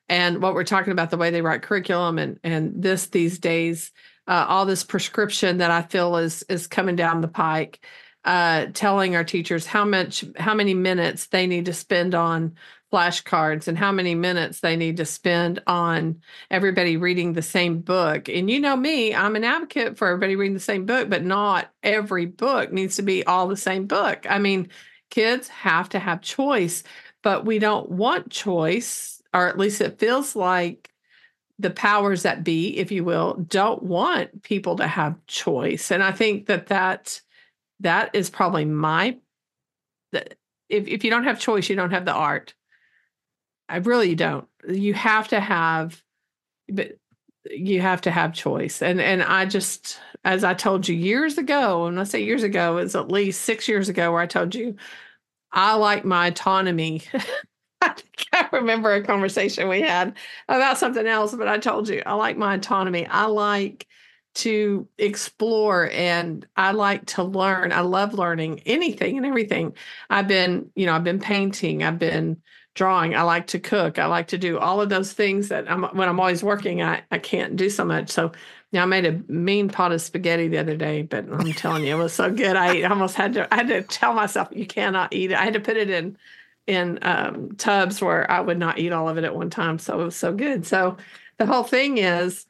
and 0.09 0.41
what 0.43 0.55
we're 0.55 0.65
talking 0.65 0.93
about 0.93 1.11
the 1.11 1.17
way 1.17 1.31
they 1.31 1.43
write 1.43 1.63
curriculum 1.63 2.19
and 2.19 2.39
and 2.43 2.83
this 2.83 3.07
these 3.07 3.39
days 3.39 3.93
uh, 4.27 4.47
all 4.49 4.67
this 4.67 4.85
prescription 4.85 5.59
that 5.59 5.71
i 5.71 5.83
feel 5.83 6.17
is 6.17 6.43
is 6.45 6.67
coming 6.67 6.97
down 6.97 7.21
the 7.21 7.29
pike 7.29 7.85
uh, 8.25 8.67
telling 8.75 9.17
our 9.17 9.25
teachers 9.25 9.67
how 9.67 9.85
much 9.85 10.25
how 10.37 10.55
many 10.55 10.75
minutes 10.75 11.27
they 11.29 11.47
need 11.47 11.67
to 11.67 11.73
spend 11.73 12.15
on 12.15 12.55
flashcards 12.93 13.69
and 13.69 13.77
how 13.77 13.93
many 13.93 14.15
minutes 14.15 14.61
they 14.61 14.77
need 14.77 14.97
to 14.97 15.05
spend 15.05 15.63
on 15.67 16.21
everybody 16.51 16.97
reading 16.97 17.33
the 17.33 17.43
same 17.43 17.81
book 17.81 18.29
and 18.29 18.51
you 18.51 18.59
know 18.59 18.77
me 18.77 19.15
i'm 19.15 19.37
an 19.37 19.45
advocate 19.45 19.99
for 19.99 20.09
everybody 20.09 20.37
reading 20.37 20.55
the 20.55 20.61
same 20.61 20.87
book 20.87 21.11
but 21.11 21.25
not 21.25 21.71
every 21.83 22.25
book 22.25 22.73
needs 22.73 22.97
to 22.97 23.03
be 23.03 23.25
all 23.27 23.47
the 23.47 23.57
same 23.57 23.87
book 23.87 24.27
i 24.31 24.39
mean 24.39 24.69
kids 25.11 25.49
have 25.49 25.89
to 25.89 25.99
have 25.99 26.21
choice 26.23 26.83
but 27.23 27.45
we 27.45 27.59
don't 27.59 27.91
want 27.91 28.31
choice 28.31 29.21
or 29.35 29.49
at 29.49 29.59
least 29.59 29.81
it 29.81 29.99
feels 29.99 30.35
like 30.35 30.91
the 31.59 31.71
powers 31.71 32.23
that 32.23 32.45
be, 32.45 32.79
if 32.79 32.93
you 32.93 33.05
will, 33.05 33.35
don't 33.49 33.83
want 33.83 34.43
people 34.43 34.77
to 34.77 34.87
have 34.87 35.17
choice. 35.27 35.91
And 35.91 36.03
I 36.03 36.13
think 36.13 36.47
that 36.47 36.69
that 36.69 37.21
that 37.81 38.11
is 38.15 38.31
probably 38.31 38.65
my 38.65 39.19
if 40.13 40.87
if 40.87 41.05
you 41.05 41.11
don't 41.11 41.25
have 41.25 41.41
choice, 41.41 41.69
you 41.69 41.77
don't 41.77 41.91
have 41.91 42.05
the 42.05 42.13
art. 42.13 42.55
I 43.69 43.77
really 43.79 44.15
don't. 44.15 44.49
You 44.69 44.95
have 44.95 45.29
to 45.29 45.41
have 45.41 46.03
but 46.71 46.99
you 47.51 47.81
have 47.83 48.03
to 48.03 48.11
have 48.11 48.35
choice. 48.35 48.83
And 48.83 49.01
and 49.01 49.23
I 49.23 49.47
just 49.47 50.01
as 50.25 50.45
I 50.45 50.55
told 50.55 50.89
you 50.89 50.97
years 50.97 51.39
ago, 51.39 51.87
and 51.87 52.01
I 52.01 52.05
say 52.05 52.23
years 52.25 52.43
ago, 52.45 52.79
it's 52.79 52.95
at 52.95 53.11
least 53.11 53.43
six 53.43 53.69
years 53.69 53.89
ago 53.89 54.13
where 54.13 54.23
I 54.23 54.27
told 54.27 54.55
you 54.55 54.77
I 55.53 55.75
like 55.77 56.05
my 56.05 56.29
autonomy 56.29 57.03
I 57.83 57.95
can't 58.17 58.53
remember 58.53 58.93
a 58.95 59.03
conversation 59.05 59.69
we 59.69 59.81
had 59.83 60.17
about 60.49 60.79
something 60.79 61.07
else, 61.07 61.35
but 61.35 61.49
I 61.49 61.59
told 61.59 61.89
you 61.89 62.03
I 62.07 62.15
like 62.15 62.37
my 62.37 62.55
autonomy. 62.55 63.07
I 63.07 63.27
like 63.27 63.87
to 64.37 64.89
explore 64.99 65.91
and 65.93 66.47
I 66.57 66.73
like 66.73 67.07
to 67.07 67.25
learn. 67.25 67.73
I 67.73 67.81
love 67.81 68.15
learning 68.15 68.61
anything 68.67 69.17
and 69.17 69.27
everything. 69.27 69.75
I've 70.11 70.29
been, 70.29 70.71
you 70.77 70.87
know, 70.87 70.95
I've 70.95 71.05
been 71.05 71.21
painting, 71.21 71.83
I've 71.83 71.99
been 71.99 72.41
drawing, 72.79 73.17
I 73.17 73.23
like 73.23 73.49
to 73.49 73.59
cook, 73.59 73.99
I 73.99 74.07
like 74.07 74.29
to 74.29 74.39
do 74.39 74.57
all 74.57 74.81
of 74.81 74.89
those 74.89 75.13
things 75.13 75.49
that 75.49 75.69
I'm 75.71 75.83
when 75.83 76.09
I'm 76.09 76.21
always 76.21 76.45
working, 76.45 76.81
I, 76.81 77.03
I 77.11 77.19
can't 77.19 77.57
do 77.57 77.69
so 77.69 77.85
much. 77.85 78.09
So 78.09 78.31
yeah, 78.71 78.83
I 78.83 78.87
made 78.87 79.05
a 79.05 79.21
mean 79.31 79.69
pot 79.69 79.91
of 79.93 80.01
spaghetti 80.01 80.47
the 80.47 80.59
other 80.59 80.77
day, 80.77 81.03
but 81.03 81.25
I'm 81.29 81.53
telling 81.55 81.85
you, 81.85 81.97
it 81.97 81.99
was 81.99 82.13
so 82.13 82.31
good. 82.31 82.55
I 82.55 82.83
almost 82.83 83.17
had 83.17 83.35
to 83.35 83.53
I 83.53 83.57
had 83.57 83.69
to 83.69 83.83
tell 83.83 84.15
myself 84.15 84.49
you 84.53 84.65
cannot 84.65 85.13
eat 85.13 85.33
it. 85.33 85.39
I 85.39 85.45
had 85.45 85.55
to 85.55 85.61
put 85.61 85.77
it 85.77 85.91
in 85.91 86.17
in 86.69 87.01
um, 87.03 87.57
tubs 87.57 88.01
where 88.01 88.31
I 88.31 88.41
would 88.41 88.59
not 88.59 88.79
eat 88.79 88.93
all 88.93 89.09
of 89.09 89.19
it 89.19 89.25
at 89.25 89.35
one 89.35 89.51
time. 89.51 89.79
So 89.81 90.01
it 90.01 90.05
was 90.05 90.17
so 90.17 90.33
good. 90.33 90.65
So 90.67 90.99
the 91.39 91.47
whole 91.47 91.65
thing 91.65 91.99
is, 91.99 92.47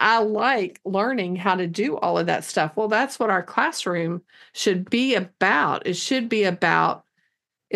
I 0.00 0.20
like 0.20 0.80
learning 0.84 1.36
how 1.36 1.56
to 1.56 1.66
do 1.66 1.96
all 1.98 2.18
of 2.18 2.26
that 2.26 2.44
stuff. 2.44 2.72
Well, 2.76 2.88
that's 2.88 3.18
what 3.18 3.30
our 3.30 3.42
classroom 3.42 4.22
should 4.54 4.88
be 4.88 5.14
about. 5.16 5.86
It 5.86 5.96
should 5.96 6.28
be 6.28 6.44
about 6.44 7.05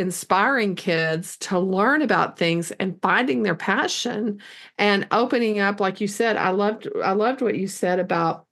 inspiring 0.00 0.74
kids 0.74 1.36
to 1.36 1.58
learn 1.58 2.02
about 2.02 2.38
things 2.38 2.70
and 2.72 3.00
finding 3.02 3.42
their 3.42 3.54
passion 3.54 4.40
and 4.78 5.06
opening 5.12 5.60
up 5.60 5.78
like 5.78 6.00
you 6.00 6.08
said 6.08 6.36
i 6.36 6.48
loved 6.48 6.88
i 7.04 7.12
loved 7.12 7.42
what 7.42 7.54
you 7.54 7.68
said 7.68 8.00
about 8.00 8.46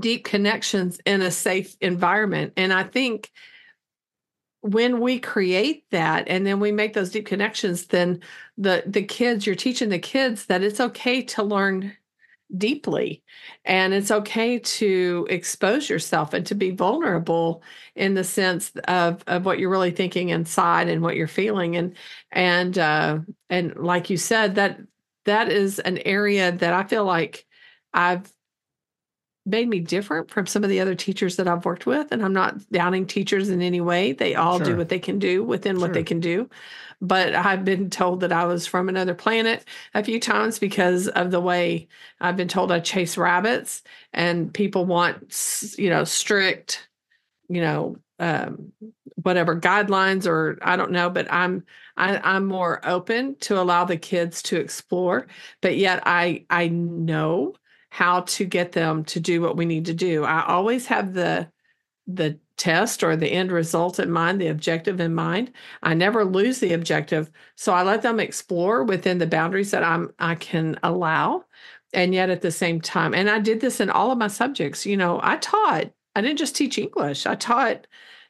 deep 0.00 0.24
connections 0.24 0.98
in 1.06 1.22
a 1.22 1.30
safe 1.30 1.76
environment. 1.80 2.52
And 2.56 2.72
i 2.72 2.82
think 2.82 3.30
when 4.62 5.00
we 5.00 5.20
create 5.20 5.84
that 5.92 6.26
and 6.26 6.44
then 6.44 6.58
we 6.58 6.72
make 6.72 6.92
those 6.92 7.10
deep 7.10 7.26
connections 7.26 7.86
then 7.86 8.20
the 8.58 8.82
the 8.86 9.04
kids 9.04 9.46
you're 9.46 9.54
teaching 9.54 9.90
the 9.90 9.98
kids 9.98 10.46
that 10.46 10.62
it's 10.62 10.80
okay 10.80 11.22
to 11.22 11.44
learn 11.44 11.96
deeply 12.56 13.22
and 13.64 13.92
it's 13.92 14.10
okay 14.10 14.58
to 14.58 15.26
expose 15.28 15.88
yourself 15.90 16.32
and 16.32 16.46
to 16.46 16.54
be 16.54 16.70
vulnerable 16.70 17.62
in 17.96 18.14
the 18.14 18.22
sense 18.22 18.70
of 18.86 19.22
of 19.26 19.44
what 19.44 19.58
you're 19.58 19.70
really 19.70 19.90
thinking 19.90 20.28
inside 20.28 20.88
and 20.88 21.02
what 21.02 21.16
you're 21.16 21.26
feeling 21.26 21.76
and 21.76 21.96
and 22.30 22.78
uh 22.78 23.18
and 23.50 23.74
like 23.76 24.10
you 24.10 24.16
said 24.16 24.54
that 24.54 24.78
that 25.24 25.50
is 25.50 25.80
an 25.80 25.98
area 25.98 26.52
that 26.52 26.72
I 26.72 26.84
feel 26.84 27.04
like 27.04 27.44
I've 27.92 28.30
made 29.46 29.68
me 29.68 29.78
different 29.78 30.30
from 30.30 30.46
some 30.46 30.64
of 30.64 30.70
the 30.70 30.80
other 30.80 30.94
teachers 30.94 31.36
that 31.36 31.46
I've 31.46 31.64
worked 31.64 31.86
with. 31.86 32.10
And 32.10 32.22
I'm 32.22 32.32
not 32.32 32.58
downing 32.70 33.06
teachers 33.06 33.48
in 33.48 33.62
any 33.62 33.80
way. 33.80 34.12
They 34.12 34.34
all 34.34 34.58
sure. 34.58 34.66
do 34.66 34.76
what 34.76 34.88
they 34.88 34.98
can 34.98 35.18
do 35.18 35.44
within 35.44 35.76
sure. 35.76 35.82
what 35.82 35.92
they 35.94 36.02
can 36.02 36.20
do. 36.20 36.50
But 37.00 37.34
I've 37.34 37.64
been 37.64 37.88
told 37.90 38.20
that 38.20 38.32
I 38.32 38.46
was 38.46 38.66
from 38.66 38.88
another 38.88 39.14
planet 39.14 39.64
a 39.94 40.02
few 40.02 40.18
times 40.18 40.58
because 40.58 41.08
of 41.08 41.30
the 41.30 41.40
way 41.40 41.88
I've 42.20 42.36
been 42.36 42.48
told 42.48 42.72
I 42.72 42.80
chase 42.80 43.16
rabbits 43.16 43.82
and 44.12 44.52
people 44.52 44.84
want, 44.84 45.74
you 45.78 45.90
know, 45.90 46.04
strict, 46.04 46.88
you 47.48 47.60
know, 47.60 47.96
um, 48.18 48.72
whatever 49.22 49.58
guidelines 49.58 50.26
or 50.26 50.58
I 50.62 50.76
don't 50.76 50.90
know, 50.90 51.10
but 51.10 51.30
I'm 51.32 51.64
I, 51.98 52.18
I'm 52.18 52.46
more 52.46 52.80
open 52.86 53.36
to 53.40 53.60
allow 53.60 53.84
the 53.84 53.96
kids 53.96 54.42
to 54.44 54.56
explore. 54.56 55.26
But 55.60 55.76
yet 55.76 56.02
I 56.06 56.46
I 56.48 56.68
know 56.68 57.54
how 57.96 58.20
to 58.22 58.44
get 58.44 58.72
them 58.72 59.04
to 59.04 59.18
do 59.20 59.40
what 59.40 59.56
we 59.56 59.64
need 59.64 59.86
to 59.86 59.94
do. 59.94 60.24
I 60.24 60.44
always 60.46 60.86
have 60.86 61.14
the 61.14 61.50
the 62.06 62.38
test 62.58 63.02
or 63.02 63.16
the 63.16 63.28
end 63.32 63.50
result 63.52 63.98
in 63.98 64.10
mind, 64.10 64.40
the 64.40 64.48
objective 64.48 65.00
in 65.00 65.14
mind. 65.14 65.52
I 65.82 65.94
never 65.94 66.24
lose 66.24 66.60
the 66.60 66.72
objective, 66.74 67.30
so 67.56 67.72
I 67.72 67.82
let 67.82 68.02
them 68.02 68.20
explore 68.20 68.84
within 68.84 69.18
the 69.18 69.26
boundaries 69.26 69.70
that 69.72 69.82
I'm 69.84 70.12
I 70.18 70.34
can 70.36 70.78
allow. 70.82 71.44
and 71.92 72.14
yet 72.14 72.30
at 72.30 72.42
the 72.42 72.50
same 72.50 72.80
time, 72.80 73.14
and 73.14 73.30
I 73.30 73.38
did 73.40 73.60
this 73.60 73.80
in 73.80 73.90
all 73.90 74.10
of 74.10 74.18
my 74.18 74.28
subjects. 74.28 74.84
You 74.86 74.96
know, 74.96 75.20
I 75.22 75.36
taught. 75.38 75.90
I 76.14 76.20
didn't 76.20 76.38
just 76.38 76.56
teach 76.56 76.78
English. 76.78 77.26
I 77.26 77.34
taught 77.36 77.86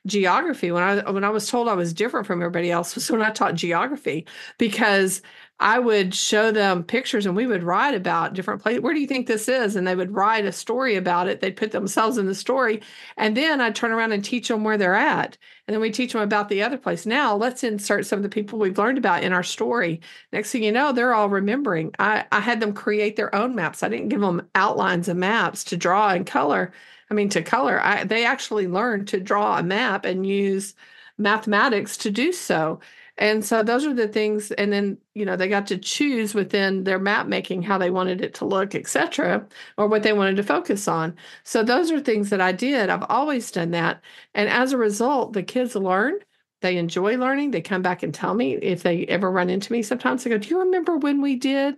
geography 0.06 0.70
when 0.72 0.82
I 0.82 1.10
when 1.10 1.24
I 1.24 1.30
was 1.30 1.48
told 1.48 1.68
I 1.68 1.74
was 1.74 1.92
different 1.92 2.26
from 2.26 2.40
everybody 2.40 2.70
else 2.70 2.94
was 2.94 3.10
when 3.10 3.22
I 3.22 3.30
taught 3.30 3.54
geography 3.54 4.26
because 4.58 5.20
I 5.58 5.78
would 5.78 6.14
show 6.14 6.52
them 6.52 6.84
pictures 6.84 7.24
and 7.24 7.34
we 7.34 7.46
would 7.46 7.62
write 7.62 7.94
about 7.94 8.34
different 8.34 8.62
places. 8.62 8.82
Where 8.82 8.92
do 8.92 9.00
you 9.00 9.06
think 9.06 9.26
this 9.26 9.48
is? 9.48 9.74
And 9.74 9.86
they 9.86 9.96
would 9.96 10.14
write 10.14 10.44
a 10.44 10.52
story 10.52 10.96
about 10.96 11.28
it. 11.28 11.40
They'd 11.40 11.56
put 11.56 11.72
themselves 11.72 12.18
in 12.18 12.26
the 12.26 12.34
story. 12.34 12.82
And 13.16 13.34
then 13.34 13.62
I'd 13.62 13.74
turn 13.74 13.90
around 13.90 14.12
and 14.12 14.22
teach 14.22 14.48
them 14.48 14.64
where 14.64 14.76
they're 14.76 14.94
at. 14.94 15.38
And 15.66 15.74
then 15.74 15.80
we 15.80 15.90
teach 15.90 16.12
them 16.12 16.20
about 16.20 16.50
the 16.50 16.62
other 16.62 16.76
place. 16.76 17.06
Now 17.06 17.34
let's 17.34 17.64
insert 17.64 18.04
some 18.04 18.18
of 18.18 18.22
the 18.22 18.28
people 18.28 18.58
we've 18.58 18.76
learned 18.76 18.98
about 18.98 19.22
in 19.22 19.32
our 19.32 19.42
story. 19.42 20.02
Next 20.30 20.52
thing 20.52 20.62
you 20.62 20.72
know, 20.72 20.92
they're 20.92 21.14
all 21.14 21.30
remembering. 21.30 21.92
I, 21.98 22.26
I 22.32 22.40
had 22.40 22.60
them 22.60 22.74
create 22.74 23.16
their 23.16 23.34
own 23.34 23.54
maps. 23.54 23.82
I 23.82 23.88
didn't 23.88 24.10
give 24.10 24.20
them 24.20 24.46
outlines 24.54 25.08
of 25.08 25.16
maps 25.16 25.64
to 25.64 25.76
draw 25.78 26.10
and 26.10 26.26
color. 26.26 26.72
I 27.10 27.14
mean, 27.14 27.28
to 27.30 27.42
color. 27.42 27.80
I, 27.82 28.04
they 28.04 28.24
actually 28.24 28.66
learned 28.66 29.08
to 29.08 29.20
draw 29.20 29.58
a 29.58 29.62
map 29.62 30.04
and 30.04 30.26
use 30.26 30.74
mathematics 31.18 31.96
to 31.98 32.10
do 32.10 32.32
so. 32.32 32.80
And 33.18 33.44
so 33.44 33.62
those 33.62 33.86
are 33.86 33.94
the 33.94 34.08
things. 34.08 34.50
And 34.52 34.72
then, 34.72 34.98
you 35.14 35.24
know, 35.24 35.36
they 35.36 35.48
got 35.48 35.66
to 35.68 35.78
choose 35.78 36.34
within 36.34 36.84
their 36.84 36.98
map 36.98 37.26
making 37.28 37.62
how 37.62 37.78
they 37.78 37.90
wanted 37.90 38.20
it 38.20 38.34
to 38.34 38.44
look, 38.44 38.74
etc., 38.74 39.46
or 39.78 39.88
what 39.88 40.02
they 40.02 40.12
wanted 40.12 40.36
to 40.36 40.42
focus 40.42 40.86
on. 40.88 41.16
So 41.42 41.62
those 41.62 41.90
are 41.90 42.00
things 42.00 42.30
that 42.30 42.40
I 42.40 42.52
did. 42.52 42.90
I've 42.90 43.06
always 43.08 43.50
done 43.50 43.70
that. 43.70 44.02
And 44.34 44.48
as 44.50 44.72
a 44.72 44.78
result, 44.78 45.32
the 45.32 45.42
kids 45.42 45.74
learn. 45.74 46.18
They 46.60 46.76
enjoy 46.76 47.16
learning. 47.16 47.52
They 47.52 47.62
come 47.62 47.82
back 47.82 48.02
and 48.02 48.12
tell 48.12 48.34
me 48.34 48.54
if 48.56 48.82
they 48.82 49.06
ever 49.06 49.30
run 49.30 49.48
into 49.50 49.72
me. 49.72 49.82
Sometimes 49.82 50.24
they 50.24 50.30
go, 50.30 50.38
Do 50.38 50.48
you 50.48 50.58
remember 50.60 50.96
when 50.98 51.22
we 51.22 51.36
did? 51.36 51.76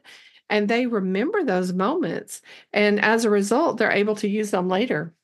And 0.50 0.68
they 0.68 0.86
remember 0.86 1.44
those 1.44 1.72
moments. 1.72 2.40
And 2.72 3.00
as 3.00 3.24
a 3.24 3.30
result, 3.30 3.76
they're 3.76 3.92
able 3.92 4.16
to 4.16 4.28
use 4.28 4.50
them 4.50 4.68
later 4.68 5.14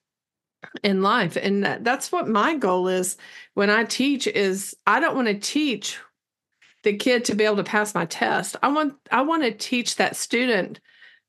in 0.82 1.02
life 1.02 1.36
and 1.36 1.64
that's 1.64 2.10
what 2.12 2.28
my 2.28 2.54
goal 2.54 2.88
is 2.88 3.16
when 3.54 3.70
i 3.70 3.84
teach 3.84 4.26
is 4.26 4.76
i 4.86 5.00
don't 5.00 5.16
want 5.16 5.28
to 5.28 5.38
teach 5.38 5.98
the 6.84 6.96
kid 6.96 7.24
to 7.24 7.34
be 7.34 7.44
able 7.44 7.56
to 7.56 7.64
pass 7.64 7.94
my 7.94 8.04
test. 8.04 8.56
I 8.62 8.68
want 8.68 8.94
i 9.10 9.22
want 9.22 9.42
to 9.42 9.50
teach 9.50 9.96
that 9.96 10.16
student 10.16 10.80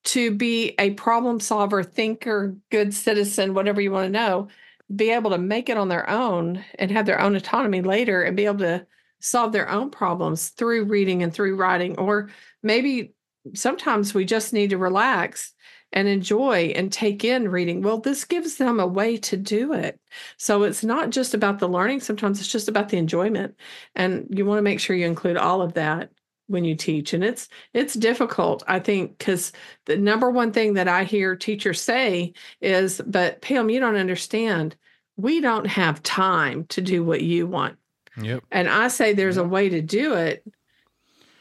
to 0.06 0.30
be 0.32 0.76
a 0.78 0.92
problem 0.92 1.40
solver 1.40 1.82
thinker 1.82 2.56
good 2.70 2.94
citizen 2.94 3.56
whatever 3.56 3.82
you 3.82 3.92
want 3.92 4.06
to 4.06 4.12
know 4.12 4.50
be 4.96 5.10
able 5.10 5.32
to 5.32 5.40
make 5.40 5.68
it 5.68 5.78
on 5.78 5.88
their 5.88 6.08
own 6.08 6.64
and 6.78 6.92
have 6.92 7.08
their 7.08 7.20
own 7.20 7.36
autonomy 7.36 7.82
later 7.82 8.22
and 8.22 8.38
be 8.38 8.46
able 8.46 8.60
to 8.60 8.86
solve 9.20 9.52
their 9.52 9.68
own 9.68 9.90
problems 9.90 10.50
through 10.50 10.84
reading 10.84 11.24
and 11.24 11.34
through 11.34 11.56
writing 11.56 11.98
or 11.98 12.30
maybe 12.62 13.14
sometimes 13.56 14.14
we 14.14 14.26
just 14.26 14.54
need 14.54 14.70
to 14.70 14.78
relax 14.78 15.54
and 15.96 16.10
enjoy 16.10 16.74
and 16.76 16.91
take 16.91 17.24
in 17.24 17.48
reading. 17.48 17.82
Well, 17.82 18.00
this 18.00 18.26
gives 18.26 18.58
them 18.58 18.80
a 18.80 18.86
way 18.86 19.18
to 19.18 19.38
do 19.38 19.74
it. 19.74 20.00
So 20.38 20.64
it's 20.64 20.84
not 20.84 21.10
just 21.10 21.34
about 21.34 21.60
the 21.60 21.70
learning, 21.70 22.02
sometimes 22.02 22.39
it's 22.39 22.52
just 22.52 22.68
about 22.68 22.89
the 22.89 22.98
enjoyment. 22.98 23.56
And 23.96 24.28
you 24.30 24.46
want 24.46 24.60
to 24.60 24.64
make 24.64 24.82
sure 24.82 24.96
you 24.96 25.08
include 25.08 25.38
all 25.38 25.62
of 25.62 25.74
that 25.74 26.12
when 26.48 26.64
you 26.64 26.76
teach 26.76 27.12
and 27.14 27.24
it's 27.24 27.48
it's 27.74 27.96
difficult 27.96 28.62
i 28.68 28.80
think 28.80 29.18
because 29.18 29.52
the 29.86 29.98
number 29.98 30.30
one 30.30 30.52
thing 30.52 30.76
that 30.76 30.88
i 30.88 31.04
hear 31.04 31.36
teachers 31.36 31.82
say 31.82 32.32
is 32.62 33.02
but 33.08 33.41
pam 33.41 33.68
you 33.68 33.80
don't 33.80 33.96
understand 33.96 34.76
we 35.18 35.41
don't 35.41 35.66
have 35.66 36.04
time 36.04 36.64
to 36.66 36.82
do 36.82 37.04
what 37.04 37.22
you 37.22 37.48
want 37.48 37.78
yep 38.22 38.43
and 38.52 38.70
i 38.70 38.88
say 38.88 39.12
there's 39.12 39.38
yep. 39.38 39.46
a 39.46 39.48
way 39.48 39.70
to 39.70 39.82
do 39.82 40.14
it 40.14 40.46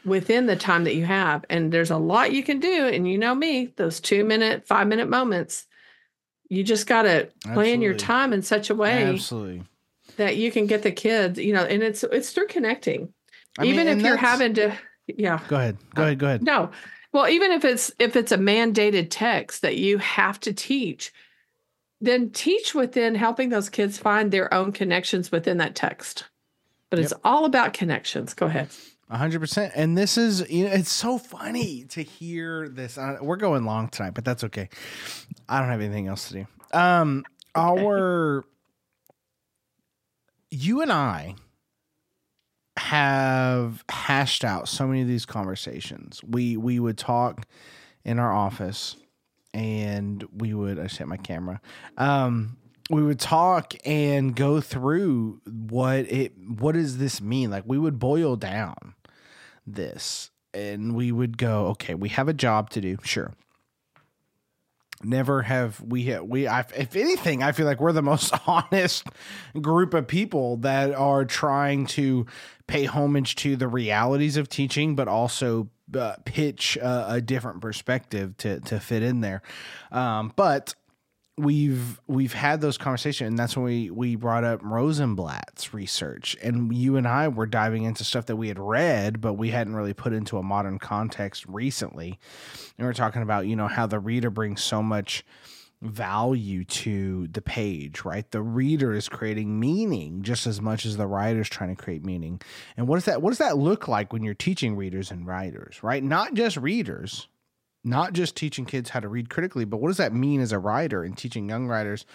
within 0.05 0.45
the 0.45 0.55
time 0.55 0.83
that 0.83 0.95
you 0.95 1.05
have. 1.05 1.43
And 1.49 1.71
there's 1.71 1.91
a 1.91 1.97
lot 1.97 2.31
you 2.31 2.43
can 2.43 2.59
do. 2.59 2.87
And 2.87 3.09
you 3.09 3.17
know 3.17 3.35
me, 3.35 3.73
those 3.75 3.99
two 3.99 4.23
minute, 4.23 4.67
five 4.67 4.87
minute 4.87 5.09
moments, 5.09 5.65
you 6.47 6.63
just 6.63 6.87
got 6.87 7.03
to 7.03 7.29
plan 7.41 7.81
your 7.81 7.95
time 7.95 8.31
in 8.31 8.43
such 8.43 8.69
a 8.69 8.75
way 8.75 9.03
Absolutely. 9.05 9.63
that 10.17 10.37
you 10.37 10.51
can 10.51 10.67
get 10.67 10.83
the 10.83 10.91
kids, 10.91 11.39
you 11.39 11.53
know, 11.53 11.63
and 11.63 11.81
it's, 11.81 12.03
it's 12.03 12.31
through 12.31 12.47
connecting. 12.47 13.11
I 13.57 13.65
even 13.65 13.87
mean, 13.87 13.97
if 13.97 14.05
you're 14.05 14.17
having 14.17 14.53
to, 14.55 14.77
yeah. 15.07 15.39
Go 15.47 15.55
ahead. 15.55 15.77
Go 15.95 16.03
ahead. 16.03 16.19
Go 16.19 16.27
ahead. 16.27 16.43
No. 16.43 16.69
Well, 17.11 17.27
even 17.27 17.51
if 17.51 17.65
it's, 17.65 17.91
if 17.97 18.15
it's 18.15 18.31
a 18.31 18.37
mandated 18.37 19.07
text 19.09 19.63
that 19.63 19.77
you 19.77 19.97
have 19.97 20.39
to 20.41 20.53
teach, 20.53 21.11
then 22.01 22.29
teach 22.29 22.75
within 22.75 23.15
helping 23.15 23.49
those 23.49 23.69
kids 23.69 23.97
find 23.97 24.31
their 24.31 24.53
own 24.53 24.71
connections 24.71 25.31
within 25.31 25.57
that 25.57 25.75
text. 25.75 26.25
But 26.91 26.99
yep. 26.99 27.05
it's 27.05 27.13
all 27.23 27.45
about 27.45 27.73
connections. 27.73 28.33
Go 28.33 28.45
ahead 28.45 28.69
hundred 29.09 29.39
percent. 29.39 29.73
And 29.75 29.97
this 29.97 30.17
is, 30.17 30.49
you 30.49 30.65
know, 30.65 30.71
it's 30.71 30.91
so 30.91 31.17
funny 31.17 31.83
to 31.89 32.01
hear 32.01 32.67
this. 32.69 32.97
Uh, 32.97 33.17
we're 33.21 33.35
going 33.35 33.65
long 33.65 33.89
tonight, 33.89 34.13
but 34.13 34.25
that's 34.25 34.43
okay. 34.45 34.69
I 35.47 35.59
don't 35.59 35.69
have 35.69 35.81
anything 35.81 36.07
else 36.07 36.29
to 36.29 36.33
do. 36.33 36.47
Um, 36.77 37.23
our, 37.53 38.43
you 40.49 40.81
and 40.81 40.91
I 40.91 41.35
have 42.77 43.83
hashed 43.89 44.43
out 44.43 44.67
so 44.67 44.87
many 44.87 45.01
of 45.01 45.07
these 45.07 45.25
conversations. 45.25 46.21
We 46.23 46.57
we 46.57 46.79
would 46.79 46.97
talk 46.97 47.45
in 48.03 48.19
our 48.19 48.33
office, 48.33 48.95
and 49.53 50.23
we 50.35 50.53
would. 50.53 50.77
I 50.79 50.87
set 50.87 51.07
my 51.07 51.17
camera. 51.17 51.61
Um, 51.97 52.57
we 52.89 53.01
would 53.01 53.19
talk 53.19 53.73
and 53.85 54.35
go 54.35 54.61
through 54.61 55.41
what 55.45 56.11
it 56.11 56.33
what 56.37 56.73
does 56.73 56.97
this 56.97 57.21
mean? 57.21 57.49
Like 57.49 57.63
we 57.65 57.77
would 57.77 57.99
boil 57.99 58.35
down 58.35 58.95
this 59.65 60.29
and 60.53 60.95
we 60.95 61.11
would 61.11 61.37
go 61.37 61.67
okay 61.67 61.95
we 61.95 62.09
have 62.09 62.27
a 62.27 62.33
job 62.33 62.69
to 62.71 62.81
do 62.81 62.97
sure. 63.03 63.31
Never 65.03 65.41
have 65.41 65.81
we 65.81 66.17
we 66.19 66.47
I, 66.47 66.61
if 66.75 66.95
anything 66.95 67.43
i 67.43 67.51
feel 67.51 67.65
like 67.65 67.81
we're 67.81 67.91
the 67.91 68.01
most 68.01 68.33
honest 68.47 69.05
group 69.61 69.93
of 69.93 70.07
people 70.07 70.57
that 70.57 70.93
are 70.93 71.25
trying 71.25 71.85
to 71.87 72.25
pay 72.65 72.85
homage 72.85 73.35
to 73.37 73.55
the 73.55 73.67
realities 73.67 74.37
of 74.37 74.47
teaching 74.47 74.95
but 74.95 75.07
also 75.07 75.69
uh, 75.93 76.15
pitch 76.25 76.77
a, 76.77 77.05
a, 77.15 77.21
different 77.21 77.61
perspective 77.61 78.35
to 78.37 78.59
to 78.61 78.79
fit 78.79 79.03
in 79.03 79.21
there. 79.21 79.41
Um, 79.91 80.33
but 80.35 80.73
we've 81.37 81.99
we've 82.07 82.33
had 82.33 82.61
those 82.61 82.77
conversations 82.77 83.27
and 83.27 83.37
that's 83.37 83.57
when 83.57 83.65
we 83.65 83.89
we 83.89 84.15
brought 84.15 84.45
up 84.45 84.61
Rosenblatt's 84.63 85.73
research. 85.73 86.37
And 86.41 86.73
you 86.73 86.95
and 86.95 87.07
I 87.07 87.27
were 87.27 87.45
diving 87.45 87.83
into 87.83 88.03
stuff 88.03 88.27
that 88.27 88.37
we 88.37 88.47
had 88.47 88.59
read 88.59 89.19
but 89.19 89.33
we 89.33 89.49
hadn't 89.49 89.75
really 89.75 89.93
put 89.93 90.13
into 90.13 90.37
a 90.37 90.43
modern 90.43 90.79
context 90.79 91.45
recently. 91.47 92.19
And 92.77 92.85
we 92.85 92.89
are 92.89 92.93
talking 92.93 93.21
about 93.21 93.47
you 93.47 93.55
know 93.55 93.67
how 93.67 93.85
the 93.85 93.99
reader 93.99 94.29
brings 94.29 94.63
so 94.63 94.81
much 94.81 95.25
value 95.81 96.63
to 96.63 97.27
the 97.27 97.41
page 97.41 98.05
right? 98.05 98.29
The 98.31 98.41
reader 98.41 98.93
is 98.93 99.09
creating 99.09 99.59
meaning 99.59 100.23
just 100.23 100.47
as 100.47 100.61
much 100.61 100.85
as 100.85 100.95
the 100.95 101.05
writer 101.05 101.41
is 101.41 101.49
trying 101.49 101.75
to 101.75 101.81
create 101.81 102.05
meaning. 102.05 102.39
And 102.77 102.87
what 102.87 102.95
does 102.95 103.05
that 103.05 103.21
what 103.21 103.31
does 103.31 103.39
that 103.39 103.57
look 103.57 103.89
like 103.89 104.13
when 104.13 104.23
you're 104.23 104.35
teaching 104.35 104.77
readers 104.77 105.11
and 105.11 105.27
writers 105.27 105.83
right? 105.83 106.01
Not 106.01 106.33
just 106.33 106.55
readers 106.55 107.27
not 107.85 108.13
just 108.13 108.35
teaching 108.35 108.65
kids 108.65 108.89
how 108.89 108.99
to 108.99 109.07
read 109.07 109.29
critically, 109.29 109.63
but 109.63 109.77
what 109.77 109.89
does 109.89 109.97
that 109.97 110.13
mean 110.13 110.41
as 110.41 110.51
a 110.51 110.59
writer 110.59 111.03
and 111.03 111.17
teaching 111.17 111.47
young 111.47 111.67
writers? 111.67 112.05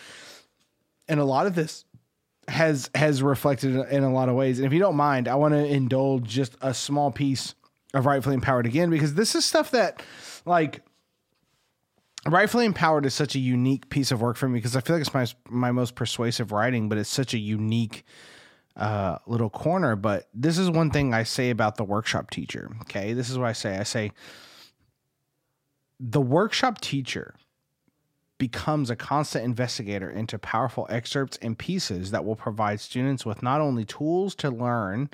And 1.09 1.21
a 1.21 1.25
lot 1.25 1.47
of 1.47 1.55
this 1.55 1.85
has 2.49 2.91
has 2.95 3.23
reflected 3.23 3.77
in 3.91 4.03
a 4.03 4.13
lot 4.13 4.29
of 4.29 4.35
ways. 4.35 4.59
And 4.59 4.67
if 4.67 4.73
you 4.73 4.81
don't 4.81 4.97
mind, 4.97 5.29
I 5.29 5.37
want 5.37 5.55
to 5.55 5.65
indulge 5.65 6.25
just 6.25 6.57
a 6.61 6.75
small 6.75 7.11
piece 7.11 7.55
of 7.95 8.07
Write 8.07 8.23
Fully 8.23 8.35
Empowered 8.35 8.67
again 8.67 8.91
because 8.91 9.15
this 9.15 9.35
is 9.35 9.45
stuff 9.45 9.71
that 9.71 10.03
like 10.45 10.83
Write 12.27 12.51
Fully 12.51 12.67
Empowered 12.67 13.07
is 13.07 13.15
such 13.15 13.35
a 13.35 13.39
unique 13.39 13.89
piece 13.89 14.11
of 14.11 14.21
work 14.21 14.37
for 14.37 14.49
me 14.49 14.59
because 14.59 14.77
I 14.77 14.81
feel 14.81 14.97
like 14.97 15.07
it's 15.07 15.15
my 15.15 15.27
my 15.49 15.73
most 15.73 15.95
persuasive 15.95 16.53
writing, 16.53 16.89
but 16.89 16.99
it's 16.99 17.09
such 17.09 17.33
a 17.33 17.39
unique 17.39 18.05
uh, 18.77 19.19
little 19.27 19.51
corner. 19.51 19.95
But 19.95 20.29
this 20.35 20.59
is 20.59 20.69
one 20.69 20.91
thing 20.91 21.15
I 21.15 21.23
say 21.23 21.51
about 21.51 21.77
the 21.77 21.85
workshop 21.85 22.31
teacher. 22.31 22.71
Okay, 22.83 23.13
this 23.13 23.31
is 23.31 23.39
what 23.39 23.47
I 23.47 23.53
say. 23.53 23.79
I 23.79 23.85
say 23.85 24.13
the 26.01 26.21
workshop 26.21 26.81
teacher 26.81 27.35
becomes 28.39 28.89
a 28.89 28.97
constant 28.97 29.45
investigator 29.45 30.09
into 30.09 30.39
powerful 30.39 30.87
excerpts 30.89 31.39
and 31.43 31.59
pieces 31.59 32.11
that 32.11 32.25
will 32.25 32.37
provide 32.37 32.81
students 32.81 33.27
with 33.27 33.43
not 33.43 33.61
only 33.61 33.85
tools 33.85 34.35
to 34.35 34.49
learn 34.51 35.11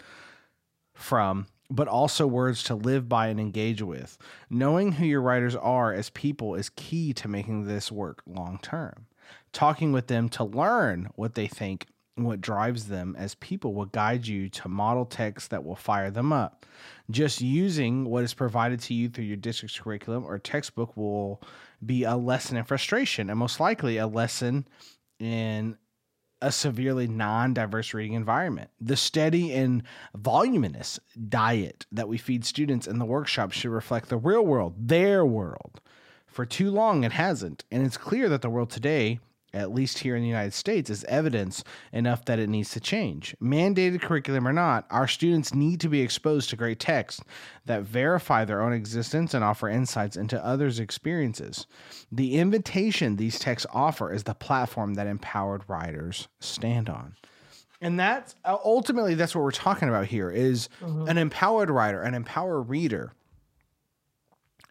from, 0.94 1.46
but 1.68 1.88
also 1.88 2.24
words 2.24 2.62
to 2.62 2.76
live 2.76 3.08
by 3.08 3.26
and 3.26 3.40
engage 3.40 3.82
with. 3.82 4.16
Knowing 4.48 4.92
who 4.92 5.04
your 5.04 5.20
writers 5.20 5.56
are 5.56 5.92
as 5.92 6.08
people 6.10 6.54
is 6.54 6.70
key 6.76 7.12
to 7.12 7.26
making 7.26 7.64
this 7.64 7.90
work 7.90 8.22
long 8.24 8.60
term. 8.62 9.06
Talking 9.52 9.90
with 9.90 10.06
them 10.06 10.28
to 10.30 10.44
learn 10.44 11.08
what 11.16 11.34
they 11.34 11.48
think 11.48 11.86
what 12.16 12.40
drives 12.40 12.86
them 12.86 13.14
as 13.18 13.34
people 13.36 13.74
will 13.74 13.86
guide 13.86 14.26
you 14.26 14.48
to 14.48 14.68
model 14.68 15.04
texts 15.04 15.48
that 15.48 15.64
will 15.64 15.76
fire 15.76 16.10
them 16.10 16.32
up. 16.32 16.64
Just 17.10 17.40
using 17.40 18.06
what 18.06 18.24
is 18.24 18.34
provided 18.34 18.80
to 18.80 18.94
you 18.94 19.08
through 19.08 19.24
your 19.24 19.36
district's 19.36 19.78
curriculum 19.78 20.24
or 20.24 20.38
textbook 20.38 20.96
will 20.96 21.42
be 21.84 22.04
a 22.04 22.16
lesson 22.16 22.56
in 22.56 22.64
frustration 22.64 23.28
and 23.28 23.38
most 23.38 23.60
likely 23.60 23.98
a 23.98 24.06
lesson 24.06 24.66
in 25.18 25.76
a 26.42 26.52
severely 26.52 27.06
non 27.06 27.54
diverse 27.54 27.92
reading 27.94 28.14
environment. 28.14 28.70
The 28.80 28.96
steady 28.96 29.52
and 29.52 29.82
voluminous 30.14 30.98
diet 31.28 31.86
that 31.92 32.08
we 32.08 32.18
feed 32.18 32.44
students 32.44 32.86
in 32.86 32.98
the 32.98 33.04
workshop 33.04 33.52
should 33.52 33.70
reflect 33.70 34.08
the 34.08 34.18
real 34.18 34.44
world, 34.44 34.88
their 34.88 35.24
world 35.24 35.80
For 36.26 36.44
too 36.44 36.70
long, 36.70 37.04
it 37.04 37.12
hasn't. 37.12 37.64
And 37.70 37.84
it's 37.86 37.96
clear 37.96 38.28
that 38.28 38.42
the 38.42 38.50
world 38.50 38.70
today, 38.70 39.20
at 39.56 39.72
least 39.72 39.98
here 39.98 40.14
in 40.14 40.22
the 40.22 40.28
United 40.28 40.52
States, 40.52 40.90
is 40.90 41.04
evidence 41.04 41.64
enough 41.92 42.24
that 42.26 42.38
it 42.38 42.48
needs 42.48 42.70
to 42.72 42.80
change. 42.80 43.34
Mandated 43.42 44.02
curriculum 44.02 44.46
or 44.46 44.52
not, 44.52 44.86
our 44.90 45.08
students 45.08 45.54
need 45.54 45.80
to 45.80 45.88
be 45.88 46.00
exposed 46.00 46.50
to 46.50 46.56
great 46.56 46.78
texts 46.78 47.22
that 47.64 47.82
verify 47.82 48.44
their 48.44 48.62
own 48.62 48.72
existence 48.72 49.34
and 49.34 49.42
offer 49.42 49.68
insights 49.68 50.16
into 50.16 50.44
others' 50.44 50.78
experiences. 50.78 51.66
The 52.12 52.36
invitation 52.36 53.16
these 53.16 53.38
texts 53.38 53.66
offer 53.72 54.12
is 54.12 54.24
the 54.24 54.34
platform 54.34 54.94
that 54.94 55.06
empowered 55.06 55.62
writers 55.68 56.28
stand 56.40 56.88
on. 56.88 57.16
And 57.80 57.98
that's 57.98 58.34
uh, 58.44 58.56
ultimately 58.64 59.14
that's 59.14 59.34
what 59.34 59.44
we're 59.44 59.50
talking 59.50 59.88
about 59.88 60.06
here 60.06 60.30
is 60.30 60.68
an 60.80 61.18
empowered 61.18 61.70
writer, 61.70 62.00
an 62.00 62.14
empowered 62.14 62.68
reader 62.68 63.12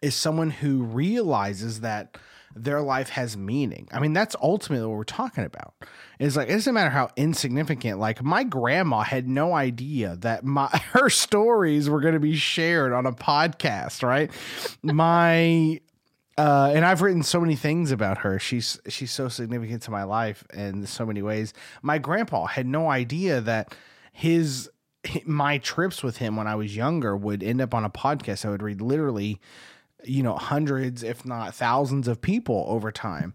is 0.02 0.14
someone 0.14 0.50
who 0.50 0.82
realizes 0.82 1.80
that 1.80 2.18
their 2.56 2.80
life 2.80 3.10
has 3.10 3.36
meaning. 3.36 3.88
I 3.92 4.00
mean, 4.00 4.12
that's 4.12 4.34
ultimately 4.42 4.86
what 4.86 4.96
we're 4.96 5.04
talking 5.04 5.44
about. 5.44 5.74
It's 6.18 6.36
like 6.36 6.48
it 6.48 6.52
doesn't 6.52 6.74
matter 6.74 6.90
how 6.90 7.10
insignificant. 7.16 7.98
Like 7.98 8.22
my 8.22 8.44
grandma 8.44 9.02
had 9.02 9.28
no 9.28 9.54
idea 9.54 10.16
that 10.16 10.44
my 10.44 10.68
her 10.92 11.10
stories 11.10 11.88
were 11.88 12.00
going 12.00 12.14
to 12.14 12.20
be 12.20 12.36
shared 12.36 12.92
on 12.92 13.06
a 13.06 13.12
podcast, 13.12 14.02
right? 14.02 14.30
my 14.82 15.80
uh, 16.38 16.70
and 16.74 16.84
I've 16.84 17.00
written 17.00 17.22
so 17.22 17.40
many 17.40 17.56
things 17.56 17.90
about 17.90 18.18
her. 18.18 18.38
She's 18.38 18.78
she's 18.88 19.10
so 19.10 19.28
significant 19.28 19.82
to 19.84 19.90
my 19.90 20.02
life 20.02 20.44
in 20.52 20.86
so 20.86 21.06
many 21.06 21.22
ways. 21.22 21.54
My 21.82 21.98
grandpa 21.98 22.46
had 22.46 22.66
no 22.66 22.90
idea 22.90 23.40
that 23.40 23.74
his 24.12 24.70
my 25.24 25.58
trips 25.58 26.02
with 26.02 26.18
him 26.18 26.36
when 26.36 26.46
I 26.46 26.54
was 26.54 26.76
younger 26.76 27.16
would 27.16 27.42
end 27.42 27.60
up 27.60 27.74
on 27.74 27.84
a 27.84 27.90
podcast. 27.90 28.44
I 28.44 28.50
would 28.50 28.62
read 28.62 28.80
literally, 28.80 29.40
you 30.08 30.22
know, 30.22 30.36
hundreds, 30.36 31.02
if 31.02 31.24
not 31.24 31.54
thousands 31.54 32.08
of 32.08 32.20
people 32.20 32.64
over 32.68 32.90
time. 32.92 33.34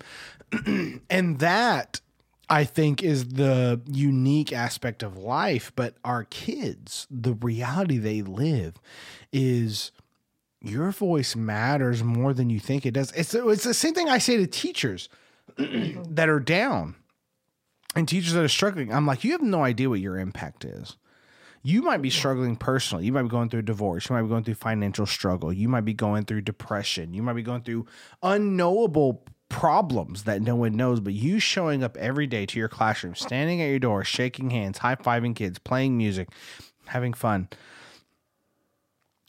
and 1.10 1.40
that 1.40 2.02
I 2.50 2.66
think 2.66 3.02
is 3.02 3.30
the 3.30 3.82
unique 3.90 4.52
aspect 4.52 5.04
of 5.04 5.18
life. 5.18 5.72
But 5.76 5.96
our 6.04 6.26
kids, 6.26 7.08
the 7.10 7.34
reality 7.34 7.98
they 7.98 8.22
live 8.22 8.76
is 9.32 9.92
your 10.62 10.92
voice 10.92 11.36
matters 11.36 12.04
more 12.04 12.34
than 12.34 12.50
you 12.50 12.60
think 12.60 12.86
it 12.86 12.92
does. 12.92 13.12
It's, 13.14 13.34
it's 13.34 13.64
the 13.64 13.74
same 13.74 13.94
thing 13.94 14.10
I 14.10 14.18
say 14.18 14.38
to 14.38 14.48
teachers 14.48 15.10
that 15.58 16.30
are 16.30 16.40
down 16.40 16.96
and 17.96 18.08
teachers 18.08 18.34
that 18.34 18.44
are 18.44 18.50
struggling. 18.50 18.94
I'm 18.94 19.06
like, 19.06 19.24
you 19.24 19.32
have 19.32 19.42
no 19.42 19.64
idea 19.64 19.90
what 19.90 20.00
your 20.00 20.20
impact 20.20 20.66
is 20.66 20.98
you 21.64 21.82
might 21.82 22.02
be 22.02 22.10
struggling 22.10 22.56
personally. 22.56 23.06
You 23.06 23.14
might 23.14 23.24
be 23.24 23.30
going 23.30 23.50
through 23.50 23.60
a 23.60 23.64
divorce. 23.64 24.10
You 24.10 24.16
might 24.16 24.24
be 24.24 24.30
going 24.30 24.44
through 24.44 24.56
financial 24.56 25.06
struggle. 25.06 25.54
You 25.54 25.68
might 25.68 25.86
be 25.86 25.94
going 25.94 26.26
through 26.26 26.42
depression. 26.42 27.14
You 27.14 27.22
might 27.22 27.34
be 27.34 27.44
going 27.44 27.62
through 27.62 27.86
unknowable 28.24 29.24
problems 29.50 30.24
that 30.24 30.42
no 30.42 30.56
one 30.56 30.76
knows. 30.76 31.00
But 31.00 31.14
you 31.14 31.40
showing 31.40 31.84
up 31.84 31.98
every 31.98 32.26
day 32.26 32.46
to 32.48 32.58
your 32.58 32.70
classroom, 32.70 33.16
standing 33.16 33.62
at 33.62 33.70
your 33.70 33.80
door, 33.80 34.04
shaking 34.04 34.50
hands, 34.50 34.80
high 34.80 34.96
fiving 34.96 35.36
kids, 35.36 35.60
playing 35.60 35.98
music, 35.98 36.30
having 36.88 37.14
fun. 37.14 37.50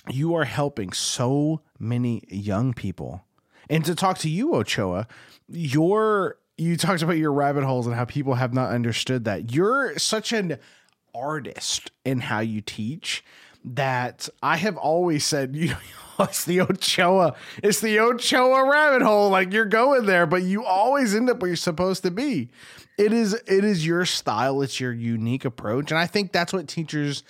You 0.09 0.34
are 0.34 0.44
helping 0.44 0.92
so 0.92 1.60
many 1.78 2.22
young 2.28 2.72
people. 2.72 3.24
And 3.68 3.84
to 3.84 3.94
talk 3.94 4.18
to 4.18 4.28
you, 4.28 4.54
Ochoa, 4.54 5.06
your 5.48 6.38
you 6.59 6.76
talked 6.76 7.02
about 7.02 7.16
your 7.16 7.32
rabbit 7.32 7.64
holes 7.64 7.86
and 7.86 7.96
how 7.96 8.04
people 8.04 8.34
have 8.34 8.52
not 8.52 8.70
understood 8.70 9.24
that. 9.24 9.52
You're 9.52 9.98
such 9.98 10.32
an 10.32 10.59
artist 11.14 11.90
in 12.05 12.20
how 12.20 12.40
you 12.40 12.60
teach 12.60 13.24
that 13.64 14.28
I 14.43 14.56
have 14.56 14.76
always 14.76 15.24
said, 15.24 15.55
you 15.56 15.68
know, 15.68 15.76
it's 16.20 16.44
the 16.44 16.60
Ochoa, 16.60 17.34
it's 17.62 17.80
the 17.80 17.98
Ochoa 17.98 18.68
rabbit 18.68 19.02
hole. 19.02 19.30
Like 19.30 19.52
you're 19.52 19.64
going 19.64 20.06
there, 20.06 20.26
but 20.26 20.43
you 20.43 20.64
always 20.64 21.14
end 21.14 21.30
up 21.30 21.40
where 21.40 21.48
you're 21.48 21.56
supposed 21.56 22.02
to 22.02 22.10
be. 22.10 22.51
It 22.98 23.12
is 23.12 23.34
it 23.34 23.64
is 23.64 23.86
your 23.86 24.05
style, 24.05 24.62
it's 24.62 24.78
your 24.78 24.93
unique 24.93 25.44
approach, 25.44 25.90
and 25.90 25.98
I 25.98 26.06
think 26.06 26.32
that's 26.32 26.52
what 26.52 26.68
teachers. 26.68 27.22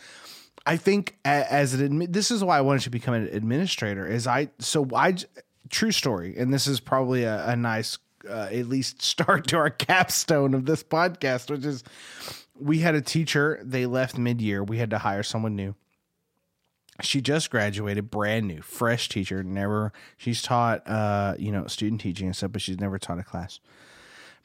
I 0.64 0.76
think 0.76 1.16
as 1.24 1.74
an 1.74 2.10
this 2.12 2.30
is 2.30 2.44
why 2.44 2.58
I 2.58 2.60
wanted 2.60 2.82
to 2.82 2.90
become 2.90 3.14
an 3.14 3.28
administrator. 3.32 4.06
Is 4.06 4.26
I 4.26 4.50
so 4.58 4.86
I 4.94 5.16
true 5.70 5.92
story, 5.92 6.36
and 6.36 6.52
this 6.52 6.66
is 6.66 6.80
probably 6.80 7.24
a, 7.24 7.48
a 7.48 7.56
nice 7.56 7.98
uh, 8.28 8.48
at 8.50 8.68
least 8.68 9.02
start 9.02 9.46
to 9.48 9.56
our 9.56 9.70
capstone 9.70 10.54
of 10.54 10.66
this 10.66 10.82
podcast, 10.82 11.50
which 11.50 11.64
is 11.64 11.84
we 12.58 12.80
had 12.80 12.94
a 12.94 13.00
teacher, 13.00 13.60
they 13.62 13.86
left 13.86 14.18
mid 14.18 14.40
year. 14.40 14.62
We 14.62 14.78
had 14.78 14.90
to 14.90 14.98
hire 14.98 15.22
someone 15.22 15.56
new. 15.56 15.74
She 17.00 17.20
just 17.20 17.50
graduated, 17.50 18.10
brand 18.10 18.46
new, 18.46 18.60
fresh 18.60 19.08
teacher. 19.08 19.42
Never, 19.42 19.92
she's 20.16 20.42
taught, 20.42 20.86
uh, 20.86 21.34
you 21.38 21.50
know, 21.50 21.66
student 21.66 22.00
teaching 22.00 22.26
and 22.26 22.36
stuff, 22.36 22.52
but 22.52 22.62
she's 22.62 22.78
never 22.78 22.98
taught 22.98 23.18
a 23.18 23.24
class. 23.24 23.60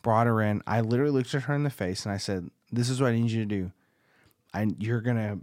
Brought 0.02 0.28
her 0.28 0.42
in. 0.42 0.62
I 0.66 0.82
literally 0.82 1.12
looked 1.12 1.36
at 1.36 1.44
her 1.44 1.54
in 1.54 1.64
the 1.64 1.70
face 1.70 2.06
and 2.06 2.14
I 2.14 2.18
said, 2.18 2.50
"This 2.72 2.90
is 2.90 3.02
what 3.02 3.12
I 3.12 3.16
need 3.16 3.32
you 3.32 3.42
to 3.42 3.46
do. 3.46 3.72
I, 4.54 4.68
you're 4.80 5.02
gonna 5.02 5.40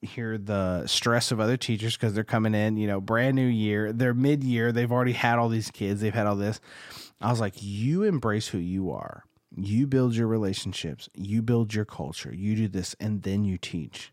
hear 0.00 0.38
the 0.38 0.86
stress 0.86 1.30
of 1.30 1.40
other 1.40 1.56
teachers 1.56 1.96
because 1.96 2.14
they're 2.14 2.24
coming 2.24 2.54
in, 2.54 2.76
you 2.76 2.86
know, 2.86 3.00
brand 3.00 3.36
new 3.36 3.46
year. 3.46 3.92
They're 3.92 4.14
mid 4.14 4.42
year. 4.42 4.72
They've 4.72 4.90
already 4.90 5.12
had 5.12 5.38
all 5.38 5.48
these 5.48 5.70
kids. 5.70 6.00
They've 6.00 6.14
had 6.14 6.26
all 6.26 6.36
this. 6.36 6.60
I 7.20 7.30
was 7.30 7.40
like, 7.40 7.54
you 7.56 8.04
embrace 8.04 8.48
who 8.48 8.58
you 8.58 8.92
are 8.92 9.24
you 9.56 9.86
build 9.86 10.14
your 10.14 10.26
relationships, 10.26 11.08
you 11.14 11.42
build 11.42 11.74
your 11.74 11.84
culture, 11.84 12.32
you 12.34 12.54
do 12.54 12.68
this, 12.68 12.94
and 13.00 13.22
then 13.22 13.44
you 13.44 13.58
teach. 13.58 14.12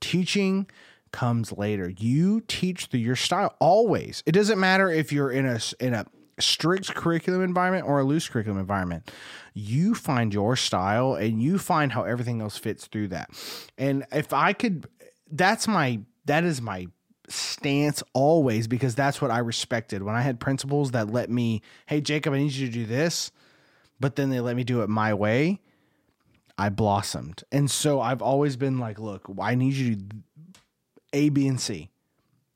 Teaching 0.00 0.66
comes 1.12 1.52
later. 1.52 1.88
You 1.88 2.40
teach 2.42 2.86
through 2.86 3.00
your 3.00 3.16
style 3.16 3.54
always. 3.58 4.22
It 4.26 4.32
doesn't 4.32 4.58
matter 4.58 4.90
if 4.90 5.12
you're 5.12 5.30
in 5.30 5.46
a 5.46 5.60
in 5.78 5.94
a 5.94 6.06
strict 6.38 6.94
curriculum 6.94 7.42
environment 7.42 7.86
or 7.86 8.00
a 8.00 8.04
loose 8.04 8.28
curriculum 8.28 8.58
environment. 8.58 9.10
You 9.54 9.94
find 9.94 10.32
your 10.32 10.56
style 10.56 11.14
and 11.14 11.42
you 11.42 11.58
find 11.58 11.92
how 11.92 12.04
everything 12.04 12.40
else 12.40 12.56
fits 12.56 12.86
through 12.86 13.08
that. 13.08 13.30
And 13.76 14.06
if 14.12 14.32
I 14.32 14.52
could 14.52 14.88
that's 15.30 15.68
my 15.68 16.00
that 16.24 16.44
is 16.44 16.62
my 16.62 16.88
stance 17.28 18.02
always 18.12 18.66
because 18.66 18.94
that's 18.94 19.20
what 19.20 19.30
I 19.30 19.38
respected. 19.38 20.02
When 20.02 20.14
I 20.14 20.22
had 20.22 20.40
principals 20.40 20.92
that 20.92 21.10
let 21.10 21.30
me, 21.30 21.62
"Hey 21.86 22.00
Jacob, 22.00 22.34
I 22.34 22.38
need 22.38 22.52
you 22.52 22.66
to 22.66 22.72
do 22.72 22.86
this." 22.86 23.30
But 24.00 24.16
then 24.16 24.30
they 24.30 24.40
let 24.40 24.56
me 24.56 24.64
do 24.64 24.82
it 24.82 24.88
my 24.88 25.14
way, 25.14 25.60
I 26.58 26.70
blossomed. 26.70 27.44
And 27.52 27.70
so 27.70 28.00
I've 28.00 28.22
always 28.22 28.56
been 28.56 28.78
like, 28.78 28.98
look, 28.98 29.30
I 29.40 29.54
need 29.54 29.74
you 29.74 29.96
to 29.96 30.02
A, 31.12 31.28
B, 31.28 31.46
and 31.46 31.60
C. 31.60 31.90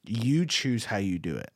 You 0.04 0.44
choose 0.46 0.86
how 0.86 0.96
you 0.96 1.18
do 1.18 1.36
it. 1.36 1.50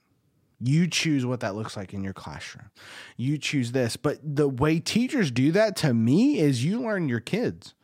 You 0.60 0.88
choose 0.88 1.24
what 1.24 1.40
that 1.40 1.54
looks 1.54 1.76
like 1.76 1.94
in 1.94 2.02
your 2.02 2.12
classroom. 2.12 2.70
You 3.16 3.38
choose 3.38 3.72
this. 3.72 3.96
But 3.96 4.18
the 4.22 4.48
way 4.48 4.80
teachers 4.80 5.30
do 5.30 5.52
that 5.52 5.76
to 5.76 5.94
me 5.94 6.38
is 6.38 6.64
you 6.64 6.80
learn 6.80 7.08
your 7.08 7.20
kids. 7.20 7.74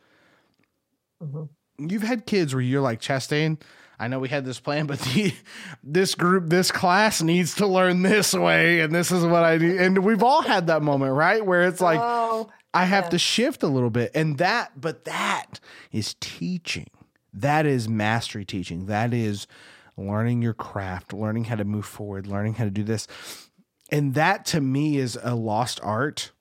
Mm-hmm. 1.23 1.87
You've 1.89 2.03
had 2.03 2.25
kids 2.25 2.53
where 2.53 2.61
you're 2.61 2.81
like, 2.81 3.01
Chastain, 3.01 3.61
I 3.99 4.07
know 4.07 4.19
we 4.19 4.29
had 4.29 4.45
this 4.45 4.59
plan, 4.59 4.85
but 4.85 4.99
the 5.13 5.33
this 5.83 6.15
group, 6.15 6.49
this 6.49 6.71
class 6.71 7.21
needs 7.21 7.55
to 7.55 7.67
learn 7.67 8.01
this 8.01 8.33
way, 8.33 8.81
and 8.81 8.93
this 8.93 9.11
is 9.11 9.23
what 9.23 9.43
I 9.43 9.57
do. 9.57 9.77
And 9.79 10.03
we've 10.03 10.23
all 10.23 10.41
had 10.41 10.67
that 10.67 10.81
moment, 10.81 11.13
right? 11.13 11.45
Where 11.45 11.67
it's 11.67 11.81
like 11.81 11.99
oh, 12.01 12.49
I 12.73 12.83
have 12.83 13.09
to 13.09 13.17
shift 13.17 13.63
a 13.63 13.67
little 13.67 13.89
bit. 13.89 14.11
And 14.13 14.37
that, 14.37 14.79
but 14.79 15.05
that 15.05 15.61
is 15.93 16.15
teaching. 16.19 16.89
That 17.33 17.65
is 17.65 17.87
mastery 17.87 18.43
teaching. 18.43 18.87
That 18.87 19.13
is 19.13 19.47
learning 19.97 20.41
your 20.41 20.53
craft, 20.53 21.13
learning 21.13 21.45
how 21.45 21.55
to 21.55 21.63
move 21.63 21.85
forward, 21.85 22.27
learning 22.27 22.55
how 22.55 22.65
to 22.65 22.69
do 22.69 22.83
this. 22.83 23.07
And 23.91 24.13
that 24.15 24.45
to 24.47 24.59
me 24.59 24.97
is 24.97 25.17
a 25.21 25.35
lost 25.35 25.79
art 25.83 26.31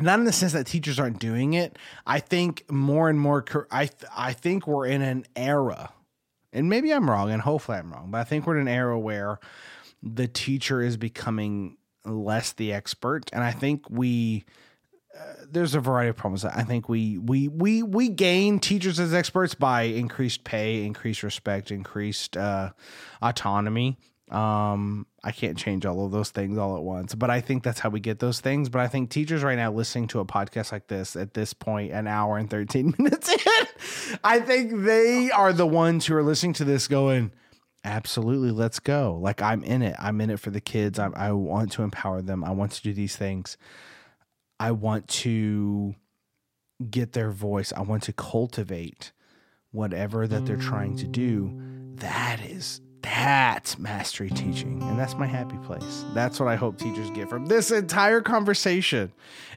not 0.00 0.18
in 0.18 0.24
the 0.24 0.32
sense 0.32 0.52
that 0.54 0.66
teachers 0.66 0.98
aren't 0.98 1.18
doing 1.18 1.52
it. 1.52 1.78
I 2.06 2.20
think 2.20 2.64
more 2.70 3.10
and 3.10 3.20
more. 3.20 3.44
I 3.70 3.90
I 4.16 4.32
think 4.32 4.66
we're 4.66 4.86
in 4.86 5.02
an 5.02 5.26
era 5.36 5.90
and 6.52 6.68
maybe 6.68 6.92
I'm 6.92 7.08
wrong, 7.08 7.30
and 7.30 7.42
hopefully 7.42 7.78
I'm 7.78 7.92
wrong, 7.92 8.10
but 8.10 8.18
I 8.18 8.24
think 8.24 8.46
we're 8.46 8.56
in 8.56 8.68
an 8.68 8.74
era 8.74 8.98
where 8.98 9.38
the 10.02 10.28
teacher 10.28 10.80
is 10.80 10.96
becoming 10.96 11.76
less 12.04 12.52
the 12.52 12.72
expert, 12.72 13.30
and 13.32 13.42
I 13.42 13.52
think 13.52 13.88
we. 13.90 14.44
Uh, 15.12 15.34
there's 15.50 15.74
a 15.74 15.80
variety 15.80 16.08
of 16.08 16.16
problems. 16.16 16.44
I 16.44 16.62
think 16.62 16.88
we 16.88 17.18
we 17.18 17.48
we 17.48 17.82
we 17.82 18.08
gain 18.08 18.60
teachers 18.60 19.00
as 19.00 19.12
experts 19.12 19.54
by 19.56 19.82
increased 19.82 20.44
pay, 20.44 20.84
increased 20.86 21.24
respect, 21.24 21.72
increased 21.72 22.36
uh, 22.36 22.70
autonomy. 23.20 23.98
Um, 24.30 25.06
I 25.24 25.32
can't 25.32 25.58
change 25.58 25.84
all 25.84 26.06
of 26.06 26.12
those 26.12 26.30
things 26.30 26.56
all 26.56 26.76
at 26.76 26.84
once, 26.84 27.16
but 27.16 27.30
I 27.30 27.40
think 27.40 27.64
that's 27.64 27.80
how 27.80 27.88
we 27.88 27.98
get 27.98 28.20
those 28.20 28.38
things. 28.38 28.68
But 28.68 28.80
I 28.80 28.86
think 28.86 29.10
teachers 29.10 29.42
right 29.42 29.56
now 29.56 29.72
listening 29.72 30.06
to 30.08 30.20
a 30.20 30.24
podcast 30.24 30.70
like 30.70 30.86
this 30.86 31.16
at 31.16 31.34
this 31.34 31.52
point, 31.52 31.92
an 31.92 32.06
hour 32.06 32.38
and 32.38 32.48
13 32.48 32.94
minutes 32.98 33.28
in, 33.28 33.66
I 34.24 34.40
think 34.40 34.82
they 34.82 35.30
are 35.30 35.52
the 35.52 35.66
ones 35.66 36.06
who 36.06 36.14
are 36.14 36.22
listening 36.22 36.52
to 36.54 36.64
this 36.64 36.88
going, 36.88 37.32
absolutely, 37.84 38.50
let's 38.50 38.78
go. 38.80 39.18
Like 39.20 39.42
I'm 39.42 39.64
in 39.64 39.82
it. 39.82 39.96
I'm 39.98 40.20
in 40.20 40.30
it 40.30 40.40
for 40.40 40.50
the 40.50 40.60
kids. 40.60 40.98
I, 40.98 41.08
I 41.14 41.32
want 41.32 41.72
to 41.72 41.82
empower 41.82 42.22
them. 42.22 42.44
I 42.44 42.50
want 42.50 42.72
to 42.72 42.82
do 42.82 42.92
these 42.92 43.16
things. 43.16 43.56
I 44.58 44.72
want 44.72 45.08
to 45.08 45.94
get 46.90 47.12
their 47.12 47.30
voice. 47.30 47.72
I 47.74 47.82
want 47.82 48.02
to 48.04 48.12
cultivate 48.12 49.12
whatever 49.70 50.26
that 50.26 50.46
they're 50.46 50.56
trying 50.56 50.96
to 50.96 51.06
do. 51.06 51.52
That 51.96 52.40
is 52.44 52.80
That's 53.02 53.78
mastery 53.78 54.28
teaching, 54.30 54.82
and 54.82 54.98
that's 54.98 55.14
my 55.14 55.26
happy 55.26 55.56
place. 55.64 56.04
That's 56.12 56.38
what 56.38 56.48
I 56.48 56.56
hope 56.56 56.78
teachers 56.78 57.10
get 57.10 57.28
from 57.28 57.46
this 57.46 57.70
entire 57.70 58.20
conversation. 58.20 59.12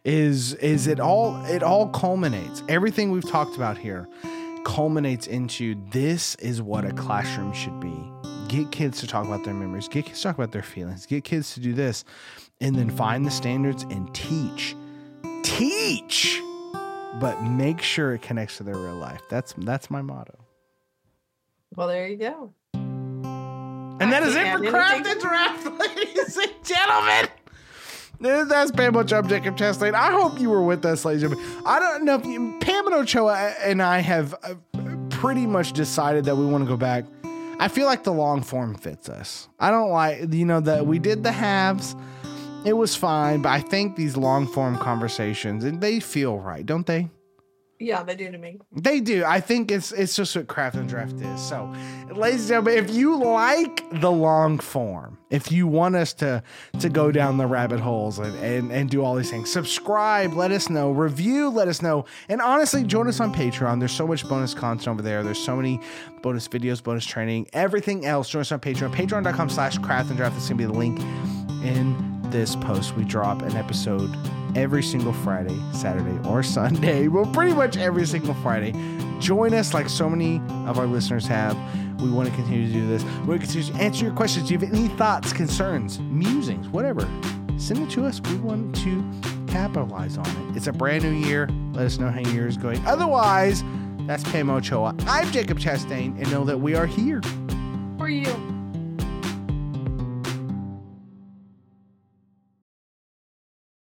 Is 0.05 0.53
is 0.55 0.87
it 0.87 0.99
all? 0.99 1.43
It 1.45 1.61
all 1.61 1.89
culminates. 1.89 2.63
Everything 2.69 3.11
we've 3.11 3.29
talked 3.29 3.55
about 3.55 3.77
here 3.77 4.07
culminates 4.63 5.27
into 5.27 5.75
this 5.91 6.35
is 6.35 6.61
what 6.61 6.85
a 6.85 6.91
classroom 6.91 7.53
should 7.53 7.79
be. 7.79 8.11
Get 8.47 8.71
kids 8.71 8.99
to 9.01 9.07
talk 9.07 9.25
about 9.25 9.43
their 9.43 9.53
memories. 9.53 9.87
Get 9.87 10.05
kids 10.05 10.19
to 10.19 10.23
talk 10.23 10.35
about 10.35 10.51
their 10.51 10.63
feelings. 10.63 11.05
Get 11.05 11.23
kids 11.23 11.53
to 11.55 11.59
do 11.59 11.73
this, 11.73 12.03
and 12.61 12.75
then 12.75 12.89
find 12.89 13.25
the 13.25 13.31
standards 13.31 13.83
and 13.83 14.13
teach. 14.13 14.75
Teach, 15.43 16.41
but 17.19 17.41
make 17.43 17.81
sure 17.81 18.13
it 18.13 18.21
connects 18.21 18.57
to 18.57 18.63
their 18.63 18.75
real 18.75 18.95
life. 18.95 19.21
That's 19.29 19.53
that's 19.57 19.89
my 19.89 20.01
motto. 20.01 20.37
Well, 21.75 21.87
there 21.87 22.07
you 22.07 22.17
go. 22.17 22.53
And 22.73 24.11
that 24.11 24.23
is 24.23 24.35
it 24.35 24.51
for 24.51 24.69
Craft 24.69 25.07
and 25.07 25.19
Draft, 25.19 25.79
ladies 25.79 26.37
and 26.37 26.51
gentlemen. 26.63 27.29
That's 28.19 28.71
Pam 28.71 28.93
Chubb, 29.05 29.27
Jacob 29.27 29.57
Chastain. 29.57 29.93
I 29.93 30.11
hope 30.11 30.39
you 30.39 30.49
were 30.49 30.63
with 30.63 30.85
us, 30.85 31.03
ladies 31.03 31.23
and 31.23 31.33
gentlemen. 31.35 31.63
I 31.65 31.79
don't 31.79 32.05
know 32.05 32.15
if 32.15 32.25
you, 32.25 32.57
Pam 32.61 32.87
and 32.87 32.95
Ochoa 32.95 33.53
and 33.63 33.81
I 33.81 33.99
have 33.99 34.33
uh, 34.43 34.55
pretty 35.09 35.45
much 35.45 35.73
decided 35.73 36.25
that 36.25 36.35
we 36.35 36.45
want 36.45 36.63
to 36.63 36.67
go 36.67 36.77
back. 36.77 37.05
I 37.59 37.67
feel 37.67 37.85
like 37.85 38.03
the 38.03 38.13
long 38.13 38.41
form 38.41 38.75
fits 38.75 39.09
us. 39.09 39.47
I 39.59 39.71
don't 39.71 39.89
like, 39.91 40.33
you 40.33 40.45
know, 40.45 40.59
that 40.61 40.85
we 40.85 40.99
did 40.99 41.23
the 41.23 41.31
halves. 41.31 41.95
It 42.65 42.73
was 42.73 42.95
fine, 42.95 43.41
but 43.41 43.49
I 43.49 43.59
think 43.59 43.95
these 43.95 44.15
long 44.15 44.47
form 44.47 44.77
conversations, 44.77 45.63
and 45.63 45.81
they 45.81 45.99
feel 45.99 46.39
right, 46.39 46.65
don't 46.65 46.85
they? 46.85 47.09
Yeah, 47.83 48.01
they 48.03 48.15
do 48.15 48.31
to 48.31 48.37
me. 48.37 48.59
They 48.71 49.01
do. 49.01 49.25
I 49.25 49.41
think 49.41 49.71
it's 49.71 49.91
it's 49.91 50.15
just 50.15 50.35
what 50.35 50.47
craft 50.47 50.77
and 50.77 50.87
draft 50.87 51.15
is. 51.15 51.41
So, 51.41 51.73
ladies 52.15 52.49
and 52.49 52.65
gentlemen, 52.65 52.77
if 52.85 52.95
you 52.95 53.17
like 53.17 53.83
the 53.99 54.09
long 54.09 54.57
form, 54.59 55.17
if 55.29 55.51
you 55.51 55.67
want 55.67 55.95
us 55.95 56.13
to 56.13 56.41
to 56.79 56.89
go 56.89 57.11
down 57.11 57.37
the 57.37 57.45
rabbit 57.45 57.81
holes 57.81 58.19
and, 58.19 58.33
and, 58.37 58.71
and 58.71 58.89
do 58.89 59.03
all 59.03 59.15
these 59.15 59.29
things, 59.29 59.51
subscribe, 59.51 60.33
let 60.33 60.51
us 60.51 60.69
know, 60.69 60.91
review, 60.91 61.49
let 61.49 61.67
us 61.67 61.81
know. 61.81 62.05
And 62.29 62.41
honestly, 62.41 62.83
join 62.85 63.09
us 63.09 63.19
on 63.19 63.33
Patreon. 63.33 63.79
There's 63.79 63.91
so 63.91 64.07
much 64.07 64.27
bonus 64.29 64.53
content 64.53 64.87
over 64.87 65.01
there. 65.01 65.21
There's 65.21 65.43
so 65.43 65.55
many 65.57 65.81
bonus 66.21 66.47
videos, 66.47 66.81
bonus 66.81 67.05
training, 67.05 67.49
everything 67.51 68.05
else. 68.05 68.29
Join 68.29 68.41
us 68.41 68.51
on 68.53 68.61
Patreon. 68.61 68.93
Patreon.com 68.95 69.49
slash 69.49 69.77
craft 69.79 70.07
and 70.07 70.17
draft. 70.17 70.35
That's 70.35 70.47
gonna 70.47 70.57
be 70.57 70.65
the 70.65 70.71
link 70.71 70.99
in 71.65 72.12
this 72.33 72.55
post. 72.57 72.97
We 72.97 73.05
drop 73.05 73.43
an 73.43 73.55
episode 73.55 74.09
every 74.57 74.83
single 74.83 75.13
Friday, 75.13 75.57
Saturday, 75.71 76.19
or 76.27 76.43
Sunday. 76.43 77.07
Well, 77.13 77.27
pretty 77.27 77.53
much 77.53 77.77
every 77.77 78.05
single 78.07 78.33
Friday. 78.33 78.73
Join 79.19 79.53
us 79.53 79.73
like 79.73 79.87
so 79.87 80.09
many 80.09 80.41
of 80.67 80.79
our 80.79 80.87
listeners 80.87 81.27
have. 81.27 81.55
We 82.01 82.09
want 82.09 82.27
to 82.27 82.35
continue 82.35 82.67
to 82.67 82.73
do 82.73 82.87
this. 82.87 83.03
We 83.03 83.27
want 83.27 83.41
to 83.41 83.47
continue 83.47 83.71
to 83.71 83.79
answer 83.79 84.05
your 84.05 84.13
questions. 84.15 84.47
Do 84.47 84.55
you 84.55 84.59
have 84.59 84.73
any 84.73 84.87
thoughts, 84.97 85.31
concerns, 85.31 85.99
musings, 85.99 86.67
whatever? 86.69 87.07
Send 87.57 87.83
it 87.83 87.91
to 87.91 88.05
us. 88.05 88.19
We 88.21 88.37
want 88.37 88.75
to 88.77 89.11
capitalize 89.47 90.17
on 90.17 90.25
it. 90.25 90.57
It's 90.57 90.67
a 90.67 90.73
brand 90.73 91.03
new 91.03 91.11
year. 91.11 91.47
Let 91.73 91.85
us 91.85 91.99
know 91.99 92.09
how 92.09 92.19
your 92.19 92.33
year 92.33 92.47
is 92.47 92.57
going. 92.57 92.83
Otherwise, 92.87 93.63
that's 94.07 94.23
Pam 94.23 94.49
Ochoa. 94.49 94.95
I'm 95.05 95.31
Jacob 95.31 95.59
Chastain, 95.59 96.19
and 96.19 96.31
know 96.31 96.43
that 96.45 96.59
we 96.59 96.73
are 96.73 96.87
here 96.87 97.21
for 97.99 98.09
you. 98.09 98.52